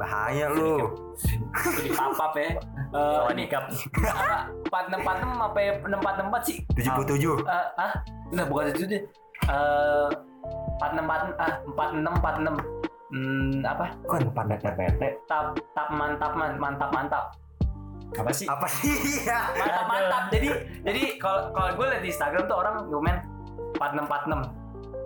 bahaya 0.00 0.48
lu. 0.48 0.88
jadi 1.54 1.90
papap 1.94 2.32
ya 2.34 2.50
Eh, 2.94 3.00
Lawan 3.18 3.34
ini 3.34 3.50
empat 3.50 4.84
enam 4.86 5.02
empat 5.02 5.16
enam 5.18 5.30
apa 5.42 5.58
enam 5.82 5.98
empat 5.98 6.14
empat 6.30 6.42
sih 6.46 6.56
77. 6.78 7.42
Eh, 7.42 7.66
ah 7.74 7.92
enggak 8.30 8.46
bukan 8.46 8.70
itu 8.70 8.86
deh 8.86 9.02
Eh, 9.50 10.08
empat 10.78 10.90
enam 10.94 11.04
empat 11.10 11.20
ah 11.42 11.52
empat 11.66 11.88
enam 11.90 12.12
empat 12.22 12.34
enam 12.38 12.54
hmm, 13.10 13.66
apa 13.66 13.86
Kan 14.06 14.22
empat 14.30 14.44
meter 14.46 14.72
PT. 14.78 15.02
tap 15.26 15.58
tap 15.74 15.88
mantap 15.90 16.32
man, 16.38 16.54
mantap 16.62 16.90
mantap 16.94 17.34
Apa 18.14 18.30
sih? 18.30 18.46
Apa 18.46 18.66
sih? 18.70 18.94
Ya? 19.28 19.40
mantap 19.56 19.86
mantap. 19.88 20.24
Jadi 20.30 20.48
jadi 20.84 21.02
kalau 21.18 21.50
kalau 21.50 21.70
gue 21.74 21.86
liat 21.90 22.02
di 22.04 22.10
Instagram 22.12 22.44
tuh 22.46 22.56
orang 22.60 22.74
komen 22.88 23.16
empat 23.74 23.90
enam 23.96 24.04
empat 24.06 24.22
enam. 24.30 24.40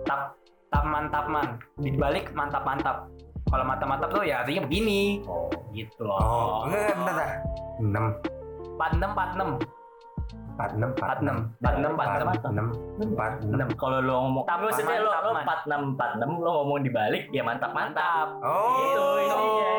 Tap 0.05 0.21
tap 0.69 0.83
mantap 0.85 1.25
man 1.25 1.47
di 1.81 1.89
balik 1.97 2.29
mantap 2.37 2.61
mantap 2.61 3.09
kalau 3.49 3.65
mantap 3.65 3.87
mantap 3.89 4.09
tuh 4.13 4.21
ya 4.21 4.45
artinya 4.45 4.61
begini. 4.69 5.25
Oh. 5.25 5.49
Gitu 5.73 6.01
loh. 6.05 6.21
Oh, 6.21 6.57
enggak 6.69 6.93
bentar. 6.97 7.29
bentar. 7.81 8.03
6 8.79 8.95
empat 9.03 9.29
enam 9.35 9.49
empat 10.59 10.75
enam 10.75 10.91
46 10.91 11.55
empat 11.55 11.73
enam 11.79 11.91
empat 11.95 12.09
enam 12.11 12.27
empat 12.27 12.43
enam 12.43 12.67
46 13.07 13.15
46. 13.15 13.55
enam 13.55 13.67
Kalau 13.79 13.97
lo 14.03 14.15
ngomong, 14.27 14.43
Tap- 14.43 14.59
maksudnya 14.59 14.99
lo 14.99 15.11
lo 15.15 15.31
empat 15.39 15.59
enam 15.63 15.81
empat 15.95 16.09
enam 16.19 16.29
lo 16.43 16.49
ngomong 16.51 16.77
dibalik 16.83 17.23
ya 17.31 17.41
mantap 17.47 17.71
mantap. 17.71 18.27
Oh. 18.43 18.83
Itu 18.83 19.05
isinya. 19.23 19.71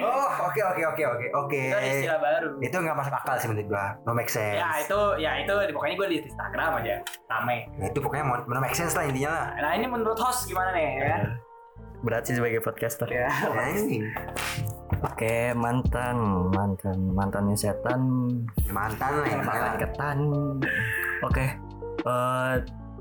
Oh, 0.00 0.28
oke 0.48 0.60
Oke 0.64 0.80
oke 0.80 1.02
oke 1.04 1.26
oke. 1.36 1.62
Itu 1.68 1.76
istilah 1.76 2.18
baru. 2.24 2.48
Itu 2.64 2.76
nggak 2.80 2.96
masuk 2.96 3.14
akal 3.20 3.36
sih 3.36 3.48
menurut 3.52 3.68
gua. 3.68 3.86
No 4.08 4.16
make 4.16 4.32
sense. 4.32 4.56
Ya 4.56 4.80
itu 4.80 5.00
ya 5.20 5.30
itu 5.44 5.52
pokoknya 5.76 5.94
gue 6.00 6.08
di 6.08 6.16
Instagram 6.24 6.80
aja 6.80 6.94
rame. 7.28 7.68
Ya, 7.76 7.86
itu 7.92 7.98
pokoknya 8.00 8.24
mau 8.24 8.40
no 8.40 8.60
make 8.64 8.72
sense 8.72 8.96
lah 8.96 9.04
intinya 9.04 9.30
lah. 9.30 9.46
Nah 9.60 9.70
ini 9.76 9.86
menurut 9.86 10.16
host 10.16 10.48
gimana 10.48 10.72
nih 10.72 10.86
ya? 11.04 11.16
Berat 12.00 12.24
sih 12.24 12.34
sebagai 12.36 12.64
podcaster. 12.64 13.12
Ya. 13.12 13.28
Oke, 15.02 15.50
mantan, 15.56 16.16
mantan, 16.54 16.98
mantannya 17.10 17.56
setan, 17.58 18.00
mantan 18.70 19.12
lah 19.18 19.26
ya. 19.26 19.38
mantan 19.42 19.72
ketan. 19.80 20.18
Oke, 21.24 21.46
eh, 22.04 22.54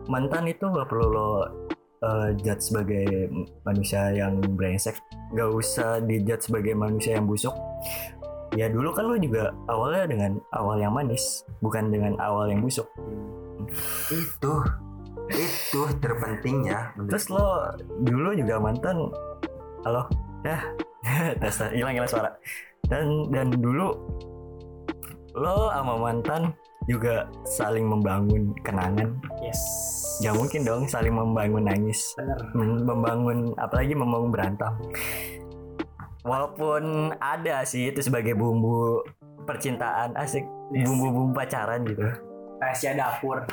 mantan 0.09 0.43
itu 0.49 0.65
gak 0.65 0.87
perlu 0.89 1.07
lo 1.13 1.29
eh, 2.01 2.29
judge 2.41 2.73
sebagai 2.73 3.29
manusia 3.61 4.09
yang 4.09 4.41
brengsek, 4.57 4.97
gak 5.37 5.49
usah 5.53 6.01
dijudge 6.01 6.49
sebagai 6.49 6.73
manusia 6.73 7.19
yang 7.19 7.29
busuk. 7.29 7.53
Ya 8.53 8.69
dulu 8.69 8.93
kan 8.93 9.09
lo 9.09 9.17
juga 9.17 9.49
awalnya 9.65 10.05
dengan 10.09 10.31
awal 10.53 10.77
yang 10.81 10.93
manis, 10.93 11.41
bukan 11.61 11.89
dengan 11.89 12.17
awal 12.21 12.49
yang 12.49 12.61
busuk. 12.61 12.85
Itu 14.13 14.61
itu 15.33 15.81
terpentingnya. 16.03 16.93
Terus 17.09 17.33
lo 17.33 17.73
dulu 18.05 18.37
juga 18.37 18.61
mantan, 18.61 19.09
halo, 19.87 20.05
ya, 20.43 20.59
tes 21.39 21.55
tes, 21.55 21.71
hilang 21.73 21.95
hilang 21.95 22.09
suara. 22.09 22.29
Dan 22.87 23.31
dan 23.31 23.47
dulu 23.51 23.95
lo 25.33 25.71
sama 25.73 25.97
mantan 25.97 26.53
juga 26.85 27.25
saling 27.47 27.87
membangun 27.87 28.51
kenangan. 28.61 29.17
Yes. 29.39 29.59
Gak 30.21 30.35
mungkin 30.37 30.61
dong 30.61 30.83
saling 30.85 31.15
membangun 31.15 31.65
nangis, 31.65 32.13
Bener. 32.19 32.37
Mem- 32.53 32.85
membangun 32.85 33.37
apalagi 33.57 33.97
membangun 33.97 34.29
berantem. 34.29 34.73
Walaupun 36.23 37.11
ada 37.19 37.65
sih 37.67 37.91
itu 37.91 37.99
sebagai 37.99 38.35
bumbu 38.35 39.03
percintaan 39.43 40.15
asik, 40.15 40.43
Yes. 40.71 40.87
bumbu-bumbu 40.87 41.35
pacaran 41.35 41.83
gitu. 41.83 42.03
Rahasia 42.63 42.95
dapur. 42.95 43.43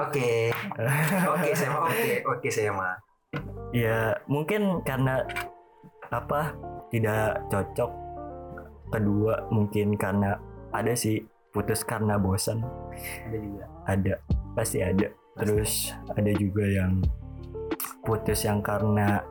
Oke. 0.00 0.50
Oke 1.34 1.50
saya 1.54 1.70
mah 1.70 1.86
oke 1.86 2.06
oke 2.26 2.48
saya 2.50 2.70
mah. 2.74 2.94
Ya 3.70 4.18
mungkin 4.26 4.82
karena 4.82 5.22
apa 6.10 6.52
tidak 6.92 7.40
cocok. 7.48 7.90
Kedua 8.92 9.48
mungkin 9.48 9.96
karena 9.96 10.36
ada 10.74 10.92
sih 10.92 11.22
putus 11.54 11.86
karena 11.86 12.18
bosan. 12.18 12.60
Ada 13.30 13.36
juga. 13.38 13.64
Ada 13.86 14.14
pasti 14.58 14.78
ada. 14.82 15.08
Terus 15.34 15.90
ada 16.14 16.30
juga 16.34 16.62
yang 16.62 17.02
putus 18.04 18.46
yang 18.46 18.62
karena 18.62 19.24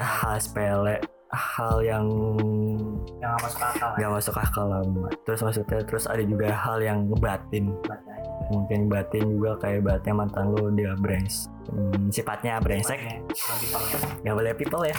hal 0.00 0.36
sepele, 0.40 1.00
hal 1.34 1.82
yang 1.82 2.06
yang 3.18 3.34
nggak 3.34 3.42
masuk 3.42 3.62
akal. 3.62 3.90
nggak 3.98 4.12
masuk 4.12 4.36
akal 4.36 4.66
lah. 4.70 4.82
Terus 5.26 5.40
maksudnya 5.42 5.80
terus 5.82 6.04
ada 6.06 6.22
juga 6.22 6.52
hal 6.52 6.78
yang 6.82 7.08
batin. 7.18 7.74
Mungkin 8.46 8.86
batin 8.86 9.24
juga 9.34 9.58
kayak 9.58 9.82
batin 9.82 10.14
mantan 10.14 10.54
lo 10.54 10.70
dia 10.70 10.94
brengs. 10.94 11.50
Hmm, 11.66 12.14
sifatnya 12.14 12.62
brengsek 12.62 13.26
nggak 14.22 14.36
boleh 14.38 14.54
people 14.54 14.86
ya 14.86 14.94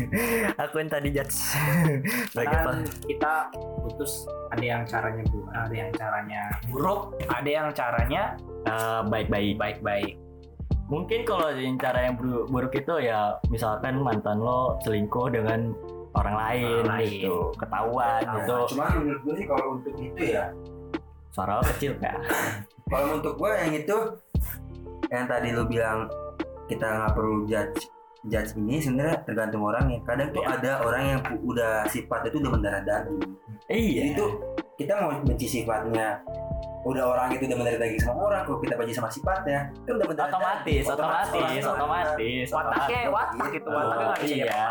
aku 0.60 0.84
yang 0.84 0.92
tadi 0.92 1.08
judge 1.08 1.32
sebagai 2.36 2.52
apa 2.52 2.72
kita 3.08 3.32
putus 3.80 4.28
ada 4.52 4.60
yang 4.60 4.82
caranya 4.84 5.24
bu, 5.32 5.48
ada 5.56 5.72
yang 5.72 5.90
caranya 5.96 6.42
buruk, 6.68 7.16
ada 7.32 7.48
yang 7.48 7.68
caranya 7.72 8.36
baik-baik 9.08 9.56
baik-baik. 9.56 10.21
Mungkin 10.92 11.24
kalau 11.24 11.48
cara 11.80 11.98
yang 12.04 12.14
buru- 12.14 12.44
buruk 12.46 12.76
itu 12.76 13.00
ya 13.00 13.40
misalkan 13.48 13.96
mantan 13.98 14.36
lo 14.36 14.76
selingkuh 14.84 15.32
dengan 15.32 15.72
orang 16.12 16.36
lain, 16.36 16.84
Orang 16.84 17.00
lain. 17.00 17.08
gitu 17.08 17.36
ketahuan 17.56 18.20
gitu. 18.20 18.56
Cuma 18.76 18.84
menurut 18.92 19.20
gue 19.24 19.34
sih 19.34 19.46
kalau 19.48 19.66
untuk 19.72 19.94
itu 19.96 20.22
ya. 20.28 20.44
Suara 21.32 21.56
lo 21.56 21.64
kecil 21.64 21.96
kan 21.96 22.20
kalau 22.92 23.16
untuk 23.16 23.40
gue 23.40 23.48
yang 23.48 23.72
itu 23.72 23.96
yang 25.08 25.24
tadi 25.24 25.48
lu 25.50 25.64
bilang 25.64 26.04
kita 26.68 26.84
nggak 26.84 27.12
perlu 27.16 27.48
judge 27.48 27.88
judge 28.22 28.52
ini 28.54 28.76
sebenarnya 28.78 29.16
tergantung 29.24 29.64
orangnya 29.64 29.96
kadang 30.04 30.28
tuh 30.30 30.44
Iya. 30.44 30.60
ada 30.60 30.72
orang 30.84 31.02
yang 31.08 31.20
udah 31.42 31.88
sifat 31.88 32.28
itu 32.28 32.36
udah 32.38 32.52
mendarah 32.52 32.82
daging. 32.84 33.32
Iya. 33.66 33.92
Jadi 33.96 34.10
tuh 34.12 34.30
kita 34.76 34.92
mau 34.94 35.10
benci 35.24 35.46
sifatnya 35.48 36.20
udah 36.82 37.04
orang 37.14 37.30
itu 37.38 37.46
udah 37.46 37.58
mendarah 37.62 37.78
daging 37.78 38.02
sama 38.02 38.20
orang 38.26 38.42
kalau 38.42 38.58
kita 38.58 38.74
benci 38.74 38.90
sama 38.90 39.06
sifatnya 39.06 39.70
kan 39.86 39.92
udah 39.94 40.06
mendarah 40.10 40.30
otomatis 40.34 40.84
otomatis 40.90 41.62
otomatis 41.62 42.46
Wataknya 42.50 43.00
otomatis. 43.06 43.14
watak 43.14 43.48
gitu, 43.54 43.68
Oh, 43.70 43.74
wataknya 43.78 44.02
nggak 44.02 44.18
bisa 44.18 44.34
iya, 44.34 44.66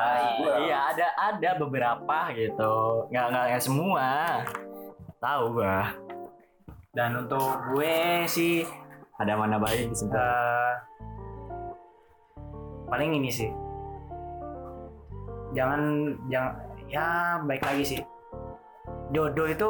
iya 0.60 0.78
ada 0.92 1.08
ada 1.16 1.50
beberapa 1.56 2.18
gitu. 2.36 2.76
Nggak 3.16 3.26
nggak 3.32 3.44
nggak 3.48 3.64
semua. 3.64 4.08
Tahu 5.24 5.44
gua. 5.56 5.80
Dan 6.92 7.10
untuk 7.24 7.56
gue 7.72 8.28
sih 8.28 8.68
ada 9.16 9.40
mana 9.40 9.56
baik 9.56 9.88
di 9.88 9.96
eh, 10.12 10.72
paling 12.92 13.10
ini 13.16 13.32
sih. 13.32 13.48
Jangan 15.56 15.82
jangan 16.28 16.54
ya 16.92 17.40
baik 17.48 17.64
lagi 17.64 17.84
sih. 17.88 18.02
Jodoh 19.16 19.48
itu 19.48 19.70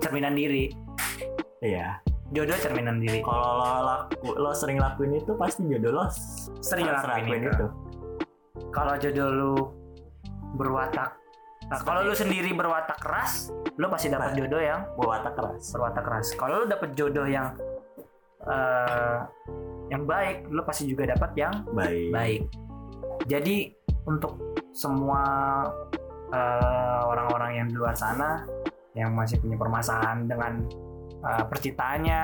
cerminan 0.00 0.34
diri. 0.34 0.72
Iya. 1.60 2.00
Jodoh 2.30 2.56
cerminan 2.62 3.02
diri. 3.02 3.20
Kalau 3.26 3.58
lo 3.58 3.70
laku 3.84 4.28
lo 4.38 4.50
sering 4.54 4.78
lakuin 4.78 5.18
itu 5.18 5.34
pasti 5.34 5.66
jodoh 5.66 5.90
lo 5.90 6.04
sering 6.62 6.86
harus 6.86 7.02
ngelakuin 7.04 7.42
itu. 7.50 7.66
kalau 8.70 8.94
jodoh 9.02 9.28
lu 9.34 9.54
berwatak 10.54 11.18
nah, 11.66 11.80
kalau 11.82 12.06
lu 12.06 12.14
sendiri 12.14 12.54
berwatak 12.54 12.98
keras 13.02 13.50
lu 13.74 13.90
pasti 13.90 14.10
dapat 14.12 14.38
jodoh 14.38 14.62
yang 14.62 14.86
berwatak 14.94 15.34
keras. 15.34 15.74
berwatak 15.74 16.02
keras. 16.06 16.26
Kalau 16.38 16.54
lu 16.62 16.66
dapat 16.70 16.90
jodoh 16.94 17.26
yang 17.26 17.50
eh, 18.46 19.18
yang 19.90 20.06
baik 20.06 20.46
lu 20.54 20.62
pasti 20.62 20.86
juga 20.86 21.10
dapat 21.10 21.34
yang 21.34 21.54
baik. 21.74 22.10
baik. 22.14 22.42
Jadi 23.26 23.74
untuk 24.06 24.38
semua 24.70 25.22
eh, 26.30 27.00
orang-orang 27.10 27.50
yang 27.58 27.66
di 27.66 27.74
luar 27.74 27.98
sana 27.98 28.46
yang 28.98 29.14
masih 29.14 29.38
punya 29.38 29.56
permasalahan 29.56 30.26
dengan 30.26 30.66
eh, 31.20 31.44
percintaannya 31.46 32.22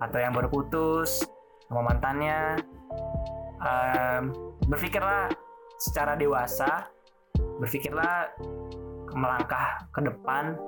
atau 0.00 0.18
yang 0.18 0.32
baru 0.32 0.48
putus 0.48 1.26
sama 1.70 1.86
mantannya, 1.86 2.58
em, 3.62 4.34
berpikirlah 4.66 5.30
secara 5.78 6.18
dewasa, 6.18 6.90
berpikirlah 7.62 8.34
melangkah 9.14 9.86
ke 9.94 10.02
depan. 10.02 10.58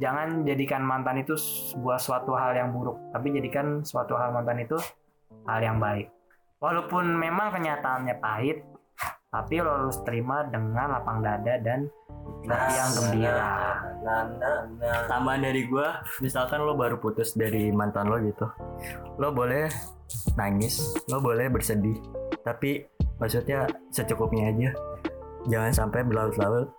Jangan 0.00 0.48
jadikan 0.48 0.80
mantan 0.80 1.20
itu 1.20 1.36
sebuah 1.36 2.00
suatu 2.00 2.32
hal 2.32 2.56
yang 2.56 2.72
buruk, 2.72 2.96
tapi 3.12 3.36
jadikan 3.36 3.84
suatu 3.84 4.16
hal 4.16 4.32
mantan 4.32 4.64
itu 4.64 4.80
hal 5.44 5.60
yang 5.60 5.76
baik. 5.76 6.08
Walaupun 6.58 7.14
memang 7.14 7.54
kenyataannya 7.54 8.16
pahit, 8.18 8.64
tapi 9.28 9.60
lo 9.60 9.70
harus 9.84 10.00
terima 10.08 10.44
dengan 10.48 10.96
lapang 10.96 11.20
dada 11.20 11.54
dan 11.60 11.88
hati 12.48 12.72
yang 12.76 12.90
gembira. 12.96 13.36
nah, 14.00 14.24
nah, 14.24 14.58
nah. 14.80 15.00
tambahan 15.08 15.44
dari 15.44 15.68
gua 15.68 16.00
misalkan 16.24 16.64
lo 16.64 16.72
baru 16.76 16.96
putus 16.96 17.36
dari 17.36 17.68
mantan 17.68 18.08
lo 18.08 18.16
gitu 18.24 18.48
lo 19.20 19.28
boleh 19.32 19.68
nangis 20.36 20.96
lo 21.12 21.20
boleh 21.20 21.52
bersedih 21.52 21.96
tapi 22.40 22.88
maksudnya 23.20 23.68
secukupnya 23.92 24.48
aja 24.48 24.70
jangan 25.48 25.72
sampai 25.76 26.00
berlarut-larut 26.08 26.72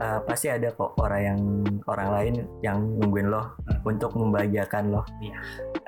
Eh, 0.00 0.20
pasti 0.24 0.48
ada 0.48 0.72
kok 0.72 0.96
orang 0.96 1.20
yang 1.20 1.40
orang 1.84 2.08
lain 2.08 2.34
yang 2.64 2.80
nungguin 2.80 3.28
lo 3.28 3.52
untuk 3.84 4.16
membahagiakan 4.16 4.96
lo 4.96 5.04
Iya. 5.20 5.36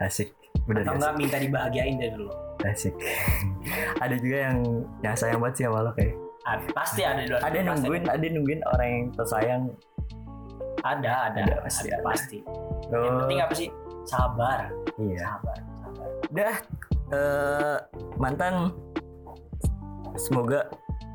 asik 0.05 0.37
bener 0.63 0.83
Atau 0.83 0.91
gak 0.91 0.99
enggak 0.99 1.15
minta 1.17 1.37
dibahagiain 1.39 1.95
dari 1.97 2.13
dulu. 2.13 2.31
asik 2.63 2.95
ada 3.99 4.15
juga 4.15 4.37
yang 4.47 4.57
yang 5.01 5.15
sayang 5.15 5.39
banget 5.39 5.55
sih 5.57 5.65
sama 5.67 5.83
lo 5.83 5.91
kayak 5.93 6.15
Ada, 6.43 6.65
pasti 6.71 7.01
ada 7.03 7.19
di 7.19 7.29
luar 7.29 7.41
ada 7.41 7.59
nungguin 7.61 8.05
ada 8.05 8.27
nungguin 8.29 8.61
orang 8.67 8.89
yang 8.89 9.05
tersayang 9.13 9.63
Ada, 10.83 11.13
ada, 11.31 11.41
Ada, 11.41 11.55
pasti 11.63 11.89
ada, 11.89 11.95
ada. 11.95 12.05
pasti. 12.05 12.39
lo 12.89 12.97
Yang 12.99 13.17
penting 13.21 13.41
apa 13.41 13.55
sih? 13.55 13.69
Sabar, 14.03 14.59
iya 14.99 15.19
sabar, 15.23 15.57
sabar. 15.79 16.09
Dah 16.29 16.57
eh, 17.13 17.77
mantan 18.17 18.55
semoga 20.17 20.67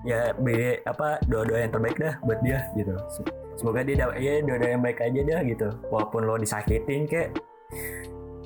ya 0.03 0.31
be 0.33 0.79
apa 0.83 1.19
doa-doa 1.27 1.59
yang 1.59 1.71
terbaik 1.71 1.97
dah 1.97 2.15
buat 2.23 2.39
dia 2.39 2.63
gitu. 2.73 2.95
Sem- 3.07 3.27
Semoga 3.57 3.81
dia 3.81 3.95
dapat 3.97 4.15
ya 4.21 4.39
doa-doa 4.39 4.69
yang 4.69 4.83
baik 4.85 4.99
aja 5.01 5.19
dah 5.25 5.39
gitu. 5.43 5.67
Walaupun 5.89 6.21
lo 6.23 6.37
disakitin 6.37 7.03
kek. 7.03 7.35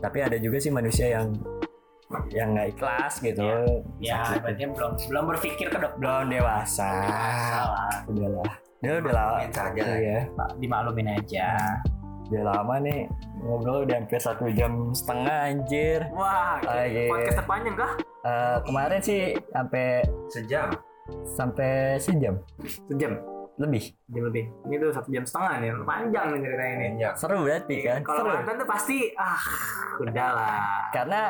Tapi 0.02 0.18
ada 0.26 0.38
juga 0.42 0.58
sih 0.58 0.74
manusia 0.74 1.08
yang 1.14 1.30
yang 2.34 2.52
nggak 2.58 2.76
ikhlas 2.76 3.24
gitu. 3.24 3.48
Ya, 4.04 4.20
Disakitin. 4.26 4.42
berarti 4.44 4.64
belum 4.76 4.92
belum 5.08 5.24
berpikir 5.32 5.68
ke 5.72 5.78
depan. 5.80 5.96
belum 6.02 6.24
dewasa. 6.28 6.92
Salah, 7.08 7.96
Udahlah. 8.10 8.52
Dia 8.82 8.92
udah 8.98 9.14
lama. 9.14 9.38
Lah. 9.46 9.72
Iya, 9.78 10.20
Pak, 10.34 10.50
dimaklumin 10.58 11.08
aja. 11.14 11.50
udah 12.32 12.48
lama 12.48 12.80
nih 12.80 13.12
ngobrol 13.44 13.84
udah 13.84 14.00
hampir 14.00 14.16
satu 14.16 14.48
jam 14.56 14.96
setengah 14.96 15.52
anjir. 15.52 16.00
Wah, 16.16 16.64
Lagi. 16.64 17.12
podcast 17.12 17.44
terpanjang 17.44 17.76
kah? 17.76 17.92
Eh, 18.24 18.58
kemarin 18.64 19.00
sih 19.04 19.22
sampai 19.52 19.86
sejam 20.32 20.68
sampai 21.36 22.00
sejam. 22.00 22.40
Sejam. 22.88 23.20
Lebih 23.62 23.84
Jam 24.10 24.24
lebih. 24.28 24.46
Ini 24.66 24.76
tuh 24.78 24.90
satu 24.92 25.08
jam 25.08 25.24
setengah 25.24 25.54
nih. 25.58 25.70
Panjang 25.86 26.26
nih 26.34 26.40
ceritanya 26.42 26.74
ini. 26.74 26.88
Iya. 27.00 27.10
seru 27.16 27.38
berarti 27.42 27.76
kan 27.80 28.00
Kalau 28.02 28.18
seru 28.20 28.30
mantan 28.34 28.56
tuh 28.58 28.68
pasti 28.68 28.98
ah 29.16 29.42
udahlah. 29.98 30.90
karena 30.92 31.22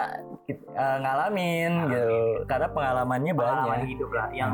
eh, 0.49 0.98
ngalamin 1.03 1.72
gitu 1.91 2.16
karena 2.48 2.68
pengalamannya 2.72 3.34
Pengalaman 3.36 3.68
banyak 3.70 3.90
hidup 3.91 4.10
lah 4.10 4.28
yang 4.32 4.52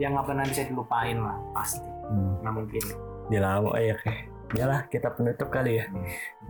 yang 0.00 0.16
nggak 0.16 0.26
pernah 0.26 0.44
bisa 0.48 0.62
dilupain 0.64 1.18
lah 1.20 1.36
pasti. 1.52 1.84
hmm. 1.84 2.40
Nggak 2.40 2.54
mungkin. 2.56 2.82
Dia 3.28 3.40
lama 3.44 3.70
ya 3.76 3.94
oke 3.94 4.14
Yalah 4.58 4.90
kita 4.90 5.14
penutup 5.14 5.46
kali 5.46 5.78
ya. 5.78 5.86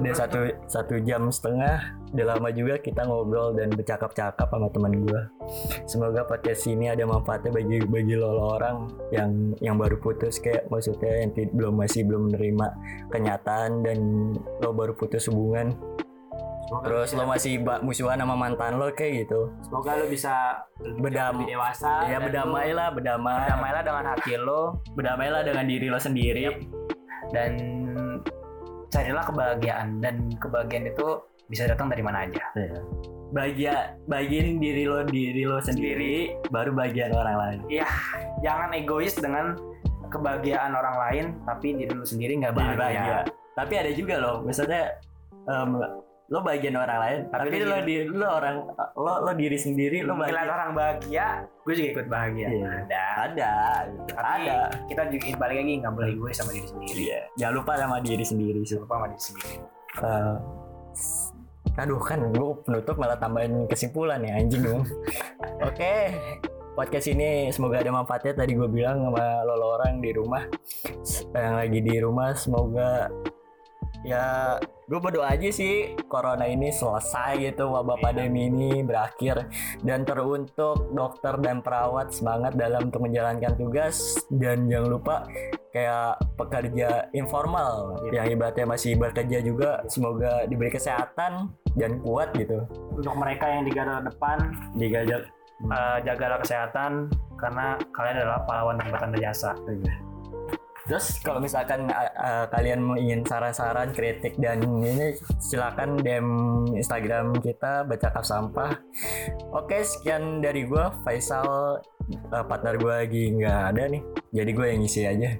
Udah 0.00 0.14
satu, 0.16 0.48
satu 0.64 0.96
jam 1.04 1.28
setengah 1.28 1.92
Udah 2.16 2.26
lama 2.32 2.48
juga 2.48 2.80
kita 2.80 3.04
ngobrol 3.04 3.52
dan 3.52 3.68
bercakap-cakap 3.68 4.48
sama 4.48 4.72
teman 4.72 5.04
gue 5.04 5.20
Semoga 5.84 6.24
podcast 6.24 6.64
ini 6.64 6.88
ada 6.88 7.04
manfaatnya 7.04 7.52
bagi 7.52 7.84
bagi 7.84 8.16
lo, 8.16 8.56
orang 8.56 8.88
yang 9.12 9.52
yang 9.60 9.76
baru 9.76 10.00
putus 10.00 10.40
kayak 10.40 10.64
maksudnya 10.72 11.28
yang 11.28 11.30
belum 11.52 11.74
masih 11.76 12.08
belum 12.08 12.32
menerima 12.32 12.66
kenyataan 13.12 13.84
dan 13.84 13.98
lo 14.64 14.70
baru 14.72 14.96
putus 14.96 15.28
hubungan. 15.28 15.74
Semoga 16.70 16.86
terus 16.86 17.10
lo 17.18 17.26
masih 17.26 17.58
musuhan 17.82 18.22
sama 18.22 18.38
mantan 18.38 18.78
lo 18.78 18.94
kayak 18.94 19.26
gitu. 19.26 19.50
Semoga 19.66 19.98
lo 19.98 20.06
bisa 20.06 20.64
lebih, 20.80 21.10
Berdam- 21.10 21.34
lebih 21.42 21.58
dewasa. 21.58 22.06
ya 22.06 22.16
dan 22.16 22.30
berdamai 22.30 22.70
berdamai. 22.94 23.34
Berdamailah 23.42 23.82
dengan 23.82 24.04
hati 24.06 24.32
lo. 24.38 24.62
Berdamailah 24.94 25.42
dengan 25.42 25.64
diri 25.66 25.86
lo 25.90 25.98
sendiri 25.98 26.46
dan 27.30 27.52
carilah 28.90 29.24
kebahagiaan 29.24 30.02
dan 30.02 30.30
kebahagiaan 30.38 30.90
itu 30.90 31.22
bisa 31.50 31.66
datang 31.66 31.90
dari 31.90 32.02
mana 32.02 32.26
aja. 32.26 32.44
bahagia 33.30 33.94
bagian 34.10 34.58
diri 34.58 34.90
lo 34.90 35.06
diri 35.06 35.46
lo 35.46 35.62
sendiri 35.62 36.34
baru 36.50 36.74
bagian 36.74 37.14
orang 37.14 37.36
lain 37.38 37.58
Jangan 38.42 38.74
egois 38.74 39.14
dengan 39.14 39.54
kebahagiaan 40.10 40.74
orang 40.74 40.96
lain 40.98 41.24
tapi 41.46 41.78
diri 41.78 41.94
lu 41.94 42.02
sendiri 42.02 42.34
nggak 42.42 42.54
bahagia. 42.58 42.78
bahagia. 42.82 43.18
Tapi 43.54 43.74
ada 43.78 43.90
juga 43.94 44.14
loh, 44.18 44.36
misalnya 44.42 44.98
em, 45.46 45.70
lo 46.30 46.46
bagian 46.46 46.78
orang 46.78 46.98
lain, 47.02 47.20
Tapi 47.26 47.46
tapi, 47.50 47.66
lo 47.66 47.76
di 47.82 47.96
lo 48.06 48.26
orang 48.30 48.56
lo 48.94 49.12
lo 49.26 49.32
diri 49.34 49.58
sendiri 49.58 49.98
lo 50.06 50.14
Ngeliat 50.14 50.30
bahagia. 50.30 50.54
orang 50.54 50.70
bahagia, 50.78 51.26
gue 51.66 51.74
juga 51.74 51.88
ikut 51.90 52.06
bahagia. 52.06 52.46
Iya. 52.46 52.66
Ada. 52.86 53.04
Ada. 53.26 53.52
Tapi 54.14 54.42
ada. 54.46 54.58
kita 54.86 55.02
juga 55.10 55.26
balik 55.42 55.56
lagi 55.58 55.72
nggak 55.82 55.94
boleh 55.98 56.10
gue 56.14 56.30
sama 56.30 56.50
diri 56.54 56.68
sendiri. 56.70 57.00
Iya. 57.02 57.20
Jangan 57.34 57.54
lupa 57.58 57.72
sama 57.74 57.96
diri 57.98 58.22
sendiri 58.22 58.60
sih. 58.62 58.78
Lupa 58.78 58.94
sama 58.94 59.06
diri 59.10 59.22
sendiri. 59.26 59.54
Eh, 59.90 60.36
aduh 61.82 62.00
kan 62.02 62.20
gue 62.30 62.48
penutup 62.62 62.94
malah 62.94 63.18
tambahin 63.18 63.66
kesimpulan 63.66 64.22
ya 64.22 64.38
anjing 64.38 64.62
dong. 64.62 64.82
Oke, 65.66 66.14
podcast 66.78 67.10
ini 67.10 67.50
semoga 67.50 67.82
ada 67.82 67.90
manfaatnya. 67.90 68.38
Tadi 68.38 68.54
gue 68.54 68.70
bilang 68.70 69.02
sama 69.02 69.42
lo, 69.42 69.58
lo 69.58 69.66
orang 69.82 69.98
di 69.98 70.14
rumah 70.14 70.46
yang 71.34 71.58
lagi 71.58 71.82
di 71.82 71.94
rumah 71.98 72.38
semoga 72.38 73.10
ya 74.06 74.54
gue 74.90 74.98
berdoa 74.98 75.38
aja 75.38 75.46
sih 75.54 75.94
corona 76.10 76.50
ini 76.50 76.74
selesai 76.74 77.38
gitu 77.38 77.70
wabah 77.70 77.94
Iya. 77.94 78.02
pandemi 78.10 78.50
ini 78.50 78.82
berakhir 78.82 79.46
dan 79.86 80.02
teruntuk 80.02 80.90
dokter 80.90 81.38
dan 81.38 81.62
perawat 81.62 82.10
semangat 82.10 82.58
dalam 82.58 82.90
untuk 82.90 83.06
menjalankan 83.06 83.54
tugas 83.54 84.18
dan 84.34 84.66
jangan 84.66 84.90
lupa 84.90 85.30
kayak 85.70 86.18
pekerja 86.34 87.06
informal 87.14 88.02
Iya. 88.10 88.26
yang 88.26 88.26
ibaratnya 88.34 88.66
masih 88.66 88.98
bekerja 88.98 89.38
juga 89.46 89.78
semoga 89.86 90.42
diberi 90.50 90.74
kesehatan 90.74 91.54
dan 91.78 92.02
kuat 92.02 92.34
gitu 92.34 92.66
Untuk 92.90 93.14
mereka 93.14 93.46
yang 93.46 93.62
di 93.62 93.70
garda 93.70 94.02
depan, 94.02 94.50
digajak 94.74 95.22
eh, 95.70 95.98
jagalah 96.02 96.42
kesehatan 96.42 97.06
karena 97.38 97.78
kalian 97.94 98.16
adalah 98.26 98.42
pahlawan 98.42 98.76
dan 98.82 98.90
bertanda 98.90 99.18
jasa. 99.22 99.54
Terus 100.90 101.22
kalau 101.22 101.38
misalkan 101.38 101.86
uh, 101.86 102.50
kalian 102.50 102.82
ingin 102.98 103.22
saran-saran, 103.22 103.94
kritik 103.94 104.34
dan 104.42 104.58
ini 104.82 105.14
silakan 105.38 106.02
DM 106.02 106.26
Instagram 106.74 107.30
kita 107.38 107.86
Bacakap 107.86 108.26
Sampah. 108.26 108.74
Oke, 109.54 109.86
sekian 109.86 110.42
dari 110.42 110.66
gua 110.66 110.90
Faisal 111.06 111.78
uh, 112.34 112.44
partner 112.50 112.74
gua 112.74 113.06
lagi 113.06 113.30
nggak 113.38 113.60
ada 113.70 113.86
nih. 113.86 114.02
Jadi 114.34 114.50
gue 114.50 114.66
yang 114.66 114.80
ngisi 114.82 115.02
aja. 115.06 115.30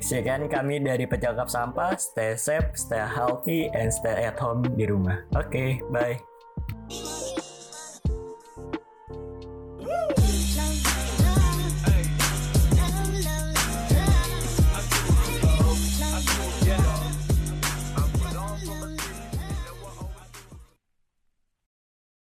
Sekian 0.00 0.48
kami 0.48 0.80
dari 0.80 1.04
Pecakap 1.04 1.52
Sampah. 1.52 1.92
Stay 2.00 2.40
safe, 2.40 2.72
stay 2.80 3.04
healthy, 3.04 3.68
and 3.76 3.92
stay 3.92 4.24
at 4.24 4.40
home 4.40 4.64
di 4.72 4.88
rumah. 4.88 5.20
Oke, 5.36 5.84
bye. 5.92 6.16